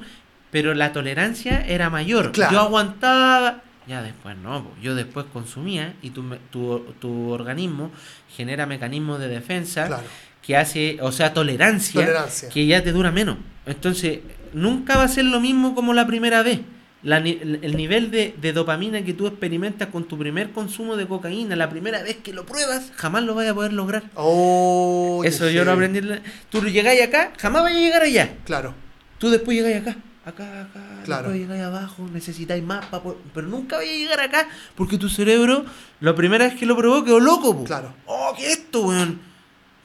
pero 0.51 0.75
la 0.75 0.93
tolerancia 0.93 1.65
era 1.67 1.91
mayor 1.91 2.33
Claro. 2.33 2.53
yo 2.53 2.61
aguantaba 2.61 3.63
ya 3.87 4.01
después 4.03 4.37
no 4.39 4.67
yo 4.83 4.95
después 4.95 5.27
consumía 5.33 5.95
y 6.03 6.11
tu, 6.11 6.23
tu, 6.51 6.79
tu 7.01 7.31
organismo 7.31 7.91
genera 8.37 8.65
mecanismos 8.67 9.19
de 9.21 9.29
defensa 9.29 9.87
Claro. 9.89 10.05
que 10.41 10.57
hace, 10.57 10.99
o 11.03 11.13
sea, 11.13 11.33
tolerancia, 11.35 12.01
Tolerancia. 12.01 12.49
que 12.49 12.67
ya 12.67 12.83
te 12.83 12.91
dura 12.91 13.13
menos. 13.13 13.37
Entonces, 13.65 14.19
nunca 14.53 14.97
va 14.97 15.05
a 15.05 15.09
ser 15.09 15.25
lo 15.27 15.41
mismo 15.41 15.75
como 15.77 15.95
la 15.95 16.05
primera 16.07 16.43
vez. 16.43 16.59
La 17.05 17.17
el 17.19 17.77
nivel 17.77 18.13
de, 18.13 18.35
de 18.41 18.53
dopamina 18.53 19.03
que 19.05 19.13
tú 19.13 19.27
experimentas 19.27 19.89
con 19.89 20.05
tu 20.05 20.17
primer 20.17 20.51
consumo 20.53 20.97
de 20.97 21.07
cocaína, 21.09 21.57
la 21.57 21.69
primera 21.69 22.01
vez 22.03 22.19
que 22.19 22.33
lo 22.33 22.47
pruebas, 22.47 22.93
jamás 22.95 23.25
lo 23.25 23.35
vas 23.35 23.49
a 23.49 23.55
poder 23.55 23.73
lograr. 23.73 24.05
Oh, 24.15 25.23
Eso 25.25 25.51
yo 25.51 25.65
lo 25.65 25.73
aprendí. 25.73 26.01
Tú 26.49 26.63
llegáis 26.65 27.03
acá, 27.03 27.33
jamás 27.39 27.63
vas 27.65 27.73
a 27.73 27.77
llegar 27.77 28.03
allá. 28.03 28.31
Claro. 28.45 28.75
Tú 29.19 29.31
después 29.31 29.57
llegáis 29.57 29.79
acá, 29.79 29.97
acá, 30.25 30.63
acá, 30.63 30.81
Claro. 31.05 31.23
después 31.31 31.41
llegáis 31.41 31.63
abajo, 31.63 32.09
necesitáis 32.13 32.63
más, 32.63 32.87
pero 33.35 33.49
nunca 33.49 33.77
vais 33.79 33.91
a 33.91 33.95
llegar 33.95 34.21
acá 34.21 34.49
porque 34.77 34.97
tu 34.97 35.09
cerebro, 35.09 35.65
la 36.01 36.15
primera 36.15 36.45
vez 36.45 36.55
que 36.55 36.67
lo 36.67 36.77
probó, 36.77 37.03
quedó 37.05 37.19
loco. 37.19 37.57
po. 37.59 37.65
Claro. 37.65 37.95
Oh, 38.07 38.33
¿qué 38.37 38.47
es 38.47 38.59
esto, 38.59 38.83
weón? 38.87 39.21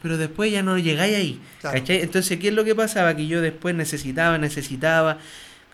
Pero 0.04 0.18
después 0.18 0.52
ya 0.52 0.62
no 0.62 0.78
llegáis 0.78 1.16
ahí. 1.16 1.42
Claro. 1.62 1.80
¿Cachai? 1.80 2.02
Entonces, 2.04 2.38
¿qué 2.40 2.50
es 2.50 2.54
lo 2.54 2.64
que 2.64 2.76
pasaba? 2.76 3.16
Que 3.16 3.26
yo 3.26 3.42
después 3.42 3.74
necesitaba, 3.74 4.38
necesitaba, 4.38 5.18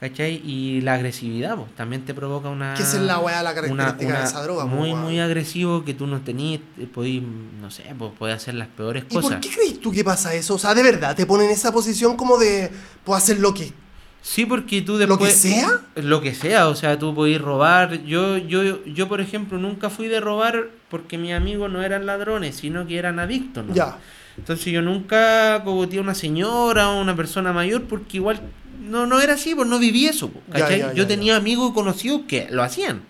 ¿cachai? 0.09 0.41
Y 0.45 0.81
la 0.81 0.95
agresividad, 0.95 1.55
pues, 1.55 1.73
también 1.75 2.03
te 2.03 2.13
provoca 2.13 2.49
una... 2.49 2.73
¿Qué 2.73 2.83
es 2.83 2.93
la 2.95 3.19
weá, 3.19 3.41
la 3.41 3.51
una- 3.51 3.55
característica 3.61 3.97
de 3.99 4.05
una- 4.07 4.23
esa 4.23 4.43
droga? 4.43 4.65
Muy, 4.65 4.93
muy 4.93 5.19
agresivo 5.19 5.85
que 5.85 5.93
tú 5.93 6.07
no 6.07 6.19
tenías, 6.21 6.59
eh, 6.77 6.87
podís, 6.93 7.23
no 7.61 7.71
sé, 7.71 7.83
pues, 7.97 8.11
podés 8.19 8.35
hacer 8.35 8.55
las 8.55 8.67
peores 8.67 9.05
¿Y 9.09 9.13
por 9.13 9.23
cosas. 9.23 9.39
qué 9.41 9.49
crees 9.49 9.79
tú 9.79 9.91
que 9.91 10.03
pasa 10.03 10.33
eso? 10.33 10.55
O 10.55 10.59
sea, 10.59 10.75
de 10.75 10.83
verdad, 10.83 11.15
te 11.15 11.25
ponen 11.25 11.45
en 11.47 11.53
esa 11.53 11.71
posición 11.71 12.17
como 12.17 12.37
de, 12.37 12.69
puedo 13.05 13.17
hacer 13.17 13.39
lo 13.39 13.53
que 13.53 13.71
Sí, 14.21 14.45
porque 14.45 14.81
tú 14.81 14.93
¿Lo 14.93 14.99
después... 14.99 15.33
que 15.33 15.37
sea? 15.49 15.81
Lo 15.95 16.21
que 16.21 16.33
sea, 16.33 16.69
o 16.69 16.75
sea, 16.75 16.97
tú 16.97 17.13
podés 17.13 17.41
robar. 17.41 18.03
Yo, 18.05 18.37
yo, 18.37 18.83
yo, 18.85 19.09
por 19.09 19.19
ejemplo, 19.19 19.57
nunca 19.57 19.89
fui 19.89 20.07
de 20.07 20.21
robar 20.21 20.69
porque 20.89 21.17
mis 21.17 21.33
amigos 21.33 21.69
no 21.69 21.83
eran 21.83 22.05
ladrones, 22.05 22.55
sino 22.55 22.87
que 22.87 22.97
eran 22.97 23.19
adictos. 23.19 23.65
¿no? 23.65 23.73
Ya. 23.73 23.97
Entonces 24.37 24.67
yo 24.71 24.81
nunca 24.81 25.61
cogoteé 25.65 25.99
a 25.99 26.01
una 26.03 26.15
señora 26.15 26.89
o 26.91 27.01
una 27.01 27.15
persona 27.17 27.51
mayor 27.51 27.83
porque 27.83 28.15
igual 28.17 28.39
no, 28.83 29.05
no 29.05 29.21
era 29.21 29.33
así, 29.33 29.55
pues 29.55 29.67
no 29.67 29.79
viví 29.79 30.07
eso. 30.07 30.31
¿cachai? 30.51 30.79
ya, 30.79 30.87
ya, 30.89 30.93
yo 30.93 31.07
tenía 31.07 31.35
amigos 31.35 31.73
conocidos 31.73 32.21
que 32.27 32.47
lo 32.51 32.63
hacían 32.63 33.01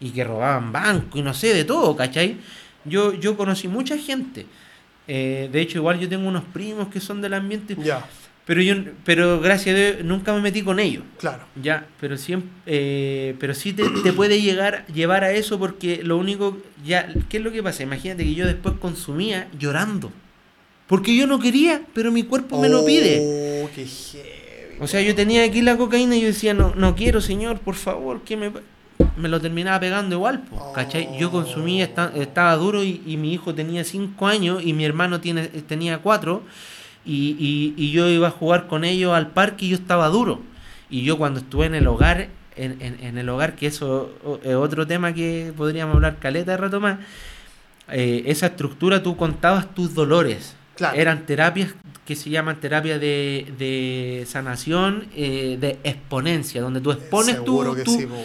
y 0.00 0.10
que 0.10 0.24
robaban 0.24 0.72
banco 0.72 1.18
y 1.18 1.22
no 1.22 1.34
sé, 1.34 1.54
de 1.54 1.64
todo, 1.64 1.96
¿cachai? 1.96 2.36
Yo, 2.84 3.12
yo 3.14 3.36
conocí 3.36 3.68
mucha 3.68 3.98
gente. 3.98 4.46
Eh, 5.06 5.48
de 5.50 5.60
hecho, 5.60 5.78
igual 5.78 5.98
yo 5.98 6.08
tengo 6.08 6.28
unos 6.28 6.44
primos 6.44 6.88
que 6.88 7.00
son 7.00 7.20
del 7.20 7.34
ambiente, 7.34 7.76
Ya, 7.82 8.06
pero 8.44 8.62
yo, 8.62 8.74
pero 9.04 9.40
gracias 9.40 9.74
a 9.74 9.78
Dios 9.78 10.04
nunca 10.04 10.32
me 10.32 10.40
metí 10.40 10.62
con 10.62 10.78
ellos. 10.78 11.02
claro. 11.18 11.44
Ya, 11.62 11.86
pero 12.00 12.16
siempre, 12.16 12.48
eh, 12.66 13.34
pero 13.40 13.54
sí 13.54 13.72
te, 13.72 13.84
te 14.02 14.12
puede 14.12 14.40
llegar 14.40 14.86
llevar 14.86 15.24
a 15.24 15.32
eso 15.32 15.58
porque 15.58 16.00
lo 16.02 16.16
único, 16.16 16.58
ya, 16.84 17.12
¿qué 17.28 17.38
es 17.38 17.42
lo 17.42 17.52
que 17.52 17.62
pasa? 17.62 17.82
Imagínate 17.82 18.24
que 18.24 18.34
yo 18.34 18.46
después 18.46 18.74
consumía 18.80 19.48
llorando, 19.58 20.12
porque 20.86 21.14
yo 21.16 21.26
no 21.26 21.38
quería, 21.40 21.82
pero 21.94 22.12
mi 22.12 22.22
cuerpo 22.22 22.60
me 22.60 22.68
lo 22.68 22.84
pide. 22.84 23.64
Oh, 23.64 23.70
qué. 23.74 23.86
O 24.80 24.86
sea, 24.86 25.00
yo 25.02 25.14
tenía 25.14 25.44
aquí 25.44 25.62
la 25.62 25.76
cocaína 25.76 26.16
y 26.16 26.20
yo 26.22 26.26
decía, 26.28 26.54
no, 26.54 26.72
no 26.76 26.94
quiero, 26.94 27.20
señor, 27.20 27.58
por 27.60 27.74
favor, 27.74 28.22
que 28.22 28.36
me, 28.36 28.50
me 29.16 29.28
lo 29.28 29.40
terminaba 29.40 29.80
pegando 29.80 30.14
igual, 30.16 30.42
po, 30.42 30.72
¿cachai? 30.72 31.08
Yo 31.18 31.30
consumía, 31.30 31.84
esta- 31.84 32.12
estaba 32.14 32.54
duro 32.56 32.82
y, 32.84 33.02
y 33.06 33.16
mi 33.16 33.32
hijo 33.32 33.54
tenía 33.54 33.82
5 33.84 34.26
años 34.26 34.62
y 34.64 34.72
mi 34.72 34.84
hermano 34.84 35.20
tiene, 35.20 35.48
tenía 35.48 35.98
4 35.98 36.42
y, 37.04 37.36
y, 37.38 37.74
y 37.76 37.90
yo 37.90 38.08
iba 38.08 38.28
a 38.28 38.30
jugar 38.30 38.66
con 38.68 38.84
ellos 38.84 39.12
al 39.14 39.30
parque 39.30 39.66
y 39.66 39.70
yo 39.70 39.76
estaba 39.76 40.08
duro. 40.08 40.40
Y 40.90 41.02
yo 41.02 41.18
cuando 41.18 41.40
estuve 41.40 41.66
en 41.66 41.74
el 41.74 41.86
hogar, 41.86 42.28
en, 42.56 42.76
en- 42.80 42.98
en 43.04 43.18
el 43.18 43.28
hogar, 43.28 43.56
que 43.56 43.66
eso 43.66 44.10
es 44.44 44.54
otro 44.54 44.86
tema 44.86 45.12
que 45.12 45.52
podríamos 45.56 45.96
hablar 45.96 46.18
caleta 46.18 46.52
de 46.52 46.56
rato 46.56 46.80
más, 46.80 46.98
eh, 47.90 48.22
esa 48.26 48.46
estructura 48.46 49.02
tú 49.02 49.16
contabas 49.16 49.74
tus 49.74 49.94
dolores. 49.94 50.54
Claro. 50.76 50.96
Eran 50.96 51.26
terapias 51.26 51.74
que 52.08 52.16
se 52.16 52.30
llaman 52.30 52.58
terapia 52.58 52.98
de, 52.98 53.46
de 53.58 54.24
sanación, 54.26 55.08
eh, 55.14 55.58
de 55.60 55.78
exponencia, 55.84 56.62
donde 56.62 56.80
tú 56.80 56.90
expones 56.90 57.36
tu, 57.44 57.58
Seguro 57.60 57.74
que 57.74 57.84
sí, 57.84 58.06
po, 58.06 58.14
weón. 58.14 58.24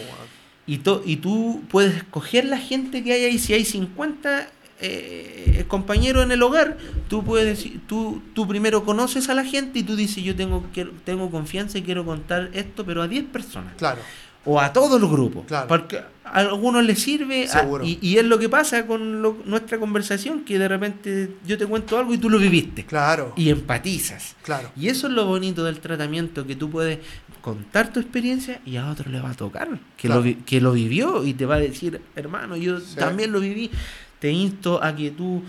y, 0.66 0.78
to- 0.78 1.02
y 1.04 1.16
tú 1.16 1.60
puedes 1.68 1.94
escoger 1.96 2.46
la 2.46 2.56
gente 2.56 3.04
que 3.04 3.12
hay 3.12 3.24
ahí. 3.26 3.38
Si 3.38 3.52
hay 3.52 3.66
50 3.66 4.48
eh, 4.80 5.64
compañeros 5.68 6.24
en 6.24 6.32
el 6.32 6.42
hogar, 6.42 6.78
tú 7.08 7.22
puedes 7.24 7.46
decir, 7.46 7.80
tú, 7.86 8.22
tú 8.34 8.48
primero 8.48 8.84
conoces 8.86 9.28
a 9.28 9.34
la 9.34 9.44
gente 9.44 9.80
y 9.80 9.82
tú 9.82 9.96
dices, 9.96 10.24
yo 10.24 10.34
tengo, 10.34 10.64
quiero- 10.72 10.92
tengo 11.04 11.30
confianza 11.30 11.76
y 11.76 11.82
quiero 11.82 12.06
contar 12.06 12.48
esto, 12.54 12.86
pero 12.86 13.02
a 13.02 13.08
10 13.08 13.24
personas. 13.26 13.74
Claro, 13.76 14.00
O 14.44 14.60
a 14.60 14.72
todo 14.72 14.96
el 14.98 15.06
grupo. 15.06 15.44
Claro. 15.46 15.68
Porque 15.68 15.98
a 15.98 16.38
algunos 16.38 16.84
les 16.84 16.98
sirve. 17.00 17.48
a- 17.48 17.66
y, 17.84 17.98
y 18.02 18.18
es 18.18 18.24
lo 18.24 18.38
que 18.38 18.48
pasa 18.48 18.86
con 18.86 19.22
lo- 19.22 19.38
nuestra 19.44 19.78
conversación, 19.78 20.44
que 20.44 20.58
de 20.58 20.68
repente 20.68 21.36
yo 21.46 21.56
te 21.58 21.66
cuento 21.66 21.98
algo 21.98 22.12
y 22.14 22.18
tú 22.18 22.28
lo 22.30 22.38
viviste. 22.38 22.84
claro, 22.84 23.32
Y 23.36 23.50
empatizas. 23.50 24.36
claro. 24.42 24.70
Y 24.76 24.88
eso 24.88 25.06
es 25.06 25.12
lo 25.12 25.26
bonito 25.26 25.64
del 25.64 25.80
tratamiento, 25.80 26.46
que 26.46 26.56
tú 26.56 26.68
puedes 26.70 26.98
contar 27.40 27.92
tu 27.92 28.00
experiencia 28.00 28.60
y 28.64 28.76
a 28.76 28.90
otro 28.90 29.10
le 29.10 29.20
va 29.20 29.30
a 29.30 29.34
tocar, 29.34 29.68
que, 29.96 30.08
Claro. 30.08 30.24
lo, 30.24 30.34
que 30.46 30.60
lo 30.60 30.72
vivió 30.72 31.24
y 31.24 31.34
te 31.34 31.44
va 31.46 31.56
a 31.56 31.60
decir, 31.60 32.00
hermano, 32.16 32.56
yo 32.56 32.80
Sí. 32.80 32.96
también 32.96 33.32
lo 33.32 33.40
viví. 33.40 33.70
Te 34.18 34.30
insto 34.32 34.82
a 34.82 34.96
que 34.96 35.10
tú 35.10 35.42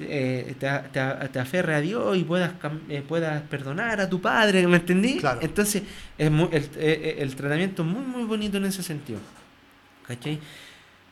eh, 0.00 0.54
te, 0.58 0.66
te 0.92 1.00
a- 1.00 1.28
te 1.30 1.38
aferres 1.38 1.76
a 1.76 1.80
Dios 1.80 2.16
y 2.16 2.24
puedas, 2.24 2.52
eh, 2.88 3.02
puedas 3.06 3.42
perdonar 3.42 4.00
a 4.00 4.08
tu 4.08 4.20
padre, 4.20 4.66
¿me 4.66 4.76
entendí? 4.78 5.18
Claro. 5.18 5.40
Entonces, 5.42 5.82
es 6.18 6.30
muy- 6.30 6.48
el, 6.52 6.62
eh, 6.64 6.68
eh, 6.76 7.16
el 7.18 7.34
tratamiento 7.36 7.82
es 7.82 7.88
muy, 7.88 8.04
muy 8.04 8.24
bonito 8.24 8.56
en 8.56 8.64
ese 8.66 8.82
sentido. 8.82 9.18
¿Cachai? 10.06 10.38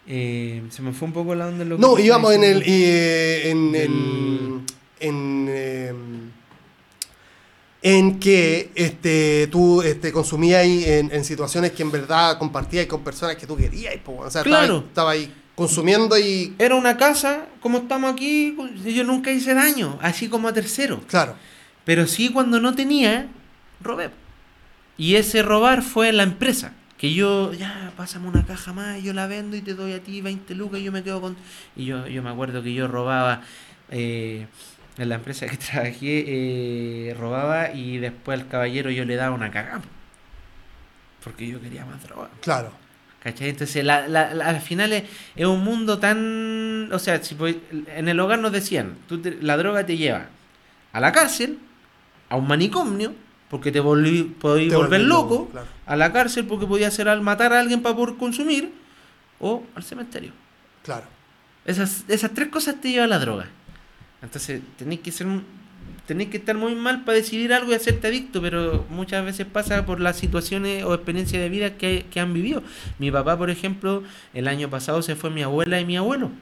Eh, 0.06 0.62
se 0.70 0.82
me 0.82 0.92
fue 0.92 1.06
un 1.08 1.14
poco 1.14 1.34
la 1.34 1.46
onda 1.46 1.62
en 1.62 1.68
lo 1.68 1.76
que 1.76 1.82
No, 1.82 1.98
íbamos 1.98 2.32
en 2.34 2.42
el. 2.42 2.62
en, 2.66 3.74
en, 3.74 4.66
en, 4.98 5.46
eh, 5.48 5.92
en 7.82 8.18
que 8.20 8.70
este, 8.74 9.46
tú 9.50 9.80
este, 9.82 10.12
consumías 10.12 10.64
en, 10.66 11.10
en 11.12 11.24
situaciones 11.24 11.72
que 11.72 11.82
en 11.82 11.90
verdad 11.90 12.36
compartías 12.38 12.86
con 12.86 13.02
personas 13.02 13.36
que 13.36 13.46
tú 13.46 13.56
querías. 13.56 13.94
po, 14.04 14.16
o 14.18 14.30
sea, 14.30 14.42
estaba 14.42 14.60
ahí- 14.62 14.66
Claro. 14.68 14.84
estaba 14.88 15.10
ahí 15.12 15.32
consumiendo 15.60 16.18
y. 16.18 16.54
Era 16.58 16.74
una 16.74 16.96
casa, 16.96 17.44
como 17.60 17.78
estamos 17.78 18.10
aquí, 18.10 18.56
yo 18.82 19.04
nunca 19.04 19.30
hice 19.30 19.52
daño, 19.52 19.98
así 20.00 20.26
como 20.30 20.48
a 20.48 20.54
tercero. 20.54 21.02
Claro, 21.06 21.36
Pero 21.84 22.06
sí 22.06 22.30
cuando 22.30 22.60
no 22.60 22.74
tenía, 22.74 23.28
robé. 23.82 24.10
Y 24.96 25.16
ese 25.16 25.42
robar 25.42 25.82
fue 25.82 26.08
en 26.08 26.16
la 26.16 26.22
empresa. 26.22 26.72
Que 26.96 27.12
yo, 27.12 27.52
ya, 27.52 27.92
pásame 27.94 28.28
una 28.28 28.46
caja 28.46 28.72
más, 28.72 29.02
yo 29.02 29.12
la 29.12 29.26
vendo 29.26 29.54
y 29.54 29.60
te 29.60 29.74
doy 29.74 29.92
a 29.92 30.02
ti 30.02 30.22
20 30.22 30.54
lucas 30.54 30.80
y 30.80 30.84
yo 30.84 30.92
me 30.92 31.02
quedo 31.02 31.20
con... 31.20 31.36
Y 31.76 31.84
yo, 31.84 32.06
yo 32.06 32.22
me 32.22 32.30
acuerdo 32.30 32.62
que 32.62 32.72
yo 32.72 32.88
robaba 32.88 33.42
eh, 33.90 34.46
en 34.96 35.08
la 35.10 35.16
empresa 35.16 35.46
que 35.46 35.56
trabajé, 35.58 36.24
eh, 36.26 37.14
robaba 37.18 37.72
y 37.74 37.98
después 37.98 38.40
al 38.40 38.48
caballero 38.48 38.90
yo 38.90 39.04
le 39.04 39.16
daba 39.16 39.34
una 39.34 39.50
cagada. 39.50 39.82
Porque 41.22 41.46
yo 41.46 41.60
quería 41.60 41.84
más 41.84 42.02
droga. 42.02 42.30
claro. 42.40 42.72
¿Cachai? 43.22 43.50
Entonces, 43.50 43.84
la, 43.84 44.08
la- 44.08 44.32
la- 44.34 44.46
al 44.46 44.60
final 44.60 44.92
es, 44.94 45.04
es 45.36 45.46
un 45.46 45.62
mundo 45.62 45.98
tan... 45.98 46.88
O 46.92 46.98
sea, 46.98 47.22
si 47.22 47.36
en 47.94 48.08
el 48.08 48.18
hogar 48.18 48.38
nos 48.38 48.50
decían, 48.52 48.96
tú 49.06 49.18
te- 49.20 49.36
la 49.42 49.56
droga 49.58 49.84
te 49.84 49.96
lleva 49.98 50.28
a 50.92 51.00
la 51.00 51.12
cárcel, 51.12 51.58
a 52.30 52.36
un 52.36 52.48
manicomio, 52.48 53.12
porque 53.50 53.70
te 53.72 53.80
volví, 53.80 54.34
Te 54.40 54.74
volver 54.74 55.02
loco, 55.02 55.34
loco, 55.34 55.48
claro. 55.50 55.66
a 55.86 55.96
la 55.96 56.12
cárcel 56.12 56.46
porque 56.46 56.66
podía 56.66 56.88
hacer 56.88 57.08
al 57.08 57.20
matar 57.20 57.52
a 57.52 57.60
alguien 57.60 57.82
para 57.82 57.94
poder 57.94 58.16
consumir, 58.16 58.72
o 59.38 59.64
al 59.74 59.82
cementerio. 59.82 60.32
Claro. 60.82 61.04
Esas, 61.66 62.04
esas 62.08 62.30
tres 62.32 62.48
cosas 62.48 62.80
te 62.80 62.90
lleva 62.90 63.04
a 63.04 63.08
la 63.08 63.18
droga. 63.18 63.46
Entonces, 64.22 64.62
tenéis 64.78 65.00
que 65.02 65.12
ser 65.12 65.26
un- 65.26 65.44
tenéis 66.10 66.30
que 66.30 66.38
estar 66.38 66.56
muy 66.56 66.74
mal 66.74 67.04
para 67.04 67.18
decidir 67.18 67.52
algo 67.52 67.70
y 67.70 67.76
hacerte 67.76 68.08
adicto, 68.08 68.42
pero 68.42 68.84
muchas 68.90 69.24
veces 69.24 69.46
pasa 69.46 69.86
por 69.86 70.00
las 70.00 70.16
situaciones 70.16 70.82
o 70.82 70.92
experiencias 70.92 71.40
de 71.40 71.48
vida 71.48 71.76
que, 71.76 72.04
que 72.10 72.18
han 72.18 72.34
vivido. 72.34 72.64
Mi 72.98 73.12
papá, 73.12 73.38
por 73.38 73.48
ejemplo, 73.48 74.02
el 74.34 74.48
año 74.48 74.68
pasado 74.68 75.02
se 75.02 75.14
fue 75.14 75.30
mi 75.30 75.42
abuela 75.44 75.78
y 75.80 75.84
mi 75.84 75.96
abuelo. 75.96 76.32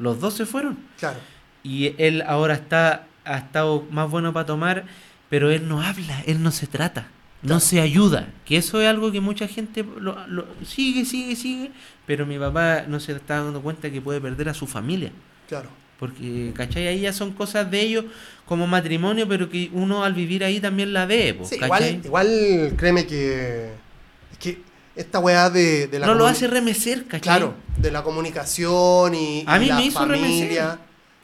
Los 0.00 0.18
dos 0.18 0.34
se 0.34 0.44
fueron. 0.44 0.76
Claro. 0.98 1.20
Y 1.62 1.94
él 1.98 2.24
ahora 2.26 2.54
está 2.54 3.06
ha 3.24 3.38
estado 3.38 3.86
más 3.92 4.10
bueno 4.10 4.32
para 4.32 4.46
tomar, 4.46 4.86
pero 5.28 5.50
él 5.52 5.68
no 5.68 5.82
habla, 5.82 6.20
él 6.26 6.42
no 6.42 6.50
se 6.50 6.66
trata, 6.66 7.06
no 7.42 7.60
se 7.60 7.80
ayuda. 7.80 8.26
Que 8.44 8.56
eso 8.56 8.80
es 8.80 8.88
algo 8.88 9.12
que 9.12 9.20
mucha 9.20 9.46
gente 9.46 9.84
lo, 10.00 10.26
lo- 10.26 10.46
sigue, 10.64 11.04
sigue, 11.04 11.36
sigue, 11.36 11.70
pero 12.06 12.26
mi 12.26 12.38
papá 12.38 12.84
no 12.88 12.98
se 12.98 13.12
está 13.12 13.44
dando 13.44 13.60
cuenta 13.62 13.88
que 13.90 14.00
puede 14.00 14.20
perder 14.20 14.48
a 14.48 14.54
su 14.54 14.66
familia. 14.66 15.12
Claro. 15.48 15.68
Porque, 16.00 16.50
¿cachai? 16.54 16.88
Ahí 16.88 17.00
ya 17.02 17.12
son 17.12 17.32
cosas 17.32 17.70
de 17.70 17.80
ellos 17.82 18.06
como 18.46 18.66
matrimonio, 18.66 19.28
pero 19.28 19.48
que 19.50 19.70
uno 19.72 20.02
al 20.02 20.14
vivir 20.14 20.42
ahí 20.42 20.58
también 20.58 20.92
la 20.92 21.06
ve, 21.06 21.34
po, 21.34 21.44
Sí, 21.44 21.56
igual, 21.62 22.00
igual 22.04 22.72
créeme 22.76 23.06
que. 23.06 23.70
Es 24.32 24.38
que 24.38 24.62
esta 24.96 25.18
weá 25.20 25.50
de, 25.50 25.86
de 25.86 25.98
la. 25.98 26.06
no 26.06 26.14
lo 26.14 26.26
hace 26.26 26.48
remecer, 26.48 27.04
¿cachai? 27.04 27.20
Claro, 27.20 27.54
de 27.76 27.90
la 27.92 28.02
comunicación 28.02 29.14
y, 29.14 29.44
A 29.46 29.58
y 29.58 29.60
mí 29.60 29.66
la 29.66 29.76
me 29.76 29.84
hizo 29.84 29.98
familia. 30.00 30.78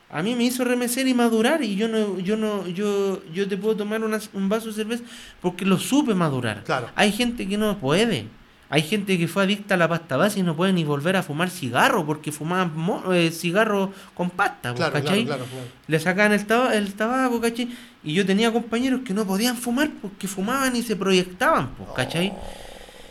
A 0.09 0.22
mí 0.22 0.37
me 0.37 0.45
hizo 0.45 0.62
remecer 0.64 1.09
y 1.09 1.14
madurar 1.14 1.64
y 1.64 1.74
yo 1.74 1.89
no, 1.89 2.20
yo 2.20 2.37
no, 2.37 2.66
yo, 2.68 3.22
yo 3.35 3.49
te 3.49 3.57
puedo 3.57 3.77
tomar 3.77 4.05
una- 4.05 4.20
un 4.35 4.49
vaso 4.49 4.68
de 4.68 4.74
cerveza 4.74 5.03
porque 5.43 5.64
lo 5.64 5.79
supe 5.79 6.14
madurar. 6.14 6.62
Claro. 6.62 6.89
Hay 6.95 7.11
gente 7.11 7.49
que 7.49 7.57
no 7.59 7.77
puede. 7.78 8.27
Hay 8.68 8.82
gente 8.82 9.16
que 9.16 9.28
fue 9.28 9.44
adicta 9.44 9.74
a 9.74 9.76
la 9.76 9.88
pasta 9.88 10.16
base 10.16 10.40
y 10.40 10.43
no 10.43 10.56
puede 10.56 10.72
ni 10.72 10.82
volver 10.82 11.14
a 11.16 11.22
fumar 11.22 11.51
cigarro 11.51 12.05
porque 12.05 12.32
fumaban 12.32 12.72
eh, 13.12 13.30
cigarro 13.30 13.93
con 14.14 14.28
pasta, 14.30 14.74
Claro, 14.74 14.93
¿cachai? 14.93 15.24
claro, 15.24 15.44
claro. 15.44 15.64
Le 15.86 16.01
sacaban 16.01 16.32
el, 16.32 16.44
taba- 16.47 16.74
el 16.74 16.93
tabaco, 16.94 17.40
¿cachai? 17.40 17.68
Y 18.02 18.14
yo 18.14 18.26
tenía 18.26 18.52
compañeros 18.52 19.02
que 19.05 19.14
no 19.14 19.24
podían 19.24 19.56
fumar 19.56 19.90
porque 20.02 20.26
fumaban 20.26 20.74
y 20.74 20.82
se 20.82 20.97
proyectaban, 20.97 21.68
pues, 21.76 21.90
¿cachai? 21.94 22.32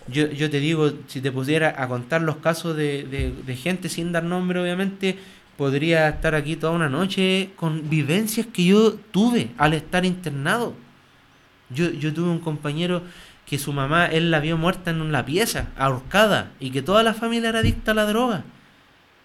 Yo, 0.08 0.28
yo 0.30 0.50
te 0.50 0.60
digo, 0.60 0.92
si 1.08 1.22
te 1.22 1.32
pusiera 1.32 1.74
a 1.82 1.88
contar 1.88 2.22
los 2.22 2.36
casos 2.38 2.76
de, 2.76 3.04
de- 3.06 3.32
de 3.46 3.56
gente 3.56 3.88
sin 3.90 4.12
dar 4.12 4.24
nombre, 4.24 4.60
obviamente, 4.60 5.18
podría 5.58 6.10
estar 6.10 6.36
aquí 6.36 6.58
toda 6.58 6.74
una 6.74 6.90
noche 6.90 7.52
con 7.56 7.90
vivencias 7.90 8.46
que 8.46 8.66
yo 8.66 8.96
tuve 9.12 9.52
al 9.58 9.74
estar 9.74 10.04
internado. 10.06 10.74
Yo, 11.70 11.90
yo 11.92 12.14
tuve 12.14 12.30
un 12.30 12.40
compañero 12.40 13.02
que 13.46 13.60
su 13.60 13.72
mamá, 13.74 14.08
él 14.08 14.32
la 14.32 14.40
vio 14.40 14.58
muerta 14.58 14.90
en 14.92 15.12
la 15.12 15.26
pieza, 15.26 15.68
ahorcada, 15.78 16.52
y 16.60 16.72
que 16.72 16.82
toda 16.82 17.04
la 17.04 17.14
familia 17.14 17.50
era 17.50 17.60
adicta 17.60 17.92
a 17.92 17.96
la 17.96 18.06
droga. 18.06 18.44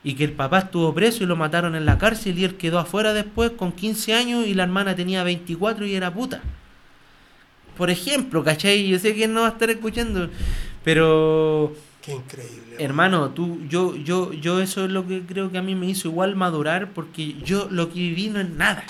Y 0.05 0.15
que 0.15 0.25
el 0.25 0.33
papá 0.33 0.59
estuvo 0.61 0.95
preso 0.95 1.25
y 1.25 1.27
lo 1.27 1.37
mataron 1.37 1.75
en 1.75 1.85
la 1.87 1.99
cárcel 1.99 2.39
y 2.39 2.45
él 2.45 2.57
quedó 2.57 2.79
afuera 2.79 3.13
después 3.13 3.51
con 3.53 3.73
15 3.73 4.15
años 4.15 4.47
y 4.47 4.55
la 4.55 4.63
hermana 4.63 4.95
tenía 4.97 5.23
24 5.25 5.85
y 5.87 5.95
era 5.95 6.13
puta. 6.13 6.41
Por 7.77 7.91
ejemplo, 7.91 8.43
¿cachai? 8.45 8.87
Yo 8.89 8.99
sé 8.99 9.15
que 9.15 9.25
él 9.25 9.33
no 9.33 9.41
va 9.43 9.49
a 9.49 9.51
estar 9.51 9.71
escuchando, 9.71 10.29
pero 10.85 11.75
Qué 12.03 12.13
increíble. 12.15 12.77
hermano, 12.79 13.31
tú, 13.31 13.61
yo, 13.69 13.95
yo, 13.97 14.33
yo 14.33 14.61
eso 14.61 14.85
es 14.85 14.91
lo 14.91 15.07
que 15.07 15.23
creo 15.27 15.51
que 15.51 15.59
a 15.59 15.63
mí 15.63 15.75
me 15.75 15.87
hizo 15.87 16.09
igual 16.09 16.35
madurar 16.37 16.91
porque 16.93 17.35
yo 17.45 17.69
lo 17.71 17.89
que 17.89 17.95
viví 18.01 18.29
no 18.29 18.41
es 18.41 18.49
nada. 18.51 18.85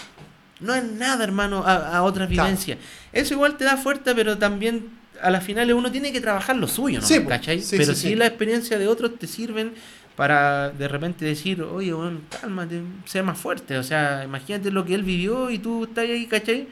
No 0.61 0.75
es 0.75 0.85
nada, 0.85 1.25
hermano, 1.25 1.65
a, 1.65 1.97
a 1.97 2.03
otras 2.03 2.29
Claro. 2.29 2.45
vivencias. 2.49 2.79
Eso 3.13 3.35
igual 3.35 3.57
te 3.57 3.65
da 3.65 3.77
fuerza, 3.77 4.13
pero 4.15 4.39
también 4.39 4.89
a 5.23 5.31
las 5.31 5.45
finales 5.45 5.75
uno 5.75 5.91
tiene 5.93 6.13
que 6.13 6.21
trabajar 6.21 6.57
lo 6.57 6.67
suyo, 6.69 7.01
¿no? 7.01 7.07
Sí. 7.07 7.23
¿Cachai? 7.27 7.61
Sí, 7.61 7.77
Pero 7.79 7.95
sí, 7.95 8.15
la 8.15 8.27
experiencia 8.27 8.79
de 8.79 8.89
otros 8.89 9.19
te 9.19 9.27
sirven 9.27 9.73
para 10.17 10.71
de 10.71 10.87
repente 10.89 11.25
decir, 11.25 11.63
oye, 11.63 11.93
bueno, 11.93 12.21
cálmate, 12.41 12.83
sea 13.07 13.23
más 13.23 13.39
fuerte. 13.39 13.79
O 13.79 13.83
sea, 13.83 14.23
imagínate 14.25 14.71
lo 14.71 14.85
que 14.85 14.95
él 14.95 15.03
vivió 15.03 15.51
y 15.51 15.59
tú 15.59 15.85
estás 15.85 16.05
ahí, 16.05 16.27
¿cachai? 16.27 16.69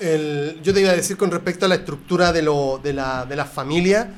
El- 0.00 0.58
yo 0.62 0.74
te 0.74 0.80
iba 0.80 0.90
a 0.90 0.94
decir 0.96 1.16
con 1.16 1.30
respecto 1.30 1.66
a 1.66 1.68
la 1.68 1.76
estructura 1.76 2.32
de, 2.32 2.42
lo, 2.42 2.80
de, 2.82 2.92
la, 2.92 3.24
de 3.26 3.36
la 3.36 3.44
familia, 3.44 4.10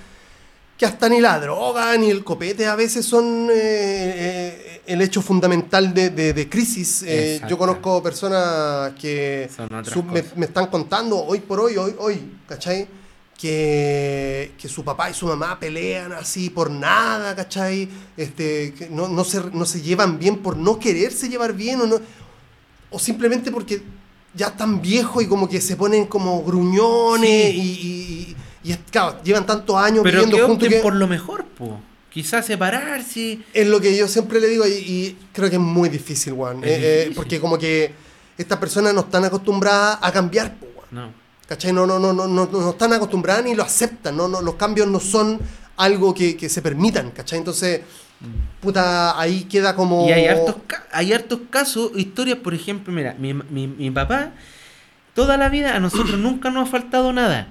que 0.79 0.87
hasta 0.87 1.09
ni 1.09 1.21
la 1.21 1.39
droga 1.39 1.97
ni 1.99 2.11
el 2.11 2.25
copete 2.25 2.67
a 2.67 2.75
veces 2.77 3.05
son 3.05 3.49
eh, 3.51 3.55
eh, 3.55 4.81
el 4.87 5.03
hecho 5.03 5.21
fundamental 5.23 5.93
de, 5.93 6.11
de- 6.11 6.33
de 6.33 6.49
crisis. 6.49 7.03
Eh, 7.07 7.41
yo 7.49 7.59
conozco 7.59 8.03
personas 8.03 8.93
que 9.01 9.51
Son 9.55 9.67
otras 9.67 9.89
su- 9.89 10.03
me, 10.03 10.23
me 10.37 10.47
están 10.47 10.67
contando 10.69 11.19
hoy 11.19 11.41
por 11.41 11.61
hoy, 11.61 11.77
hoy, 11.77 11.95
hoy, 11.99 12.21
¿cachai? 12.49 12.87
Que, 13.39 14.53
que 14.59 14.69
su 14.69 14.83
papá 14.83 15.11
y 15.11 15.15
su 15.15 15.27
mamá 15.27 15.59
pelean 15.61 16.13
así 16.13 16.49
por 16.51 16.71
nada, 16.71 17.37
¿cachai? 17.37 17.89
Este, 18.17 18.73
que 18.73 18.89
no, 18.89 19.09
no, 19.09 19.25
se, 19.25 19.41
no 19.53 19.65
se 19.67 19.83
llevan 19.83 20.19
bien 20.19 20.39
por 20.39 20.57
no 20.57 20.79
quererse 20.79 21.29
llevar 21.29 21.53
bien 21.53 21.81
o 21.83 21.87
no 21.87 22.01
o 22.91 22.99
simplemente 22.99 23.51
porque 23.51 23.83
ya 24.35 24.47
están 24.49 24.81
viejos 24.81 25.23
y 25.23 25.27
como 25.27 25.49
que 25.49 25.61
se 25.61 25.77
ponen 25.77 26.07
como 26.07 26.43
gruñones 26.45 27.51
Sí. 27.53 27.57
y, 28.65 28.71
y- 28.71 28.73
y- 28.73 28.77
claro, 28.91 29.23
llevan 29.23 29.45
tantos 29.45 29.77
años 29.77 30.03
Pero 30.03 30.19
viviendo 30.21 30.37
que 30.39 30.43
juntos 30.45 30.67
opten 30.69 30.83
por 30.83 30.95
lo 30.95 31.07
mejor, 31.07 31.45
po. 31.45 31.81
Quizás 32.11 32.47
separarse. 32.47 33.41
es 33.53 33.67
lo 33.67 33.81
que 33.81 33.95
yo 33.97 34.09
siempre 34.09 34.41
le 34.41 34.47
digo 34.49 34.67
y, 34.67 34.71
y 34.73 35.19
creo 35.35 35.51
que 35.51 35.57
es 35.57 35.63
muy 35.63 35.89
difícil, 35.91 36.33
Juan. 36.33 36.65
Es 36.65 36.81
difícil. 36.81 37.15
porque 37.15 37.39
como 37.41 37.59
que 37.59 37.93
estas 38.39 38.59
personas 38.59 38.95
no 38.95 39.01
están 39.03 39.25
acostumbradas 39.25 39.99
a 40.01 40.11
cambiar, 40.11 40.55
po. 40.57 40.67
No. 40.91 41.26
¿Cachai? 41.49 41.73
No, 41.73 41.87
no, 41.87 41.99
no, 41.99 42.13
no, 42.13 42.27
no, 42.27 42.47
no 42.47 42.71
están 42.71 42.93
acostumbradas 42.93 43.45
ni 43.45 43.55
lo 43.55 43.63
aceptan, 43.63 44.17
no, 44.17 44.29
no, 44.29 44.43
los 44.43 44.55
cambios 44.55 44.89
no 44.89 45.01
son 45.01 45.41
algo 45.77 46.15
que, 46.15 46.37
que 46.37 46.49
se 46.49 46.63
permitan, 46.63 47.11
¿cachai? 47.11 47.39
Entonces, 47.39 47.83
puta, 48.61 49.19
ahí 49.21 49.45
queda 49.45 49.75
como... 49.75 50.09
Y 50.09 50.13
hay 50.13 50.27
hartos, 50.27 50.57
hay 50.93 51.13
hartos 51.13 51.41
casos, 51.51 51.93
historias, 51.97 52.39
por 52.39 52.55
ejemplo, 52.55 52.93
mira, 52.93 53.15
mi, 53.19 53.35
mi, 53.35 53.67
mi 53.67 53.91
papá, 53.91 54.33
toda 55.15 55.37
la 55.37 55.49
vida 55.49 55.77
a 55.77 55.81
nosotros 55.81 56.19
nunca 56.19 56.51
nos 56.51 56.69
ha 56.69 56.71
faltado 56.71 57.13
nada, 57.13 57.49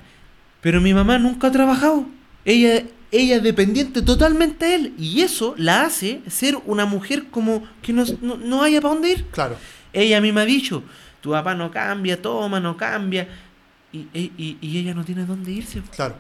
pero 0.62 0.82
mi 0.82 0.94
mamá 0.94 1.18
nunca 1.18 1.48
ha 1.48 1.52
trabajado. 1.52 2.06
Ella, 2.44 2.84
ella 3.12 3.38
es 3.38 3.44
dependiente 3.44 4.02
totalmente 4.02 4.66
de 4.66 4.76
él, 4.76 4.94
y 4.98 5.22
eso 5.22 5.54
la 5.58 5.84
hace 5.84 6.22
ser 6.28 6.58
una 6.66 6.86
mujer 6.86 7.26
como 7.30 7.64
que 7.82 7.94
no, 7.94 8.04
no, 8.22 8.38
no 8.38 8.64
haya 8.64 8.82
para 8.82 8.94
dónde 8.94 9.12
ir. 9.12 9.26
Claro, 9.32 9.56
Ella 9.94 10.18
a 10.18 10.22
mí 10.22 10.32
me 10.32 10.42
ha 10.42 10.46
dicho, 10.46 10.84
tu 11.22 11.32
papá 11.32 11.56
no 11.56 11.72
cambia, 11.72 12.22
toma, 12.22 12.60
no 12.60 12.76
cambia, 12.76 13.28
y, 14.14 14.32
y, 14.38 14.58
y 14.62 14.78
ella 14.80 14.94
no 14.94 15.04
tiene 15.06 15.26
dónde 15.26 15.52
irse. 15.52 15.82
claro, 15.96 16.16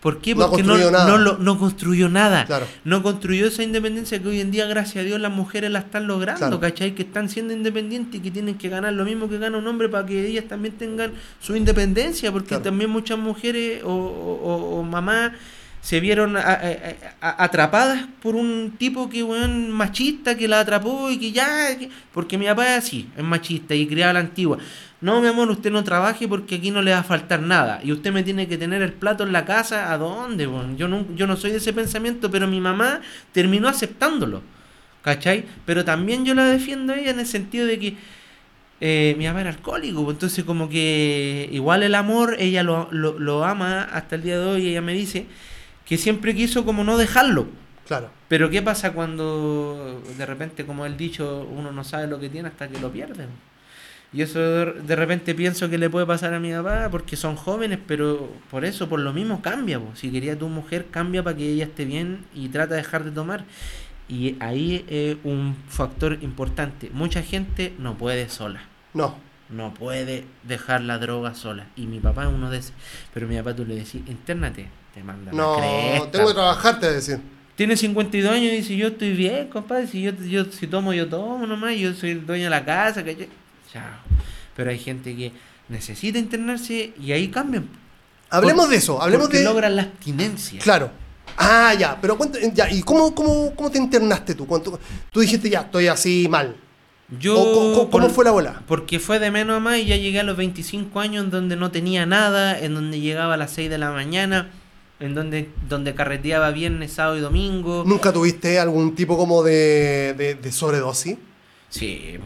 ¿Por 0.00 0.20
qué? 0.20 0.34
No 0.34 0.50
Porque 0.50 0.62
no, 0.62 0.74
construido 0.74 0.90
nada. 0.90 1.08
no, 1.08 1.16
lo- 1.16 1.38
no 1.38 1.58
construyó 1.58 2.08
nada. 2.10 2.44
claro. 2.44 2.66
No 2.84 3.02
construyó 3.02 3.46
esa 3.46 3.62
independencia 3.62 4.20
que 4.20 4.28
hoy 4.28 4.40
en 4.40 4.50
día, 4.50 4.66
gracias 4.66 4.98
a 5.02 5.06
Dios, 5.06 5.18
las 5.18 5.32
mujeres 5.32 5.70
la 5.70 5.78
están 5.78 6.06
logrando, 6.06 6.40
Claro. 6.40 6.60
¿cachai? 6.60 6.94
Que 6.94 7.04
están 7.04 7.30
siendo 7.30 7.54
independientes 7.54 8.16
y 8.16 8.22
que 8.22 8.30
tienen 8.30 8.56
que 8.58 8.68
ganar 8.68 8.92
lo 8.92 9.06
mismo 9.06 9.30
que 9.30 9.38
gana 9.38 9.56
un 9.56 9.66
hombre 9.66 9.88
para 9.88 10.04
que 10.04 10.26
ellas 10.26 10.44
también 10.46 10.74
tengan 10.76 11.12
su 11.40 11.56
independencia, 11.56 12.30
porque 12.30 12.48
Claro. 12.48 12.64
también 12.64 12.90
muchas 12.90 13.18
mujeres 13.18 13.82
o, 13.82 13.88
o- 13.88 14.40
o- 14.44 14.78
o 14.80 14.82
mamás 14.82 15.32
se 15.84 16.00
vieron 16.00 16.34
a- 16.38 16.60
atrapadas 17.20 18.06
por 18.22 18.36
un 18.36 18.74
tipo 18.78 19.10
que, 19.10 19.22
weón, 19.22 19.70
machista, 19.70 20.34
que 20.34 20.48
la 20.48 20.60
atrapó 20.60 21.10
y 21.10 21.18
que 21.18 21.30
ya... 21.30 21.76
que- 21.78 21.90
porque 22.10 22.38
mi 22.38 22.46
papá 22.46 22.72
es 22.72 22.78
así, 22.84 23.06
es 23.18 23.22
machista 23.22 23.74
y 23.74 23.86
criaba 23.86 24.14
la 24.14 24.20
antigua. 24.20 24.56
No, 25.02 25.20
mi 25.20 25.28
amor, 25.28 25.50
usted 25.50 25.70
no 25.70 25.84
trabaje 25.84 26.26
porque 26.26 26.54
aquí 26.54 26.70
no 26.70 26.80
le 26.80 26.92
va 26.92 27.00
a 27.00 27.02
faltar 27.02 27.40
nada. 27.42 27.80
Y 27.84 27.92
usted 27.92 28.12
me 28.14 28.22
tiene 28.22 28.48
que 28.48 28.56
tener 28.56 28.80
el 28.80 28.94
plato 28.94 29.24
en 29.24 29.32
la 29.34 29.44
casa. 29.44 29.92
¿A 29.92 29.98
dónde? 29.98 30.46
weón? 30.46 30.78
Yo, 30.78 30.88
no, 30.88 31.04
yo 31.14 31.26
no 31.26 31.36
soy 31.36 31.50
de 31.50 31.58
ese 31.58 31.74
pensamiento, 31.74 32.30
pero 32.30 32.46
mi 32.48 32.62
mamá 32.62 33.02
terminó 33.32 33.68
aceptándolo. 33.68 34.40
¿Cachai? 35.02 35.44
Pero 35.66 35.84
también 35.84 36.24
yo 36.24 36.34
la 36.34 36.46
defiendo 36.46 36.94
a 36.94 36.96
ella 36.96 37.10
en 37.10 37.20
el 37.20 37.26
sentido 37.26 37.66
de 37.66 37.78
que 37.78 37.96
eh, 38.80 39.14
mi 39.18 39.26
mamá 39.26 39.42
era 39.42 39.50
alcohólico. 39.50 40.02
pues, 40.02 40.14
Entonces 40.14 40.44
como 40.44 40.70
que 40.70 41.46
igual 41.52 41.82
el 41.82 41.94
amor, 41.94 42.36
ella 42.38 42.62
lo, 42.62 42.88
lo 42.90 43.44
ama 43.44 43.82
hasta 43.82 44.16
el 44.16 44.22
día 44.22 44.38
de 44.38 44.46
hoy. 44.46 44.68
Ella 44.68 44.80
me 44.80 44.94
dice 44.94 45.26
que 45.84 45.96
siempre 45.98 46.34
quiso 46.34 46.64
como 46.64 46.84
no 46.84 46.96
dejarlo. 46.98 47.48
Claro, 47.86 48.08
Pero 48.28 48.48
¿qué 48.48 48.62
pasa 48.62 48.92
cuando 48.94 50.02
de 50.16 50.24
repente, 50.26 50.64
como 50.64 50.86
el 50.86 50.96
dicho, 50.96 51.46
uno 51.50 51.70
no 51.70 51.84
sabe 51.84 52.06
lo 52.06 52.18
que 52.18 52.30
tiene 52.30 52.48
hasta 52.48 52.66
que 52.68 52.78
lo 52.80 52.90
pierde? 52.90 53.26
Y 54.12 54.22
eso 54.22 54.38
de 54.40 54.96
repente 54.96 55.34
pienso 55.34 55.68
que 55.68 55.76
le 55.76 55.90
puede 55.90 56.06
pasar 56.06 56.32
a 56.34 56.40
mi 56.40 56.52
papá 56.52 56.88
porque 56.90 57.16
son 57.16 57.36
jóvenes, 57.36 57.78
pero 57.86 58.32
por 58.50 58.64
eso, 58.64 58.88
por 58.88 59.00
lo 59.00 59.12
mismo, 59.12 59.42
cambia. 59.42 59.78
po. 59.80 59.90
Si 59.96 60.10
quería 60.10 60.38
tu 60.38 60.48
mujer, 60.48 60.86
cambia 60.90 61.22
para 61.22 61.36
que 61.36 61.50
ella 61.50 61.64
esté 61.64 61.84
bien 61.84 62.24
y 62.34 62.48
trata 62.48 62.74
de 62.74 62.82
dejar 62.82 63.04
de 63.04 63.10
tomar. 63.10 63.44
Y 64.08 64.36
ahí 64.40 64.84
es 64.88 65.16
un 65.24 65.56
factor 65.68 66.18
importante. 66.22 66.90
Mucha 66.92 67.22
gente 67.22 67.74
no 67.78 67.98
puede 67.98 68.28
sola. 68.28 68.62
no, 68.94 69.16
No 69.48 69.74
puede 69.74 70.24
dejar 70.44 70.80
la 70.82 70.98
droga 70.98 71.34
sola. 71.34 71.66
Y 71.76 71.86
mi 71.86 71.98
papá 72.00 72.22
es 72.22 72.28
uno 72.28 72.50
de 72.50 72.58
esos. 72.58 72.72
Pero 73.12 73.26
mi 73.28 73.36
papá 73.36 73.54
tú 73.54 73.64
le 73.66 73.74
decís, 73.74 74.02
internate, 74.06 74.68
te 74.94 75.02
manda 75.02 75.32
la 75.32 75.36
no, 75.36 76.02
tengo 76.10 76.28
que 76.28 76.34
trabajar, 76.34 76.74
te 76.78 76.86
voy 76.86 76.92
a 76.92 76.96
decir. 76.96 77.18
tiene 77.56 77.76
52 77.76 78.32
años 78.32 78.52
y 78.52 78.56
dice, 78.56 78.76
yo 78.76 78.88
estoy 78.88 79.12
bien, 79.12 79.48
compadre, 79.48 79.86
si 79.86 80.02
yo, 80.02 80.12
yo 80.12 80.44
si 80.46 80.66
tomo, 80.66 80.92
yo 80.92 81.08
tomo 81.08 81.46
nomás, 81.46 81.76
yo 81.76 81.92
soy 81.94 82.10
el 82.10 82.26
dueño 82.26 82.44
de 82.44 82.50
la 82.50 82.64
casa. 82.64 83.02
Chao. 83.72 83.82
Pero 84.56 84.70
hay 84.70 84.78
gente 84.78 85.14
que 85.16 85.32
necesita 85.68 86.18
internarse 86.18 86.92
y 87.00 87.12
ahí 87.12 87.28
cambian. 87.28 87.68
Hablemos 88.30 88.68
de 88.70 88.76
eso, 88.76 89.00
hablemos 89.02 89.28
de... 89.30 89.44
logran 89.44 89.76
la 89.76 89.82
abstinencia. 89.82 90.60
Claro. 90.60 90.90
Ah, 91.36 91.74
ya, 91.78 91.98
pero 92.00 92.16
cuenta, 92.16 92.38
ya, 92.52 92.70
¿y 92.70 92.82
cómo, 92.82 93.14
cómo, 93.14 93.54
cómo 93.56 93.70
te 93.70 93.78
internaste 93.78 94.34
tú? 94.34 94.46
¿Cuánto- 94.46 94.78
tú 95.10 95.20
dijiste, 95.20 95.50
ya, 95.50 95.62
estoy 95.62 95.88
así 95.88 96.26
mal. 96.28 96.54
Yo, 97.18 97.34
¿O 97.40 97.44
cómo- 97.54 97.72
cómo, 97.74 97.90
cómo 97.90 98.06
por- 98.06 98.14
fue 98.14 98.24
la 98.24 98.30
bola? 98.30 98.62
Porque 98.68 98.98
fue 99.00 99.18
de 99.18 99.30
menos 99.30 99.56
a 99.56 99.60
más 99.60 99.78
y 99.78 99.86
ya 99.86 99.96
llegué 99.96 100.20
a 100.20 100.22
los 100.22 100.36
25 100.36 101.00
años 101.00 101.24
en 101.24 101.30
donde 101.30 101.56
no 101.56 101.70
tenía 101.70 102.06
nada, 102.06 102.58
en 102.58 102.74
donde 102.74 103.00
llegaba 103.00 103.34
a 103.34 103.36
las 103.36 103.50
6 103.52 103.68
de 103.70 103.78
la 103.78 103.90
mañana, 103.90 104.50
en 105.06 105.14
donde, 105.14 105.50
donde 105.68 105.94
carreteaba 105.94 106.50
viernes, 106.50 106.92
sábado 106.92 107.16
y 107.16 107.20
domingo. 107.20 107.84
¿Nunca 107.86 108.12
tuviste 108.12 108.58
algún 108.58 108.94
tipo 108.94 109.16
como 109.16 109.42
de, 109.42 110.14
de, 110.16 110.34
de 110.34 110.52
sobredosis? 110.52 111.16
Sí, 111.68 112.18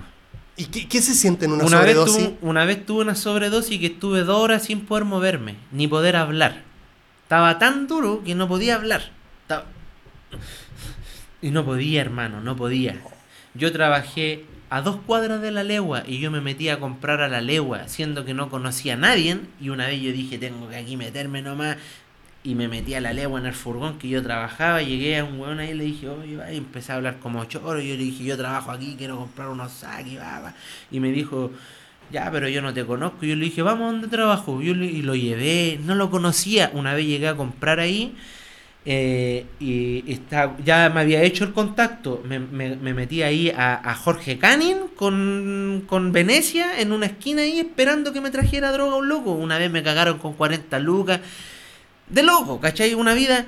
¿Y 0.57 0.65
qué, 0.67 0.89
qué 0.89 1.01
se 1.01 1.15
siente 1.15 1.45
en 1.45 1.53
una, 1.53 1.65
Una 1.65 1.81
vez, 1.83 1.95
sobredosis? 1.97 2.25
tuve, 2.25 2.37
una 2.43 2.65
vez 2.65 2.85
tuve 2.85 3.03
una 3.03 3.15
sobredosis 3.15 3.79
que 3.79 3.87
estuve 3.87 4.25
dos 4.25 4.39
horas 4.43 4.65
sin 4.65 4.81
poder 4.87 5.05
moverme, 5.05 5.57
ni 5.71 5.87
poder 5.87 6.17
hablar. 6.17 6.63
Estaba 7.23 7.59
tan 7.59 7.87
duro 7.87 8.23
que 8.25 8.35
no 8.35 8.49
podía 8.49 8.75
hablar. 8.75 9.13
Estaba- 9.43 9.67
Y 11.41 11.51
no 11.51 11.65
podía, 11.65 12.01
hermano, 12.01 12.41
no 12.41 12.57
podía. 12.57 12.97
Yo 13.55 13.71
trabajé 13.73 14.45
a 14.71 14.83
dos 14.83 14.97
cuadras 15.07 15.41
de 15.41 15.51
la 15.53 15.63
legua 15.63 16.03
y 16.07 16.19
yo 16.19 16.31
me 16.31 16.41
metí 16.41 16.69
a 16.69 16.81
comprar 16.81 17.21
a 17.23 17.29
la 17.29 17.41
legua, 17.41 17.87
siendo 17.89 18.25
que 18.25 18.35
no 18.35 18.51
conocía 18.51 18.95
a 18.95 18.97
nadie. 18.97 19.39
Y 19.61 19.69
una 19.69 19.87
vez 19.87 20.01
yo 20.03 20.11
dije, 20.13 20.39
tengo 20.39 20.69
que 20.69 20.77
aquí 20.77 20.97
meterme 20.97 21.41
nomás. 21.43 21.77
Y 22.44 22.55
me 22.55 22.69
metí 22.69 22.94
a 22.94 23.01
la 23.01 23.12
legua 23.12 23.40
en 23.40 23.47
el 23.47 23.52
furgón 23.55 23.98
que 23.98 24.09
yo 24.09 24.23
trabajaba. 24.23 24.81
Llegué 24.82 25.19
a 25.19 25.24
un 25.24 25.39
weón 25.40 25.59
ahí 25.60 25.70
y 25.70 25.74
le 25.74 25.85
dije, 25.85 26.09
oye, 26.09 26.36
va", 26.36 26.51
y 26.52 26.56
empecé 26.56 26.93
a 26.93 26.97
hablar 26.97 27.19
como 27.19 27.44
choro. 27.44 27.81
Yo 27.81 27.94
le 27.94 28.02
dije, 28.05 28.24
yo 28.24 28.36
trabajo 28.36 28.70
aquí, 28.70 28.94
quiero 28.97 29.16
comprar 29.19 29.48
unos 29.48 29.73
saques, 29.73 30.19
va, 30.19 30.40
va". 30.40 30.55
Y 30.90 31.01
me 31.01 31.10
dijo, 31.12 31.51
ya, 32.10 32.31
pero 32.31 32.48
yo 32.48 32.62
no 32.62 32.73
te 32.73 32.86
conozco. 32.86 33.27
Yo 33.27 33.36
le 33.36 33.44
dije, 33.47 33.60
vamos 33.62 33.89
a 33.89 33.93
donde 33.93 34.09
trabajo. 34.09 34.62
Yo 34.62 34.73
y 34.74 35.02
lo 35.02 35.15
llevé, 35.16 35.78
no 35.85 35.94
lo 35.94 36.10
conocía. 36.10 36.70
Una 36.74 36.94
vez 36.94 37.06
llegué 37.06 37.28
a 37.28 37.36
comprar 37.36 37.81
ahí. 37.81 38.15
eh, 38.85 39.47
y 39.60 40.05
está, 40.10 40.56
ya 40.65 40.90
me 40.90 41.01
había 41.01 41.23
hecho 41.23 41.44
el 41.44 41.52
contacto. 41.52 42.23
Me, 42.27 42.39
me- 42.39 42.77
me 42.77 42.94
metí 42.94 43.23
ahí 43.23 43.51
a, 43.51 43.74
a 43.90 43.94
Jorge 43.94 44.39
Canin 44.39 44.78
con, 44.97 45.85
con 45.86 46.12
Venecia 46.12 46.81
en 46.81 46.93
una 46.93 47.06
esquina 47.06 47.43
ahí 47.43 47.59
esperando 47.60 48.12
que 48.12 48.20
me 48.20 48.31
trajera 48.31 48.73
droga 48.73 48.97
un 48.97 49.09
loco. 49.09 49.32
Una 49.32 49.59
vez 49.59 49.70
me 49.70 49.82
cagaron 49.82 50.19
con 50.19 50.35
40 50.35 50.78
lucas. 50.78 51.20
De 52.11 52.23
loco, 52.23 52.61
¿cachai? 52.61 52.95
Una 52.95 53.15
vida. 53.15 53.45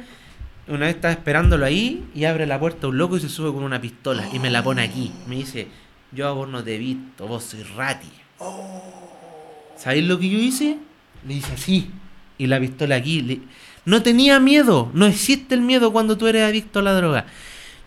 Una 0.69 0.87
vez 0.87 0.95
estaba 0.97 1.13
esperándolo 1.13 1.65
ahí 1.67 2.05
y 2.15 2.25
abre 2.27 2.47
la 2.47 2.61
puerta 2.61 2.87
un 2.87 2.97
loco 2.99 3.17
y 3.17 3.21
se 3.21 3.29
sube 3.29 3.53
con 3.53 3.65
una 3.65 3.81
pistola 3.81 4.29
y 4.33 4.39
me 4.39 4.51
la 4.51 4.63
pone 4.63 4.83
aquí. 4.83 5.11
Me 5.27 5.37
dice, 5.37 5.67
yo 6.13 6.29
a 6.29 6.33
vos 6.33 6.49
no 6.49 6.63
te 6.63 6.77
he 6.77 6.79
visto, 6.79 7.27
vos 7.27 7.43
soy 7.43 7.63
rati. 7.65 8.07
¿Sabéis 9.77 10.05
lo 10.07 10.19
que 10.19 10.29
yo 10.29 10.39
hice? 10.39 10.77
Le 11.27 11.35
hice 11.35 11.53
así. 11.55 11.91
Y 12.39 12.47
la 12.47 12.61
pistola 12.61 12.97
aquí. 12.97 13.23
le- 13.23 13.41
No 13.85 14.03
tenía 14.03 14.39
miedo. 14.39 14.91
No 14.95 15.07
existe 15.07 15.55
el 15.55 15.63
miedo 15.63 15.93
cuando 15.93 16.17
tú 16.17 16.27
eres 16.27 16.43
adicto 16.49 16.79
a 16.79 16.83
la 16.83 16.93
droga. 16.95 17.27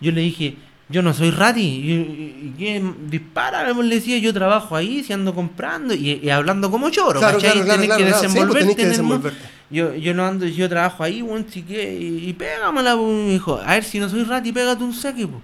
Yo 0.00 0.12
le 0.12 0.20
dije, 0.20 0.56
yo 0.88 1.02
no 1.02 1.14
soy 1.14 1.30
rati. 1.30 2.52
¿qué? 2.58 2.82
dispara, 3.08 3.72
le 3.72 3.94
decía, 3.94 4.18
yo 4.18 4.34
trabajo 4.34 4.76
ahí, 4.76 5.02
si 5.04 5.12
ando 5.12 5.34
comprando 5.34 5.94
y, 5.94 6.20
y 6.22 6.28
hablando 6.30 6.70
como 6.70 6.90
choro. 6.90 7.20
Claro, 7.20 7.38
¿cachai? 7.38 7.62
claro, 7.62 7.64
claro, 7.64 7.80
Tenés 7.80 7.96
claro, 7.96 8.04
que 8.04 8.10
claro. 8.10 8.28
Sí, 8.28 8.34
pues 8.34 8.34
tenés 8.34 8.66
desenvolverte 8.66 8.76
que 8.76 8.82
en 8.82 8.92
el 8.92 9.02
mundo. 9.02 9.16
desenvolverte. 9.28 9.53
Yo, 9.70 9.94
yo 9.94 10.14
no 10.14 10.24
ando, 10.26 10.46
yo 10.46 10.68
trabajo 10.68 11.02
ahí, 11.02 11.22
weón, 11.22 11.46
si 11.50 11.62
que, 11.62 11.94
y, 11.98 12.28
y 12.28 12.32
pégamela, 12.34 12.96
me 12.96 13.30
dijo, 13.30 13.60
a 13.64 13.72
ver 13.74 13.84
si 13.84 13.98
no 13.98 14.08
soy 14.08 14.22
rati, 14.24 14.52
pégate 14.52 14.84
un 14.84 14.94
saque, 14.94 15.26
pues. 15.26 15.42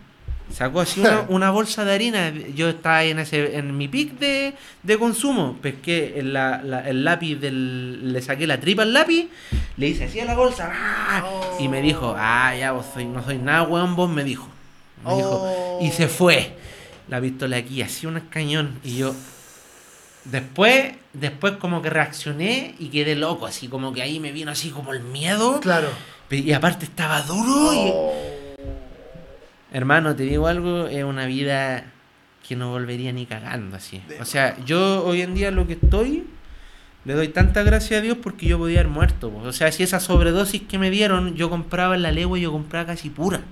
Sacó 0.52 0.80
así 0.80 0.98
una, 1.01 1.20
una 1.28 1.51
bolsa 1.51 1.84
de 1.84 1.94
harina. 1.94 2.32
Yo 2.56 2.68
estaba 2.70 2.98
ahí 2.98 3.10
en, 3.10 3.20
ese, 3.20 3.56
en 3.56 3.76
mi 3.76 3.86
pic 3.86 4.18
de, 4.18 4.55
de 4.82 4.98
consumo. 4.98 5.56
Pesqué 5.62 6.14
el, 6.18 6.32
la- 6.32 6.60
la- 6.64 6.88
el 6.88 7.05
lápiz 7.05 7.36
del. 7.36 8.12
Le 8.12 8.20
saqué 8.20 8.48
la 8.48 8.59
tripa 8.59 8.82
al 8.82 8.92
lápiz. 8.92 9.28
Le 9.76 9.86
hice 9.88 10.05
así 10.06 10.18
a 10.18 10.24
la 10.24 10.34
bolsa. 10.34 10.68
¡ah! 10.72 11.22
Y 11.60 11.68
me 11.68 11.80
dijo, 11.80 12.14
ah, 12.18 12.52
ya 12.56 12.72
vos 12.72 12.84
soy, 12.92 13.05
no 13.05 13.22
soy 13.24 13.38
nada, 13.38 13.62
weón, 13.62 13.94
vos 13.94 14.10
me 14.10 14.24
dijo. 14.24 14.48
Me 15.06 15.14
dijo. 15.14 15.30
Oh. 15.40 15.78
Y 15.80 15.90
se 15.92 16.09
fue. 16.09 16.56
La 17.09 17.20
pistola 17.20 17.56
aquí, 17.56 17.80
así 17.82 18.06
un 18.06 18.18
cañón. 18.28 18.78
Y 18.82 18.97
yo. 18.97 19.14
Después, 20.24 20.94
después 21.12 21.55
como 21.55 21.82
que 21.82 21.90
reaccioné 21.90 22.74
y 22.78 22.88
quedé 22.88 23.16
loco, 23.16 23.47
así 23.47 23.68
como 23.68 23.92
que 23.92 24.02
ahí 24.02 24.20
me 24.20 24.32
vino 24.32 24.51
así 24.51 24.70
como 24.70 24.92
el 24.92 25.01
miedo. 25.01 25.60
Claro. 25.60 25.88
Y 26.30 26.52
aparte 26.52 26.84
estaba 26.84 27.22
duro 27.22 27.72
y, 27.74 27.92
Hermano, 29.72 30.16
te 30.16 30.24
digo 30.24 30.48
algo, 30.48 30.88
es 30.88 31.05
una 31.05 31.26
vida 31.26 31.84
que 32.47 32.56
no 32.56 32.70
volvería 32.70 33.12
ni 33.12 33.26
cagando 33.26 33.76
así. 33.76 34.02
O 34.20 34.24
sea, 34.24 34.56
yo 34.64 35.05
hoy 35.05 35.22
en 35.22 35.34
día 35.34 35.52
lo 35.52 35.66
que 35.68 35.74
estoy, 35.74 36.24
le 37.05 37.14
doy 37.14 37.28
tanta 37.28 37.62
gracia 37.62 37.98
a 37.98 38.01
Dios 38.01 38.18
porque 38.20 38.47
yo 38.47 38.59
podía 38.59 38.80
haber 38.80 38.92
muerto. 38.92 39.32
O 39.44 39.52
sea, 39.52 39.70
si 39.70 39.84
esa 39.84 40.01
sobredosis 40.01 40.62
que 40.62 40.78
me 40.78 40.90
dieron, 40.90 41.36
yo 41.36 41.48
compraba 41.51 41.94
en 41.94 42.02
la 42.02 42.10
legua 42.10 42.38
y 42.38 42.42
yo 42.42 42.52
compraba 42.52 42.86
casi 42.86 43.10
pura. 43.10 43.42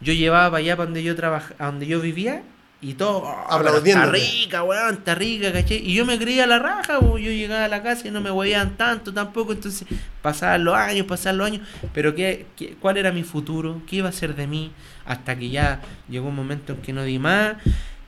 Yo 0.00 0.14
llevaba 0.14 0.50
para 0.50 0.58
allá 0.58 0.76
para 0.76 0.86
donde 0.86 1.02
yo 1.02 1.14
trabajaba, 1.14 1.56
a 1.58 1.66
donde 1.66 1.86
yo 1.86 2.00
vivía 2.00 2.42
y 2.80 2.94
todo. 2.94 3.18
oh, 3.18 3.22
pero 3.24 3.42
Está 3.42 3.54
Aplaudiéndote. 3.56 4.18
rica, 4.18 4.62
weón, 4.62 4.94
está 4.94 5.14
rica, 5.14 5.52
caché. 5.52 5.76
Y 5.76 5.94
yo 5.94 6.06
me 6.06 6.18
creía 6.18 6.46
la 6.46 6.58
raja, 6.58 7.00
po. 7.00 7.18
yo 7.18 7.30
llegaba 7.30 7.64
a 7.64 7.68
la 7.68 7.82
casa 7.82 8.06
y 8.06 8.10
no 8.12 8.20
me 8.20 8.30
huevían 8.30 8.76
tanto 8.76 9.12
tampoco. 9.12 9.52
Entonces 9.52 9.86
pasaban 10.22 10.64
los 10.64 10.74
años, 10.74 11.06
pasaban 11.06 11.38
los 11.38 11.46
años. 11.48 11.66
Pero 11.92 12.14
¿qué, 12.14 12.46
qué, 12.56 12.76
cuál 12.80 12.96
era 12.96 13.10
mi 13.10 13.24
futuro? 13.24 13.82
¿Qué 13.88 13.96
iba 13.96 14.08
a 14.08 14.12
ser 14.12 14.36
de 14.36 14.46
mí? 14.46 14.70
Hasta 15.04 15.36
que 15.38 15.50
ya 15.50 15.80
llegó 16.08 16.28
un 16.28 16.36
momento 16.36 16.72
en 16.74 16.82
que 16.82 16.92
no 16.92 17.02
di 17.02 17.18
más. 17.18 17.56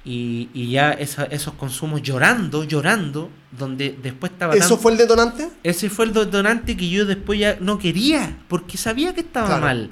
Y, 0.03 0.49
y 0.55 0.71
ya 0.71 0.93
esa- 0.93 1.25
esos 1.25 1.53
consumos 1.55 2.01
llorando, 2.03 2.65
llorando, 2.65 3.29
donde 3.51 3.95
después 4.03 4.33
estaba 4.33 4.55
tan- 4.55 4.63
¿Eso 4.63 4.79
fue 4.79 4.93
el 4.93 4.99
detonante? 4.99 5.51
ese 5.63 5.91
fue 5.91 6.07
el 6.07 6.15
detonante 6.15 6.75
que 6.77 6.89
yo 6.89 7.05
después 7.05 7.39
ya 7.39 7.59
no 7.61 7.79
quería, 7.79 8.39
porque 8.49 8.79
sabía 8.79 9.15
que 9.15 9.21
estaba 9.21 9.47
Claro. 9.49 9.63
mal. 9.63 9.91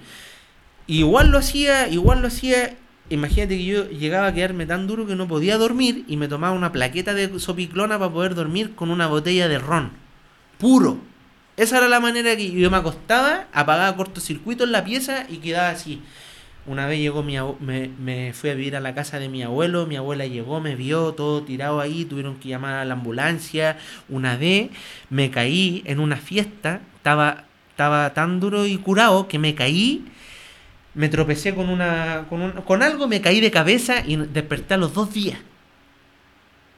Igual 0.87 1.29
lo 1.31 1.37
hacía, 1.39 1.89
igual 1.89 2.23
lo 2.23 2.29
hacía. 2.29 2.75
Imagínate 3.10 3.56
que 3.56 3.64
yo 3.64 3.89
llegaba 3.89 4.26
a 4.26 4.35
quedarme 4.35 4.66
tan 4.66 4.86
duro 4.86 5.06
que 5.06 5.16
no 5.16 5.26
podía 5.26 5.56
dormir 5.56 6.05
y 6.09 6.16
me 6.16 6.28
tomaba 6.28 6.55
una 6.55 6.72
plaqueta 6.72 7.14
de 7.14 7.39
sopiclona 7.40 7.98
para 7.98 8.12
poder 8.12 8.35
dormir 8.35 8.74
con 8.74 8.90
una 8.90 9.06
botella 9.06 9.48
de 9.48 9.59
ron. 9.59 9.93
Puro. 10.59 10.98
Esa 11.56 11.78
era 11.78 11.89
la 11.89 12.01
manera 12.01 12.36
que 12.36 12.51
yo 12.51 12.70
me 12.70 12.76
acostaba, 12.76 13.47
apagaba 13.52 13.97
cortocircuito 13.97 14.64
en 14.64 14.72
la 14.72 14.85
pieza 14.85 15.26
y 15.28 15.39
quedaba 15.39 15.70
así. 15.70 16.02
Una 16.66 16.86
vez 16.86 16.98
llegó 16.98 17.22
mi 17.22 17.36
me, 17.60 17.89
me 17.98 18.35
fui 18.35 18.51
a 18.51 18.55
vivir 18.55 18.76
a 18.76 18.80
la 18.80 18.94
casa 18.94 19.18
de 19.18 19.30
mi 19.30 19.43
abuelo, 19.43 19.86
mi 19.86 19.97
abuela 19.97 20.26
llegó, 20.26 20.60
me 20.60 20.76
vio 20.76 21.14
todo 21.14 21.43
tirado 21.43 21.80
ahí, 21.80 22.05
tuvieron 22.05 22.36
que 22.36 22.51
llamar 22.51 22.74
a 22.74 22.85
la 22.85 22.93
ambulancia. 22.93 23.78
Una 24.10 24.36
vez 24.36 24.70
me 25.09 25.30
caí 25.30 25.82
en 25.86 25.98
una 25.98 26.18
fiesta, 26.18 26.82
estaba, 26.97 27.44
estaba 27.70 28.12
tan 28.12 28.39
duro 28.39 28.66
y 28.66 28.76
curado 28.76 29.28
que 29.28 29.39
me 29.39 29.55
caí, 29.55 30.05
me 30.94 31.09
tropecé 31.09 31.55
con 31.55 31.69
una 31.69 32.27
con, 32.28 32.43
un- 32.43 32.52
con 32.52 32.82
algo, 32.82 33.06
me 33.09 33.20
caí 33.20 33.40
de 33.40 33.51
cabeza 33.51 34.02
y 34.06 34.16
desperté 34.16 34.74
a 34.74 34.77
los 34.78 34.94
dos 34.94 35.12
días. 35.12 35.39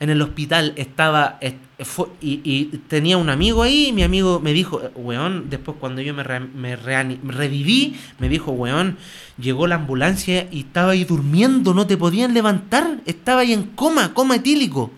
En 0.00 0.08
el 0.08 0.22
hospital 0.22 0.72
estaba 0.76 1.36
est- 1.42 1.56
fue- 1.80 2.08
y, 2.22 2.40
y 2.44 2.64
tenía 2.88 3.18
un 3.18 3.28
amigo 3.28 3.62
ahí 3.62 3.88
y 3.88 3.92
mi 3.92 4.02
amigo 4.02 4.40
me 4.40 4.54
dijo, 4.54 4.80
weón, 4.94 5.50
después 5.50 5.76
cuando 5.78 6.00
yo 6.00 6.14
me, 6.14 6.22
re- 6.22 6.40
me 6.40 6.74
reviví, 6.76 7.96
me 8.18 8.30
dijo, 8.30 8.50
weón, 8.52 8.96
llegó 9.38 9.66
la 9.66 9.74
ambulancia 9.74 10.48
y 10.50 10.60
estaba 10.60 10.92
ahí 10.92 11.04
durmiendo, 11.04 11.74
no 11.74 11.86
te 11.86 11.98
podían 11.98 12.32
levantar, 12.32 13.00
estaba 13.04 13.42
ahí 13.42 13.52
en 13.52 13.64
coma, 13.64 14.14
coma 14.14 14.36
etílico. 14.36 14.90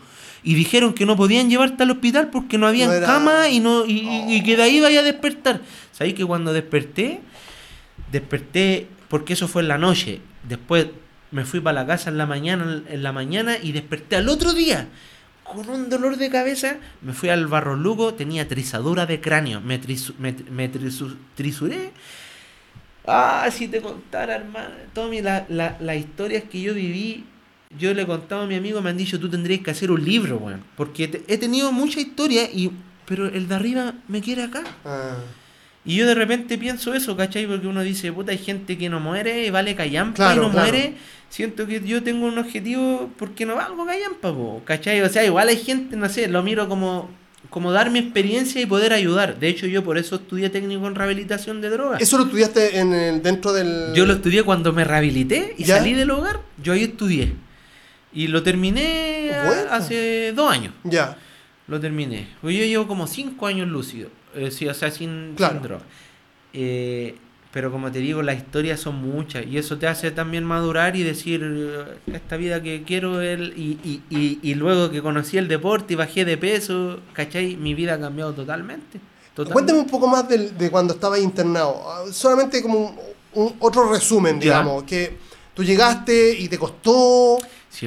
Y 0.44 0.54
dijeron 0.54 0.92
que 0.92 1.04
no 1.06 1.16
podían 1.16 1.50
llevarte 1.50 1.82
al 1.84 1.90
hospital 1.92 2.30
porque 2.30 2.56
no 2.58 2.66
había 2.68 2.86
No 2.86 2.92
era- 2.92 3.06
cama 3.06 3.48
y, 3.48 3.58
no, 3.58 3.84
y, 3.84 4.04
y 4.28 4.42
que 4.44 4.56
de 4.56 4.62
ahí 4.62 4.80
vaya 4.80 5.00
a 5.00 5.04
despertar. 5.04 5.60
¿Sabéis 5.92 6.14
que 6.14 6.24
cuando 6.24 6.52
desperté, 6.52 7.20
desperté 8.12 8.86
porque 9.12 9.34
eso 9.34 9.46
fue 9.46 9.60
en 9.60 9.68
la 9.68 9.76
noche. 9.76 10.20
Después 10.48 10.86
me 11.30 11.44
fui 11.44 11.60
para 11.60 11.80
la 11.82 11.86
casa 11.86 12.08
en 12.08 12.16
la 12.16 12.24
mañana, 12.24 12.82
en 12.88 13.02
la 13.02 13.12
mañana 13.12 13.56
y 13.62 13.72
desperté 13.72 14.16
al 14.16 14.28
otro 14.30 14.54
día 14.54 14.88
con 15.44 15.68
un 15.68 15.90
dolor 15.90 16.16
de 16.16 16.30
cabeza. 16.30 16.76
Me 17.02 17.12
fui 17.12 17.28
al 17.28 17.46
Barro 17.46 17.76
Lugo, 17.76 18.14
tenía 18.14 18.48
trizadura 18.48 19.04
de 19.04 19.20
cráneo, 19.20 19.60
me, 19.60 19.78
trisu- 19.80 20.14
me, 20.18 20.32
me 20.50 20.72
trisu- 20.72 21.16
trisuré. 21.34 21.90
Ah, 23.06 23.48
si 23.52 23.68
te 23.68 23.80
contara, 23.82 24.36
hermano, 24.36 24.70
Tommy, 24.94 25.20
la- 25.22 25.44
la- 25.48 25.76
las 25.80 25.96
historias 25.96 26.44
que 26.50 26.60
yo 26.62 26.72
viví, 26.72 27.24
yo 27.78 27.92
le 27.94 28.02
he 28.02 28.06
contado 28.06 28.42
a 28.42 28.46
mi 28.46 28.54
amigo, 28.54 28.80
me 28.80 28.90
han 28.90 28.96
dicho, 28.96 29.18
tú 29.18 29.28
tendrías 29.28 29.60
que 29.60 29.72
hacer 29.72 29.90
un 29.90 30.04
libro, 30.04 30.36
weón. 30.38 30.62
Porque 30.76 31.22
he 31.26 31.36
tenido 31.38 31.70
mucha 31.72 32.00
historia, 32.00 32.44
y, 32.44 32.70
pero 33.06 33.26
el 33.26 33.48
de 33.48 33.54
arriba 33.54 33.94
me 34.08 34.20
quiere 34.20 34.44
acá. 34.44 34.62
Ah, 34.84 35.16
Y 35.84 35.96
yo 35.96 36.06
de 36.06 36.14
repente 36.14 36.58
pienso 36.58 36.94
eso, 36.94 37.16
¿cachai? 37.16 37.46
Porque 37.46 37.66
uno 37.66 37.82
dice, 37.82 38.12
puta, 38.12 38.30
hay 38.32 38.38
gente 38.38 38.78
que 38.78 38.88
no 38.88 39.00
muere, 39.00 39.50
vale 39.50 39.74
callampa 39.74 40.14
Claro, 40.16 40.42
y 40.42 40.46
no 40.46 40.50
claro. 40.52 40.68
muere. 40.70 40.94
Siento 41.28 41.66
que 41.66 41.80
yo 41.84 42.02
tengo 42.02 42.26
un 42.26 42.38
objetivo 42.38 43.10
porque 43.18 43.44
no 43.46 43.56
valgo 43.56 43.84
callampa, 43.86 44.32
po, 44.32 44.62
¿cachai? 44.64 45.00
O 45.00 45.08
sea, 45.08 45.24
igual 45.24 45.48
hay 45.48 45.56
gente, 45.56 45.96
no 45.96 46.08
sé, 46.08 46.28
lo 46.28 46.42
miro 46.44 46.68
como, 46.68 47.10
como 47.50 47.72
dar 47.72 47.90
mi 47.90 47.98
experiencia 47.98 48.60
y 48.60 48.66
poder 48.66 48.92
ayudar. 48.92 49.40
De 49.40 49.48
hecho, 49.48 49.66
yo 49.66 49.82
por 49.82 49.98
eso 49.98 50.16
estudié 50.16 50.50
técnico 50.50 50.86
en 50.86 50.94
rehabilitación 50.94 51.60
de 51.60 51.70
drogas. 51.70 52.00
¿Eso 52.00 52.16
lo 52.18 52.24
estudiaste 52.24 52.78
en 52.78 52.92
el- 52.92 53.22
dentro 53.22 53.52
del...? 53.52 53.92
Yo 53.94 54.06
lo 54.06 54.12
estudié 54.12 54.44
cuando 54.44 54.72
me 54.72 54.84
rehabilité 54.84 55.54
y 55.58 55.64
¿Ya? 55.64 55.78
salí 55.78 55.94
del 55.94 56.10
hogar, 56.12 56.40
yo 56.62 56.74
ahí 56.74 56.84
estudié. 56.84 57.32
Y 58.12 58.28
lo 58.28 58.42
terminé 58.42 59.32
Bueno. 59.46 59.62
hace 59.70 60.32
dos 60.36 60.52
años. 60.52 60.74
Ya. 60.84 61.16
Lo 61.66 61.80
terminé. 61.80 62.28
Pues 62.42 62.54
yo 62.56 62.64
llevo 62.64 62.86
como 62.86 63.06
5 63.06 63.46
años 63.46 63.68
lúcido. 63.68 64.10
Eh, 64.34 64.50
sí, 64.50 64.66
o 64.68 64.74
sea, 64.74 64.90
sin, 64.90 65.34
Claro. 65.36 65.54
sin 65.54 65.62
droga. 65.62 65.82
Eh, 66.52 67.16
pero 67.52 67.70
como 67.70 67.92
te 67.92 67.98
digo, 67.98 68.22
las 68.22 68.36
historias 68.38 68.80
son 68.80 68.94
muchas. 68.96 69.46
Y 69.46 69.58
eso 69.58 69.76
te 69.78 69.86
hace 69.86 70.10
también 70.10 70.42
madurar 70.44 70.96
y 70.96 71.02
decir, 71.02 71.42
eh, 71.44 71.84
esta 72.14 72.36
vida 72.38 72.62
que 72.62 72.82
quiero. 72.82 73.20
El, 73.20 73.52
y, 73.56 73.78
y, 73.84 74.00
y, 74.08 74.38
y 74.42 74.54
luego 74.54 74.90
que 74.90 75.02
conocí 75.02 75.36
el 75.36 75.48
deporte 75.48 75.92
y 75.92 75.96
bajé 75.96 76.24
de 76.24 76.38
peso, 76.38 77.00
¿cachai? 77.12 77.56
Mi 77.56 77.74
vida 77.74 77.94
ha 77.94 78.00
cambiado 78.00 78.32
totalmente. 78.32 78.98
totalmente. 79.34 79.52
Cuéntame 79.52 79.78
un 79.80 79.86
poco 79.86 80.06
más 80.08 80.26
del- 80.28 80.56
de, 80.56 80.70
cuando 80.70 80.94
estabas 80.94 81.20
internado. 81.20 81.82
Ah, 81.86 82.04
Solamente 82.10 82.62
como 82.62 82.78
un, 82.78 82.96
un- 83.34 83.54
otro 83.58 83.90
resumen, 83.92 84.36
Ya. 84.36 84.44
digamos. 84.60 84.84
Que 84.84 85.18
tú 85.54 85.62
llegaste 85.62 86.34
y 86.38 86.48
te 86.48 86.58
costó, 86.58 87.38
Sí, 87.68 87.86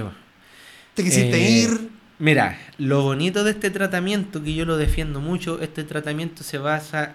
te 0.93 1.03
quisiste 1.03 1.35
Eh, 1.37 1.49
ir. 1.61 1.89
Mira, 2.19 2.57
lo 2.77 3.03
bonito 3.03 3.43
de 3.43 3.51
este 3.51 3.69
tratamiento, 3.69 4.43
que 4.43 4.53
yo 4.53 4.65
lo 4.65 4.77
defiendo 4.77 5.21
mucho, 5.21 5.61
este 5.61 5.83
tratamiento 5.83 6.43
se 6.43 6.57
basa, 6.57 7.13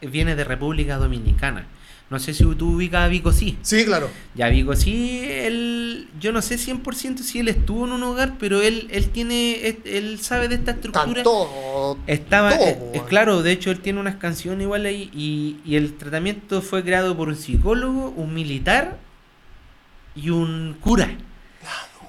viene 0.00 0.36
de 0.36 0.44
República 0.44 0.96
Dominicana. 0.96 1.66
No 2.08 2.20
sé 2.20 2.34
si 2.34 2.44
tú 2.54 2.76
ubicas 2.76 3.02
a 3.02 3.08
Vico 3.08 3.32
sí. 3.32 3.58
Sí, 3.62 3.84
claro. 3.84 4.08
Ya 4.36 4.48
Vico 4.48 4.76
sí, 4.76 5.22
él, 5.24 6.08
yo 6.20 6.30
no 6.30 6.40
sé 6.40 6.54
100% 6.54 7.18
si 7.18 7.40
él 7.40 7.48
estuvo 7.48 7.84
en 7.84 7.92
un 7.92 8.02
hogar, 8.04 8.34
pero 8.38 8.62
él, 8.62 8.86
él 8.92 9.08
tiene, 9.08 9.66
él, 9.66 9.78
él 9.84 10.20
sabe 10.20 10.46
de 10.46 10.54
esta 10.54 10.70
estructura. 10.70 11.24
Todo. 11.24 11.98
Estaba, 12.06 12.56
todo, 12.56 12.64
eh, 12.64 12.70
eh, 12.70 12.90
weón. 12.94 13.06
claro, 13.08 13.42
de 13.42 13.50
hecho 13.50 13.72
él 13.72 13.80
tiene 13.80 13.98
unas 13.98 14.16
canciones 14.16 14.62
igual 14.62 14.86
ahí 14.86 15.10
y, 15.12 15.56
y 15.64 15.74
el 15.74 15.94
tratamiento 15.94 16.62
fue 16.62 16.84
creado 16.84 17.16
por 17.16 17.28
un 17.28 17.36
psicólogo, 17.36 18.10
un 18.10 18.32
militar 18.32 18.98
y 20.14 20.30
un 20.30 20.76
cura. 20.80 21.10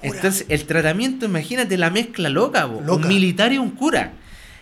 Entonces, 0.02 0.46
el 0.48 0.64
tratamiento, 0.64 1.24
imagínate 1.26 1.76
la 1.76 1.90
mezcla 1.90 2.28
loca, 2.28 2.66
un 2.66 3.08
militar 3.08 3.52
y 3.52 3.58
un 3.58 3.70
cura. 3.70 4.12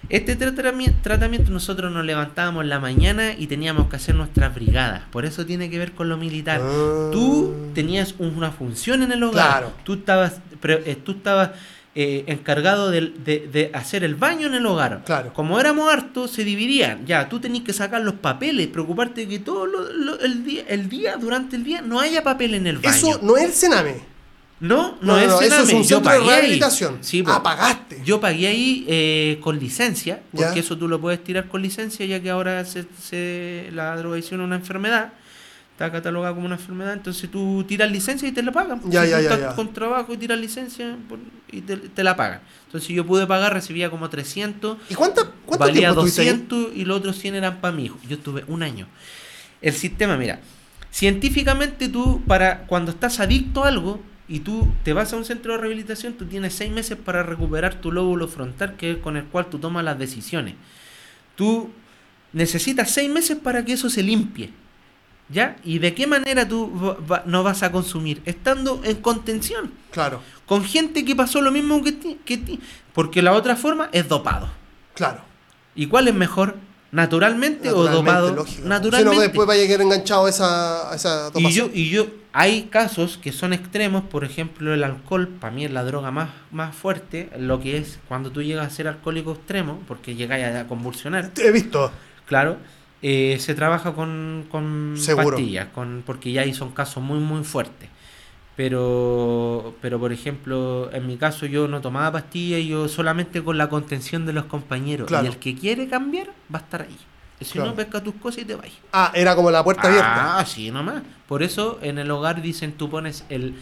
Este 0.08 0.38
tratami- 0.38 0.92
tratamiento 1.02 1.50
nosotros 1.50 1.90
nos 1.92 2.04
levantábamos 2.04 2.62
en 2.62 2.68
la 2.68 2.78
mañana 2.78 3.32
y 3.36 3.48
teníamos 3.48 3.88
que 3.88 3.96
hacer 3.96 4.14
nuestras 4.14 4.54
brigadas. 4.54 5.02
Por 5.10 5.24
eso 5.24 5.44
tiene 5.44 5.68
que 5.68 5.78
ver 5.80 5.92
con 5.92 6.08
lo 6.08 6.16
militar. 6.16 6.60
Ah. 6.62 7.08
Tú 7.12 7.52
tenías 7.74 8.14
un- 8.18 8.36
una 8.36 8.52
función 8.52 9.02
en 9.02 9.10
el 9.10 9.22
hogar. 9.24 9.48
Claro. 9.48 9.72
Tú 9.82 9.94
estabas, 9.94 10.34
pre- 10.60 10.82
eh, 10.86 10.96
tú 10.96 11.12
estabas 11.12 11.50
eh, 11.98 12.24
encargado 12.26 12.90
de, 12.90 13.00
de 13.00 13.70
hacer 13.72 14.04
el 14.04 14.14
baño 14.16 14.48
en 14.48 14.54
el 14.54 14.66
hogar. 14.66 15.02
Claro. 15.06 15.32
Como 15.32 15.58
éramos 15.58 15.90
hartos, 15.90 16.30
se 16.30 16.44
dividían. 16.44 17.06
Ya, 17.06 17.26
tú 17.30 17.40
tenías 17.40 17.64
que 17.64 17.72
sacar 17.72 18.02
los 18.02 18.14
papeles, 18.16 18.66
preocuparte 18.66 19.22
de 19.22 19.28
que 19.28 19.38
todo 19.38 19.64
lo- 19.66 19.90
lo- 19.92 20.20
el, 20.20 20.44
día, 20.44 20.62
el 20.68 20.90
día, 20.90 21.16
durante 21.16 21.56
el 21.56 21.64
día, 21.64 21.80
no 21.80 21.98
haya 21.98 22.22
papel 22.22 22.52
en 22.54 22.66
el 22.66 22.76
baño. 22.78 22.94
Eso 22.94 23.18
no 23.22 23.38
es 23.38 23.44
el 23.44 23.52
Sename. 23.54 23.94
No, 24.60 24.96
No, 25.02 25.18
es 25.18 25.28
no, 25.28 25.40
eso 25.40 25.62
es 25.62 25.72
un 25.72 25.82
yo 25.84 25.98
de 25.98 26.04
pagué 26.04 26.24
ahí. 26.24 26.28
rehabilitación. 26.40 26.98
Sí, 27.02 27.22
ah, 27.26 27.42
pagaste. 27.42 28.00
Yo 28.04 28.20
pagué 28.20 28.46
ahí 28.48 28.84
eh, 28.88 29.38
con 29.42 29.58
licencia, 29.58 30.22
porque 30.32 30.54
Ya. 30.54 30.60
eso 30.60 30.78
tú 30.78 30.88
lo 30.88 31.00
puedes 31.00 31.22
tirar 31.22 31.46
con 31.48 31.60
licencia, 31.62 32.06
ya 32.06 32.20
que 32.22 32.30
ahora 32.30 32.64
se, 32.64 32.86
se- 33.02 33.68
la 33.72 33.94
drogadicción 33.96 34.40
es 34.40 34.46
una 34.46 34.56
enfermedad, 34.56 35.12
está 35.72 35.92
catalogada 35.92 36.34
como 36.34 36.46
una 36.46 36.54
enfermedad, 36.54 36.94
entonces 36.94 37.30
tú 37.30 37.64
tiras 37.68 37.90
licencia 37.92 38.26
y 38.26 38.32
te 38.32 38.42
la 38.42 38.50
pagan. 38.50 38.80
Ya, 38.86 39.04
Si 39.04 39.10
ya, 39.10 39.18
tú 39.28 39.34
estás 39.34 39.54
con 39.54 39.74
trabajo 39.74 40.14
y 40.14 40.16
tiras 40.16 40.38
licencia 40.38 40.96
por- 41.06 41.18
y 41.52 41.60
te, 41.60 41.76
te 41.76 42.02
la 42.02 42.16
pagan. 42.16 42.40
Entonces 42.64 42.88
yo 42.88 43.04
pude 43.06 43.26
pagar, 43.26 43.52
recibía 43.52 43.90
como 43.90 44.08
300, 44.08 44.78
¿Y 44.88 44.94
cuánta, 44.94 45.22
cuánto 45.44 45.66
valía 45.66 45.80
tiempo 45.90 46.00
estuviste 46.06 46.22
ahí? 46.22 46.28
200 46.28 46.68
y 46.74 46.84
los 46.86 46.96
otros 46.98 47.18
100 47.18 47.34
eran 47.34 47.60
para 47.60 47.76
mi 47.76 47.84
hijo. 47.84 47.98
Yo 48.08 48.16
estuve 48.16 48.42
un 48.48 48.62
año. 48.62 48.86
El 49.60 49.74
sistema, 49.74 50.16
mira, 50.16 50.40
científicamente 50.90 51.88
tú, 51.90 52.22
para 52.26 52.66
cuando 52.66 52.90
estás 52.90 53.20
adicto 53.20 53.62
a 53.64 53.68
algo, 53.68 54.00
y 54.28 54.40
tú 54.40 54.66
te 54.82 54.92
vas 54.92 55.12
a 55.12 55.16
un 55.16 55.24
centro 55.24 55.52
de 55.52 55.58
rehabilitación, 55.58 56.14
tú 56.14 56.24
tienes 56.26 56.54
seis 56.54 56.70
meses 56.72 56.96
para 56.98 57.22
recuperar 57.22 57.74
tu 57.80 57.92
lóbulo 57.92 58.26
frontal, 58.28 58.76
que 58.76 58.92
es 58.92 58.96
con 58.98 59.16
el 59.16 59.24
cual 59.24 59.46
tú 59.46 59.58
tomas 59.58 59.84
las 59.84 59.98
decisiones. 59.98 60.54
Tú 61.36 61.70
necesitas 62.32 62.90
seis 62.90 63.10
meses 63.10 63.36
para 63.38 63.64
que 63.64 63.72
eso 63.74 63.88
se 63.90 64.02
limpie. 64.02 64.50
¿Ya? 65.28 65.56
¿Y 65.64 65.80
de 65.80 65.92
qué 65.92 66.06
manera 66.06 66.46
tú 66.46 66.72
va- 67.10 67.24
no 67.26 67.42
vas 67.42 67.64
a 67.64 67.72
consumir? 67.72 68.22
Estando 68.26 68.80
en 68.84 68.96
contención. 68.96 69.72
Claro, 69.90 70.22
Con 70.46 70.62
gente 70.64 71.04
que 71.04 71.16
pasó 71.16 71.40
lo 71.40 71.50
mismo 71.50 71.82
que 71.82 71.90
ti. 71.90 72.18
Que 72.24 72.36
ti. 72.38 72.60
Porque 72.92 73.20
la 73.22 73.32
otra 73.32 73.56
forma 73.56 73.88
es 73.92 74.08
dopado. 74.08 74.48
claro. 74.94 75.20
¿Y 75.74 75.86
cuál 75.88 76.06
es 76.08 76.14
mejor? 76.14 76.56
¿Naturalmente, 76.92 77.70
o 77.70 77.84
Naturalmente, 77.84 77.96
dopado? 78.12 78.34
lógico. 78.34 78.62
Si 78.62 78.68
Naturalmente. 78.68 79.16
no, 79.16 79.20
después 79.22 79.46
vaya 79.48 79.64
a 79.64 79.66
quedar 79.66 79.80
enganchado 79.82 80.26
a 80.26 80.30
esa, 80.30 80.92
a 80.92 80.94
esa 80.94 81.30
y 81.34 81.50
yo, 81.50 81.68
y 81.72 81.90
yo, 81.90 82.06
hay 82.32 82.64
casos 82.64 83.18
que 83.18 83.32
son 83.32 83.52
extremos, 83.52 84.04
por 84.04 84.24
ejemplo, 84.24 84.72
el 84.72 84.84
alcohol, 84.84 85.28
para 85.28 85.52
mí 85.52 85.64
es 85.64 85.70
la 85.72 85.82
droga 85.84 86.10
más, 86.10 86.30
más 86.52 86.74
fuerte, 86.74 87.30
lo 87.38 87.60
que 87.60 87.76
es 87.78 87.98
cuando 88.08 88.30
tú 88.30 88.42
llegas 88.42 88.66
a 88.66 88.70
ser 88.70 88.88
alcohólico 88.88 89.32
extremo, 89.32 89.80
porque 89.88 90.14
llegas 90.14 90.54
a 90.54 90.66
convulsionar, 90.68 91.32
He 91.36 91.50
visto. 91.50 91.90
claro, 92.26 92.56
eh, 93.02 93.36
se 93.40 93.54
trabaja 93.54 93.92
con, 93.92 94.46
con 94.50 94.94
Seguro. 94.96 95.30
pastillas, 95.36 95.66
con, 95.74 96.02
porque 96.06 96.32
ya 96.32 96.42
ahí 96.42 96.54
son 96.54 96.70
casos 96.72 97.02
muy, 97.02 97.18
muy 97.18 97.42
fuertes. 97.44 97.88
Pero, 98.56 99.74
pero, 99.82 99.98
por 100.00 100.12
ejemplo, 100.12 100.90
en 100.92 101.06
mi 101.06 101.16
caso 101.18 101.44
yo 101.46 101.68
no 101.68 101.80
tomaba 101.82 102.10
pastillas, 102.12 102.64
yo 102.64 102.88
solamente 102.88 103.44
con 103.44 103.58
la 103.58 103.68
contención 103.68 104.24
de 104.24 104.32
los 104.32 104.46
compañeros. 104.46 105.08
Claro. 105.08 105.24
Y 105.24 105.28
el 105.28 105.36
que 105.36 105.54
quiere 105.54 105.88
cambiar 105.88 106.28
va 106.52 106.60
a 106.60 106.62
estar 106.62 106.82
ahí. 106.82 106.96
Si 107.40 107.52
Claro. 107.52 107.70
no, 107.70 107.76
pesca 107.76 108.02
tus 108.02 108.14
cosas 108.14 108.42
y 108.42 108.44
te 108.46 108.54
vas. 108.54 108.68
Ah, 108.94 109.12
era 109.14 109.36
como 109.36 109.50
la 109.50 109.62
puerta 109.62 109.88
abierta. 109.88 110.38
Ah, 110.38 110.46
sí, 110.46 110.70
nomás. 110.70 111.02
Por 111.28 111.42
eso 111.42 111.78
en 111.82 111.98
el 111.98 112.10
hogar 112.10 112.40
dicen 112.40 112.72
tú 112.72 112.88
pones 112.88 113.26
el 113.28 113.54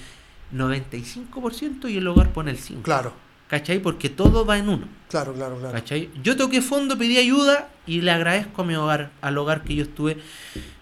95% 0.54 1.88
y 1.90 1.96
el 1.96 2.06
hogar 2.06 2.32
pone 2.32 2.52
el 2.52 2.58
5%. 2.58 2.82
Claro, 2.82 3.12
¿Cachai? 3.48 3.78
Porque 3.80 4.08
todo 4.08 4.46
va 4.46 4.58
en 4.58 4.68
uno. 4.68 4.86
claro, 5.08 5.34
claro, 5.34 5.56
claro. 5.58 5.72
¿Cachai? 5.74 6.08
Yo 6.22 6.36
toqué 6.36 6.62
fondo, 6.62 6.96
pedí 6.96 7.18
ayuda 7.18 7.68
y 7.86 8.00
le 8.00 8.10
agradezco 8.10 8.62
a 8.62 8.64
mi 8.64 8.74
hogar, 8.74 9.10
al 9.20 9.36
hogar 9.38 9.62
que 9.64 9.74
yo 9.74 9.82
estuve. 9.82 10.16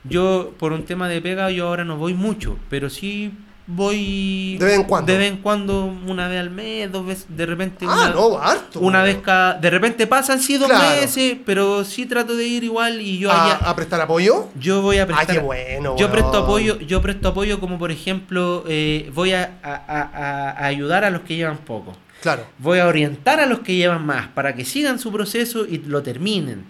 Yo, 0.05 0.53
por 0.59 0.73
un 0.73 0.85
tema 0.85 1.09
de 1.09 1.21
pega, 1.21 1.51
yo 1.51 1.67
ahora 1.69 1.85
no 1.85 1.97
voy 1.97 2.15
mucho, 2.15 2.57
pero 2.71 2.89
sí 2.89 3.33
voy 3.67 4.57
De 4.59 4.65
vez 4.67 4.75
en 4.77 4.85
cuando. 4.85 5.13
de 5.13 5.19
vez 5.19 5.31
en 5.31 5.39
cuando, 5.39 5.85
una 6.07 6.29
vez 6.29 6.41
al 6.41 6.51
mes, 6.51 6.91
dos 6.91 7.07
veces, 7.07 7.27
de 7.29 7.47
repente 7.47 7.87
Ah, 7.89 7.95
una, 7.95 8.11
no, 8.11 8.39
harto. 8.39 8.81
una 8.81 9.03
vez 9.03 9.19
cada, 9.23 9.55
de 9.55 9.71
repente 9.71 10.07
pasan 10.07 10.41
sí 10.41 10.59
dos 10.59 10.69
Claro. 10.69 11.01
meses, 11.01 11.37
pero 11.47 11.85
sí 11.85 12.07
trato 12.07 12.35
de 12.35 12.45
ir 12.47 12.65
igual 12.65 13.01
y 13.01 13.19
yo 13.19 13.31
¿A, 13.31 13.45
allá, 13.57 13.57
a 13.69 13.77
prestar 13.77 14.01
apoyo? 14.01 14.49
yo 14.59 14.83
voy 14.83 14.99
a 14.99 15.05
Ah, 15.05 15.07
prestar 15.07 15.37
qué 15.37 15.39
bueno. 15.43 15.97
yo 15.97 16.11
presto 16.11 16.39
apoyo, 16.39 16.79
yo 16.81 17.01
presto 17.03 17.29
apoyo 17.29 17.61
como 17.61 17.79
por 17.79 17.91
ejemplo 17.91 18.65
eh, 18.69 19.11
voy 19.15 19.33
a, 19.33 19.59
a- 19.63 19.75
a- 19.75 20.51
a 20.51 20.67
ayudar 20.67 21.05
a 21.05 21.11
los 21.11 21.23
que 21.23 21.37
llevan 21.37 21.59
poco. 21.59 21.97
Claro, 22.21 22.47
Voy 22.59 22.79
a 22.79 22.87
orientar 22.87 23.41
a 23.41 23.47
los 23.47 23.61
que 23.61 23.75
llevan 23.75 24.07
más 24.07 24.29
para 24.29 24.55
que 24.55 24.65
sigan 24.65 24.99
su 25.01 25.11
proceso 25.11 25.67
y 25.67 25.79
lo 25.79 26.03
terminen. 26.05 26.65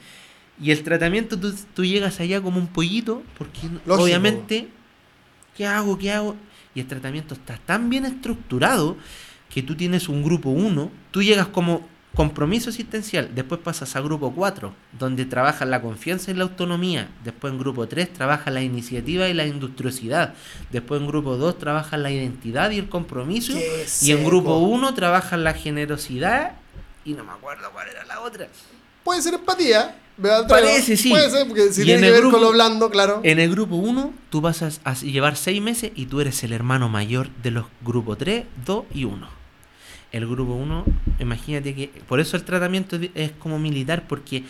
Y 0.58 0.70
el 0.70 0.82
tratamiento 0.82 1.38
tú, 1.38 1.54
tú 1.74 1.84
llegas 1.84 2.20
allá 2.20 2.40
como 2.40 2.58
un 2.58 2.68
pollito 2.68 3.22
porque 3.36 3.60
Lógico. 3.84 4.02
obviamente 4.04 4.68
¿qué 5.56 5.66
hago? 5.66 5.98
¿Qué 5.98 6.10
hago? 6.12 6.36
Y 6.74 6.80
el 6.80 6.86
tratamiento 6.86 7.34
está 7.34 7.58
tan 7.58 7.90
bien 7.90 8.04
estructurado 8.04 8.96
que 9.52 9.62
tú 9.62 9.76
tienes 9.76 10.08
un 10.08 10.22
grupo 10.22 10.50
1, 10.50 10.90
tú 11.10 11.22
llegas 11.22 11.48
como 11.48 11.86
compromiso 12.14 12.70
asistencial, 12.70 13.30
después 13.34 13.60
pasas 13.60 13.96
a 13.96 14.00
grupo 14.00 14.32
4, 14.34 14.74
donde 14.98 15.24
trabajas 15.24 15.66
la 15.66 15.80
confianza 15.80 16.30
y 16.30 16.34
la 16.34 16.44
autonomía, 16.44 17.08
después 17.24 17.52
en 17.52 17.58
grupo 17.58 17.88
3 17.88 18.12
trabajas 18.12 18.52
la 18.52 18.60
iniciativa 18.60 19.28
y 19.28 19.34
la 19.34 19.46
industriosidad, 19.46 20.34
después 20.70 21.00
en 21.00 21.06
grupo 21.06 21.36
2 21.36 21.58
trabajas 21.58 21.98
la 21.98 22.10
identidad 22.10 22.70
y 22.70 22.78
el 22.78 22.90
compromiso, 22.90 23.54
y 24.02 24.10
en 24.10 24.24
grupo 24.24 24.58
1 24.58 24.92
trabajas 24.94 25.38
la 25.38 25.54
generosidad 25.54 26.52
y 27.04 27.14
no 27.14 27.24
me 27.24 27.32
acuerdo 27.32 27.70
cuál 27.72 27.88
era 27.88 28.04
la 28.04 28.20
otra. 28.20 28.48
Puede 29.04 29.22
ser 29.22 29.34
empatía. 29.34 29.96
atrevo. 30.18 30.48
Parece, 30.48 30.96
sí. 30.96 31.10
Puede 31.10 31.30
ser, 31.30 31.46
porque 31.46 31.72
si 31.72 31.82
Y 31.82 31.84
tiene 31.84 32.06
en 32.08 32.14
que 32.14 32.20
ver 32.20 32.30
con 32.30 32.40
lo 32.40 32.52
blando, 32.52 32.90
claro. 32.90 33.20
En 33.22 33.38
el 33.38 33.50
grupo 33.50 33.76
1 33.76 34.12
tú 34.30 34.40
vas 34.40 34.62
a, 34.62 34.70
a 34.84 34.94
llevar 34.94 35.36
6 35.36 35.60
meses 35.62 35.92
y 35.94 36.06
tú 36.06 36.20
eres 36.20 36.42
el 36.44 36.52
hermano 36.52 36.88
mayor 36.88 37.28
de 37.42 37.50
los 37.50 37.66
grupos 37.82 38.18
3, 38.18 38.44
2 38.64 38.84
y 38.94 39.04
1. 39.04 39.42
El 40.12 40.28
grupo 40.28 40.52
1, 40.52 40.84
imagínate 41.20 41.74
que... 41.74 41.88
Por 42.06 42.20
eso 42.20 42.36
el 42.36 42.44
tratamiento 42.44 42.98
es 43.14 43.32
como 43.32 43.58
militar, 43.58 44.06
porque 44.06 44.44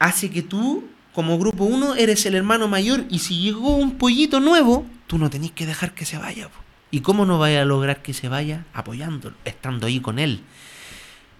hace 0.00 0.28
que 0.30 0.42
tú, 0.42 0.88
como 1.14 1.38
grupo 1.38 1.64
1, 1.64 1.94
eres 1.94 2.26
el 2.26 2.34
hermano 2.34 2.66
mayor 2.66 3.04
y 3.08 3.20
si 3.20 3.40
llegó 3.40 3.76
un 3.76 3.96
pollito 3.96 4.40
nuevo, 4.40 4.84
tú 5.06 5.18
no 5.18 5.30
tenés 5.30 5.52
que 5.52 5.66
dejar 5.66 5.94
que 5.94 6.04
se 6.04 6.18
vaya. 6.18 6.48
po. 6.48 6.58
¿Y 6.90 7.00
cómo 7.00 7.26
no 7.26 7.38
vaya 7.38 7.62
a 7.62 7.64
lograr 7.64 8.02
que 8.02 8.12
se 8.12 8.28
vaya? 8.28 8.64
Apoyándolo, 8.72 9.36
estando 9.44 9.86
ahí 9.86 10.00
con 10.00 10.18
él. 10.18 10.40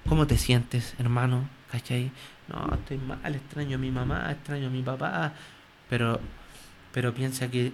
¿Cómo 0.09 0.27
te 0.27 0.39
sientes, 0.39 0.95
hermano? 0.99 1.49
No, 2.49 2.75
estoy 2.75 2.99
mal, 2.99 3.35
extraño 3.35 3.77
a 3.77 3.79
mi 3.79 3.91
mamá, 3.91 4.31
extraño 4.31 4.69
a 4.69 4.71
mi 4.71 4.83
papá. 4.83 5.33
Pero, 5.89 6.21
pero 6.93 7.15
piensa 7.15 7.51
que 7.51 7.73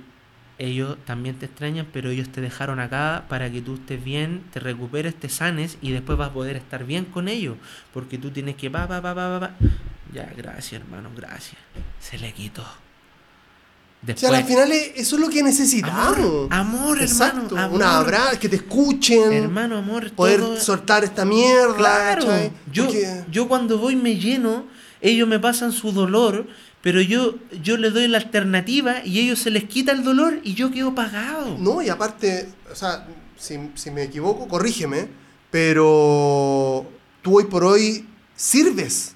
ellos 0.59 0.97
también 1.05 1.37
te 1.37 1.47
extrañan, 1.47 1.87
pero 1.93 2.11
ellos 2.11 2.29
te 2.31 2.41
dejaron 2.41 2.79
acá 2.79 3.25
para 3.29 3.51
que 3.51 3.61
tú 3.61 3.75
estés 3.75 4.03
bien, 4.03 4.45
te 4.53 4.61
recuperes, 4.61 5.15
te 5.15 5.29
sanes 5.29 5.79
y 5.81 5.91
después 5.91 6.17
vas 6.17 6.31
a 6.31 6.33
poder 6.33 6.57
estar 6.57 6.85
bien 6.85 7.05
con 7.05 7.29
ellos. 7.29 7.57
Porque 7.93 8.19
tú 8.19 8.31
tienes 8.31 8.57
que 8.57 8.71
pa, 8.71 8.87
pa, 8.87 9.03
pa, 9.03 9.15
pa, 9.15 9.41
pa. 9.41 9.51
Ya, 10.13 10.31
gracias, 10.37 10.81
hermano, 10.81 11.11
gracias. 11.15 11.61
Se 11.99 12.19
le 12.19 12.33
quitó. 12.33 12.84
O 14.13 14.17
sea, 14.17 14.31
al 14.37 14.45
final 14.45 14.71
es- 14.73 14.93
eso 14.97 15.17
es 15.17 15.23
lo 15.23 15.29
que 15.29 15.43
necesitamos. 15.43 16.17
amor, 16.19 16.49
amor, 16.51 17.03
Exacto, 17.03 17.47
hermano. 17.57 17.75
un 17.75 17.83
amor. 17.83 17.83
abrazo, 18.07 18.39
que 18.39 18.49
te 18.49 18.57
escuchen, 18.57 19.33
Hermano, 19.33 19.79
amor, 19.79 20.11
poder 20.13 20.41
todo- 20.41 20.61
soltar 20.61 21.05
esta 21.05 21.25
mierda. 21.25 21.75
Claro, 21.77 22.27
yo, 22.73 22.85
Porque- 22.87 23.25
yo 23.31 23.49
cuando 23.49 23.79
voy 23.79 23.97
me 23.97 24.17
lleno, 24.17 24.67
ellos 25.01 25.27
me 25.29 25.39
pasan 25.39 25.73
su 25.73 25.93
dolor, 25.93 26.47
pero 26.83 27.01
yo, 27.01 27.37
yo 27.63 27.77
les 27.79 27.95
doy 27.95 28.09
la 28.09 28.19
alternativa 28.19 28.97
y 29.05 29.21
ellos 29.21 29.39
se 29.39 29.51
les 29.51 29.65
quita 29.65 29.93
el 29.93 30.03
dolor 30.05 30.41
y 30.45 30.53
yo 30.55 30.71
quedo 30.71 30.95
pagado. 30.95 31.57
No, 31.59 31.81
y 31.81 31.89
aparte, 31.89 32.49
o 32.71 32.75
sea, 32.75 33.07
si, 33.39 33.59
si 33.75 33.91
me 33.91 34.03
equivoco, 34.03 34.47
corrígeme, 34.49 35.09
pero 35.79 36.87
tú 37.23 37.39
hoy 37.39 37.45
por 37.45 37.65
hoy 37.65 38.07
sirves. 38.37 39.15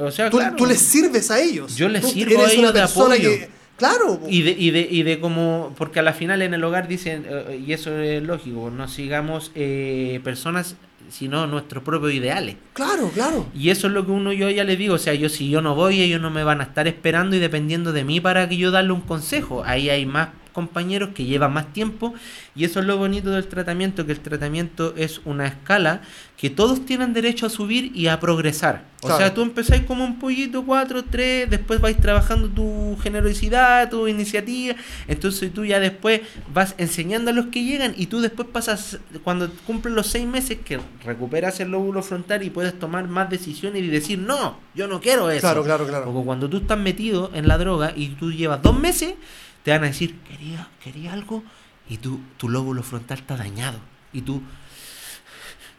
O 0.00 0.10
sea, 0.10 0.30
Tú, 0.30 0.36
claro. 0.38 0.56
tú 0.56 0.66
les 0.66 0.78
sirves 0.80 1.30
a 1.30 1.40
ellos. 1.40 1.74
Yo 1.76 1.88
les 1.88 2.02
Tú 2.02 2.08
sirvo 2.10 2.38
a 2.40 2.42
eres 2.42 2.52
ellos 2.52 2.62
una 2.64 2.72
de 2.72 2.80
persona 2.80 3.14
apoyo. 3.14 3.30
que. 3.30 3.61
Claro, 3.82 4.20
Y 4.28 4.42
de, 4.42 4.52
y 4.52 4.70
de, 4.70 4.86
y 4.88 5.02
de 5.02 5.18
como, 5.18 5.74
porque 5.76 5.98
a 5.98 6.02
la 6.02 6.12
final 6.12 6.40
en 6.40 6.54
el 6.54 6.62
hogar 6.62 6.86
dicen, 6.86 7.26
eh, 7.28 7.60
y 7.66 7.72
eso 7.72 7.98
es 7.98 8.22
lógico, 8.22 8.70
no 8.70 8.86
sigamos 8.86 9.50
eh, 9.56 10.20
personas, 10.22 10.76
sino 11.10 11.48
nuestros 11.48 11.82
propios 11.82 12.12
ideales. 12.12 12.54
claro, 12.74 13.10
claro. 13.12 13.46
Y 13.52 13.70
eso 13.70 13.88
es 13.88 13.92
lo 13.92 14.06
que 14.06 14.12
uno 14.12 14.32
yo 14.32 14.48
ya 14.50 14.62
le 14.62 14.76
digo, 14.76 14.94
o 14.94 14.98
sea, 14.98 15.14
yo 15.14 15.28
si 15.28 15.50
yo 15.50 15.62
no 15.62 15.74
voy, 15.74 16.00
ellos 16.00 16.20
no 16.20 16.30
me 16.30 16.44
van 16.44 16.60
a 16.60 16.64
estar 16.64 16.86
esperando 16.86 17.34
y 17.34 17.40
dependiendo 17.40 17.92
de 17.92 18.04
mí 18.04 18.20
para 18.20 18.48
que 18.48 18.56
yo 18.56 18.70
darle 18.70 18.92
un 18.92 19.00
consejo. 19.00 19.64
Ahí 19.66 19.90
hay 19.90 20.06
más 20.06 20.28
compañeros 20.52 21.10
que 21.14 21.24
llevan 21.24 21.52
más 21.52 21.72
tiempo 21.72 22.14
y 22.54 22.64
eso 22.64 22.80
es 22.80 22.86
lo 22.86 22.98
bonito 22.98 23.30
del 23.30 23.46
tratamiento, 23.46 24.04
que 24.04 24.12
el 24.12 24.20
tratamiento 24.20 24.94
es 24.96 25.20
una 25.24 25.46
escala 25.46 26.02
que 26.36 26.50
todos 26.50 26.84
tienen 26.84 27.12
derecho 27.14 27.46
a 27.46 27.50
subir 27.50 27.92
y 27.94 28.08
a 28.08 28.18
progresar. 28.20 28.84
O 29.02 29.06
Claro. 29.06 29.18
sea, 29.18 29.34
tú 29.34 29.42
empezáis 29.42 29.82
como 29.84 30.04
un 30.04 30.18
pollito, 30.18 30.64
cuatro, 30.64 31.04
tres, 31.04 31.48
después 31.48 31.80
vais 31.80 31.96
trabajando 31.96 32.48
tu 32.48 32.96
generosidad, 33.02 33.88
tu 33.90 34.06
iniciativa, 34.06 34.74
entonces 35.08 35.52
tú 35.52 35.64
ya 35.64 35.80
después 35.80 36.20
vas 36.52 36.74
enseñando 36.78 37.30
a 37.30 37.34
los 37.34 37.46
que 37.46 37.64
llegan 37.64 37.94
y 37.96 38.06
tú 38.06 38.20
después 38.20 38.48
pasas, 38.52 38.98
cuando 39.24 39.48
cumplen 39.66 39.94
los 39.94 40.08
seis 40.08 40.26
meses, 40.26 40.58
que 40.64 40.78
recuperas 41.04 41.58
el 41.60 41.70
lóbulo 41.70 42.02
frontal 42.02 42.42
y 42.42 42.50
puedes 42.50 42.78
tomar 42.78 43.08
más 43.08 43.30
decisiones 43.30 43.82
y 43.82 43.86
decir, 43.88 44.18
no, 44.18 44.58
yo 44.74 44.88
no 44.88 45.00
quiero 45.00 45.30
eso. 45.30 45.40
Claro, 45.40 45.64
claro, 45.64 45.86
claro. 45.86 46.04
Porque 46.06 46.24
cuando 46.26 46.50
tú 46.50 46.58
estás 46.58 46.78
metido 46.78 47.30
en 47.34 47.48
la 47.48 47.56
droga 47.58 47.92
y 47.96 48.08
tú 48.10 48.30
llevas 48.32 48.60
dos 48.62 48.78
meses, 48.78 49.14
te 49.62 49.70
van 49.70 49.84
a 49.84 49.86
decir, 49.86 50.16
quería, 50.28 50.68
quería 50.82 51.12
algo, 51.12 51.42
y 51.88 51.98
tú, 51.98 52.20
tu 52.36 52.48
lóbulo 52.48 52.82
frontal 52.82 53.18
está 53.18 53.36
dañado. 53.36 53.78
Y 54.12 54.22
tú, 54.22 54.42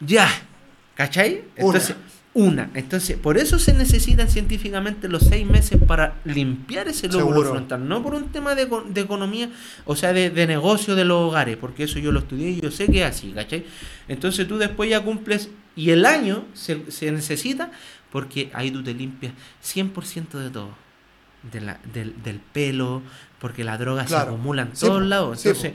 ya, 0.00 0.28
¿cachai? 0.94 1.44
Entonces, 1.56 1.96
una. 2.34 2.70
Entonces, 2.74 3.16
por 3.16 3.38
eso 3.38 3.58
se 3.58 3.72
necesitan 3.72 4.28
científicamente 4.28 5.08
los 5.08 5.22
seis 5.22 5.46
meses 5.46 5.80
para 5.86 6.20
limpiar 6.24 6.88
ese 6.88 7.06
lóbulo 7.06 7.28
Seguro. 7.28 7.50
frontal. 7.50 7.88
No 7.88 8.02
por 8.02 8.14
un 8.14 8.30
tema 8.32 8.54
de, 8.56 8.68
de 8.88 9.00
economía, 9.00 9.50
o 9.84 9.94
sea, 9.94 10.12
de, 10.12 10.30
de 10.30 10.46
negocio 10.46 10.96
de 10.96 11.04
los 11.04 11.30
hogares, 11.30 11.56
porque 11.56 11.84
eso 11.84 11.98
yo 12.00 12.10
lo 12.12 12.20
estudié 12.20 12.50
y 12.50 12.60
yo 12.60 12.70
sé 12.70 12.86
que 12.86 13.02
es 13.02 13.06
así, 13.06 13.30
¿cachai? 13.32 13.64
Entonces 14.08 14.48
tú 14.48 14.58
después 14.58 14.90
ya 14.90 15.00
cumples, 15.00 15.48
y 15.76 15.90
el 15.90 16.04
año 16.06 16.44
se, 16.54 16.90
se 16.90 17.10
necesita, 17.12 17.70
porque 18.10 18.50
ahí 18.52 18.70
tú 18.70 18.82
te 18.82 18.94
limpias 18.94 19.32
100% 19.64 20.38
de 20.38 20.50
todo. 20.50 20.83
De 21.52 21.60
la, 21.60 21.78
del, 21.92 22.14
del 22.22 22.40
pelo, 22.40 23.02
porque 23.38 23.64
la 23.64 23.76
droga 23.78 24.04
Claro. 24.04 24.24
se 24.24 24.28
acumula 24.30 24.62
en 24.62 24.76
Sí, 24.76 24.86
todos 24.86 25.02
lados. 25.02 25.40
sí, 25.40 25.48
Entonces, 25.48 25.72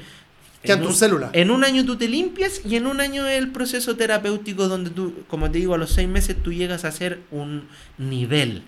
en 0.63 0.79
tus 0.81 0.89
un- 0.89 0.95
células. 0.95 1.29
En 1.33 1.51
un 1.51 1.63
año 1.63 1.85
tú 1.85 1.95
te 1.95 2.07
limpias 2.07 2.61
y 2.65 2.75
en 2.75 2.87
un 2.87 2.99
año 2.99 3.27
es 3.27 3.37
el 3.37 3.49
proceso 3.51 3.95
terapéutico 3.95 4.67
donde 4.67 4.89
tú, 4.89 5.13
como 5.27 5.49
te 5.51 5.59
digo, 5.59 5.75
a 5.75 5.77
los 5.77 5.91
seis 5.91 6.09
meses 6.09 6.35
tú 6.41 6.51
llegas 6.51 6.85
a 6.85 6.91
ser 6.91 7.19
un 7.31 7.67
nivel. 7.97 8.63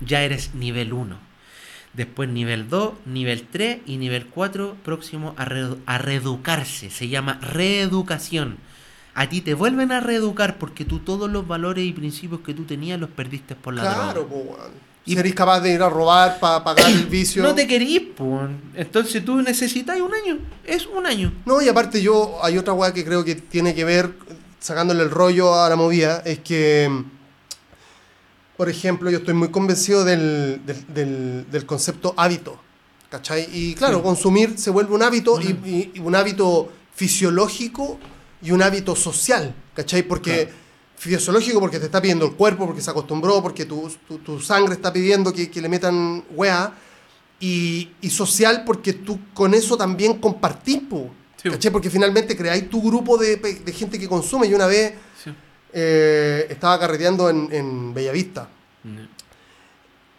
Ya 0.00 0.22
eres 0.22 0.54
nivel 0.54 0.92
1. 0.92 1.16
Después 1.94 2.28
nivel 2.28 2.68
2, 2.68 2.92
nivel 3.06 3.42
3 3.50 3.78
y 3.86 3.96
nivel 3.96 4.26
4 4.26 4.76
próximo 4.84 5.34
a, 5.36 5.44
re- 5.44 5.74
a 5.86 5.98
reeducarse. 5.98 6.90
Se 6.90 7.08
llama 7.08 7.40
reeducación. 7.42 8.58
A 9.14 9.28
ti 9.28 9.40
te 9.40 9.54
vuelven 9.54 9.90
a 9.90 9.98
reeducar 10.00 10.58
porque 10.58 10.84
tú 10.84 11.00
todos 11.00 11.28
los 11.28 11.48
valores 11.48 11.84
y 11.84 11.92
principios 11.92 12.42
que 12.42 12.54
tú 12.54 12.62
tenías 12.64 13.00
los 13.00 13.10
perdiste 13.10 13.56
por 13.56 13.74
la 13.74 13.82
Claro, 13.82 14.28
droga. 14.30 14.64
Y- 15.08 15.14
Si 15.14 15.18
eres 15.18 15.34
capaz 15.34 15.60
de 15.60 15.72
ir 15.72 15.82
a 15.82 15.88
robar 15.88 16.38
para 16.38 16.62
pagar 16.62 16.90
el 16.90 17.06
vicio. 17.18 17.42
No 17.42 17.54
te 17.54 17.66
querís, 17.66 18.02
pues. 18.16 18.50
Entonces 18.74 19.24
tú 19.24 19.40
necesitas 19.40 19.98
un 20.00 20.12
año. 20.14 20.38
Es 20.64 20.86
un 20.86 21.06
año. 21.06 21.32
No, 21.46 21.62
y 21.62 21.68
aparte 21.68 22.02
yo, 22.02 22.38
hay 22.42 22.58
otra 22.58 22.74
weá 22.74 22.92
que 22.92 23.04
creo 23.04 23.24
que 23.24 23.34
tiene 23.36 23.74
que 23.74 23.84
ver, 23.84 24.12
sacándole 24.60 25.02
el 25.02 25.10
rollo 25.10 25.54
a 25.54 25.68
la 25.70 25.76
movida, 25.76 26.22
es 26.26 26.40
que, 26.40 26.90
por 28.56 28.68
ejemplo, 28.68 29.10
yo 29.10 29.18
estoy 29.18 29.34
muy 29.34 29.48
convencido 29.50 30.04
del, 30.04 30.60
del, 30.66 30.84
del- 30.92 31.50
del 31.50 31.64
concepto 31.66 32.12
hábito, 32.16 32.60
¿cachai? 33.08 33.48
Y 33.52 33.74
claro, 33.74 33.98
Sí. 33.98 34.02
consumir 34.02 34.58
se 34.58 34.70
vuelve 34.70 34.94
un 34.94 35.02
hábito, 35.02 35.40
y, 35.40 35.52
Ujú. 35.52 35.66
y- 35.66 35.90
y 35.94 36.00
un 36.00 36.14
hábito 36.14 36.70
fisiológico 36.94 37.98
y 38.42 38.50
un 38.50 38.62
hábito 38.62 38.94
social, 38.94 39.54
¿cachai? 39.74 40.02
Porque... 40.02 40.44
Claro. 40.44 40.67
Fisiológico 40.98 41.60
porque 41.60 41.78
te 41.78 41.86
está 41.86 42.00
pidiendo 42.02 42.26
el 42.26 42.32
cuerpo, 42.34 42.66
porque 42.66 42.80
se 42.82 42.90
acostumbró, 42.90 43.40
porque 43.42 43.64
tu, 43.64 43.88
tu, 44.06 44.18
tu 44.18 44.40
sangre 44.40 44.74
está 44.74 44.92
pidiendo 44.92 45.32
que, 45.32 45.50
que 45.50 45.60
le 45.60 45.68
metan 45.68 46.24
weá. 46.34 46.72
Y, 47.40 47.92
y 48.00 48.10
social 48.10 48.64
porque 48.64 48.94
tú 48.94 49.20
con 49.32 49.54
eso 49.54 49.76
también 49.76 50.14
compartís, 50.14 50.80
po. 50.90 51.08
Sí. 51.40 51.48
¿Cachai? 51.50 51.70
Porque 51.70 51.88
finalmente 51.88 52.36
creáis 52.36 52.68
tu 52.68 52.82
grupo 52.82 53.16
de, 53.16 53.36
de 53.36 53.72
gente 53.72 53.96
que 53.96 54.08
consume. 54.08 54.48
Y 54.48 54.54
una 54.54 54.66
vez 54.66 54.94
Sí. 55.22 55.32
eh, 55.72 56.46
estaba 56.50 56.80
carreteando 56.80 57.30
en, 57.30 57.48
en 57.52 57.94
Bellavista. 57.94 58.48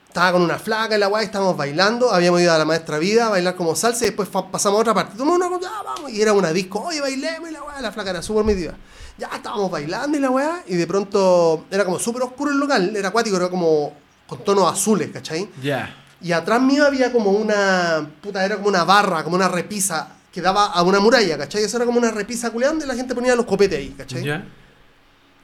Estaba 0.08 0.32
con 0.32 0.42
una 0.42 0.58
flaca 0.58 0.96
en 0.96 1.02
la 1.02 1.08
weá, 1.08 1.22
y 1.22 1.26
estábamos 1.26 1.56
bailando. 1.56 2.12
Habíamos 2.12 2.42
ido 2.42 2.52
a 2.54 2.58
la 2.58 2.66
maestra 2.66 2.98
vida 2.98 3.28
a 3.28 3.30
bailar 3.30 3.56
como 3.56 3.76
salsa 3.76 4.06
y 4.06 4.08
después 4.08 4.28
pasamos 4.30 4.78
a 4.78 4.82
otra 4.82 4.94
parte. 4.94 5.18
Tomamos 5.18 5.46
una 5.48 5.60
ya, 5.62 5.84
vamos. 5.84 6.12
Y 6.12 6.22
era 6.22 6.34
una 6.34 6.52
disco, 6.52 6.80
oye, 6.82 7.00
bailemos 7.02 7.50
y 7.50 7.52
la 7.54 7.64
weá. 7.64 7.82
La 7.82 7.92
flaca 7.92 8.10
era 8.12 8.22
súper 8.22 8.44
metida. 8.46 8.76
Ya 9.20 9.30
estábamos 9.36 9.70
bailando 9.70 10.18
y 10.18 10.22
la 10.22 10.30
weá. 10.30 10.64
Y 10.68 10.76
de 10.76 10.88
pronto 10.88 11.66
era 11.70 11.84
como 11.84 12.00
súper 12.00 12.24
oscuro 12.24 12.52
el 12.52 12.58
local. 12.58 12.96
Era 12.96 13.10
acuático, 13.10 13.36
era 13.36 13.50
como 13.50 13.94
con 14.28 14.44
tonos 14.44 14.72
azules, 14.72 15.10
¿cachai? 15.12 15.50
Ya. 15.62 15.96
Y 16.22 16.32
atrás 16.32 16.62
mío 16.62 16.86
había 16.86 17.12
como 17.12 17.32
una. 17.32 18.10
Puta, 18.22 18.46
era 18.46 18.56
como 18.56 18.70
una 18.70 18.84
barra, 18.84 19.24
como 19.24 19.36
una 19.36 19.48
repisa 19.48 20.16
que 20.32 20.42
daba 20.42 20.68
a 20.68 20.84
una 20.84 21.00
muralla, 21.00 21.38
¿cachai? 21.38 21.64
Eso 21.64 21.78
era 21.78 21.86
como 21.86 21.98
una 21.98 22.12
repisa 22.12 22.52
culeando 22.52 22.86
y 22.86 22.88
la 22.88 22.96
gente 22.96 23.16
ponía 23.16 23.36
los 23.36 23.46
copetes 23.46 23.80
ahí, 23.80 23.90
¿cachai? 23.98 24.24
Ya. 24.24 24.46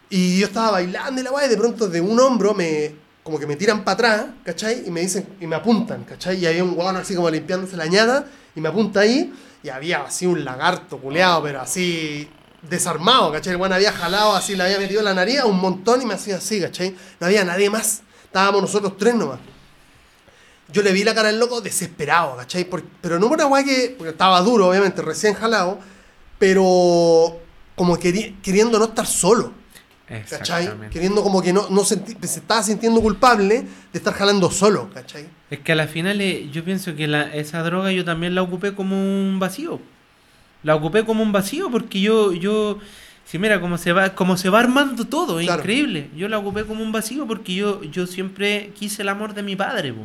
Y 0.09 0.39
yo 0.39 0.47
estaba 0.47 0.71
bailando 0.71 1.19
y 1.19 1.23
la 1.23 1.31
weá, 1.31 1.47
y 1.47 1.49
de 1.49 1.57
pronto 1.57 1.87
de 1.87 1.99
un 2.01 2.19
hombro 2.19 2.53
me. 2.53 3.03
Como 3.23 3.39
que 3.39 3.47
me 3.47 3.55
tiran 3.55 3.83
para 3.83 3.93
atrás, 3.93 4.25
¿cachai? 4.43 4.83
Y 4.85 4.91
me 4.91 5.01
dicen, 5.01 5.27
y 5.41 5.47
me 5.47 5.55
apuntan, 5.55 6.03
¿cachai? 6.03 6.37
Y 6.37 6.45
había 6.45 6.63
un 6.63 6.77
weón 6.77 6.95
así 6.95 7.15
como 7.15 7.27
limpiándose 7.31 7.75
la 7.75 7.87
ñada, 7.87 8.27
y 8.55 8.61
me 8.61 8.69
apunta 8.69 8.99
ahí, 8.99 9.33
y 9.63 9.69
había 9.69 10.03
así 10.03 10.27
un 10.27 10.45
lagarto 10.45 10.99
culeado, 10.99 11.41
pero 11.41 11.59
así 11.59 12.29
desarmado, 12.69 13.31
¿cachai? 13.31 13.53
El 13.53 13.59
weón 13.59 13.73
había 13.73 13.91
jalado 13.91 14.35
así, 14.35 14.55
le 14.55 14.63
había 14.63 14.79
metido 14.79 15.01
la 15.01 15.13
nariz 15.13 15.41
un 15.45 15.59
montón 15.59 16.01
y 16.01 16.05
me 16.05 16.13
hacía 16.13 16.37
así, 16.37 16.59
¿cachai? 16.61 16.95
No 17.19 17.27
había 17.27 17.43
nadie 17.43 17.69
más, 17.69 18.01
estábamos 18.23 18.61
nosotros 18.61 18.97
tres 18.97 19.15
nomás. 19.15 19.39
Yo 20.71 20.81
le 20.81 20.91
vi 20.91 21.03
la 21.03 21.13
cara 21.13 21.29
al 21.29 21.39
loco 21.39 21.61
desesperado, 21.61 22.35
¿cachai? 22.37 22.65
Por- 22.65 22.83
pero 23.01 23.19
no 23.19 23.27
por 23.27 23.37
una 23.37 23.45
weá 23.47 23.63
que. 23.63 23.93
Porque 23.97 24.09
estaba 24.11 24.41
duro, 24.41 24.67
obviamente, 24.69 25.01
recién 25.01 25.33
jalado. 25.35 25.79
Pero 26.39 27.39
como 27.75 27.97
queri- 27.97 28.35
queriendo 28.41 28.79
no 28.79 28.85
estar 28.85 29.05
solo. 29.05 29.53
¿Cachai? 30.37 30.65
Queriendo 30.91 31.23
como 31.23 31.41
que 31.41 31.51
no, 31.53 31.67
no 31.69 31.81
senti- 31.83 32.15
se 32.27 32.39
estaba 32.39 32.61
sintiendo 32.61 33.01
culpable 33.01 33.61
de 33.91 33.97
estar 33.97 34.13
jalando 34.13 34.51
solo, 34.51 34.89
¿cachai? 34.93 35.27
Es 35.49 35.59
que 35.59 35.71
a 35.71 35.75
la 35.75 35.87
final 35.87 36.21
eh, 36.21 36.49
yo 36.51 36.63
pienso 36.63 36.95
que 36.95 37.07
la, 37.07 37.33
esa 37.33 37.63
droga 37.63 37.91
yo 37.91 38.05
también 38.05 38.35
la 38.35 38.41
ocupé 38.43 38.75
como 38.75 38.95
un 38.95 39.39
vacío. 39.39 39.79
La 40.65 40.75
ocupé 40.75 41.05
como 41.05 41.21
un 41.23 41.31
vacío 41.31 41.69
porque 41.69 42.01
yo, 42.01 42.33
yo, 42.33 42.79
si 43.23 43.37
mira 43.37 43.61
cómo 43.61 43.77
se 43.77 43.93
va, 43.93 44.09
cómo 44.15 44.35
se 44.35 44.49
va 44.49 44.59
armando 44.59 45.05
todo, 45.05 45.39
es 45.39 45.45
Claro. 45.45 45.61
increíble. 45.61 46.09
Yo 46.17 46.27
la 46.27 46.39
ocupé 46.39 46.65
como 46.65 46.83
un 46.83 46.91
vacío 46.91 47.27
porque 47.27 47.53
yo, 47.53 47.83
yo 47.83 48.07
siempre 48.07 48.71
quise 48.77 49.03
el 49.03 49.09
amor 49.09 49.33
de 49.35 49.43
mi 49.43 49.55
padre, 49.55 49.93
po. 49.93 50.01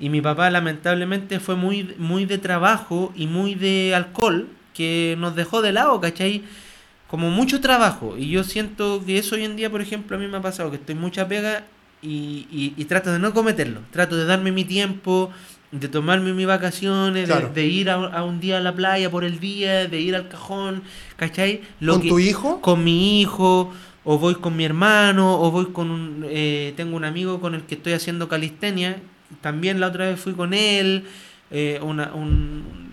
Y 0.00 0.10
mi 0.10 0.20
papá 0.20 0.50
lamentablemente 0.50 1.40
fue 1.40 1.54
muy, 1.56 1.94
muy 1.98 2.24
de 2.24 2.38
trabajo 2.38 3.12
y 3.16 3.26
muy 3.28 3.54
de 3.54 3.94
alcohol 3.94 4.48
que 4.74 5.16
nos 5.18 5.34
dejó 5.36 5.62
de 5.62 5.72
lado, 5.72 6.00
¿cachai? 6.00 6.42
Como 7.08 7.30
mucho 7.30 7.60
trabajo. 7.60 8.16
Y 8.18 8.30
yo 8.30 8.44
siento 8.44 9.02
que 9.06 9.18
eso 9.18 9.36
hoy 9.36 9.44
en 9.44 9.56
día, 9.56 9.70
por 9.70 9.80
ejemplo, 9.80 10.16
a 10.16 10.20
mí 10.20 10.26
me 10.28 10.36
ha 10.36 10.42
pasado 10.42 10.70
que 10.70 10.76
estoy 10.76 10.94
mucha 10.94 11.26
pega 11.26 11.64
y, 12.02 12.46
y- 12.50 12.74
y 12.76 12.84
trato 12.84 13.10
de 13.12 13.18
no 13.18 13.32
cometerlo. 13.32 13.80
Trato 13.92 14.16
de 14.16 14.24
darme 14.24 14.52
mi 14.52 14.64
tiempo, 14.64 15.30
de 15.70 15.88
tomarme 15.88 16.32
mis 16.32 16.46
vacaciones, 16.46 17.28
de- 17.54 17.66
ir 17.66 17.90
a, 17.90 17.94
a 17.96 18.24
un 18.24 18.40
día 18.40 18.56
a 18.58 18.60
la 18.60 18.74
playa 18.74 19.10
por 19.10 19.24
el 19.24 19.38
día, 19.38 19.86
de 19.86 20.00
ir 20.00 20.16
al 20.16 20.28
cajón, 20.28 20.82
¿cachai? 21.16 21.60
Lo 21.80 21.94
¿Con 21.94 22.02
que- 22.02 22.08
tu 22.08 22.18
hijo? 22.18 22.60
con 22.60 22.82
mi 22.84 23.20
hijo, 23.20 23.70
o 24.04 24.18
voy 24.18 24.36
con 24.36 24.56
mi 24.56 24.64
hermano, 24.64 25.38
o 25.40 25.50
voy 25.50 25.66
con 25.66 25.90
un, 25.90 26.24
eh, 26.28 26.72
tengo 26.76 26.96
un 26.96 27.04
amigo 27.04 27.40
con 27.40 27.54
el 27.54 27.62
que 27.64 27.74
estoy 27.74 27.92
haciendo 27.92 28.28
calistenia, 28.28 28.96
también 29.42 29.78
la 29.80 29.88
otra 29.88 30.06
vez 30.06 30.18
fui 30.18 30.32
con 30.32 30.54
él, 30.54 31.04
eh, 31.50 31.78
una, 31.82 32.14
un, 32.14 32.87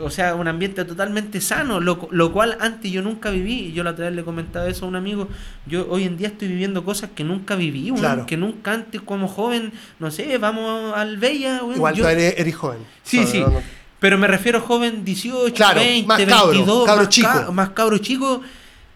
o 0.00 0.10
sea, 0.10 0.34
un 0.34 0.48
ambiente 0.48 0.84
totalmente 0.84 1.40
sano, 1.40 1.80
lo, 1.80 2.08
lo 2.10 2.32
cual 2.32 2.56
antes 2.60 2.90
yo 2.90 3.02
nunca 3.02 3.30
viví, 3.30 3.66
y 3.66 3.72
yo 3.72 3.82
la 3.84 3.90
otra 3.90 4.06
vez 4.06 4.14
le 4.14 4.24
comentaba 4.24 4.66
eso 4.68 4.84
a 4.84 4.88
un 4.88 4.96
amigo, 4.96 5.28
yo 5.66 5.86
hoy 5.90 6.04
en 6.04 6.16
día 6.16 6.28
estoy 6.28 6.48
viviendo 6.48 6.84
cosas 6.84 7.10
que 7.14 7.24
nunca 7.24 7.56
viví, 7.56 7.92
Claro. 7.96 8.26
que 8.26 8.36
nunca 8.36 8.72
antes 8.72 9.00
como 9.00 9.28
joven, 9.28 9.72
no 9.98 10.10
sé, 10.10 10.38
vamos 10.38 10.92
al 10.96 11.16
Bella, 11.18 11.60
Igual 11.74 11.94
yo- 11.94 12.04
tú 12.04 12.08
eres, 12.10 12.34
eres 12.38 12.54
joven. 12.56 12.78
Sí, 13.02 13.26
sí. 13.26 13.40
no- 13.40 13.48
no- 13.48 13.62
pero 14.00 14.16
me 14.16 14.26
refiero 14.28 14.60
joven 14.60 15.04
18, 15.04 15.54
Claro, 15.54 15.80
20, 15.80 16.06
más 16.06 16.20
cabro, 16.24 16.48
22, 16.52 16.86
cabro 16.86 17.02
más, 17.04 17.08
chico. 17.08 17.28
ca- 17.28 17.50
más 17.50 17.68
cabro 17.70 17.98
chico. 17.98 18.40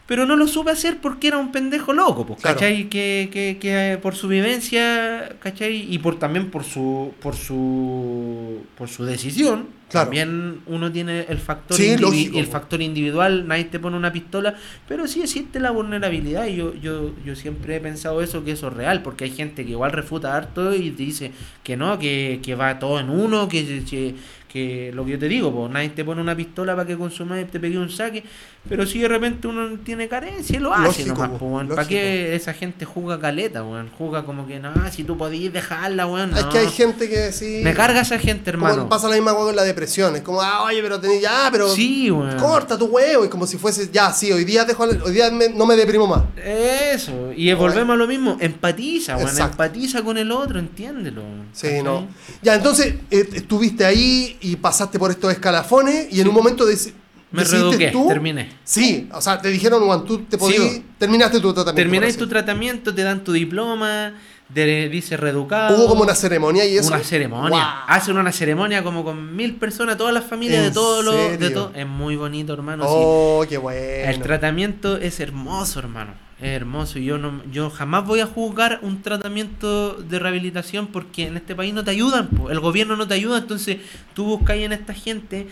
Pero 0.05 0.27
no 0.27 0.37
lo 0.37 0.47
supe 0.49 0.71
hacer 0.73 0.99
porque 1.01 1.29
era 1.29 1.39
un 1.39 1.53
pendejo 1.53 1.93
loco, 1.93 2.27
pues, 2.27 2.41
Claro. 2.43 2.57
¿cachai? 2.57 2.89
Que, 2.91 3.31
que, 3.33 3.57
que 3.61 3.99
por 4.03 4.15
su 4.15 4.29
vivencia, 4.29 5.37
¿cachai? 5.41 5.93
Y 5.93 5.99
por 6.01 6.19
también 6.19 6.51
por 6.51 6.65
su 6.65 7.15
por 7.21 7.35
su 7.37 8.59
por 8.77 8.89
su 8.89 9.05
decisión. 9.05 9.67
Claro. 9.93 10.07
También 10.07 10.61
uno 10.67 10.91
tiene 10.91 11.27
el 11.29 11.39
factor 11.39 11.77
Sí, 11.77 11.91
indivi- 11.91 12.01
lógico, 12.01 12.39
el 12.39 12.47
factor 12.47 12.81
individual, 12.83 13.47
nadie 13.47 13.65
te 13.67 13.79
pone 13.79 13.97
una 13.97 14.11
pistola, 14.13 14.55
pero 14.89 15.07
sí 15.07 15.21
existe 15.23 15.61
la 15.61 15.71
vulnerabilidad 15.71 16.47
y 16.47 16.57
yo, 16.57 16.75
yo, 16.75 17.13
yo 17.25 17.37
siempre 17.37 17.77
he 17.77 17.81
pensado 17.81 18.23
eso, 18.23 18.43
que 18.43 18.53
eso 18.53 18.69
es 18.69 18.73
real, 18.75 19.03
porque 19.03 19.25
hay 19.25 19.31
gente 19.31 19.65
que 19.65 19.73
igual 19.73 19.93
refuta 19.93 20.35
harto 20.35 20.75
y 20.75 20.91
te 20.93 21.03
dice 21.03 21.33
que 21.63 21.77
no, 21.77 21.99
que, 21.99 22.41
que 22.43 22.55
va 22.55 22.79
todo 22.79 22.99
en 23.01 23.11
uno, 23.11 23.49
que, 23.49 23.85
que, 23.89 24.15
que 24.49 24.91
lo 24.95 25.05
que 25.05 25.13
yo 25.13 25.19
te 25.19 25.29
digo, 25.29 25.53
pues 25.55 25.71
nadie 25.71 25.91
te 25.91 26.05
pone 26.05 26.21
una 26.21 26.35
pistola 26.37 26.75
para 26.75 26.87
que 26.87 26.97
consumas 26.97 27.43
y 27.43 27.45
te 27.45 27.61
pegue 27.61 27.79
un 27.79 27.91
saque, 27.91 28.25
pero 28.69 28.87
si 28.87 29.01
de 29.01 29.09
repente 29.09 29.49
uno 29.49 29.79
tiene 29.85 30.09
carencia, 30.09 30.59
lo 30.61 30.73
hace 30.73 31.05
Lógico, 31.05 31.27
nomás, 31.27 31.67
pues, 31.67 31.77
¿para 31.77 31.89
qué 31.89 32.35
esa 32.35 32.55
gente 32.55 32.85
juega 32.85 33.19
caleta, 33.21 33.63
weón? 33.65 33.91
Juega 33.99 34.25
como 34.25 34.47
que, 34.47 34.61
no, 34.61 34.73
si 34.91 35.05
tú 35.05 35.19
podías 35.19 35.53
dejarla, 35.53 36.07
weón, 36.07 36.31
Es 36.37 36.45
no. 36.45 36.49
que 36.51 36.59
hay 36.59 36.69
gente 36.71 37.09
que 37.09 37.33
sí. 37.33 37.61
Me 37.65 37.75
carga 37.75 38.01
esa 38.01 38.19
gente, 38.19 38.53
como 38.53 38.69
hermano. 38.69 38.89
pasa 38.89 39.09
la 39.09 39.17
misma 39.17 39.33
cosa 39.33 39.47
con 39.47 39.57
la 39.57 39.65
depresión. 39.65 40.15
Es 40.17 40.23
como, 40.23 40.41
ah, 40.41 40.63
oye, 40.63 40.81
pero 40.81 41.01
tenés 41.01 41.21
ya, 41.21 41.49
pero. 41.51 41.69
Sí, 41.75 42.11
weón. 42.11 42.39
Corta 42.39 42.79
tu 42.79 42.87
huevo. 42.87 43.25
Y 43.25 43.29
como 43.29 43.47
si 43.47 43.59
fuese, 43.59 43.91
ya, 43.93 44.13
sí, 44.13 44.31
hoy 44.33 44.45
día, 44.45 44.65
dejo, 44.65 44.85
hoy 44.85 45.13
día 45.13 45.31
me- 45.31 45.49
no 45.51 45.67
me 45.67 45.75
deprimo 45.77 46.07
más. 46.07 46.23
Eso, 46.37 47.33
y 47.37 47.53
volvemos 47.55 47.95
a 47.95 47.97
lo 47.97 48.07
mismo, 48.07 48.37
empatiza, 48.41 49.17
weón, 49.17 49.29
Exacto. 49.29 49.53
empatiza 49.53 50.03
con 50.03 50.17
el 50.19 50.31
otro, 50.31 50.59
entiéndelo. 50.59 51.23
Sí, 51.53 51.83
no. 51.83 52.07
Ya, 52.43 52.55
entonces 52.55 52.95
eh, 53.11 53.29
estuviste 53.35 53.85
ahí 53.85 54.37
y 54.41 54.57
pasaste 54.57 54.99
por 54.99 55.11
estos 55.11 55.33
escalafones 55.33 56.07
y 56.13 56.21
en 56.21 56.29
un 56.29 56.35
momento 56.35 56.65
deci- 56.67 56.93
Me 57.33 57.45
reeduqué, 57.45 57.91
tú. 57.91 58.09
terminé. 58.09 58.51
Sí, 58.65 59.09
o 59.13 59.21
sea, 59.21 59.41
te 59.41 59.49
dijeron, 59.49 59.85
Juan, 59.85 60.05
tú 60.05 60.19
te 60.19 60.39
podías. 60.39 60.63
Sí, 60.63 60.85
terminaste 60.99 61.41
tu 61.41 61.53
tratamiento. 61.53 61.75
Termináis 61.77 62.17
tu 62.17 62.27
tratamiento, 62.29 62.95
te 62.95 63.03
dan 63.03 63.25
tu 63.25 63.33
diploma, 63.33 64.15
te 64.53 64.89
dice 64.89 65.17
reeducado. 65.17 65.77
Hubo 65.77 65.89
como 65.89 66.03
una 66.03 66.15
ceremonia 66.15 66.65
y 66.67 66.77
eso. 66.77 66.89
Una 66.89 67.03
ceremonia. 67.03 67.49
Guau. 67.49 67.67
Hacen 67.89 68.17
una 68.17 68.33
ceremonia 68.33 68.83
como 68.85 69.03
con 69.03 69.35
mil 69.35 69.55
personas, 69.57 69.97
todas 69.97 70.13
las 70.13 70.25
familias 70.25 70.59
¿En 70.59 70.65
de 70.69 70.75
todos 70.75 71.05
los. 71.05 71.39
De 71.39 71.51
todo. 71.51 71.73
Es 71.75 71.87
muy 71.87 72.17
bonito, 72.17 72.53
hermano. 72.53 72.85
sí. 72.85 72.91
Oh, 72.93 73.45
qué 73.49 73.55
El 73.57 73.61
bueno. 73.61 74.23
tratamiento 74.23 74.97
es 74.99 75.21
hermoso, 75.21 75.79
hermano. 75.79 76.13
Es 76.39 76.49
hermoso. 76.49 76.99
Y 76.99 77.05
yo 77.05 77.19
no, 77.19 77.41
yo 77.53 77.71
jamás 77.71 78.05
voy 78.05 78.21
a 78.21 78.27
juzgar 78.27 78.81
un 78.83 79.01
tratamiento 79.01 79.95
de 79.95 80.19
rehabilitación 80.19 80.89
porque 80.89 81.29
en 81.29 81.37
este 81.37 81.55
país 81.55 81.73
no 81.73 81.85
te 81.85 81.93
ayudan, 81.93 82.29
po. 82.29 82.51
el 82.51 82.59
gobierno 82.61 82.97
no 82.97 83.07
te 83.07 83.15
ayuda, 83.15 83.39
entonces 83.39 83.79
tú 84.13 84.25
buscáis 84.25 84.65
en 84.65 84.73
esta 84.73 84.93
gente, 84.93 85.47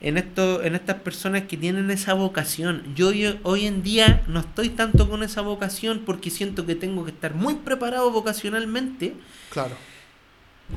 en 0.00 0.16
esto, 0.16 0.62
en 0.62 0.74
estas 0.74 0.96
personas 1.00 1.42
que 1.42 1.56
tienen 1.56 1.90
esa 1.90 2.14
vocación. 2.14 2.82
Yo 2.94 3.08
hoy, 3.08 3.38
hoy 3.42 3.66
en 3.66 3.82
día 3.82 4.22
no 4.26 4.40
estoy 4.40 4.70
tanto 4.70 5.08
con 5.08 5.22
esa 5.22 5.42
vocación 5.42 6.02
porque 6.06 6.30
siento 6.30 6.64
que 6.66 6.74
tengo 6.74 7.04
que 7.04 7.10
estar 7.10 7.34
muy 7.34 7.54
preparado 7.56 8.10
vocacionalmente 8.10 9.14
Claro. 9.50 9.76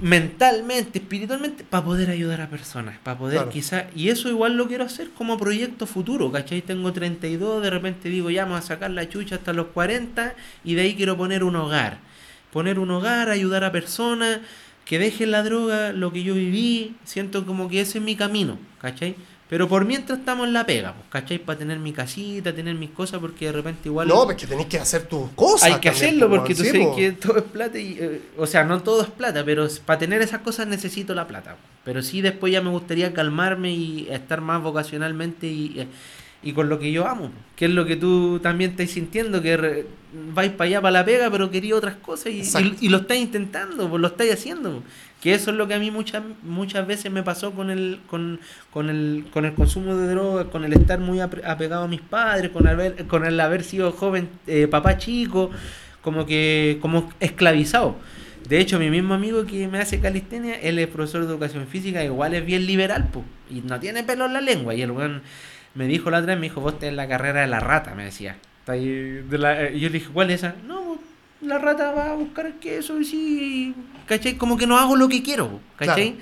mentalmente, 0.01 0.97
espiritualmente, 0.99 1.63
para 1.63 1.85
poder 1.85 2.09
ayudar 2.09 2.41
a 2.41 2.49
personas, 2.49 2.97
para 3.03 3.17
poder 3.17 3.37
Claro. 3.37 3.51
quizás, 3.51 3.85
y 3.95 4.09
eso 4.09 4.27
igual 4.27 4.57
lo 4.57 4.67
quiero 4.67 4.83
hacer 4.83 5.09
como 5.11 5.37
proyecto 5.37 5.85
futuro, 5.85 6.31
¿cachai? 6.31 6.61
Tengo 6.63 6.91
32, 6.91 7.61
de 7.61 7.69
repente 7.69 8.09
digo, 8.09 8.29
ya 8.31 8.43
vamos 8.45 8.59
a 8.59 8.67
sacar 8.67 8.89
la 8.91 9.07
chucha 9.07 9.35
hasta 9.35 9.53
los 9.53 9.67
40 9.67 10.33
y 10.63 10.73
de 10.73 10.81
ahí 10.81 10.95
quiero 10.95 11.15
poner 11.15 11.43
un 11.43 11.55
hogar, 11.55 11.99
poner 12.51 12.79
un 12.79 12.89
hogar, 12.89 13.29
ayudar 13.29 13.63
a 13.63 13.71
personas, 13.71 14.39
que 14.85 14.99
deje 14.99 15.25
la 15.25 15.43
droga, 15.43 15.93
lo 15.93 16.11
que 16.11 16.23
yo 16.23 16.33
viví, 16.33 16.95
siento 17.03 17.45
como 17.45 17.69
que 17.69 17.81
ese 17.81 17.99
es 17.99 18.03
mi 18.03 18.15
camino, 18.15 18.57
¿cachai? 18.81 19.15
Pero 19.49 19.67
por 19.69 19.85
mientras 19.85 20.19
estamos 20.19 20.47
en 20.47 20.53
la 20.53 20.65
pega, 20.65 20.93
pues, 20.93 21.05
¿cachai? 21.09 21.37
Para 21.37 21.59
tener 21.59 21.77
mi 21.77 21.93
casita, 21.93 22.55
tener 22.55 22.73
mis 22.75 22.89
cosas, 22.89 23.19
porque 23.19 23.45
de 23.45 23.51
repente 23.51 23.81
igual... 23.87 24.07
No, 24.07 24.25
pues 24.25 24.37
que 24.37 24.47
tenéis 24.47 24.67
que 24.67 24.79
hacer 24.79 25.03
tus 25.03 25.29
cosas. 25.31 25.63
Hay 25.69 25.79
que 25.79 25.91
también, 25.91 26.07
hacerlo 26.07 26.29
pues, 26.29 26.39
porque 26.39 26.55
tú 26.55 26.63
sabes 26.63 26.87
po. 26.87 26.95
que 26.95 27.11
todo 27.11 27.37
es 27.37 27.43
plata 27.43 27.77
y... 27.77 27.97
eh, 27.99 28.21
o 28.37 28.47
sea, 28.47 28.63
no 28.63 28.81
todo 28.81 29.03
es 29.03 29.09
plata, 29.09 29.45
pero 29.45 29.67
para 29.85 29.99
tener 29.99 30.21
esas 30.21 30.41
cosas 30.41 30.65
necesito 30.65 31.13
la 31.13 31.27
plata. 31.27 31.55
Pero 31.83 32.01
sí 32.01 32.21
después 32.21 32.51
ya 32.51 32.61
me 32.61 32.71
gustaría 32.71 33.13
calmarme 33.13 33.71
y 33.71 34.07
estar 34.09 34.41
más 34.41 34.63
vocacionalmente 34.63 35.45
y, 35.45 35.81
eh, 35.81 35.87
y 36.43 36.53
con 36.53 36.69
lo 36.69 36.77
que 36.79 36.91
yo 36.91 37.07
amo. 37.07 37.31
Que 37.55 37.65
es 37.65 37.71
lo 37.71 37.85
que 37.85 37.95
tú 37.95 38.39
también 38.39 38.71
estás 38.71 38.89
sintiendo, 38.91 39.41
que 39.41 39.55
re- 39.57 39.85
vais 40.33 40.51
para 40.51 40.67
allá, 40.67 40.81
para 40.81 40.91
la 40.91 41.05
pega, 41.05 41.29
pero 41.31 41.49
quería 41.49 41.75
otras 41.75 41.95
cosas 41.95 42.33
y, 42.33 42.39
Exacto. 42.39 42.75
y, 42.81 42.87
y 42.87 42.89
lo 42.89 42.97
estás 42.97 43.17
intentando, 43.17 43.89
pues 43.89 44.01
lo 44.01 44.07
estás 44.07 44.27
haciendo. 44.31 44.83
Que 45.21 45.33
eso 45.33 45.51
es 45.51 45.57
lo 45.57 45.67
que 45.69 45.73
a 45.75 45.79
mí 45.79 45.89
muchas 45.89 46.21
muchas 46.43 46.85
veces 46.85 47.09
me 47.09 47.23
pasó 47.23 47.51
con 47.53 47.69
el 47.69 47.99
con, 48.07 48.41
con 48.71 48.89
el 48.89 49.23
con 49.31 49.45
el 49.45 49.53
consumo 49.53 49.95
de 49.95 50.07
drogas, 50.09 50.47
con 50.47 50.65
el 50.65 50.73
estar 50.73 50.99
muy 50.99 51.19
ape- 51.19 51.45
apegado 51.45 51.83
a 51.83 51.87
mis 51.87 52.01
padres, 52.01 52.51
con 52.51 52.67
haber 52.67 53.05
con 53.07 53.25
el 53.25 53.39
haber 53.39 53.63
sido 53.63 53.91
joven 53.93 54.27
eh, 54.47 54.67
papá 54.67 54.97
chico, 54.97 55.49
como 56.01 56.25
que 56.25 56.77
como 56.81 57.09
esclavizado. 57.21 57.95
De 58.49 58.59
hecho, 58.59 58.77
mi 58.77 58.89
mismo 58.89 59.13
amigo 59.13 59.45
que 59.45 59.69
me 59.69 59.79
hace 59.79 60.01
calistenia, 60.01 60.59
él 60.59 60.77
es 60.77 60.87
profesor 60.89 61.21
de 61.21 61.27
educación 61.31 61.65
física, 61.67 62.03
igual 62.03 62.33
es 62.33 62.45
bien 62.45 62.65
liberal, 62.65 63.07
pues, 63.13 63.23
y 63.49 63.61
no 63.61 63.79
tiene 63.79 64.03
pelo 64.03 64.25
en 64.25 64.33
la 64.33 64.41
lengua. 64.41 64.75
Y 64.75 64.81
el 64.81 64.91
weón 64.91 65.21
me 65.75 65.87
dijo 65.87 66.09
la 66.11 66.19
otra 66.19 66.33
vez, 66.33 66.39
me 66.39 66.47
dijo, 66.49 66.61
vos 66.61 66.77
tenés 66.79 66.95
la 66.95 67.07
carrera 67.07 67.41
de 67.41 67.47
la 67.47 67.59
rata, 67.59 67.95
me 67.95 68.05
decía. 68.05 68.37
La- 68.67 69.69
y 69.71 69.79
yo 69.79 69.89
le 69.89 69.93
dije, 69.99 70.09
¿cuál 70.13 70.29
es 70.31 70.39
esa? 70.43 70.55
No, 70.67 70.97
la 71.41 71.57
rata 71.57 71.91
va 71.91 72.11
a 72.11 72.15
buscar 72.15 72.53
queso 72.53 72.99
y 72.99 73.05
sí, 73.05 73.75
¿cachai? 74.07 74.35
Como 74.37 74.57
que 74.57 74.65
no 74.67 74.77
hago 74.77 74.95
lo 74.95 75.09
que 75.09 75.21
quiero, 75.23 75.59
¿cachai? 75.77 76.15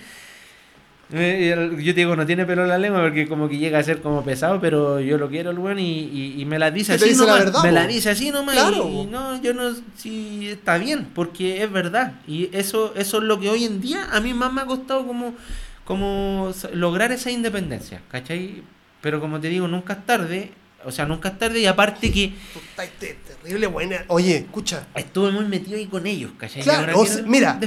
Eh, 1.13 1.53
Yo 1.83 1.93
te 1.93 1.99
digo, 1.99 2.15
no 2.15 2.25
tiene 2.25 2.45
pelo 2.45 2.61
en 2.63 2.69
la 2.69 2.77
lengua 2.77 3.01
porque 3.01 3.27
como 3.27 3.49
que 3.49 3.57
llega 3.57 3.77
a 3.79 3.83
ser 3.83 4.01
como 4.01 4.23
pesado, 4.23 4.61
pero 4.61 5.01
yo 5.01 5.17
lo 5.17 5.27
quiero 5.29 5.51
el 5.51 5.59
weón 5.59 5.77
y, 5.77 5.99
y, 6.03 6.41
y 6.41 6.45
me 6.45 6.57
la 6.57 6.71
dice 6.71 6.93
así 6.93 7.09
dice 7.09 7.25
la 7.25 7.33
nomás. 7.33 7.45
verdad, 7.45 7.63
me 7.63 7.71
la 7.73 7.85
dice 7.85 8.09
así 8.11 8.31
nomás. 8.31 8.55
Claro, 8.55 8.87
y, 8.89 9.05
no, 9.07 9.41
yo 9.41 9.53
no, 9.53 9.71
sí, 9.97 10.47
está 10.49 10.77
bien, 10.77 11.09
porque 11.13 11.61
es 11.63 11.69
verdad. 11.71 12.13
Y 12.27 12.49
eso, 12.53 12.93
eso 12.95 13.17
es 13.17 13.23
lo 13.25 13.41
que 13.41 13.49
hoy 13.49 13.65
en 13.65 13.81
día 13.81 14.07
a 14.09 14.21
mí 14.21 14.33
más 14.33 14.53
me 14.53 14.61
ha 14.61 14.65
costado 14.65 15.05
como, 15.05 15.35
como 15.83 16.53
lograr 16.73 17.11
esa 17.11 17.29
independencia, 17.29 17.99
¿cachai? 18.09 18.63
Pero 19.01 19.19
como 19.19 19.39
te 19.39 19.49
digo, 19.49 19.67
nunca 19.67 19.93
es 19.93 20.05
tarde. 20.05 20.51
O 20.83 20.91
sea, 20.91 21.05
nunca 21.05 21.29
es 21.29 21.37
tarde 21.39 21.59
y 21.59 21.65
aparte 21.67 22.11
que 22.11 22.29
Tú 22.53 22.59
estás 22.59 22.89
te- 22.99 23.13
terrible 23.13 23.67
buena. 23.67 24.03
Oye, 24.07 24.37
escucha. 24.37 24.87
estuve 24.95 25.31
muy 25.31 25.45
metido 25.45 25.77
ahí 25.77 25.85
con 25.85 26.07
ellos, 26.07 26.31
¿cachai? 26.37 26.63
Claro, 26.63 26.99
o 26.99 27.05
sea, 27.05 27.21
mira. 27.23 27.59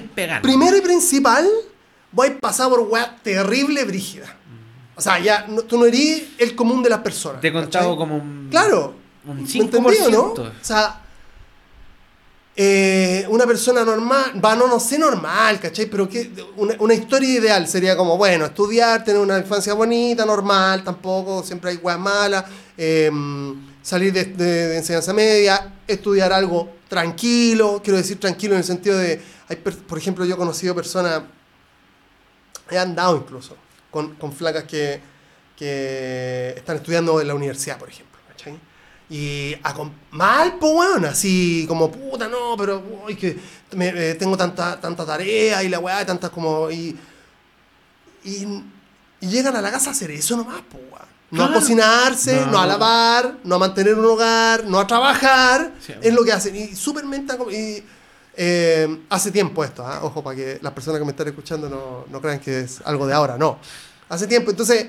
Primero 0.42 0.76
y 0.76 0.80
principal, 0.80 1.48
voy 2.10 2.28
a 2.28 2.38
pasar 2.40 2.68
por 2.70 2.80
weá 2.80 3.16
terrible, 3.22 3.84
brígida. 3.84 4.36
O 4.96 5.00
sea, 5.00 5.18
ya 5.20 5.46
no- 5.48 5.62
tú 5.62 5.78
no 5.78 5.86
eres 5.86 6.24
el 6.38 6.54
común 6.56 6.82
de 6.82 6.90
las 6.90 7.00
personas. 7.00 7.40
Te 7.40 7.48
he 7.48 7.52
contado 7.52 7.96
como 7.96 8.16
un, 8.16 8.48
Claro. 8.50 8.94
un 9.26 9.42
¿Me 9.42 9.46
5%. 9.48 9.62
entendí 9.78 9.96
o 10.06 10.10
no? 10.10 10.22
O 10.32 10.52
sea, 10.60 11.00
eh, 12.56 13.26
una 13.28 13.46
persona 13.46 13.84
normal, 13.84 14.40
va, 14.44 14.54
no, 14.54 14.68
no 14.68 14.78
sé 14.78 14.98
normal, 14.98 15.58
¿cachai? 15.58 15.86
Pero 15.86 16.08
que 16.08 16.30
una, 16.56 16.94
historia 16.94 17.28
ideal 17.28 17.66
sería 17.66 17.96
como, 17.96 18.16
bueno, 18.16 18.44
estudiar, 18.44 19.02
tener 19.02 19.20
una 19.20 19.38
infancia 19.38 19.74
bonita, 19.74 20.24
normal, 20.24 20.84
tampoco, 20.84 21.42
siempre 21.42 21.70
hay 21.70 21.76
weas 21.78 21.98
malas, 21.98 22.44
eh, 22.76 23.10
salir 23.82 24.12
de, 24.12 24.24
de- 24.24 24.68
de 24.68 24.76
enseñanza 24.76 25.12
media, 25.12 25.74
estudiar 25.86 26.32
algo 26.32 26.70
tranquilo, 26.88 27.80
quiero 27.82 27.96
decir 27.96 28.20
tranquilo 28.20 28.54
en 28.54 28.58
el 28.58 28.64
sentido 28.64 28.98
de, 28.98 29.20
hay 29.48 29.56
por 29.56 29.98
ejemplo, 29.98 30.24
yo 30.24 30.34
he 30.34 30.38
conocido 30.38 30.74
personas, 30.74 31.22
he 32.70 32.78
andado 32.78 33.16
incluso, 33.16 33.56
con, 33.90 34.14
con 34.14 34.32
flacas 34.32 34.64
que, 34.64 35.00
que 35.56 36.54
están 36.56 36.76
estudiando 36.76 37.20
en 37.20 37.28
la 37.28 37.34
universidad, 37.34 37.78
por 37.78 37.88
ejemplo. 37.88 38.13
Y 39.10 39.54
a 39.62 39.74
mal, 40.12 40.56
pues, 40.58 40.72
weón, 40.74 41.04
así 41.04 41.66
como, 41.68 41.90
puta, 41.90 42.26
no, 42.28 42.56
pero 42.56 42.82
uy, 43.06 43.14
que 43.16 43.38
me- 43.72 43.88
eh, 44.10 44.14
tengo 44.14 44.36
tanta, 44.36 44.80
tanta 44.80 45.04
tarea 45.04 45.62
y 45.62 45.68
la 45.68 45.78
weá, 45.78 46.02
y 46.02 46.06
tantas 46.06 46.30
como. 46.30 46.70
Y, 46.70 46.96
y, 48.24 48.46
y 49.20 49.26
llegan 49.28 49.54
a 49.56 49.62
la 49.62 49.70
casa 49.70 49.90
a 49.90 49.92
hacer 49.92 50.10
eso 50.10 50.36
nomás, 50.36 50.62
pues, 50.70 50.82
weón. 50.90 51.14
No 51.30 51.44
a 51.44 51.52
cocinarse, 51.52 52.42
no. 52.46 52.52
No. 52.52 52.58
a 52.60 52.66
lavar, 52.66 53.38
no 53.44 53.56
a 53.56 53.58
mantener 53.58 53.94
un 53.98 54.04
hogar, 54.04 54.64
no 54.66 54.78
a 54.78 54.86
trabajar. 54.86 55.72
Sí. 55.84 55.92
es 56.00 56.14
lo 56.14 56.22
que 56.24 56.32
hacen. 56.32 56.54
Y 56.54 56.76
súper 56.76 57.04
menta. 57.04 57.36
Y, 57.50 57.82
eh, 58.36 59.00
hace 59.10 59.30
tiempo 59.32 59.64
esto, 59.64 59.84
¿ah? 59.86 60.00
ojo, 60.02 60.22
para 60.22 60.36
que 60.36 60.58
las 60.62 60.72
personas 60.72 60.98
que 61.00 61.04
me 61.04 61.10
están 61.10 61.26
escuchando 61.28 61.68
no, 61.68 62.04
no 62.10 62.20
crean 62.20 62.38
que 62.40 62.60
es 62.60 62.80
algo 62.84 63.06
de 63.06 63.14
ahora, 63.14 63.36
no. 63.36 63.58
Hace 64.08 64.26
tiempo, 64.26 64.50
entonces 64.50 64.86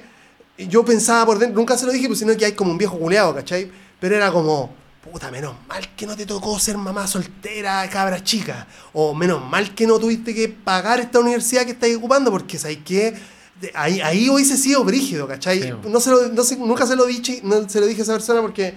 yo 0.57 0.83
pensaba 0.85 1.25
por 1.25 1.39
dentro, 1.39 1.57
nunca 1.59 1.77
se 1.77 1.85
lo 1.85 1.91
dije, 1.91 2.07
pues 2.07 2.19
sino 2.19 2.35
que 2.37 2.45
hay 2.45 2.51
como 2.53 2.71
un 2.71 2.77
viejo 2.77 2.97
culeado, 2.97 3.33
¿cachai? 3.35 3.71
Pero 4.05 4.17
era 4.17 4.31
como, 4.31 4.71
puta, 5.03 5.31
menos 5.31 5.55
mal 5.67 5.95
que 5.95 6.05
no 6.05 6.15
te 6.15 6.27
tocó 6.27 6.59
ser 6.59 6.77
mamá 6.77 7.07
soltera, 7.07 7.89
cabra 7.89 8.23
chica. 8.23 8.67
O 8.93 9.15
menos 9.15 9.43
mal 9.43 9.73
que 9.73 9.87
no 9.87 9.97
tuviste 9.97 10.35
que 10.35 10.47
pagar 10.47 10.99
esta 10.99 11.19
universidad 11.19 11.65
que 11.65 11.71
estás 11.71 11.89
ocupando, 11.95 12.29
porque 12.29 12.59
¿sabes 12.59 12.77
qué? 12.85 13.15
De- 13.59 13.71
Ahí, 13.73 14.01
ahí 14.01 14.29
hubiese 14.29 14.57
sido 14.57 14.83
brígido, 14.83 15.27
¿cachai? 15.27 15.59
Sí, 15.59 15.69
no 15.89 15.99
se 15.99 16.11
lo, 16.11 16.27
no 16.27 16.43
se- 16.43 16.55
nunca 16.57 16.85
se 16.85 16.95
lo, 16.95 17.05
dije, 17.07 17.39
no 17.43 17.67
se 17.67 17.79
lo 17.79 17.87
dije 17.87 18.01
a 18.01 18.03
esa 18.03 18.13
persona 18.13 18.41
porque 18.41 18.75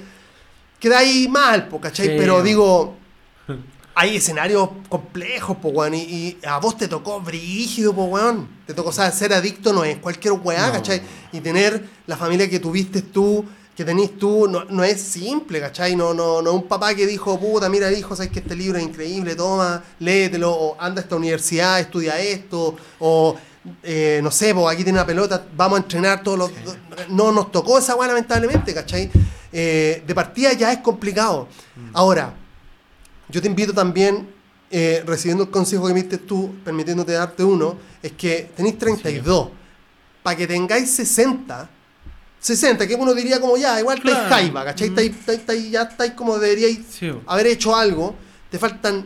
queda 0.80 0.96
ahí 1.00 1.28
mal, 1.28 1.68
¿cachai? 1.78 2.06
Sí, 2.06 2.12
Pero 2.16 2.42
digo, 2.42 2.96
hay 3.94 4.16
escenarios 4.16 4.66
complejos, 4.88 5.58
po, 5.58 5.68
weón, 5.68 5.92
y, 5.94 5.98
y 6.04 6.38
a 6.46 6.56
vos 6.56 6.78
te 6.78 6.88
tocó 6.88 7.20
brígido, 7.20 7.94
po, 7.94 8.04
weón. 8.04 8.48
Te 8.66 8.72
tocó, 8.72 8.88
o 8.88 8.92
sea, 8.92 9.12
ser 9.12 9.34
adicto 9.34 9.74
no 9.74 9.84
es 9.84 9.98
cualquier 9.98 10.32
weá, 10.42 10.68
No. 10.68 10.72
¿cachai? 10.72 11.02
Y 11.32 11.40
tener 11.40 11.84
la 12.06 12.16
familia 12.16 12.48
que 12.48 12.58
tuviste 12.60 13.02
tú, 13.02 13.44
que 13.78 13.84
tenés 13.84 14.18
tú, 14.18 14.48
no, 14.48 14.64
no 14.64 14.82
es 14.82 15.00
simple, 15.00 15.60
¿cachai? 15.60 15.94
No, 15.94 16.12
no, 16.12 16.42
no 16.42 16.52
un 16.52 16.66
papá 16.66 16.96
que 16.96 17.06
dijo, 17.06 17.38
puta, 17.38 17.68
mira, 17.68 17.92
hijo, 17.92 18.16
sabes 18.16 18.32
que 18.32 18.40
este 18.40 18.56
libro 18.56 18.76
es 18.76 18.82
increíble, 18.82 19.36
toma, 19.36 19.84
léetelo, 20.00 20.50
o 20.50 20.76
anda 20.80 21.00
a 21.00 21.04
esta 21.04 21.14
universidad, 21.14 21.78
estudia 21.78 22.18
esto, 22.18 22.74
o 22.98 23.36
eh, 23.84 24.18
no 24.20 24.32
sé, 24.32 24.52
pues 24.52 24.66
aquí 24.66 24.82
tiene 24.82 24.98
una 24.98 25.06
pelota, 25.06 25.46
vamos 25.56 25.78
a 25.78 25.82
entrenar 25.82 26.24
todos 26.24 26.38
los... 26.38 26.50
No 27.10 27.30
nos 27.30 27.52
tocó 27.52 27.78
esa 27.78 27.94
weá, 27.94 28.08
lamentablemente, 28.08 28.74
¿cachai? 28.74 29.12
Eh, 29.52 30.02
de 30.04 30.12
partida 30.12 30.54
ya 30.54 30.72
es 30.72 30.80
complicado. 30.80 31.46
Ahora, 31.92 32.34
yo 33.28 33.40
te 33.40 33.46
invito 33.46 33.72
también, 33.72 34.28
eh, 34.72 35.04
recibiendo 35.06 35.44
el 35.44 35.50
consejo 35.50 35.86
que 35.86 35.94
me 35.94 36.00
diste 36.00 36.18
tú, 36.18 36.52
permitiéndote 36.64 37.12
darte 37.12 37.44
uno, 37.44 37.76
es 38.02 38.10
que 38.10 38.50
tenéis 38.56 38.76
32. 38.76 39.50
Para 40.24 40.36
que 40.36 40.48
tengáis 40.48 40.90
60, 40.90 41.77
60, 42.40 42.86
que 42.86 42.94
uno 42.94 43.14
diría 43.14 43.40
como 43.40 43.56
ya, 43.56 43.78
igual 43.80 43.98
estáis 43.98 44.14
Claro. 44.16 44.30
jaiba, 44.30 44.64
¿cachai? 44.64 44.90
Mm. 44.90 44.98
Estáis- 44.98 45.70
ya 45.70 45.82
estáis 45.82 46.12
como 46.12 46.38
deberíais 46.38 46.78
Sí, 46.90 47.10
haber 47.26 47.46
hecho 47.48 47.74
algo. 47.76 48.14
Te 48.50 48.58
faltan 48.58 49.04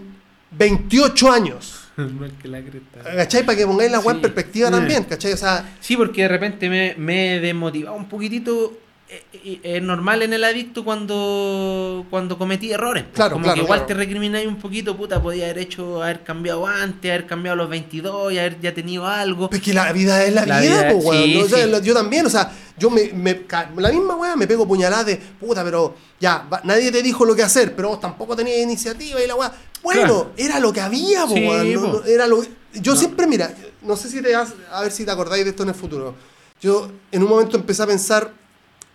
28 0.51 1.31
años. 1.33 1.79
¿cachai? 3.17 3.45
Para 3.45 3.59
que 3.59 3.67
pongáis 3.67 3.91
la 3.91 4.01
web 4.01 4.17
en 4.17 4.23
perspectiva 4.23 4.71
también, 4.71 5.05
¿cachai? 5.05 5.33
O 5.33 5.37
sea, 5.37 5.77
Sí, 5.81 5.97
porque 5.97 6.23
de 6.23 6.29
repente 6.29 6.69
me, 6.69 6.95
me 6.99 7.37
he 7.37 7.41
desmotivado 7.41 7.97
un 7.97 8.09
poquitito. 8.09 8.79
Eh, 9.09 9.23
eh, 9.33 9.61
Es 9.63 9.83
normal 9.83 10.23
en 10.23 10.33
el 10.33 10.43
adicto 10.45 10.85
cuando, 10.85 12.07
cuando 12.11 12.39
cometí 12.39 12.73
errores. 12.73 13.05
pues. 13.05 13.15
Claro, 13.15 13.33
Como 13.35 13.45
claro, 13.45 13.57
que 13.57 13.63
igual 13.65 13.81
claro. 13.81 13.87
te 13.89 13.95
recrimináis 13.95 14.47
un 14.47 14.57
poquito, 14.57 14.97
puta, 14.97 15.21
podía 15.23 15.45
haber 15.45 15.59
hecho, 15.59 16.03
haber 16.03 16.23
cambiado 16.23 16.67
antes, 16.67 17.11
haber 17.11 17.27
cambiado 17.27 17.55
a 17.55 17.57
los 17.57 17.69
22 17.71 18.33
y 18.33 18.39
haber 18.39 18.61
ya 18.61 18.73
tenido 18.75 19.07
algo. 19.07 19.51
Pues 19.51 19.61
que 19.63 19.75
la 19.75 19.93
vida 19.93 20.25
es 20.25 20.33
la, 20.33 20.47
La 20.47 20.61
vida, 20.61 20.83
vida- 20.85 20.93
po, 20.93 20.97
weón. 20.99 21.25
sí, 21.25 21.35
¿no? 21.39 21.45
O 21.45 21.49
sea, 21.49 21.65
sí. 21.65 21.71
lo- 21.71 21.81
yo 21.83 21.95
también, 21.95 22.27
o 22.27 22.31
sea, 22.31 22.53
yo 22.79 22.91
me, 22.91 23.13
me 23.13 23.45
la 23.77 23.91
misma 23.93 24.17
weá 24.17 24.35
me 24.37 24.47
pego 24.47 24.67
puñaladas 24.67 25.07
de 25.07 25.17
puta, 25.17 25.63
pero 25.63 25.95
ya, 26.19 26.47
va- 26.53 26.61
nadie 26.65 26.91
te 26.91 27.03
dijo 27.03 27.25
lo 27.25 27.35
que 27.37 27.43
hacer, 27.43 27.75
pero 27.77 27.89
vos 27.89 28.01
tampoco 28.01 28.35
tenías 28.35 28.59
iniciativa 28.59 29.23
y 29.23 29.27
la 29.27 29.35
weá. 29.35 29.53
Bueno, 29.83 30.31
era 30.37 30.59
lo 30.61 30.73
que 30.73 30.81
había, 30.81 31.27
po, 31.27 31.35
Sí, 31.35 31.47
weón, 31.47 31.73
no- 31.75 31.81
po. 31.83 31.87
no- 31.99 32.05
era 32.05 32.27
lo 32.27 32.43
Yo 32.75 32.95
No. 32.95 32.99
siempre, 32.99 33.27
mira, 33.27 33.53
no 33.83 33.97
sé 33.97 34.09
si 34.09 34.23
te 34.23 34.35
has- 34.35 34.55
a 34.71 34.81
ver 34.81 34.91
si 34.91 35.05
te 35.05 35.11
acordáis 35.11 35.45
de 35.45 35.51
esto 35.51 35.63
en 35.65 35.69
el 35.69 35.75
futuro. 35.75 36.15
Yo 36.59 36.91
en 37.11 37.23
un 37.23 37.29
momento 37.29 37.59
empecé 37.59 37.83
a 37.83 37.87
pensar 37.87 38.33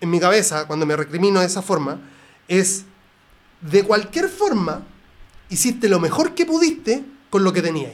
en 0.01 0.09
mi 0.09 0.19
cabeza, 0.19 0.67
cuando 0.67 0.85
me 0.85 0.95
recrimino 0.95 1.39
de 1.39 1.45
esa 1.45 1.61
forma, 1.61 1.99
es 2.47 2.85
de 3.61 3.83
cualquier 3.83 4.29
forma, 4.29 4.83
hiciste 5.49 5.89
lo 5.89 5.99
mejor 5.99 6.35
que 6.35 6.45
pudiste 6.45 7.03
con 7.29 7.43
lo 7.43 7.51
que 7.53 7.61
tenías. 7.61 7.93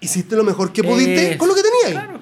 Hiciste 0.00 0.34
lo 0.36 0.44
mejor 0.44 0.72
que 0.72 0.82
pudiste 0.82 1.32
Es- 1.32 1.36
con 1.36 1.48
lo 1.48 1.54
que 1.54 1.62
tenías. 1.62 2.02
Claro. 2.04 2.20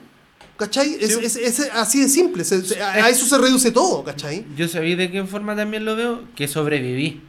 ¿Cachai? 0.57 0.97
Es, 1.01 1.15
Sí. 1.15 1.21
es- 1.25 1.37
es 1.37 1.71
así 1.73 2.01
de 2.03 2.09
simple. 2.09 2.45
a 2.83 2.93
a 3.05 3.09
eso 3.09 3.25
se 3.25 3.39
reduce 3.39 3.71
todo, 3.71 4.05
¿cachai? 4.05 4.45
Yo 4.57 4.69
sabía 4.69 4.95
de 4.97 5.11
qué 5.11 5.25
forma 5.25 5.57
también 5.57 5.87
lo 5.87 5.97
veo, 5.97 6.25
que 6.37 6.47
sobreviví. 6.49 7.23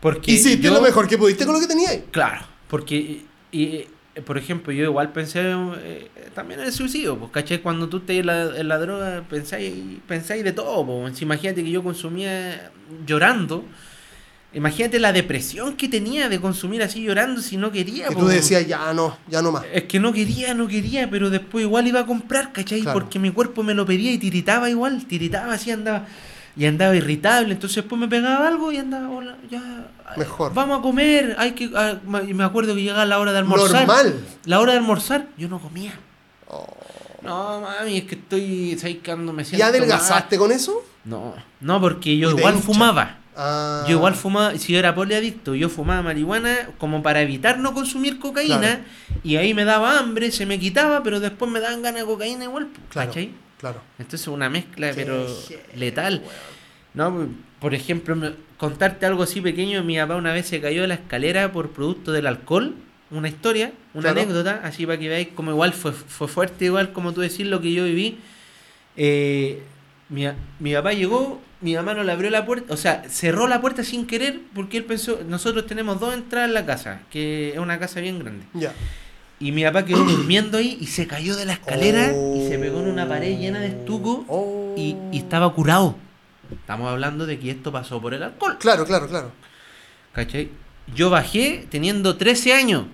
Porque 0.00 0.32
Hiciste 0.32 0.62
yo- 0.62 0.72
lo 0.72 0.80
mejor 0.80 1.06
que 1.06 1.18
pudiste 1.18 1.44
con 1.44 1.54
lo 1.54 1.60
que 1.60 1.66
tenías. 1.66 1.98
Claro, 2.10 2.46
porque, 2.68 3.24
y, 3.52 3.84
por 4.24 4.38
ejemplo, 4.38 4.72
yo 4.72 4.84
igual 4.84 5.12
pensé 5.12 5.42
eh, 5.42 6.08
también 6.34 6.60
en 6.60 6.66
el 6.66 6.72
suicidio, 6.72 7.18
pues, 7.18 7.30
¿cachai? 7.30 7.60
Cuando 7.60 7.88
tú 7.88 8.00
te 8.00 8.18
en 8.18 8.26
la, 8.26 8.56
en 8.56 8.68
la 8.68 8.78
droga 8.78 9.24
pensáis, 9.28 9.72
pensáis 10.06 10.44
de 10.44 10.52
todo, 10.52 10.84
pues. 10.86 11.20
Imagínate 11.22 11.62
que 11.64 11.70
yo 11.70 11.82
consumía 11.82 12.70
llorando, 13.06 13.64
Imagínate 14.54 14.98
la 14.98 15.12
depresión 15.12 15.76
que 15.76 15.88
tenía 15.88 16.30
de 16.30 16.40
consumir 16.40 16.82
así 16.82 17.02
llorando 17.02 17.42
si 17.42 17.58
no 17.58 17.70
quería. 17.70 18.06
Y 18.10 18.14
po. 18.14 18.20
tú 18.20 18.28
decías, 18.28 18.66
ya 18.66 18.94
no, 18.94 19.18
ya 19.28 19.42
no 19.42 19.52
más. 19.52 19.64
Es 19.70 19.84
que 19.84 20.00
no 20.00 20.10
quería, 20.10 20.54
no 20.54 20.66
quería, 20.66 21.10
pero 21.10 21.28
después 21.28 21.64
igual 21.64 21.86
iba 21.86 22.00
a 22.00 22.06
comprar, 22.06 22.52
¿cachai? 22.52 22.80
Claro. 22.80 22.98
Porque 22.98 23.18
mi 23.18 23.30
cuerpo 23.30 23.62
me 23.62 23.74
lo 23.74 23.84
pedía 23.84 24.10
y 24.10 24.16
tiritaba 24.16 24.70
igual, 24.70 25.04
tiritaba 25.04 25.52
así, 25.52 25.70
andaba. 25.70 26.06
Y 26.58 26.66
andaba 26.66 26.94
irritable, 26.96 27.52
entonces 27.54 27.76
después 27.76 28.00
me 28.00 28.08
pegaba 28.08 28.48
algo 28.48 28.72
y 28.72 28.78
andaba, 28.78 29.08
hola, 29.08 29.36
ya. 29.48 29.86
Mejor. 30.16 30.52
Vamos 30.54 30.80
a 30.80 30.82
comer, 30.82 31.36
hay 31.38 31.52
que. 31.52 31.70
ah, 31.76 31.94
y 32.26 32.34
me 32.34 32.42
acuerdo 32.42 32.74
que 32.74 32.82
llegaba 32.82 33.04
la 33.06 33.20
hora 33.20 33.30
de 33.32 33.38
almorzar. 33.38 33.86
Normal. 33.86 34.14
La 34.44 34.58
hora 34.60 34.72
de 34.72 34.78
almorzar, 34.78 35.28
yo 35.38 35.48
no 35.48 35.60
comía. 35.60 35.92
Oh. 36.48 36.66
No, 37.22 37.60
mami, 37.60 37.98
es 37.98 38.04
que 38.04 38.16
estoy. 38.16 38.76
¿sabes 38.78 38.96
qué? 39.02 39.12
Ando, 39.12 39.32
me 39.32 39.42
¿Y 39.42 39.46
siento 39.46 39.66
adelgazaste 39.66 40.36
con 40.36 40.50
eso? 40.50 40.84
No, 41.04 41.34
no, 41.60 41.80
porque 41.80 42.16
yo 42.18 42.30
Y 42.32 42.38
igual 42.38 42.54
hincha. 42.54 42.66
fumaba. 42.66 43.18
Ah. 43.36 43.84
Yo 43.86 43.92
igual 43.96 44.16
fumaba, 44.16 44.58
si 44.58 44.72
yo 44.72 44.80
era 44.80 44.96
poliadicto, 44.96 45.54
yo 45.54 45.68
fumaba 45.68 46.02
marihuana 46.02 46.70
como 46.78 47.04
para 47.04 47.20
evitar 47.22 47.58
no 47.60 47.72
consumir 47.72 48.18
cocaína 48.18 48.58
Claro. 48.58 48.80
y 49.22 49.36
ahí 49.36 49.54
me 49.54 49.64
daba 49.64 49.96
hambre, 50.00 50.32
se 50.32 50.44
me 50.44 50.58
quitaba, 50.58 51.04
pero 51.04 51.20
después 51.20 51.48
me 51.48 51.60
daban 51.60 51.82
ganas 51.82 52.00
de 52.00 52.06
cocaína 52.06 52.44
igual, 52.44 52.66
Claro. 52.90 53.08
¿cachai? 53.10 53.30
Claro. 53.58 53.80
Entonces 53.98 54.26
una 54.28 54.48
mezcla, 54.48 54.92
pero 54.94 55.26
letal. 55.74 56.22
¿no? 56.94 57.28
Por 57.60 57.74
ejemplo, 57.74 58.16
contarte 58.56 59.04
algo 59.06 59.22
así 59.24 59.40
pequeño, 59.40 59.82
mi 59.84 59.96
papá 59.98 60.16
una 60.16 60.32
vez 60.32 60.46
se 60.46 60.60
cayó 60.60 60.82
de 60.82 60.88
la 60.88 60.94
escalera 60.94 61.52
por 61.52 61.70
producto 61.70 62.12
del 62.12 62.26
alcohol, 62.26 62.74
una 63.10 63.28
historia, 63.28 63.72
una 63.94 64.12
Claro. 64.12 64.20
anécdota, 64.20 64.60
así 64.64 64.86
para 64.86 64.98
que 64.98 65.08
veáis 65.08 65.28
como 65.34 65.50
igual 65.50 65.72
fue, 65.72 65.92
fue 65.92 66.28
fuerte, 66.28 66.66
igual 66.66 66.92
como 66.92 67.12
tú 67.12 67.20
decís 67.20 67.46
lo 67.46 67.60
que 67.60 67.72
yo 67.72 67.84
viví. 67.84 68.18
Eh, 68.96 69.62
mi, 70.08 70.26
mi 70.58 70.74
papá 70.74 70.92
llegó, 70.92 71.40
mi 71.60 71.74
mamá 71.74 71.94
no 71.94 72.02
le 72.04 72.12
abrió 72.12 72.30
la 72.30 72.44
puerta, 72.46 72.72
o 72.72 72.76
sea, 72.76 73.04
cerró 73.08 73.46
la 73.48 73.60
puerta 73.60 73.84
sin 73.84 74.06
querer 74.06 74.40
porque 74.54 74.76
él 74.78 74.84
pensó, 74.84 75.20
nosotros 75.26 75.66
tenemos 75.66 76.00
dos 76.00 76.14
entradas 76.14 76.48
en 76.48 76.54
la 76.54 76.66
casa, 76.66 77.00
que 77.10 77.50
es 77.52 77.58
una 77.58 77.78
casa 77.78 78.00
bien 78.00 78.18
grande. 78.18 78.44
Ya. 78.54 78.72
Y 79.40 79.52
mi 79.52 79.62
papá 79.64 79.84
quedó 79.84 80.04
durmiendo 80.04 80.58
ahí 80.58 80.78
y 80.80 80.86
se 80.86 81.06
cayó 81.06 81.36
de 81.36 81.44
la 81.46 81.54
escalera 81.54 82.12
y 82.12 82.48
se 82.48 82.58
pegó 82.58 82.80
en 82.80 82.88
una 82.88 83.08
pared 83.08 83.38
llena 83.38 83.60
de 83.60 83.68
estuco 83.68 84.24
Oh. 84.28 84.74
y, 84.76 84.96
y 85.12 85.18
estaba 85.18 85.52
curado. 85.52 85.96
Estamos 86.50 86.90
hablando 86.90 87.26
de 87.26 87.38
que 87.38 87.50
esto 87.50 87.70
pasó 87.70 88.00
por 88.00 88.14
el 88.14 88.22
alcohol. 88.22 88.56
Claro, 88.58 88.84
claro, 88.86 89.06
claro. 89.06 89.32
¿Cachai? 90.12 90.50
Yo 90.94 91.10
bajé 91.10 91.66
teniendo 91.70 92.16
13 92.16 92.54
años 92.54 92.84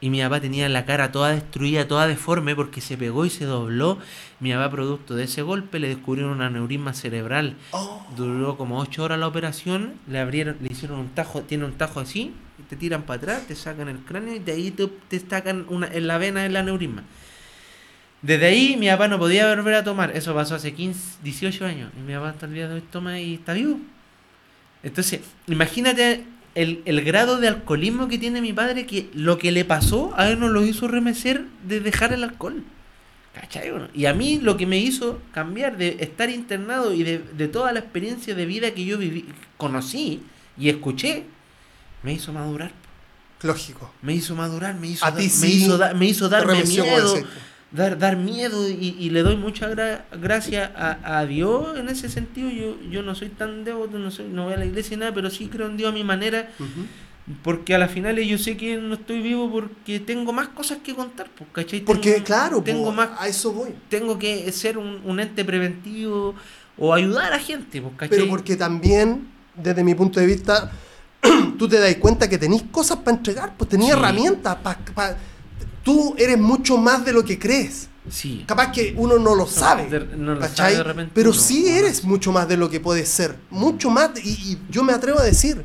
y 0.00 0.10
mi 0.10 0.20
papá 0.22 0.40
tenía 0.40 0.68
la 0.68 0.84
cara 0.84 1.10
toda 1.12 1.30
destruida, 1.32 1.86
toda 1.88 2.06
deforme 2.06 2.54
porque 2.56 2.80
se 2.80 2.96
pegó 2.96 3.24
y 3.26 3.30
se 3.30 3.44
dobló. 3.44 3.98
Mi 4.40 4.52
papá, 4.52 4.70
producto 4.70 5.14
de 5.14 5.24
ese 5.24 5.42
golpe, 5.42 5.78
le 5.80 5.88
descubrieron 5.88 6.32
un 6.32 6.42
aneurisma 6.42 6.94
cerebral. 6.94 7.56
Oh. 7.72 8.06
Duró 8.16 8.56
como 8.56 8.78
8 8.80 9.02
horas 9.02 9.18
la 9.18 9.26
operación, 9.28 9.94
le 10.08 10.20
abrieron, 10.20 10.56
le 10.60 10.68
hicieron 10.72 10.98
un 11.00 11.08
tajo, 11.10 11.42
tiene 11.42 11.64
un 11.64 11.72
tajo 11.72 12.00
así, 12.00 12.32
te 12.72 12.76
tiran 12.78 13.02
para 13.02 13.18
atrás, 13.18 13.46
te 13.46 13.54
sacan 13.54 13.90
el 13.90 13.98
cráneo 13.98 14.34
y 14.34 14.38
de 14.38 14.52
ahí 14.52 14.70
te, 14.70 14.86
te 14.86 15.20
sacan 15.20 15.66
una, 15.68 15.88
en 15.88 16.06
la 16.06 16.16
vena 16.16 16.46
el 16.46 16.56
aneurisma. 16.56 17.04
Desde 18.22 18.46
ahí 18.46 18.78
mi 18.78 18.88
papá 18.88 19.08
no 19.08 19.18
podía 19.18 19.54
volver 19.54 19.74
a 19.74 19.84
tomar. 19.84 20.16
Eso 20.16 20.34
pasó 20.34 20.54
hace 20.54 20.72
15, 20.72 21.18
18 21.22 21.66
años. 21.66 21.92
Y 21.98 22.00
mi 22.00 22.14
papá 22.14 22.30
hasta 22.30 22.46
el 22.46 22.54
día 22.54 22.68
de 22.68 22.76
hoy 22.76 22.82
toma 22.90 23.20
y 23.20 23.34
está 23.34 23.52
vivo. 23.52 23.78
Entonces, 24.82 25.20
imagínate 25.48 26.24
el, 26.54 26.80
el 26.86 27.02
grado 27.02 27.36
de 27.40 27.48
alcoholismo 27.48 28.08
que 28.08 28.16
tiene 28.16 28.40
mi 28.40 28.54
padre, 28.54 28.86
que 28.86 29.10
lo 29.12 29.36
que 29.36 29.52
le 29.52 29.66
pasó 29.66 30.14
a 30.16 30.30
él 30.30 30.40
no 30.40 30.48
lo 30.48 30.64
hizo 30.64 30.88
remecer 30.88 31.44
de 31.68 31.80
dejar 31.80 32.14
el 32.14 32.24
alcohol. 32.24 32.64
¿Cachai? 33.34 33.70
Y 33.92 34.06
a 34.06 34.14
mí 34.14 34.40
lo 34.40 34.56
que 34.56 34.64
me 34.64 34.78
hizo 34.78 35.20
cambiar 35.32 35.76
de 35.76 35.98
estar 36.00 36.30
internado 36.30 36.94
y 36.94 37.02
de, 37.02 37.18
de 37.18 37.48
toda 37.48 37.70
la 37.72 37.80
experiencia 37.80 38.34
de 38.34 38.46
vida 38.46 38.70
que 38.70 38.86
yo 38.86 38.96
viví, 38.96 39.26
conocí 39.58 40.22
y 40.56 40.70
escuché, 40.70 41.24
me 42.02 42.12
hizo 42.12 42.32
madurar. 42.32 42.72
Lógico. 43.42 43.90
Me 44.02 44.14
hizo 44.14 44.34
madurar, 44.36 44.74
me 44.76 44.88
hizo, 44.88 45.04
A 45.04 45.10
dar- 45.10 45.18
ti 45.20 45.24
me 45.24 45.30
sí 45.30 45.52
hizo, 45.64 45.76
da- 45.78 45.94
me 45.94 46.06
hizo 46.06 46.28
darme 46.28 46.62
miedo 46.64 47.16
dar, 47.72 47.98
dar 47.98 48.16
miedo 48.18 48.68
y, 48.68 48.94
y 48.98 49.08
le 49.10 49.22
doy 49.22 49.36
mucha 49.36 49.68
gra- 49.70 50.02
gracias 50.20 50.70
a, 50.76 51.18
a 51.18 51.26
Dios 51.26 51.76
en 51.78 51.88
ese 51.88 52.08
sentido. 52.10 52.50
Yo, 52.50 52.76
yo 52.90 53.02
no 53.02 53.14
soy 53.14 53.30
tan 53.30 53.64
devoto, 53.64 53.98
no, 53.98 54.10
soy, 54.10 54.26
no 54.28 54.44
voy 54.44 54.54
a 54.54 54.58
la 54.58 54.66
iglesia 54.66 54.94
y 54.94 54.98
nada, 54.98 55.12
pero 55.14 55.30
sí 55.30 55.48
creo 55.48 55.66
en 55.68 55.76
Dios 55.78 55.88
a 55.90 55.92
mi 55.94 56.04
manera, 56.04 56.50
porque 57.42 57.74
a 57.74 57.78
las 57.78 57.90
finales 57.90 58.28
yo 58.28 58.36
sé 58.36 58.56
que 58.56 58.76
no 58.76 58.94
estoy 58.94 59.22
vivo 59.22 59.50
porque 59.50 60.00
tengo 60.00 60.32
más 60.32 60.48
cosas 60.48 60.78
que 60.84 60.94
contar, 60.94 61.30
pues, 61.36 61.48
¿cachai? 61.52 61.80
Porque, 61.80 62.12
Tengo- 62.12 62.24
claro, 62.24 62.62
tengo 62.62 62.84
po, 62.86 62.92
más, 62.92 63.08
a 63.18 63.26
eso 63.28 63.52
voy. 63.52 63.70
tengo 63.88 64.18
que 64.18 64.50
ser 64.52 64.76
un, 64.76 65.00
un 65.04 65.18
ente 65.20 65.44
preventivo 65.44 66.34
o 66.76 66.92
ayudar 66.92 67.32
a 67.32 67.38
gente, 67.38 67.80
pues, 67.80 67.94
¿cachai? 67.96 68.18
Pero 68.18 68.28
porque 68.28 68.56
también, 68.56 69.28
desde 69.56 69.82
mi 69.82 69.94
punto 69.94 70.20
de 70.20 70.26
vista, 70.26 70.70
tú 71.58 71.68
te 71.68 71.78
das 71.78 71.94
cuenta 71.96 72.28
que 72.28 72.38
tenéis 72.38 72.64
cosas 72.70 72.98
para 72.98 73.16
entregar, 73.16 73.54
pues 73.56 73.70
tenías 73.70 73.92
Sí. 73.94 73.98
herramientas. 73.98 74.56
pa- 74.56 74.78
pa- 74.94 75.16
tú 75.82 76.14
eres 76.18 76.38
mucho 76.38 76.76
más 76.76 77.04
de 77.04 77.12
lo 77.12 77.24
que 77.24 77.38
crees. 77.38 77.88
Sí. 78.10 78.44
Capaz 78.46 78.72
que 78.72 78.94
uno 78.96 79.18
no 79.18 79.34
lo 79.34 79.46
sabe, 79.46 79.88
de- 79.88 80.16
no 80.16 80.34
lo 80.34 80.40
¿cachai? 80.40 80.72
sabe 80.72 80.76
de 80.76 80.82
repente 80.82 81.12
Pero 81.14 81.30
uno, 81.30 81.38
sí 81.40 81.62
no. 81.68 81.70
eres 81.76 82.04
mucho 82.04 82.32
más 82.32 82.48
de 82.48 82.56
lo 82.56 82.68
que 82.68 82.80
puedes 82.80 83.08
ser. 83.08 83.36
Mucho 83.50 83.90
más. 83.90 84.10
Y, 84.22 84.30
y 84.30 84.58
yo 84.70 84.82
me 84.82 84.92
atrevo 84.92 85.20
a 85.20 85.24
decir, 85.24 85.64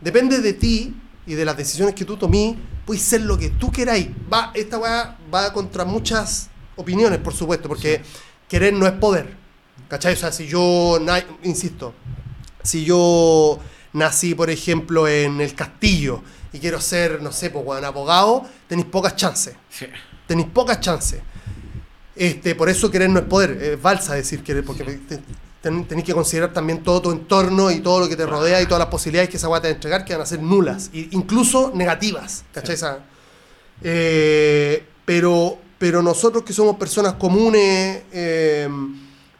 depende 0.00 0.40
de 0.40 0.52
ti 0.52 0.94
y 1.26 1.34
de 1.34 1.44
las 1.44 1.56
decisiones 1.56 1.94
que 1.94 2.04
tú 2.04 2.16
tomís, 2.16 2.56
puedes 2.84 3.02
ser 3.02 3.22
lo 3.22 3.36
que 3.36 3.50
tú 3.50 3.72
queráis. 3.72 4.08
Va, 4.32 4.52
esta 4.54 4.78
weá 4.78 5.18
va 5.34 5.52
contra 5.52 5.84
muchas 5.84 6.48
opiniones, 6.76 7.18
por 7.18 7.34
supuesto, 7.34 7.68
porque 7.68 8.00
querer 8.48 8.72
no 8.72 8.86
es 8.86 8.92
poder. 8.92 9.36
¿Cachai? 9.88 10.12
O 10.14 10.16
sea, 10.16 10.30
si 10.30 10.46
yo, 10.46 10.98
insisto, 11.42 11.94
si 12.62 12.84
yo 12.84 13.58
nací, 13.96 14.34
por 14.34 14.50
ejemplo, 14.50 15.08
en 15.08 15.40
el 15.40 15.54
castillo 15.54 16.22
y 16.52 16.58
quiero 16.58 16.80
ser, 16.80 17.20
no 17.22 17.32
sé, 17.32 17.50
pues, 17.50 17.64
weón, 17.64 17.84
abogado, 17.84 18.44
tenéis 18.68 18.86
pocas 18.88 19.16
chances 19.16 19.54
Sí. 19.70 19.86
tenéis 20.26 20.48
pocas 20.52 20.80
chances. 20.80 21.20
Este, 22.14 22.54
por 22.54 22.68
eso 22.68 22.90
querer 22.90 23.10
no 23.10 23.18
es 23.20 23.24
poder, 23.26 23.50
es 23.62 23.80
balsa 23.82 24.14
decir 24.14 24.42
querer, 24.42 24.64
porque 24.64 24.84
ten- 25.62 25.84
tenéis 25.84 26.06
que 26.06 26.14
considerar 26.14 26.52
también 26.52 26.82
todo 26.82 27.02
tu 27.02 27.10
entorno 27.10 27.70
y 27.70 27.80
todo 27.80 28.00
lo 28.00 28.08
que 28.08 28.16
te 28.16 28.24
rodea 28.24 28.60
y 28.62 28.66
todas 28.66 28.78
las 28.78 28.88
posibilidades 28.88 29.28
que 29.30 29.36
esa 29.36 29.48
weá 29.48 29.60
te 29.60 29.68
va 29.68 29.72
a 29.72 29.74
entregar 29.74 30.04
que 30.04 30.12
van 30.14 30.22
a 30.22 30.26
ser 30.26 30.40
nulas, 30.40 30.90
e 30.94 31.08
incluso 31.10 31.72
negativas. 31.74 32.44
¿Cachai? 32.52 32.74
Esa- 32.74 33.00
eh, 33.82 34.84
pero, 35.04 35.58
pero 35.78 36.02
nosotros 36.02 36.42
que 36.44 36.52
somos 36.52 36.76
personas 36.76 37.14
comunes, 37.14 38.02
eh, 38.12 38.68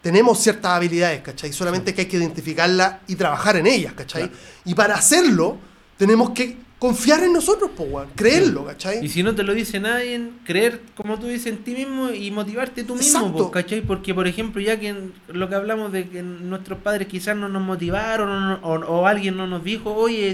tenemos 0.06 0.38
ciertas 0.38 0.70
habilidades, 0.70 1.20
¿cachai? 1.20 1.52
Solamente 1.52 1.92
que 1.92 2.02
hay 2.02 2.06
que 2.06 2.16
identificarlas 2.16 2.98
y 3.08 3.16
trabajar 3.16 3.56
en 3.56 3.66
ellas, 3.66 3.92
¿cachai? 3.92 4.28
Claro. 4.28 4.36
Y 4.64 4.72
para 4.72 4.94
hacerlo, 4.94 5.56
tenemos 5.96 6.30
que 6.30 6.58
confiar 6.78 7.24
en 7.24 7.32
nosotros, 7.32 7.72
po, 7.76 7.82
weón, 7.82 8.10
creerlo, 8.14 8.64
¿cachai? 8.66 9.04
Y 9.04 9.08
si 9.08 9.24
no 9.24 9.34
te 9.34 9.42
lo 9.42 9.52
dice 9.52 9.80
nadie, 9.80 10.30
creer, 10.44 10.80
como 10.94 11.18
tú 11.18 11.26
dices, 11.26 11.48
en 11.48 11.58
ti 11.64 11.72
mismo 11.72 12.10
y 12.10 12.30
motivarte 12.30 12.84
tú 12.84 12.94
mismo, 12.94 13.32
pues, 13.32 13.50
¿cachai? 13.64 13.80
Porque, 13.80 14.14
por 14.14 14.28
ejemplo, 14.28 14.60
ya 14.62 14.78
que 14.78 14.90
en 14.90 15.12
lo 15.26 15.48
que 15.48 15.56
hablamos 15.56 15.90
de 15.90 16.08
que 16.08 16.22
nuestros 16.22 16.78
padres 16.78 17.08
quizás 17.08 17.36
no 17.36 17.48
nos 17.48 17.62
motivaron 17.62 18.60
o- 18.62 18.74
o 18.74 19.06
alguien 19.08 19.36
no 19.36 19.48
nos 19.48 19.64
dijo, 19.64 19.92
oye, 19.92 20.30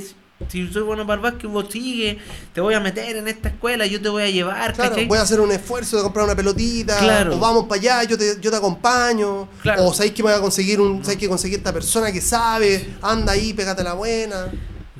si 0.48 0.66
soy 0.72 0.82
bueno 0.82 1.06
para 1.06 1.14
el 1.16 1.20
básquet, 1.20 1.50
vos 1.50 1.66
sigue, 1.70 2.18
te 2.52 2.60
voy 2.60 2.74
a 2.74 2.80
meter 2.80 3.16
en 3.16 3.28
esta 3.28 3.48
escuela, 3.50 3.86
yo 3.86 4.00
te 4.00 4.08
voy 4.08 4.22
a 4.22 4.30
llevar, 4.30 4.72
Claro, 4.72 4.90
¿cachai? 4.90 5.06
voy 5.06 5.18
a 5.18 5.22
hacer 5.22 5.40
un 5.40 5.50
esfuerzo 5.52 5.96
de 5.96 6.02
comprar 6.02 6.24
una 6.24 6.34
pelotita, 6.36 6.98
Claro. 6.98 7.36
o 7.36 7.38
vamos 7.38 7.64
para 7.64 7.80
allá, 7.80 8.04
yo 8.04 8.16
te, 8.18 8.40
yo 8.40 8.50
te 8.50 8.56
acompaño, 8.56 9.48
Claro. 9.62 9.86
o 9.86 9.92
sabéis 9.94 10.14
que 10.14 10.22
voy 10.22 10.32
a 10.32 10.40
conseguir 10.40 10.80
un, 10.80 11.02
sabéis 11.04 11.20
que 11.20 11.28
conseguir 11.28 11.58
esta 11.58 11.72
persona 11.72 12.12
que 12.12 12.20
sabe, 12.20 12.94
anda 13.02 13.32
ahí, 13.32 13.52
pégate 13.54 13.82
la 13.82 13.94
buena. 13.94 14.46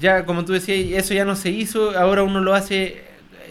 Ya, 0.01 0.25
como 0.25 0.45
tú 0.45 0.53
decías, 0.53 1.05
eso 1.05 1.15
ya 1.15 1.25
no 1.25 1.37
se 1.37 1.51
hizo, 1.51 1.97
ahora 1.97 2.23
uno 2.23 2.41
lo 2.41 2.55
hace 2.55 3.03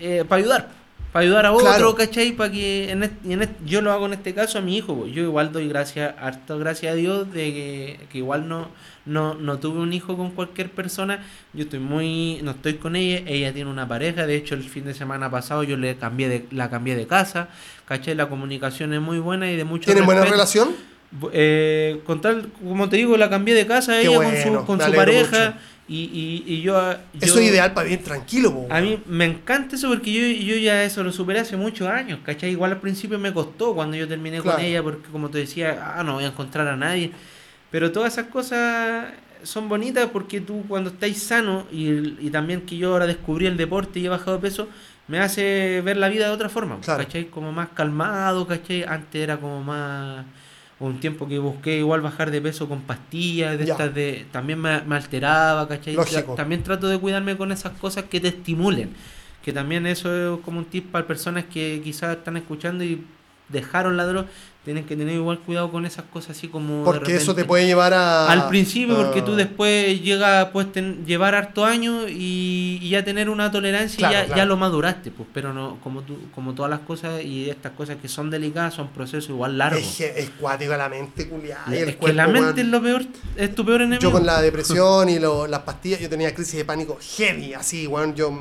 eh, 0.02 0.26
para 0.28 0.40
ayudar, 0.42 0.70
para 1.12 1.24
ayudar 1.24 1.46
a 1.46 1.52
otro, 1.52 1.66
Claro. 1.68 1.96
¿cachai? 1.96 2.32
Para 2.34 2.52
que 2.52 2.90
en 2.92 3.04
est- 3.04 3.26
y 3.26 3.34
en 3.34 3.42
est- 3.44 3.52
yo 3.66 3.82
lo 3.82 3.92
hago 3.92 4.06
en 4.06 4.14
este 4.14 4.34
caso 4.34 4.58
a 4.58 4.62
mi 4.62 4.78
hijo, 4.78 4.96
pues. 4.96 5.14
yo 5.14 5.24
igual 5.24 5.52
doy 5.52 5.68
gracias, 5.68 6.14
harto 6.20 6.58
gracias 6.58 6.94
a 6.94 6.96
Dios 6.96 7.32
de 7.34 7.54
que, 7.54 8.00
que 8.12 8.18
igual 8.20 8.48
no, 8.48 8.70
no, 9.06 9.34
no 9.34 9.60
tuve 9.60 9.80
un 9.80 9.92
hijo 9.94 10.16
con 10.16 10.32
cualquier 10.32 10.70
persona, 10.72 11.24
yo 11.54 11.64
estoy 11.64 11.80
muy, 11.80 12.40
no 12.44 12.52
estoy 12.52 12.76
con 12.76 12.96
ella, 12.96 13.22
ella 13.28 13.52
tiene 13.54 13.70
una 13.70 13.88
pareja, 13.88 14.26
de 14.26 14.36
hecho 14.36 14.56
el 14.56 14.64
fin 14.64 14.86
de 14.86 14.94
semana 14.94 15.30
pasado 15.30 15.64
yo 15.64 15.76
le 15.76 15.96
cambié 15.98 16.30
de, 16.30 16.46
la 16.52 16.70
cambié 16.70 16.96
de 16.96 17.08
casa, 17.08 17.50
¿cachai? 17.86 18.16
La 18.16 18.30
comunicación 18.30 18.94
es 18.94 19.02
muy 19.02 19.20
buena 19.20 19.52
y 19.52 19.58
de 19.58 19.64
mucho 19.66 19.86
¿Tienen 19.86 20.06
buena 20.06 20.24
relación? 20.24 20.70
Eh, 21.34 22.00
con 22.06 22.22
tal, 22.22 22.48
como 22.64 22.88
te 22.88 22.96
digo, 22.96 23.18
la 23.18 23.30
cambié 23.30 23.54
de 23.54 23.68
casa 23.68 24.00
Qué 24.00 24.08
ella 24.08 24.16
con 24.16 24.38
su, 24.38 24.66
con 24.66 24.80
su 24.82 24.92
pareja 24.94 25.46
mucho. 25.48 25.58
Y, 25.94 26.44
y, 26.48 26.54
y 26.54 26.62
yo, 26.62 26.74
yo- 26.92 26.98
Eso 27.20 27.40
es 27.40 27.50
ideal 27.50 27.74
para 27.74 27.86
vivir 27.90 28.04
tranquilo, 28.04 28.54
po, 28.54 28.68
A 28.70 28.80
mí 28.82 29.00
me 29.08 29.26
encanta 29.26 29.76
eso 29.76 29.90
porque 29.90 30.12
yo, 30.14 30.46
yo 30.54 30.56
ya 30.58 30.84
eso 30.84 31.04
lo 31.04 31.12
superé 31.12 31.40
hace 31.40 31.58
muchos 31.58 31.88
años, 31.88 32.20
¿cachai? 32.24 32.52
Igual 32.52 32.72
al 32.72 32.80
principio 32.80 33.20
me 33.20 33.34
costó 33.34 33.74
cuando 33.76 33.98
yo 33.98 34.08
terminé 34.08 34.40
Claro. 34.42 34.58
con 34.58 34.66
ella 34.66 34.82
porque 34.82 35.10
como 35.12 35.30
te 35.30 35.40
decía, 35.40 35.94
ah, 35.98 36.04
no 36.04 36.14
voy 36.14 36.24
a 36.24 36.28
encontrar 36.28 36.68
a 36.68 36.76
nadie. 36.78 37.12
Pero 37.72 37.92
todas 37.92 38.14
esas 38.14 38.28
cosas 38.28 39.08
son 39.44 39.68
bonitas 39.70 40.08
porque 40.14 40.40
tú 40.40 40.64
cuando 40.68 40.92
estáis 40.92 41.22
sano 41.22 41.66
y, 41.72 41.90
y 42.26 42.30
también 42.32 42.62
que 42.62 42.78
yo 42.78 42.92
ahora 42.94 43.08
descubrí 43.08 43.46
el 43.48 43.58
deporte 43.58 44.00
y 44.00 44.06
he 44.06 44.10
bajado 44.10 44.38
de 44.38 44.42
peso, 44.42 44.70
me 45.08 45.20
hace 45.20 45.82
ver 45.84 45.98
la 45.98 46.08
vida 46.10 46.26
de 46.28 46.32
otra 46.32 46.48
forma, 46.48 46.80
Claro. 46.80 47.04
¿cachai? 47.04 47.26
Como 47.26 47.52
más 47.52 47.70
calmado, 47.70 48.48
¿cachai? 48.48 48.84
Antes 48.84 49.22
era 49.22 49.38
como 49.38 49.62
más... 49.64 50.26
un 50.88 51.00
tiempo 51.00 51.28
que 51.28 51.40
busqué 51.40 51.78
igual 51.78 52.02
bajar 52.02 52.32
de 52.32 52.42
peso 52.42 52.68
con 52.68 52.82
pastillas, 52.82 53.58
de 53.58 53.66
Ya. 53.66 53.74
estas 53.74 53.94
de. 53.94 54.26
También 54.32 54.60
me, 54.60 54.82
me 54.82 54.96
alteraba, 54.96 55.68
¿cachai? 55.68 55.94
Lógico. 55.94 56.36
También 56.36 56.64
trato 56.64 56.88
de 56.88 56.98
cuidarme 57.00 57.38
con 57.38 57.52
esas 57.52 57.74
cosas 57.74 58.06
que 58.06 58.20
te 58.20 58.30
estimulen. 58.30 58.92
Que 59.44 59.52
también 59.54 59.86
eso 59.88 60.36
es 60.38 60.42
como 60.44 60.60
un 60.60 60.66
tip 60.66 60.92
para 60.92 61.06
personas 61.08 61.46
que 61.46 61.82
quizás 61.84 62.18
están 62.18 62.38
escuchando 62.38 62.84
y 62.84 63.04
dejaron 63.50 63.98
la 63.98 64.06
droga. 64.06 64.28
Tienen 64.64 64.86
que 64.86 64.96
tener 64.96 65.16
igual 65.16 65.40
cuidado 65.40 65.72
con 65.72 65.88
esas 65.88 66.06
cosas 66.06 66.38
así 66.38 66.48
como. 66.48 66.80
de 66.80 66.84
Porque 66.86 67.16
eso 67.16 67.34
te 67.34 67.46
puede 67.46 67.66
llevar 67.66 67.96
a... 67.96 68.28
Al 68.32 68.48
principio, 68.48 68.96
porque 68.96 69.24
tú 69.24 69.32
Ah. 69.34 69.38
después 69.38 70.00
llegas, 70.04 70.50
puedes 70.50 70.72
ten- 70.72 71.04
llevar 71.04 71.34
harto 71.34 71.66
años 71.66 72.06
y, 72.08 72.78
y 72.80 72.90
ya 72.90 73.04
tener 73.04 73.28
una 73.32 73.50
tolerancia 73.50 73.98
Claro, 73.98 74.14
y 74.14 74.18
ya, 74.18 74.26
claro. 74.28 74.38
ya 74.38 74.46
lo 74.46 74.58
maduraste, 74.58 75.10
pues. 75.10 75.28
Pero 75.34 75.52
no, 75.52 75.80
como 75.84 76.04
tú, 76.04 76.16
como 76.36 76.54
todas 76.54 76.70
las 76.70 76.82
cosas 76.82 77.24
y 77.24 77.50
estas 77.50 77.72
cosas 77.72 77.98
que 78.00 78.08
son 78.08 78.30
delicadas 78.30 78.76
son 78.76 78.90
procesos 78.90 79.32
igual 79.32 79.58
largos. 79.58 79.82
Es, 79.82 80.00
es 80.16 80.30
cuático 80.40 80.78
la 80.78 80.90
mente, 80.90 81.28
culiada. 81.28 81.76
Es 81.76 81.96
que 81.96 82.14
la 82.14 82.28
mente 82.28 82.62
es 82.62 82.68
lo 82.68 82.84
peor, 82.84 83.04
es 83.38 83.56
tu 83.56 83.66
peor 83.66 83.82
enemigo. 83.82 84.02
Yo 84.04 84.12
con 84.12 84.28
la 84.28 84.40
depresión 84.44 85.10
y 85.10 85.18
lo- 85.18 85.48
las 85.48 85.62
pastillas, 85.62 86.00
yo 86.00 86.08
tenía 86.08 86.36
crisis 86.36 86.58
de 86.58 86.66
pánico 86.66 87.00
heavy, 87.18 87.56
así, 87.56 87.88
weón, 87.88 88.14
yo 88.14 88.32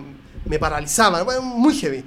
me 0.44 0.58
paralizaba, 0.58 1.24
muy 1.40 1.74
heavy. 1.76 2.04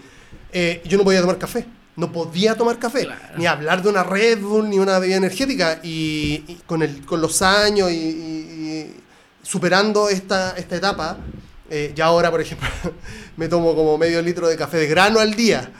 Eh, 0.51 0.83
yo 0.85 0.99
no 0.99 1.03
podía 1.03 1.19
tomar 1.21 1.39
café, 1.39 1.65
no 1.95 2.11
podía 2.11 2.55
tomar 2.55 2.79
café, 2.79 3.05
Claro. 3.05 3.21
ni 3.37 3.45
hablar 3.45 3.81
de 3.83 3.89
una 3.89 4.03
Red 4.03 4.39
Bull, 4.39 4.69
ni 4.69 4.79
una 4.79 4.97
bebida 4.99 5.17
energética, 5.17 5.79
y, 5.83 6.43
y 6.47 6.59
con, 6.65 6.81
el, 6.81 7.05
con 7.05 7.21
los 7.21 7.41
años 7.41 7.91
y, 7.91 7.95
y- 7.95 8.49
y 8.63 8.95
superando 9.43 10.09
esta, 10.09 10.55
esta 10.57 10.75
etapa, 10.75 11.17
eh, 11.69 11.91
ya 11.95 12.05
ahora, 12.05 12.31
por 12.31 12.41
ejemplo, 12.41 12.67
me 13.37 13.47
tomo 13.47 13.75
como 13.75 13.97
medio 13.97 14.21
litro 14.21 14.47
de 14.47 14.55
café 14.57 14.77
de 14.77 14.87
grano 14.87 15.19
al 15.19 15.33
día. 15.35 15.71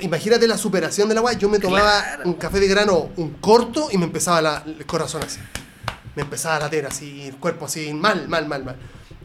Imagínate 0.00 0.46
la 0.46 0.56
superación 0.58 1.08
de 1.08 1.14
la 1.14 1.20
weá. 1.22 1.32
Yo 1.34 1.48
me 1.48 1.58
tomaba 1.58 2.02
Claro. 2.02 2.22
un 2.26 2.34
café 2.34 2.60
de 2.60 2.68
grano, 2.68 3.10
un 3.16 3.30
corto, 3.34 3.88
y 3.90 3.98
me 3.98 4.04
empezaba 4.04 4.40
la- 4.42 4.62
el 4.66 4.84
corazón 4.86 5.22
así. 5.22 5.38
Me 6.14 6.22
empezaba 6.22 6.56
a 6.56 6.60
latir 6.60 6.84
así, 6.86 7.22
el 7.28 7.36
cuerpo 7.36 7.66
así, 7.66 7.92
mal, 7.94 8.28
mal, 8.28 8.46
mal, 8.48 8.64
mal. 8.64 8.76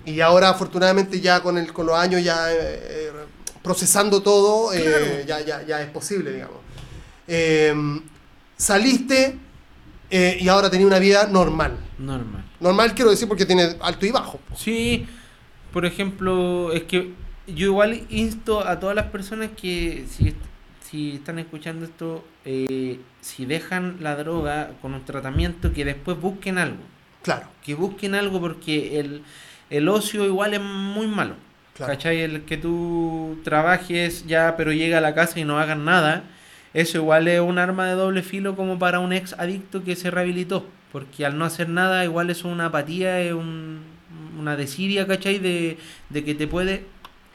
Y 0.05 0.19
ahora, 0.21 0.49
afortunadamente, 0.49 1.19
ya 1.21 1.41
con, 1.41 1.57
el, 1.57 1.71
con 1.73 1.85
los 1.85 1.97
años, 1.97 2.23
ya 2.23 2.51
eh, 2.51 2.57
eh, 2.61 3.11
procesando 3.63 4.21
todo, 4.21 4.73
eh, 4.73 5.23
ya, 5.25 5.41
ya, 5.41 5.63
ya 5.63 5.81
es 5.81 5.89
posible, 5.89 6.31
digamos. 6.33 6.57
Eh, 7.27 7.73
saliste 8.57 9.37
eh, 10.09 10.37
y 10.39 10.47
ahora 10.47 10.69
tenía 10.69 10.85
una 10.85 10.99
vida 10.99 11.27
normal. 11.27 11.77
Normal. 11.97 12.43
Normal 12.59 12.93
quiero 12.93 13.11
decir 13.11 13.27
porque 13.27 13.45
tiene 13.45 13.75
alto 13.81 14.05
y 14.05 14.11
bajo. 14.11 14.39
Sí, 14.55 15.07
por 15.71 15.85
ejemplo, 15.85 16.71
es 16.71 16.83
que 16.83 17.13
yo 17.47 17.65
igual 17.65 18.05
insto 18.09 18.65
a 18.65 18.79
todas 18.79 18.95
las 18.95 19.07
personas 19.07 19.49
que 19.59 20.05
si, 20.09 20.35
si 20.89 21.15
están 21.15 21.39
escuchando 21.39 21.85
esto, 21.85 22.23
eh, 22.45 22.99
si 23.21 23.45
dejan 23.45 23.97
la 24.01 24.15
droga 24.15 24.71
con 24.81 24.93
un 24.93 25.03
tratamiento, 25.03 25.73
que 25.73 25.83
después 25.83 26.19
busquen 26.19 26.57
algo. 26.57 26.83
Claro, 27.23 27.47
Que 27.65 27.73
busquen 27.73 28.15
algo 28.15 28.39
porque 28.39 28.99
el, 28.99 29.23
el 29.69 29.89
ocio 29.89 30.25
igual 30.25 30.53
es 30.53 30.61
muy 30.61 31.07
malo. 31.07 31.35
Claro. 31.75 31.93
¿Cachai? 31.93 32.21
El 32.21 32.41
que 32.43 32.57
tú 32.57 33.39
trabajes 33.43 34.25
ya, 34.27 34.55
pero 34.57 34.71
llega 34.73 34.97
a 34.99 35.01
la 35.01 35.13
casa 35.15 35.39
y 35.39 35.43
no 35.45 35.59
hagas 35.59 35.77
nada, 35.77 36.23
eso 36.73 36.97
igual 36.97 37.27
es 37.27 37.39
un 37.39 37.57
arma 37.59 37.87
de 37.87 37.93
doble 37.93 38.23
filo 38.23 38.55
como 38.55 38.79
para 38.79 38.99
un 38.99 39.13
ex 39.13 39.33
adicto 39.33 39.83
que 39.83 39.95
se 39.95 40.09
rehabilitó. 40.11 40.65
Porque 40.91 41.25
al 41.25 41.37
no 41.37 41.45
hacer 41.45 41.69
nada, 41.69 42.03
igual 42.03 42.29
es 42.29 42.43
una 42.43 42.67
apatía, 42.67 43.19
es 43.21 43.33
un- 43.33 43.81
una 44.39 44.55
desidia, 44.55 45.07
¿cachai? 45.07 45.39
De, 45.39 45.77
de 46.09 46.23
que 46.23 46.35
te 46.35 46.45
puede 46.47 46.85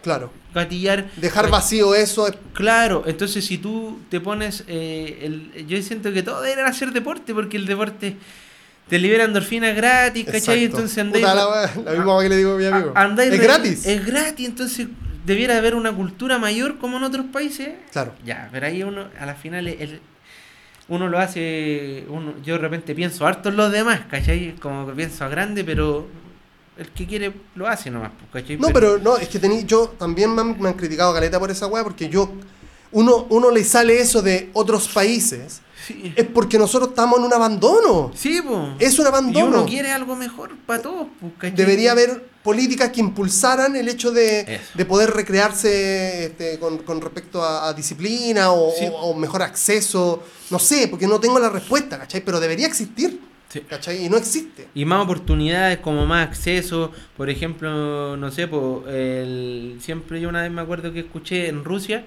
Claro. 0.02 0.32
gatillar. 0.54 1.06
Dejar 1.16 1.50
vacío 1.50 1.94
eso 1.94 2.28
es 2.28 2.34
Claro, 2.52 3.02
entonces 3.06 3.44
si 3.44 3.58
tú 3.58 3.98
te 4.10 4.20
pones. 4.20 4.62
eh, 4.68 5.18
el, 5.22 5.66
yo 5.66 5.80
siento 5.82 6.12
que 6.12 6.22
todo 6.22 6.40
debería 6.42 6.66
hacer 6.66 6.92
deporte, 6.92 7.34
porque 7.34 7.56
el 7.56 7.66
deporte 7.66 8.16
te 8.88 8.98
libera 8.98 9.24
endorfinas 9.24 9.74
gratis, 9.76 10.24
¿cachai? 10.24 10.38
Exacto. 10.64 10.76
Entonces 10.76 10.98
andáis. 10.98 11.24
Puta 11.24 11.34
la 11.34 11.92
la 11.92 11.92
misma 11.98 12.22
que 12.22 12.28
le 12.28 12.36
digo 12.36 12.52
a 12.52 12.56
mi 12.56 12.66
amigo. 12.66 12.92
a- 12.94 13.02
andáis 13.02 13.32
es 13.32 13.40
gratis. 13.40 13.86
Es 13.86 14.06
gratis, 14.06 14.46
entonces 14.48 14.88
debiera 15.26 15.56
haber 15.58 15.74
una 15.74 15.92
cultura 15.92 16.38
mayor 16.38 16.78
como 16.78 16.96
en 16.96 17.04
otros 17.04 17.26
países. 17.32 17.70
Claro. 17.92 18.14
Ya, 18.24 18.48
pero 18.50 18.66
ahí 18.66 18.82
uno, 18.82 19.08
a 19.18 19.26
la 19.26 19.34
final, 19.34 19.66
el- 19.68 20.00
uno 20.88 21.08
lo 21.08 21.18
hace. 21.18 22.04
Uno, 22.08 22.34
yo 22.42 22.54
de 22.54 22.60
repente 22.60 22.94
pienso 22.94 23.26
harto 23.26 23.50
en 23.50 23.56
los 23.56 23.70
demás, 23.70 24.00
¿cachai? 24.10 24.54
Como 24.56 24.86
que 24.86 24.92
pienso 24.94 25.24
a 25.24 25.28
grande, 25.28 25.62
pero 25.64 26.08
el 26.78 26.88
que 26.92 27.06
quiere 27.06 27.32
lo 27.56 27.66
hace 27.68 27.90
nomás, 27.90 28.12
pues, 28.30 28.42
¿cachai? 28.42 28.56
No, 28.56 28.68
pero 28.68 28.98
no, 28.98 29.16
es 29.18 29.28
que 29.28 29.38
tení, 29.38 29.64
yo 29.64 29.88
también 29.98 30.34
me 30.34 30.40
han, 30.40 30.58
me 30.60 30.68
han 30.68 30.74
criticado 30.74 31.12
caleta 31.12 31.38
por 31.38 31.50
esa 31.50 31.66
weá, 31.66 31.82
porque 31.84 32.08
yo, 32.08 32.32
uno, 32.92 33.26
uno 33.28 33.50
le 33.50 33.64
sale 33.64 34.00
eso 34.00 34.22
de 34.22 34.48
otros 34.54 34.88
países, 34.88 35.60
Sí, 35.88 36.12
es 36.14 36.26
porque 36.26 36.58
nosotros 36.58 36.90
estamos 36.90 37.18
en 37.18 37.24
un 37.24 37.32
abandono. 37.32 38.12
sí 38.14 38.40
pues. 38.46 38.60
Es 38.78 38.98
un 38.98 39.06
Y 39.06 39.08
abandono. 39.08 39.46
uno 39.46 39.66
quiere 39.66 39.90
algo 39.90 40.14
mejor 40.16 40.56
para 40.66 40.82
todos, 40.82 41.06
¿cachai? 41.38 41.56
Debería 41.56 41.92
haber 41.92 42.28
políticas 42.42 42.90
que 42.90 43.00
impulsaran 43.00 43.74
el 43.76 43.88
hecho 43.88 44.10
de, 44.10 44.60
de 44.74 44.84
poder 44.84 45.10
recrearse 45.10 46.26
este, 46.26 46.58
con, 46.58 46.78
con 46.78 47.00
respecto 47.00 47.42
a, 47.42 47.68
a 47.68 47.74
disciplina 47.74 48.52
o, 48.52 48.70
Sí. 48.78 48.86
o- 48.86 49.10
o 49.10 49.14
mejor 49.14 49.42
acceso. 49.42 50.22
No 50.50 50.58
sé, 50.58 50.88
porque 50.88 51.06
no 51.06 51.18
tengo 51.20 51.38
la 51.38 51.50
respuesta, 51.50 51.98
¿cachai? 51.98 52.22
Pero 52.24 52.38
debería 52.40 52.66
existir, 52.66 53.20
Sí. 53.48 53.60
¿cachai? 53.60 54.04
Y 54.04 54.08
no 54.10 54.16
existe. 54.18 54.68
Y 54.74 54.84
más 54.84 55.02
oportunidades, 55.04 55.78
como 55.78 56.04
más 56.06 56.26
acceso. 56.28 56.92
Por 57.16 57.30
ejemplo, 57.30 58.16
no 58.16 58.30
sé, 58.30 58.46
po, 58.46 58.84
el, 58.88 59.78
siempre 59.80 60.20
yo 60.20 60.28
una 60.28 60.42
vez 60.42 60.50
me 60.50 60.60
acuerdo 60.60 60.92
que 60.92 61.00
escuché 61.00 61.48
en 61.48 61.64
Rusia, 61.64 62.04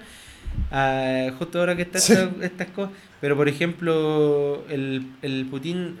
ah, 0.70 1.28
justo 1.38 1.58
ahora 1.60 1.76
que 1.76 1.82
están 1.82 2.00
Sí. 2.00 2.14
estas, 2.42 2.68
cosas, 2.68 2.92
pero 3.20 3.36
por 3.36 3.48
ejemplo, 3.48 4.64
el, 4.68 5.06
el 5.22 5.46
Putin 5.46 5.96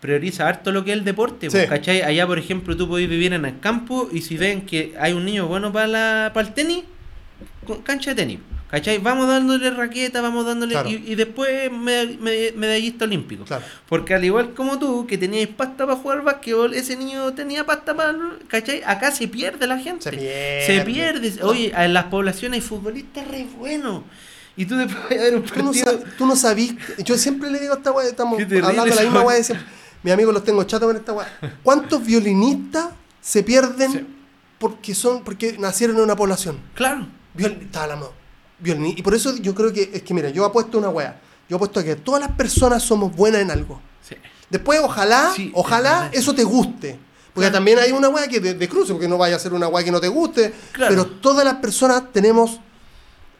prioriza 0.00 0.46
harto 0.48 0.70
lo 0.70 0.84
que 0.84 0.92
es 0.92 0.98
el 0.98 1.04
deporte, 1.04 1.48
po, 1.50 1.56
Sí. 1.56 1.66
¿cachai? 1.68 2.02
Allá, 2.02 2.26
por 2.26 2.38
ejemplo, 2.38 2.76
tú 2.76 2.88
podés 2.88 3.08
vivir 3.08 3.32
en 3.32 3.44
el 3.44 3.58
campo 3.60 4.08
y 4.12 4.20
si 4.20 4.36
ven 4.36 4.62
que 4.66 4.94
hay 5.00 5.12
un 5.14 5.24
niño 5.24 5.46
bueno 5.46 5.72
para, 5.72 5.86
la, 5.86 6.30
para 6.34 6.48
el 6.48 6.54
tenis, 6.54 6.84
con- 7.66 7.82
cancha 7.82 8.10
de 8.10 8.16
tenis. 8.16 8.38
¿Cachai? 8.74 8.98
Vamos 8.98 9.28
dándole 9.28 9.70
raqueta, 9.70 10.20
vamos 10.20 10.44
dándole. 10.44 10.72
Claro. 10.72 10.88
Y, 10.90 10.94
y 11.06 11.14
después 11.14 11.70
me- 11.70 12.16
me- 12.20 12.50
medallista 12.56 13.04
olímpico. 13.04 13.44
Claro. 13.44 13.64
Porque 13.88 14.14
al 14.14 14.24
igual 14.24 14.52
como 14.54 14.80
tú, 14.80 15.06
que 15.06 15.16
tenías 15.16 15.48
pasta 15.48 15.86
para 15.86 15.96
jugar 15.96 16.22
básquetbol, 16.24 16.74
ese 16.74 16.96
niño 16.96 17.32
tenía 17.34 17.64
pasta 17.64 17.94
para... 17.94 18.16
¿Cachai? 18.48 18.82
Acá 18.84 19.12
se 19.12 19.28
pierde 19.28 19.68
la 19.68 19.78
gente. 19.78 20.02
Se 20.02 20.10
pierde. 20.10 20.66
Se 20.66 20.80
pierde. 20.84 21.42
Oye, 21.44 21.72
en 21.76 21.94
las 21.94 22.06
poblaciones 22.06 22.60
hay 22.62 22.66
futbolistas 22.68 23.28
re 23.28 23.44
buenos. 23.56 24.02
Y 24.56 24.66
tú 24.66 24.76
después 24.76 25.04
vas 25.08 25.18
a 25.18 25.22
ver 25.22 25.36
un 25.36 25.42
Tú 25.44 25.58
no, 25.60 25.64
partido... 25.66 26.04
tú 26.18 26.26
no 26.26 26.34
sabís. 26.34 26.74
Yo 27.04 27.16
siempre 27.16 27.50
le 27.52 27.60
digo 27.60 27.74
a 27.74 27.76
esta 27.76 27.92
weá, 27.92 28.08
estamos 28.08 28.40
hablando 28.42 28.84
de 28.86 28.94
la 28.94 29.02
misma 29.02 29.22
weá. 29.22 29.36
de 29.36 29.44
siempre. 29.44 29.66
Mis 30.02 30.12
amigos 30.12 30.34
los 30.34 30.42
tengo 30.42 30.64
chatos 30.64 30.88
con 30.88 30.96
esta 30.96 31.12
weá. 31.12 31.28
¿Cuántos 31.62 32.04
violinistas 32.04 32.86
se 33.20 33.44
pierden 33.44 33.92
Sí. 33.92 34.06
porque 34.58 34.94
son 34.96 35.22
porque 35.22 35.56
nacieron 35.58 35.96
en 35.96 36.02
una 36.02 36.16
población? 36.16 36.58
Claro. 36.74 37.06
Viol- 37.36 37.58
estaba 37.62 37.96
Y 38.64 39.02
por 39.02 39.14
eso 39.14 39.36
yo 39.36 39.54
creo 39.54 39.72
que 39.72 39.90
es 39.92 40.02
que, 40.02 40.14
mira, 40.14 40.30
yo 40.30 40.44
apuesto 40.44 40.78
una 40.78 40.88
weá. 40.88 41.20
Yo 41.48 41.56
apuesto 41.56 41.80
a 41.80 41.84
que 41.84 41.96
todas 41.96 42.20
las 42.20 42.32
personas 42.32 42.82
somos 42.82 43.14
buenas 43.14 43.42
en 43.42 43.50
algo. 43.50 43.80
Sí. 44.08 44.16
Después, 44.50 44.80
ojalá, 44.82 45.32
Sí, 45.36 45.50
ojalá 45.54 46.08
eso 46.12 46.34
te 46.34 46.44
guste. 46.44 46.98
Porque 47.34 47.46
Claro. 47.48 47.54
también 47.56 47.78
hay 47.80 47.90
una 47.92 48.08
weá 48.08 48.28
que 48.28 48.40
de, 48.40 48.54
de 48.54 48.68
cruce, 48.68 48.92
porque 48.92 49.08
no 49.08 49.18
vaya 49.18 49.36
a 49.36 49.38
ser 49.38 49.52
una 49.52 49.66
weá 49.68 49.84
que 49.84 49.90
no 49.90 50.00
te 50.00 50.08
guste. 50.08 50.52
Claro. 50.72 50.90
Pero 50.94 51.06
todas 51.20 51.44
las 51.44 51.54
personas 51.56 52.04
tenemos 52.12 52.60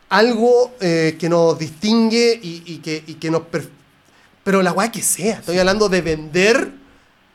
algo 0.08 0.74
eh, 0.80 1.16
que 1.18 1.28
nos 1.28 1.58
distingue 1.58 2.38
y, 2.42 2.62
y 2.66 2.78
que, 2.78 3.02
y 3.06 3.14
que 3.14 3.30
nos... 3.30 3.42
per- 3.42 3.70
Pero 4.42 4.62
la 4.62 4.72
weá 4.72 4.90
que 4.90 5.02
sea. 5.02 5.38
Estoy 5.38 5.58
hablando 5.58 5.88
de 5.88 6.00
vender 6.02 6.72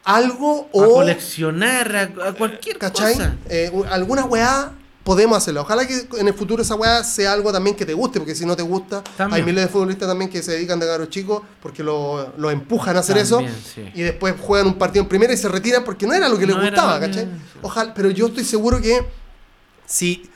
algo 0.03 0.69
A 0.73 0.77
o... 0.77 0.93
coleccionar, 0.93 1.95
a, 1.95 2.27
a 2.29 2.33
cualquier 2.33 2.77
¿Cachai? 2.77 3.13
cosa. 3.13 3.35
Eh, 3.49 3.71
alguna 3.89 4.25
weá 4.25 4.71
podemos 5.09 5.35
hacerla. 5.39 5.61
Ojalá 5.61 5.87
que 5.87 6.07
en 6.19 6.27
el 6.27 6.35
futuro 6.35 6.61
esa 6.61 6.75
weá 6.75 7.03
sea 7.03 7.33
algo 7.33 7.51
también 7.51 7.75
que 7.75 7.83
te 7.83 7.95
guste, 7.95 8.19
porque 8.19 8.35
si 8.35 8.45
no 8.45 8.55
te 8.55 8.61
gusta, 8.61 9.03
También. 9.17 9.41
hay 9.41 9.43
miles 9.43 9.63
de 9.65 9.67
futbolistas 9.71 10.07
también 10.07 10.29
que 10.29 10.43
se 10.43 10.51
dedican 10.51 10.79
de 10.79 10.85
caros 10.85 11.09
chicos 11.09 11.41
porque 11.63 11.81
lo, 11.81 12.31
lo 12.37 12.51
empujan 12.51 12.95
a 12.95 12.99
hacer 12.99 13.17
También, 13.27 13.51
eso 13.51 13.59
sí. 13.73 13.89
y 13.95 14.03
después 14.03 14.35
juegan 14.39 14.67
un 14.67 14.75
partido 14.77 15.01
en 15.01 15.09
primera 15.09 15.33
y 15.33 15.37
se 15.37 15.49
retiran 15.49 15.83
porque 15.83 16.05
no 16.05 16.13
era 16.13 16.29
lo 16.29 16.37
que 16.37 16.45
les 16.45 16.55
No 16.55 16.61
gustaba, 16.61 16.99
¿cachai? 16.99 17.27
Ojalá, 17.63 17.91
pero 17.95 18.11
yo 18.11 18.27
estoy 18.27 18.43
seguro 18.43 18.79
que 18.79 19.03
si 19.87 20.29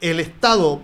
el 0.00 0.18
Estado 0.18 0.80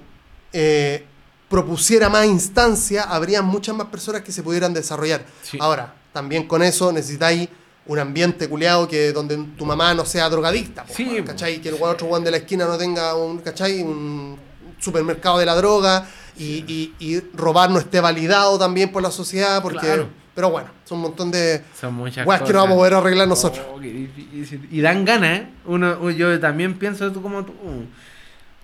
eh, 0.52 1.04
propusiera 1.48 2.08
más 2.08 2.24
instancia, 2.26 3.02
habría 3.02 3.42
muchas 3.42 3.74
más 3.74 3.88
personas 3.88 4.22
que 4.22 4.30
se 4.30 4.44
pudieran 4.44 4.72
desarrollar. 4.72 5.24
Sí. 5.42 5.58
Ahora, 5.60 5.96
también 6.12 6.46
con 6.46 6.62
eso 6.62 6.92
necesitáis 6.92 7.48
un 7.86 7.98
ambiente 7.98 8.48
culeado 8.48 8.86
que 8.88 9.12
donde 9.12 9.36
tu 9.58 9.64
mamá 9.66 9.92
no 9.94 10.04
sea 10.04 10.28
drogadicta, 10.28 10.84
po, 10.84 10.94
Sí. 10.94 11.22
Que 11.60 11.68
el 11.68 11.76
otro 11.80 12.06
weón 12.06 12.22
de 12.24 12.30
la 12.30 12.36
esquina 12.38 12.64
no 12.66 12.78
tenga 12.78 13.14
un, 13.16 13.38
¿cachai? 13.38 13.82
Un 13.82 14.38
supermercado 14.78 15.38
de 15.38 15.46
la 15.46 15.54
droga 15.56 16.06
y, 16.38 16.64
y- 16.66 16.94
y 17.00 17.20
robar 17.34 17.70
no 17.70 17.78
esté 17.78 18.00
validado 18.00 18.58
también 18.58 18.90
por 18.92 19.02
la 19.02 19.10
sociedad, 19.10 19.60
porque... 19.62 19.80
Claro. 19.80 20.08
Pero 20.34 20.48
bueno, 20.50 20.70
son 20.84 20.96
un 20.96 21.02
montón 21.02 21.30
de 21.30 21.62
Son 21.78 21.92
muchas 21.92 22.24
cosas. 22.24 22.40
que 22.42 22.52
no 22.54 22.60
vamos 22.60 22.72
a 22.76 22.78
poder 22.78 22.94
arreglar 22.94 23.28
nosotros. 23.28 23.66
Oh. 23.70 23.78
Y 23.82 24.80
dan 24.80 25.04
ganas, 25.04 25.40
¿eh? 25.40 25.46
Uno, 25.66 26.08
yo 26.10 26.40
también 26.40 26.78
pienso 26.78 27.12
tú 27.12 27.20
como 27.20 27.44
tú. 27.44 27.52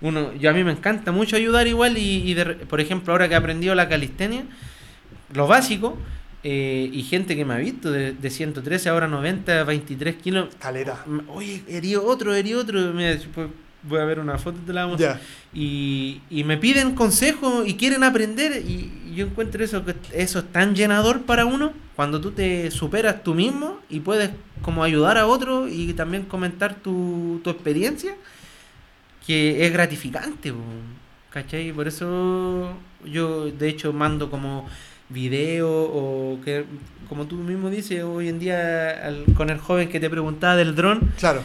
Uno, 0.01 0.33
yo 0.33 0.49
a 0.49 0.53
mí 0.53 0.63
me 0.63 0.71
encanta 0.71 1.11
mucho 1.11 1.35
ayudar 1.35 1.67
igual 1.67 1.95
y, 1.97 2.27
y 2.27 2.33
de 2.33 2.45
por 2.65 2.81
ejemplo 2.81 3.13
ahora 3.13 3.27
que 3.27 3.35
he 3.35 3.37
aprendido 3.37 3.75
la 3.75 3.87
calistenia, 3.87 4.45
lo 5.33 5.45
básico, 5.45 5.95
eh, 6.43 6.89
y 6.91 7.03
gente 7.03 7.35
que 7.35 7.43
me 7.45 7.53
ha 7.53 7.57
visto 7.57 7.91
de, 7.91 8.13
de 8.13 8.29
113 8.29 8.89
ahora 8.89 9.07
90, 9.07 9.63
23 9.63 10.15
kilos. 10.15 10.55
Calera. 10.59 11.03
Oye, 11.27 11.63
herí 11.67 11.95
otro, 11.95 12.33
herí 12.33 12.53
otro. 12.53 12.93
Mira, 12.93 13.09
después 13.09 13.49
voy 13.83 13.99
a 13.99 14.05
ver 14.05 14.19
una 14.19 14.37
foto 14.37 14.59
de 14.65 14.73
la 14.73 14.85
vamos 14.85 15.01
y, 15.53 16.21
y 16.29 16.43
me 16.43 16.57
piden 16.57 16.95
consejos 16.95 17.67
y 17.67 17.75
quieren 17.75 18.03
aprender 18.03 18.61
y 18.65 19.13
yo 19.15 19.25
encuentro 19.25 19.63
eso 19.63 19.83
eso 20.13 20.39
es 20.39 20.51
tan 20.51 20.75
llenador 20.75 21.21
para 21.21 21.45
uno 21.45 21.71
cuando 21.95 22.19
tú 22.19 22.31
te 22.31 22.71
superas 22.71 23.23
tú 23.23 23.33
mismo 23.33 23.79
y 23.89 24.01
puedes 24.01 24.31
como 24.61 24.83
ayudar 24.83 25.17
a 25.17 25.27
otro 25.27 25.67
y 25.67 25.93
también 25.93 26.23
comentar 26.23 26.75
tu, 26.75 27.39
tu 27.43 27.49
experiencia 27.49 28.15
que 29.25 29.65
es 29.65 29.71
gratificante 29.71 30.53
¿cachai? 31.29 31.71
por 31.71 31.87
eso 31.87 32.73
yo 33.05 33.45
de 33.45 33.69
hecho 33.69 33.93
mando 33.93 34.29
como 34.29 34.67
video 35.09 35.67
o 35.69 36.39
que 36.43 36.65
como 37.07 37.25
tú 37.25 37.35
mismo 37.37 37.69
dices 37.69 38.03
hoy 38.03 38.27
en 38.29 38.39
día 38.39 38.89
al- 39.07 39.25
con 39.35 39.49
el 39.49 39.57
joven 39.57 39.89
que 39.89 39.99
te 39.99 40.09
preguntaba 40.09 40.55
del 40.55 40.75
dron 40.75 40.99
Claro. 41.17 41.41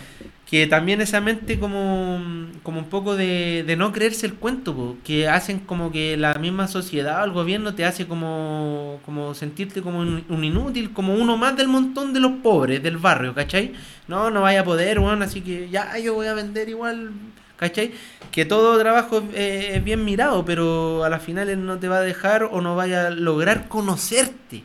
que 0.46 0.66
también 0.66 1.00
esa 1.00 1.22
mente 1.22 1.58
como, 1.58 2.20
como 2.62 2.80
un 2.80 2.84
poco 2.90 3.16
de, 3.16 3.64
de 3.66 3.74
no 3.76 3.90
creerse 3.92 4.26
el 4.26 4.34
cuento, 4.34 4.74
po, 4.74 4.96
que 5.02 5.26
hacen 5.26 5.60
como 5.60 5.90
que 5.90 6.18
la 6.18 6.34
misma 6.34 6.68
sociedad 6.68 7.22
o 7.22 7.24
el 7.24 7.30
gobierno 7.32 7.74
te 7.74 7.86
hace 7.86 8.06
como, 8.06 9.00
como 9.06 9.32
sentirte 9.34 9.80
como 9.80 10.00
un, 10.00 10.22
un 10.28 10.44
inútil, 10.44 10.92
como 10.92 11.14
uno 11.14 11.38
más 11.38 11.56
del 11.56 11.68
montón 11.68 12.12
de 12.12 12.20
los 12.20 12.32
pobres 12.42 12.82
del 12.82 12.98
barrio, 12.98 13.32
¿cachai? 13.34 13.72
No, 14.06 14.30
no 14.30 14.42
vaya 14.42 14.60
a 14.60 14.64
poder, 14.64 15.00
bueno, 15.00 15.24
así 15.24 15.40
que 15.40 15.70
ya 15.70 15.96
yo 15.98 16.12
voy 16.12 16.26
a 16.26 16.34
vender 16.34 16.68
igual, 16.68 17.10
¿cachai? 17.56 17.92
Que 18.30 18.44
todo 18.44 18.78
trabajo 18.78 19.22
eh, 19.34 19.72
es 19.74 19.84
bien 19.84 20.04
mirado, 20.04 20.44
pero 20.44 21.04
a 21.04 21.08
las 21.08 21.22
finales 21.22 21.58
no 21.58 21.78
te 21.78 21.88
va 21.88 21.98
a 21.98 22.02
dejar 22.02 22.44
o 22.44 22.60
no 22.60 22.76
vaya 22.76 23.08
a 23.08 23.10
lograr 23.10 23.68
conocerte. 23.68 24.64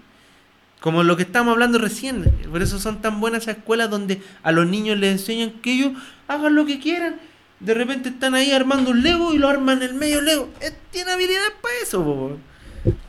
Como 0.80 1.04
lo 1.04 1.18
que 1.18 1.24
estamos 1.24 1.52
hablando 1.52 1.78
recién. 1.78 2.24
Por 2.50 2.62
eso 2.62 2.80
son 2.80 3.02
tan 3.02 3.20
buenas 3.20 3.44
esas 3.44 3.58
escuelas 3.58 3.90
donde 3.90 4.22
a 4.44 4.52
los 4.52 4.66
niños 4.66 4.98
les 4.98 5.12
enseñan 5.12 5.52
que 5.62 5.74
ellos 5.74 5.92
hagan 6.28 6.56
lo 6.56 6.66
que 6.66 6.80
quieran. 6.80 7.20
De 7.60 7.74
repente 7.74 8.10
están 8.10 8.36
ahí 8.36 8.52
armando 8.52 8.92
un 8.92 9.04
Lego 9.04 9.34
y 9.34 9.38
lo 9.38 9.50
arman 9.50 9.82
en 9.82 9.90
el 9.90 9.94
medio 9.96 10.22
Lego. 10.22 10.50
Eh, 10.62 10.72
Tiene 10.92 11.12
habilidad 11.12 11.42
para 11.62 11.76
eso, 11.84 12.04
po. 12.04 12.38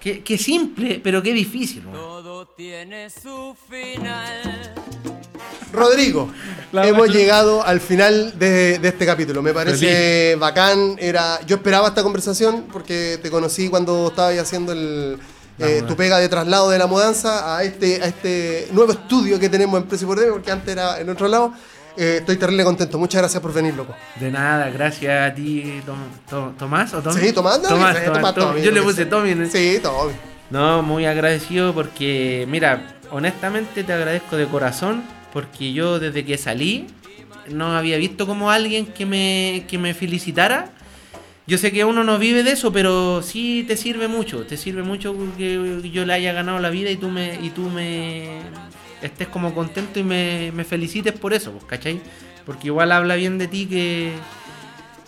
Qué, 0.00 0.38
simple, 0.38 1.00
pero 1.02 1.22
qué 1.22 1.32
difícil. 1.32 1.84
Todo 1.92 2.48
tiene 2.48 3.08
su 3.08 3.56
final. 3.68 4.74
Rodrigo, 5.72 6.30
La- 6.72 6.86
hemos 6.86 7.08
llegado 7.08 7.64
al 7.64 7.80
final 7.80 8.38
de, 8.38 8.78
de 8.78 8.88
este 8.88 9.06
capítulo. 9.06 9.42
Me 9.42 9.52
parece 9.52 10.36
bacán. 10.36 10.96
Era, 10.98 11.40
yo 11.46 11.56
esperaba 11.56 11.88
esta 11.88 12.02
conversación 12.02 12.64
porque 12.72 13.18
te 13.22 13.30
conocí 13.30 13.68
cuando 13.68 14.08
estabas 14.08 14.38
haciendo 14.38 14.72
el, 14.72 15.18
eh, 15.58 15.82
tu 15.86 15.94
pega 15.96 16.18
de 16.18 16.28
traslado 16.28 16.70
de 16.70 16.78
la 16.78 16.86
mudanza 16.86 17.56
a 17.56 17.62
este, 17.64 18.02
a 18.02 18.06
este 18.06 18.68
nuevo 18.72 18.92
estudio 18.92 19.38
que 19.38 19.48
tenemos 19.48 19.80
en 19.80 19.86
Precio 19.88 20.06
por 20.06 20.18
Debe, 20.18 20.32
porque 20.32 20.50
antes 20.50 20.68
era 20.72 21.00
en 21.00 21.08
otro 21.10 21.28
lado. 21.28 21.52
Eh, 21.96 22.18
estoy 22.20 22.36
terrible 22.36 22.64
contento. 22.64 22.98
Muchas 22.98 23.20
gracias 23.20 23.42
por 23.42 23.52
venir, 23.52 23.74
loco. 23.74 23.94
De 24.18 24.30
nada, 24.30 24.70
gracias 24.70 25.30
a 25.30 25.34
ti, 25.34 25.82
Tom- 25.84 25.98
To- 26.30 26.54
Tomás 26.56 26.94
o 26.94 27.02
Tommy. 27.02 27.20
Sí, 27.20 27.32
Tomás, 27.32 27.60
no, 27.60 27.68
Tomás, 27.68 27.96
eh, 27.96 28.02
Tomás, 28.04 28.18
Tomás, 28.20 28.34
Tommy. 28.34 28.46
Tommy, 28.52 28.62
Yo 28.62 28.70
le 28.70 28.82
puse. 28.82 29.06
Tommy. 29.06 29.30
el- 29.30 29.50
Sí, 29.50 29.80
Tommy. 29.82 30.12
No, 30.50 30.82
muy 30.82 31.04
agradecido 31.04 31.74
porque, 31.74 32.46
mira, 32.48 32.96
honestamente 33.10 33.84
te 33.84 33.92
agradezco 33.92 34.36
de 34.36 34.46
corazón 34.46 35.02
porque 35.32 35.72
yo 35.72 35.98
desde 35.98 36.24
que 36.24 36.38
salí 36.38 36.86
no 37.48 37.76
había 37.76 37.96
visto 37.96 38.26
como 38.26 38.50
alguien 38.50 38.86
que 38.86 39.06
me, 39.06 39.64
que 39.68 39.78
me 39.78 39.94
felicitara. 39.94 40.72
Yo 41.46 41.58
sé 41.58 41.72
que 41.72 41.84
uno 41.84 42.04
no 42.04 42.18
vive 42.18 42.44
de 42.44 42.52
eso, 42.52 42.72
pero 42.72 43.22
sí 43.22 43.64
te 43.66 43.76
sirve 43.76 44.06
mucho, 44.06 44.44
te 44.46 44.56
sirve 44.56 44.82
mucho 44.82 45.16
que 45.36 45.90
yo 45.92 46.06
le 46.06 46.12
haya 46.12 46.32
ganado 46.32 46.60
la 46.60 46.70
vida 46.70 46.90
y 46.90 46.96
tú 46.96 47.08
me, 47.08 47.38
y 47.42 47.50
tú 47.50 47.62
me 47.62 48.38
estés 49.02 49.28
como 49.28 49.54
contento 49.54 49.98
y 49.98 50.04
me, 50.04 50.64
felicites 50.64 51.12
por 51.12 51.32
eso, 51.32 51.50
pues, 51.52 51.64
¿cachai? 51.64 52.00
Porque 52.46 52.68
igual 52.68 52.92
habla 52.92 53.16
bien 53.16 53.38
de 53.38 53.48
ti 53.48 53.66
que, 53.66 54.12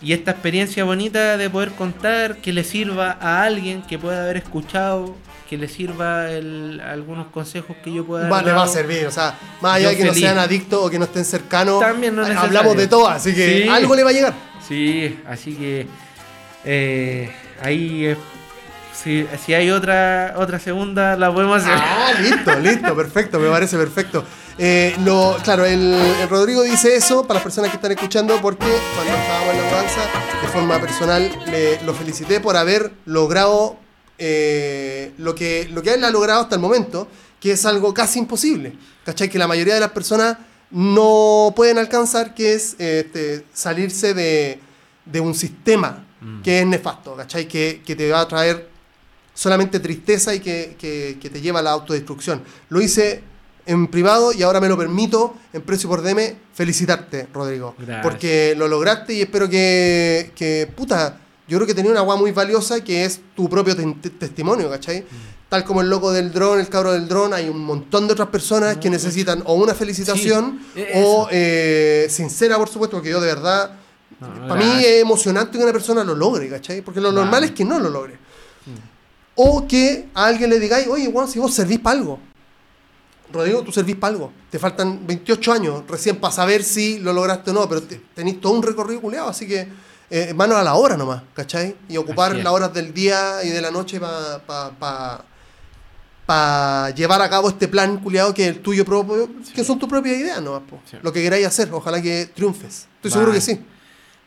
y 0.01 0.11
esta 0.11 0.31
experiencia 0.31 0.83
bonita 0.83 1.37
de 1.37 1.49
poder 1.49 1.71
contar 1.71 2.37
que 2.37 2.51
le 2.51 2.63
sirva 2.63 3.17
a 3.21 3.43
alguien 3.43 3.81
que 3.81 3.97
pueda 3.97 4.23
haber 4.23 4.37
escuchado, 4.37 5.15
que 5.49 5.57
le 5.57 5.67
sirva 5.67 6.29
el- 6.31 6.81
algunos 6.81 7.27
consejos 7.27 7.75
que 7.83 7.93
yo 7.93 8.05
pueda 8.05 8.21
haber 8.27 8.31
Vale, 8.31 8.51
va 8.53 8.63
a 8.63 8.67
servir, 8.67 9.05
o 9.05 9.11
sea, 9.11 9.37
más 9.61 9.75
allá 9.75 9.89
de 9.89 9.97
que 9.97 10.05
no 10.05 10.13
sean 10.13 10.37
adictos 10.39 10.79
o 10.83 10.89
que 10.89 10.97
no 10.97 11.05
estén 11.05 11.25
cercanos, 11.25 11.79
También 11.79 12.15
no 12.15 12.25
hablamos 12.25 12.75
de 12.77 12.87
todo, 12.87 13.07
así 13.07 13.33
que 13.35 13.63
Sí. 13.63 13.69
algo 13.69 13.95
le 13.95 14.03
va 14.03 14.09
a 14.09 14.13
llegar. 14.13 14.33
Sí, 14.67 15.19
así 15.27 15.53
que 15.55 15.87
eh, 16.65 17.31
ahí 17.61 18.05
eh, 18.07 18.17
si, 18.93 19.27
si 19.45 19.53
hay 19.53 19.69
otra 19.71 20.33
otra 20.37 20.59
segunda 20.59 21.15
la 21.17 21.31
podemos 21.33 21.61
hacer. 21.61 21.73
Ah, 21.75 22.11
listo, 22.21 22.59
listo, 22.59 22.95
perfecto, 22.95 23.39
me 23.39 23.49
parece 23.49 23.77
perfecto. 23.77 24.23
Eh, 24.57 24.95
claro, 25.43 25.65
el, 25.65 25.93
el 26.21 26.29
Rodrigo 26.29 26.61
dice 26.61 26.95
eso 26.95 27.23
para 27.27 27.35
las 27.35 27.43
personas 27.43 27.71
que 27.71 27.77
están 27.77 27.91
escuchando 27.91 28.37
porque 28.41 28.67
cuando 28.95 29.13
estábamos 29.13 29.55
en 29.55 29.61
la 29.61 29.67
mudanza, 29.69 30.01
de 30.41 30.47
forma 30.49 30.79
personal, 30.79 31.31
le, 31.47 31.81
lo 31.83 31.93
felicité 31.93 32.39
por 32.39 32.55
haber 32.55 32.91
logrado 33.05 33.77
eh, 34.17 35.11
lo, 35.17 35.33
que, 35.35 35.67
lo 35.71 35.81
que 35.81 35.93
él 35.93 36.03
ha 36.03 36.09
logrado 36.11 36.41
hasta 36.41 36.55
el 36.55 36.61
momento, 36.61 37.07
que 37.39 37.51
es 37.51 37.65
algo 37.65 37.93
casi 37.93 38.19
imposible. 38.19 38.73
¿Cachai? 39.05 39.29
Que 39.29 39.37
la 39.37 39.47
mayoría 39.47 39.73
de 39.73 39.79
las 39.81 39.91
personas 39.91 40.37
no 40.71 41.53
pueden 41.55 41.77
alcanzar, 41.77 42.33
que 42.33 42.53
es 42.53 42.75
este, 42.79 43.45
salirse 43.53 44.13
de, 44.13 44.59
de 45.05 45.19
un 45.19 45.33
sistema 45.35 46.05
que 46.41 46.61
es 46.61 46.65
nefasto, 46.65 47.17
¿cachai? 47.17 47.49
Que, 47.49 47.81
que 47.85 47.97
te 47.97 48.09
va 48.09 48.21
a 48.21 48.27
traer 48.29 48.69
solamente 49.33 49.81
tristeza 49.81 50.33
y 50.33 50.39
que, 50.39 50.77
que- 50.79 51.17
que 51.21 51.29
te 51.29 51.41
lleva 51.41 51.59
a 51.59 51.61
la 51.63 51.71
autodestrucción. 51.71 52.41
Lo 52.69 52.79
hice 52.81 53.21
en 53.65 53.87
privado 53.87 54.31
y 54.31 54.41
ahora 54.41 54.61
me 54.61 54.69
lo 54.69 54.77
permito 54.77 55.35
en 55.51 55.61
precio 55.63 55.89
por 55.89 56.01
DM 56.01 56.33
felicitarte, 56.53 57.27
Rodrigo. 57.33 57.75
Gracias. 57.77 58.03
Porque 58.03 58.53
lo 58.57 58.69
lograste 58.69 59.13
y 59.15 59.21
espero 59.21 59.49
que, 59.49 60.31
que, 60.33 60.71
puta, 60.73 61.19
yo 61.47 61.57
creo 61.57 61.67
que 61.67 61.73
tenía 61.73 61.91
una 61.91 61.99
agua 62.01 62.15
muy 62.15 62.31
valiosa 62.31 62.83
que 62.83 63.05
es 63.05 63.19
tu 63.35 63.49
propio 63.49 63.75
te- 63.75 63.85
te- 64.01 64.09
testimonio, 64.09 64.69
¿cachai? 64.69 65.01
Mm. 65.01 65.05
Tal 65.49 65.63
como 65.63 65.81
el 65.81 65.89
loco 65.89 66.11
del 66.11 66.31
dron, 66.31 66.59
el 66.59 66.67
cabro 66.69 66.93
del 66.93 67.07
dron, 67.07 67.33
hay 67.33 67.47
un 67.49 67.59
montón 67.63 68.07
de 68.07 68.13
otras 68.13 68.29
personas 68.29 68.77
que 68.77 68.89
necesitan 68.89 69.43
o 69.45 69.53
una 69.53 69.73
felicitación 69.75 70.59
Sí, 70.73 70.79
e- 70.81 71.03
o 71.05 71.27
eh, 71.31 72.07
sincera, 72.09 72.57
por 72.57 72.69
supuesto, 72.69 72.97
porque 72.97 73.09
yo 73.11 73.19
de 73.21 73.27
verdad, 73.27 73.71
No, 74.19 74.47
para 74.47 74.55
mí 74.55 74.83
es 74.85 75.01
emocionante 75.01 75.57
que 75.57 75.63
una 75.63 75.73
persona 75.73 76.03
lo 76.03 76.15
logre, 76.15 76.49
¿cachai? 76.49 76.81
Porque 76.81 76.99
lo 77.01 77.11
normal 77.11 77.43
es 77.43 77.51
que 77.51 77.65
no 77.65 77.77
lo 77.79 77.89
logre. 77.89 78.17
O 79.35 79.67
que 79.67 80.07
a 80.13 80.25
alguien 80.27 80.49
le 80.49 80.59
digáis, 80.59 80.87
oye, 80.87 81.09
Juan, 81.11 81.27
si 81.27 81.39
vos 81.39 81.53
servís 81.53 81.79
para 81.79 81.97
algo. 81.99 82.19
Rodrigo, 83.31 83.63
tú 83.63 83.71
servís 83.71 83.95
para 83.95 84.13
algo. 84.13 84.31
Te 84.51 84.59
faltan 84.59 85.05
28 85.07 85.51
años 85.51 85.83
recién 85.87 86.17
para 86.17 86.31
saber 86.31 86.63
si 86.63 86.99
lo 86.99 87.11
lograste 87.13 87.49
o 87.49 87.53
no, 87.53 87.67
pero 87.67 87.81
te- 87.81 87.99
tenéis 88.13 88.39
todo 88.39 88.53
un 88.53 88.61
recorrido 88.61 89.01
culeado, 89.01 89.29
así 89.29 89.47
que 89.47 89.67
eh, 90.15 90.33
manos 90.35 90.57
a 90.57 90.63
la 90.63 90.75
hora 90.75 90.95
nomás, 90.95 91.23
¿cachai? 91.33 91.75
Y 91.89 91.97
ocupar 91.97 92.35
las 92.35 92.53
horas 92.53 92.71
del 92.73 92.93
día 92.93 93.43
y 93.43 93.49
de 93.49 93.61
la 93.61 93.71
noche 93.71 93.99
para 93.99 94.39
pa, 94.45 94.71
pa- 94.77 95.25
pa 96.25 96.89
llevar 96.95 97.21
a 97.21 97.29
cabo 97.29 97.49
este 97.49 97.67
plan 97.67 97.97
culeado 97.97 98.33
que 98.33 98.43
es 98.47 98.55
el 98.55 98.61
tuyo 98.61 98.85
propio, 98.85 99.29
que 99.53 99.63
son 99.63 99.77
tus 99.79 99.89
propias 99.89 100.15
ideas 100.17 100.41
nomás, 100.41 100.61
po. 100.69 100.79
Sí. 100.89 100.97
Lo 101.01 101.11
que 101.11 101.21
queráis 101.21 101.45
hacer, 101.47 101.69
ojalá 101.71 102.01
que 102.01 102.27
triunfes. 102.27 102.87
Estoy 102.97 103.11
seguro 103.11 103.31
Vale. 103.31 103.39
que 103.39 103.45
sí. 103.45 103.61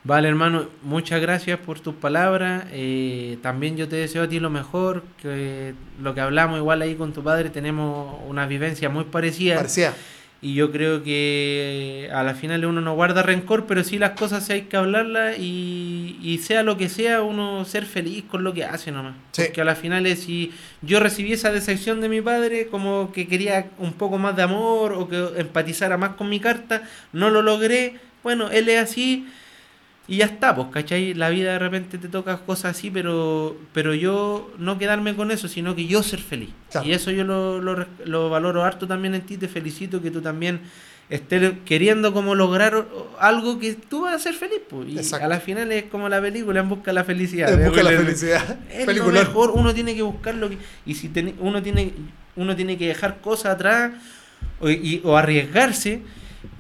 Vale, 0.04 0.28
hermano, 0.28 0.68
muchas 0.82 1.20
gracias 1.20 1.58
por 1.58 1.80
tus 1.80 1.94
palabras. 1.94 2.64
Eh, 2.70 3.38
también 3.42 3.76
yo 3.76 3.88
te 3.88 3.96
deseo 3.96 4.22
a 4.24 4.28
ti 4.28 4.38
lo 4.38 4.50
mejor, 4.50 5.02
que 5.20 5.74
lo 6.00 6.14
que 6.14 6.20
hablamos 6.20 6.58
igual 6.58 6.82
ahí 6.82 6.94
con 6.94 7.12
tu 7.12 7.24
padre, 7.24 7.50
tenemos 7.50 8.16
una 8.28 8.46
vivencia 8.46 8.88
muy 8.88 9.04
parecida. 9.04 9.56
Parecía. 9.56 9.94
Y 10.42 10.54
yo 10.54 10.70
creo 10.70 11.02
que 11.02 12.10
a 12.12 12.22
la 12.22 12.34
final 12.34 12.64
uno 12.66 12.80
no 12.80 12.94
guarda 12.94 13.22
rencor, 13.22 13.66
pero 13.66 13.82
sí 13.82 13.98
las 13.98 14.10
cosas 14.10 14.44
sí 14.46 14.52
hay 14.52 14.62
que 14.62 14.76
hablarlas 14.76 15.38
y, 15.38 16.18
y 16.22 16.38
sea 16.38 16.62
lo 16.62 16.76
que 16.76 16.88
sea, 16.88 17.22
uno 17.22 17.64
ser 17.64 17.86
feliz 17.86 18.24
con 18.30 18.44
lo 18.44 18.52
que 18.52 18.64
hace 18.64 18.92
nomás. 18.92 19.14
Sí. 19.32 19.44
Porque 19.44 19.62
a 19.62 19.64
la 19.64 19.74
final 19.74 20.06
es 20.06 20.20
si 20.20 20.52
yo 20.82 21.00
recibí 21.00 21.32
esa 21.32 21.52
decepción 21.52 22.00
de 22.00 22.10
mi 22.10 22.20
padre, 22.20 22.66
como 22.66 23.12
que 23.12 23.26
quería 23.26 23.70
un 23.78 23.94
poco 23.94 24.18
más 24.18 24.36
de 24.36 24.42
amor 24.42 24.92
o 24.92 25.08
que 25.08 25.16
empatizara 25.38 25.96
más 25.96 26.10
con 26.10 26.28
mi 26.28 26.38
carta, 26.38 26.82
no 27.12 27.30
lo 27.30 27.40
logré, 27.40 27.94
bueno, 28.22 28.50
él 28.50 28.68
es 28.68 28.82
así 28.82 29.26
y 30.08 30.18
ya 30.18 30.26
está, 30.26 30.54
pues, 30.54 30.68
¿cachai? 30.72 31.14
La 31.14 31.30
vida 31.30 31.52
de 31.52 31.58
repente 31.58 31.98
te 31.98 32.08
toca 32.08 32.38
cosas 32.38 32.76
así, 32.76 32.90
pero, 32.90 33.56
pero 33.72 33.92
yo 33.94 34.52
no 34.58 34.78
quedarme 34.78 35.16
con 35.16 35.30
eso, 35.30 35.48
sino 35.48 35.74
que 35.74 35.86
yo 35.86 36.02
ser 36.02 36.20
feliz. 36.20 36.50
Claro. 36.70 36.86
Y 36.86 36.92
eso 36.92 37.10
yo 37.10 37.24
lo, 37.24 37.60
lo, 37.60 37.86
lo 38.04 38.30
valoro 38.30 38.62
harto 38.64 38.86
también 38.86 39.14
en 39.14 39.22
ti, 39.22 39.36
te 39.36 39.48
felicito 39.48 40.00
que 40.00 40.10
tú 40.12 40.20
también 40.20 40.60
estés 41.08 41.52
queriendo 41.64 42.12
como 42.12 42.34
lograr 42.34 42.84
algo 43.20 43.58
que 43.60 43.74
tú 43.74 44.02
vas 44.02 44.14
a 44.14 44.18
ser 44.18 44.34
feliz, 44.34 44.58
pues. 44.68 44.88
Y 44.88 44.96
Exacto. 44.98 45.26
a 45.26 45.28
la 45.28 45.38
final 45.40 45.70
es 45.72 45.84
como 45.84 46.08
la 46.08 46.20
película, 46.20 46.60
en 46.60 46.68
busca 46.68 46.86
de 46.90 46.94
la 46.94 47.04
felicidad. 47.04 47.52
En 47.52 47.68
busca 47.68 47.82
de 47.84 47.92
la 47.96 48.02
felicidad. 48.02 48.58
Es 48.72 48.86
lo 48.96 49.06
mejor, 49.06 49.50
uno 49.54 49.72
tiene 49.74 49.94
que 49.94 50.02
buscar 50.02 50.34
lo 50.34 50.48
que... 50.50 50.58
Y 50.84 50.94
si 50.94 51.08
teni- 51.08 51.34
uno, 51.38 51.62
tiene, 51.62 51.92
uno 52.36 52.54
tiene 52.56 52.76
que 52.76 52.88
dejar 52.88 53.20
cosas 53.20 53.54
atrás 53.54 53.92
o, 54.60 54.68
y- 54.68 55.00
o 55.04 55.16
arriesgarse 55.16 56.00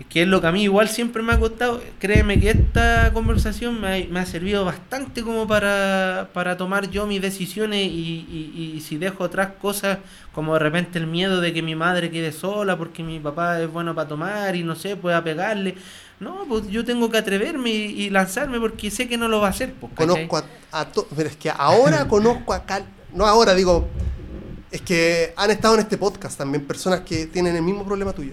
que 0.08 0.22
es 0.22 0.28
lo 0.28 0.40
que 0.40 0.46
a 0.46 0.52
mí 0.52 0.62
igual 0.62 0.88
siempre 0.88 1.22
me 1.22 1.32
ha 1.32 1.38
costado. 1.40 1.82
Créeme 1.98 2.38
que 2.40 2.50
esta 2.50 3.12
conversación 3.12 3.80
me 3.80 3.88
ha, 4.04 4.06
me 4.10 4.20
ha 4.20 4.26
servido 4.26 4.64
bastante 4.64 5.22
como 5.22 5.46
para, 5.46 6.30
para 6.32 6.56
tomar 6.56 6.90
yo 6.90 7.06
mis 7.06 7.20
decisiones 7.20 7.86
y, 7.86 8.26
y- 8.30 8.72
y 8.76 8.80
si 8.80 8.96
dejo 8.98 9.24
otras 9.24 9.52
cosas, 9.60 9.98
como 10.32 10.52
de 10.54 10.60
repente 10.60 10.98
el 10.98 11.06
miedo 11.06 11.40
de 11.40 11.52
que 11.52 11.62
mi 11.62 11.74
madre 11.74 12.10
quede 12.10 12.32
sola 12.32 12.76
porque 12.78 13.02
mi 13.02 13.18
papá 13.20 13.60
es 13.60 13.70
bueno 13.70 13.94
para 13.94 14.08
tomar 14.08 14.54
y 14.56 14.62
no 14.62 14.74
sé, 14.76 14.96
pueda 14.96 15.22
pegarle. 15.24 15.74
No, 16.20 16.44
pues 16.48 16.68
yo 16.68 16.84
tengo 16.84 17.10
que 17.10 17.18
atreverme 17.18 17.70
y, 17.70 18.02
y 18.04 18.10
lanzarme 18.10 18.58
porque 18.60 18.90
sé 18.90 19.06
que 19.08 19.18
no 19.18 19.28
lo 19.28 19.40
va 19.40 19.48
a 19.48 19.50
hacer. 19.50 19.72
Pues. 19.74 19.92
Conozco 19.94 20.38
a, 20.38 20.44
a 20.80 20.84
to- 20.86 21.06
pero 21.14 21.28
es 21.28 21.36
que 21.36 21.50
ahora 21.50 22.06
conozco 22.08 22.52
a 22.54 22.64
cal- 22.64 22.86
no 23.12 23.26
ahora 23.26 23.54
digo, 23.54 23.88
es 24.70 24.80
que 24.82 25.32
han 25.36 25.50
estado 25.50 25.74
en 25.74 25.80
este 25.80 25.96
podcast 25.98 26.38
también 26.38 26.64
personas 26.64 27.00
que 27.00 27.26
tienen 27.26 27.54
el 27.56 27.62
mismo 27.62 27.84
problema 27.84 28.12
tuyo, 28.12 28.32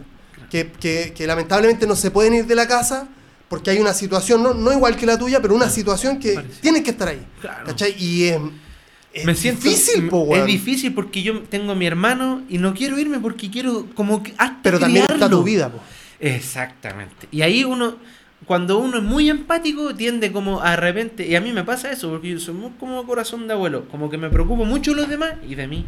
que, 0.54 0.72
que- 0.80 1.14
que 1.18 1.26
lamentablemente 1.26 1.88
no 1.88 1.96
se 1.96 2.12
pueden 2.12 2.36
ir 2.36 2.46
de 2.46 2.54
la 2.54 2.68
casa 2.68 3.08
porque 3.50 3.72
hay 3.72 3.80
una 3.80 3.94
situación, 3.94 4.44
no, 4.44 4.54
no 4.54 4.72
igual 4.72 4.96
que 4.96 5.08
la 5.08 5.18
tuya, 5.18 5.42
pero 5.42 5.56
una 5.56 5.68
situación 5.70 6.20
que 6.20 6.34
Parece. 6.34 6.62
tienen 6.62 6.84
que 6.84 6.92
estar 6.92 7.08
ahí. 7.08 7.26
Claro. 7.42 7.66
¿Cachai? 7.66 7.96
Y 7.98 8.26
es, 8.26 8.38
es 9.14 9.26
me 9.26 9.34
siento 9.34 9.64
difícil, 9.68 10.10
po, 10.10 10.24
es 10.26 10.30
weón. 10.30 10.46
difícil 10.48 10.94
porque 10.94 11.24
yo 11.24 11.42
tengo 11.42 11.72
a 11.72 11.76
mi 11.76 11.88
hermano 11.88 12.44
y 12.50 12.60
no 12.60 12.74
quiero 12.76 13.00
irme 13.00 13.20
porque 13.20 13.50
quiero 13.50 13.88
como 13.96 14.22
que 14.22 14.34
hasta 14.38 14.60
Pero 14.62 14.80
también 14.80 15.06
está 15.10 15.28
tu 15.28 15.42
vida, 15.44 15.70
po. 15.72 15.80
Exactamente. 16.20 17.28
Y 17.32 17.42
ahí 17.42 17.64
uno, 17.64 17.98
cuando 18.46 18.78
uno 18.78 18.98
es 18.98 19.04
muy 19.04 19.30
empático, 19.30 19.96
tiende 19.96 20.32
como 20.32 20.62
a 20.62 20.76
repente, 20.76 21.26
y 21.28 21.36
a 21.36 21.42
mí 21.42 21.52
me 21.52 21.64
pasa 21.64 21.92
eso, 21.92 22.10
porque 22.12 22.30
yo 22.30 22.40
soy 22.40 22.54
muy 22.54 22.70
como 22.80 23.06
corazón 23.08 23.48
de 23.48 23.54
abuelo, 23.54 23.88
como 23.90 24.10
que 24.10 24.18
me 24.18 24.30
preocupo 24.30 24.66
mucho 24.66 24.92
de 24.92 24.98
los 25.02 25.10
demás 25.10 25.34
y 25.48 25.56
de 25.56 25.68
mí. 25.68 25.86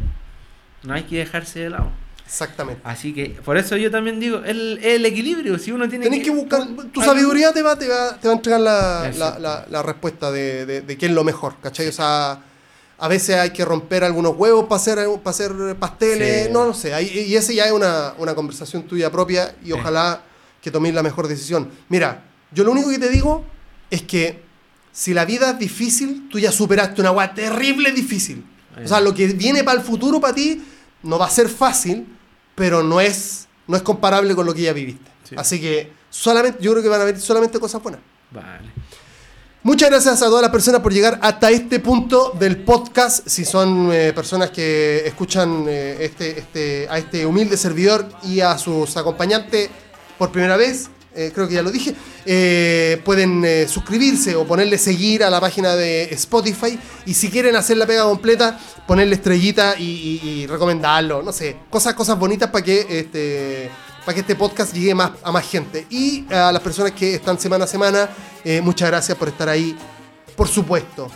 No 0.82 0.94
hay 0.94 1.04
que 1.04 1.18
dejarse 1.18 1.60
de 1.60 1.70
lado. 1.70 1.90
Exactamente. 2.26 2.80
Así 2.84 3.14
que, 3.14 3.30
por 3.44 3.56
eso 3.56 3.76
yo 3.76 3.90
también 3.90 4.18
digo, 4.18 4.38
el, 4.44 4.78
el 4.82 5.06
equilibrio, 5.06 5.58
si 5.58 5.70
uno 5.72 5.88
tiene 5.88 6.04
Tenés 6.04 6.24
que 6.24 6.30
buscar, 6.30 6.66
tu 6.92 7.00
sabiduría 7.00 7.52
te 7.52 7.62
va, 7.62 7.78
te 7.78 7.88
va, 7.88 8.18
te 8.18 8.26
va 8.28 8.34
a 8.34 8.36
entregar 8.36 8.60
la, 8.60 9.12
la, 9.16 9.38
la- 9.38 9.66
la 9.70 9.82
respuesta 9.82 10.30
de, 10.32 10.66
de, 10.66 10.80
de 10.80 10.98
qué 10.98 11.06
es 11.06 11.12
lo 11.12 11.22
mejor, 11.24 11.54
¿cachai? 11.62 11.86
O 11.86 11.92
sea, 11.92 12.42
a 12.98 13.08
veces 13.08 13.36
hay 13.36 13.50
que 13.50 13.64
romper 13.64 14.02
algunos 14.04 14.34
huevos 14.36 14.64
para 14.64 14.76
hacer, 14.76 14.96
para 15.22 15.30
hacer 15.30 15.52
pasteles, 15.78 16.46
Sí. 16.46 16.52
no 16.52 16.64
lo 16.66 16.74
sé. 16.74 17.00
y 17.02 17.34
ese 17.36 17.54
ya 17.54 17.66
es 17.66 17.72
una, 17.72 18.14
una 18.18 18.34
conversación 18.34 18.82
tuya 18.84 19.10
propia 19.12 19.54
y 19.62 19.66
Sí. 19.66 19.72
ojalá 19.72 20.22
que 20.60 20.70
toméis 20.72 20.94
la 20.94 21.02
mejor 21.04 21.28
decisión. 21.28 21.70
Mira, 21.88 22.24
yo 22.50 22.64
lo 22.64 22.72
único 22.72 22.90
que 22.90 22.98
te 22.98 23.08
digo 23.08 23.44
es 23.88 24.02
que 24.02 24.42
si 24.90 25.14
la 25.14 25.24
vida 25.24 25.50
es 25.50 25.58
difícil, 25.60 26.28
tú 26.28 26.38
ya 26.40 26.50
superaste 26.50 27.00
una 27.02 27.10
agua 27.10 27.32
terrible 27.34 27.92
difícil. 27.92 28.44
O 28.84 28.88
sea, 28.88 29.00
lo 29.00 29.14
que 29.14 29.28
viene 29.28 29.62
para 29.62 29.78
el 29.78 29.84
futuro 29.84 30.20
para 30.20 30.34
ti 30.34 30.60
no 31.02 31.18
va 31.18 31.26
a 31.26 31.30
ser 31.30 31.48
fácil, 31.48 32.06
pero 32.56 32.82
no 32.82 33.00
es, 33.00 33.46
no 33.68 33.76
es 33.76 33.82
comparable 33.82 34.34
con 34.34 34.44
lo 34.44 34.52
que 34.52 34.62
ya 34.62 34.72
viviste. 34.72 35.08
Sí. 35.22 35.36
Así 35.38 35.60
que 35.60 35.92
solamente, 36.10 36.58
yo 36.60 36.72
creo 36.72 36.82
que 36.82 36.88
van 36.88 36.98
a 36.98 37.02
haber 37.04 37.20
solamente 37.20 37.60
cosas 37.60 37.80
buenas. 37.80 38.00
Vale. 38.32 38.72
Muchas 39.66 39.90
gracias 39.90 40.22
a 40.22 40.26
todas 40.26 40.42
las 40.42 40.52
personas 40.52 40.80
por 40.80 40.92
llegar 40.92 41.18
hasta 41.22 41.50
este 41.50 41.80
punto 41.80 42.32
del 42.38 42.58
podcast. 42.58 43.26
Si 43.26 43.44
son 43.44 43.90
eh, 43.92 44.12
personas 44.12 44.50
que 44.50 45.02
escuchan 45.04 45.66
eh, 45.68 45.96
este, 46.00 46.38
este, 46.38 46.86
a 46.88 46.98
este 46.98 47.26
humilde 47.26 47.56
servidor 47.56 48.08
y 48.22 48.40
a 48.40 48.56
sus 48.58 48.96
acompañantes 48.96 49.68
por 50.18 50.30
primera 50.30 50.56
vez, 50.56 50.88
eh, 51.16 51.32
creo 51.34 51.48
que 51.48 51.54
ya 51.54 51.62
lo 51.62 51.70
dije, 51.70 51.94
eh, 52.24 53.00
pueden 53.04 53.42
eh, 53.44 53.66
suscribirse 53.68 54.36
o 54.36 54.46
ponerle 54.46 54.78
seguir 54.78 55.24
a 55.24 55.30
la 55.30 55.40
página 55.40 55.74
de 55.74 56.04
Spotify. 56.12 56.78
Y 57.06 57.14
si 57.14 57.30
quieren 57.30 57.56
hacer 57.56 57.76
la 57.78 57.86
pega 57.86 58.04
completa, 58.04 58.58
ponerle 58.86 59.14
estrellita 59.16 59.74
y, 59.78 60.20
y- 60.22 60.28
y 60.28 60.46
recomendarlo. 60.46 61.22
No 61.22 61.32
sé, 61.32 61.56
cosas, 61.70 61.94
cosas 61.94 62.18
bonitas 62.18 62.50
para 62.50 62.64
que 62.64 62.86
este 62.88 63.70
para 64.04 64.14
que 64.14 64.20
este 64.20 64.36
podcast 64.36 64.72
llegue 64.72 64.94
más, 64.94 65.10
a 65.24 65.32
más 65.32 65.44
gente. 65.48 65.84
Y 65.90 66.24
a 66.32 66.52
las 66.52 66.62
personas 66.62 66.92
que 66.92 67.14
están 67.16 67.40
semana 67.40 67.64
a 67.64 67.66
semana, 67.66 68.08
muchas 68.62 68.88
gracias 68.88 69.18
por 69.18 69.26
estar 69.28 69.48
ahí, 69.48 69.76
por 70.36 70.46
supuesto. 70.46 71.10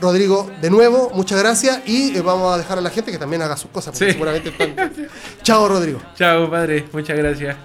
Rodrigo, 0.00 0.50
de 0.60 0.68
nuevo, 0.68 1.10
muchas 1.14 1.38
gracias 1.38 1.80
y 1.86 2.16
eh, 2.16 2.20
vamos 2.20 2.52
a 2.52 2.58
dejar 2.58 2.76
a 2.78 2.80
la 2.80 2.90
gente 2.90 3.12
que 3.12 3.18
también 3.18 3.40
haga 3.42 3.56
sus 3.56 3.70
cosas, 3.70 3.92
porque 3.96 4.06
Sí. 4.06 4.12
seguramente 4.12 4.48
están... 4.48 4.92
Chao, 5.44 5.68
Rodrigo. 5.68 6.00
Chao, 6.18 6.50
padre. 6.50 6.86
Muchas 6.92 7.16
gracias. 7.16 7.56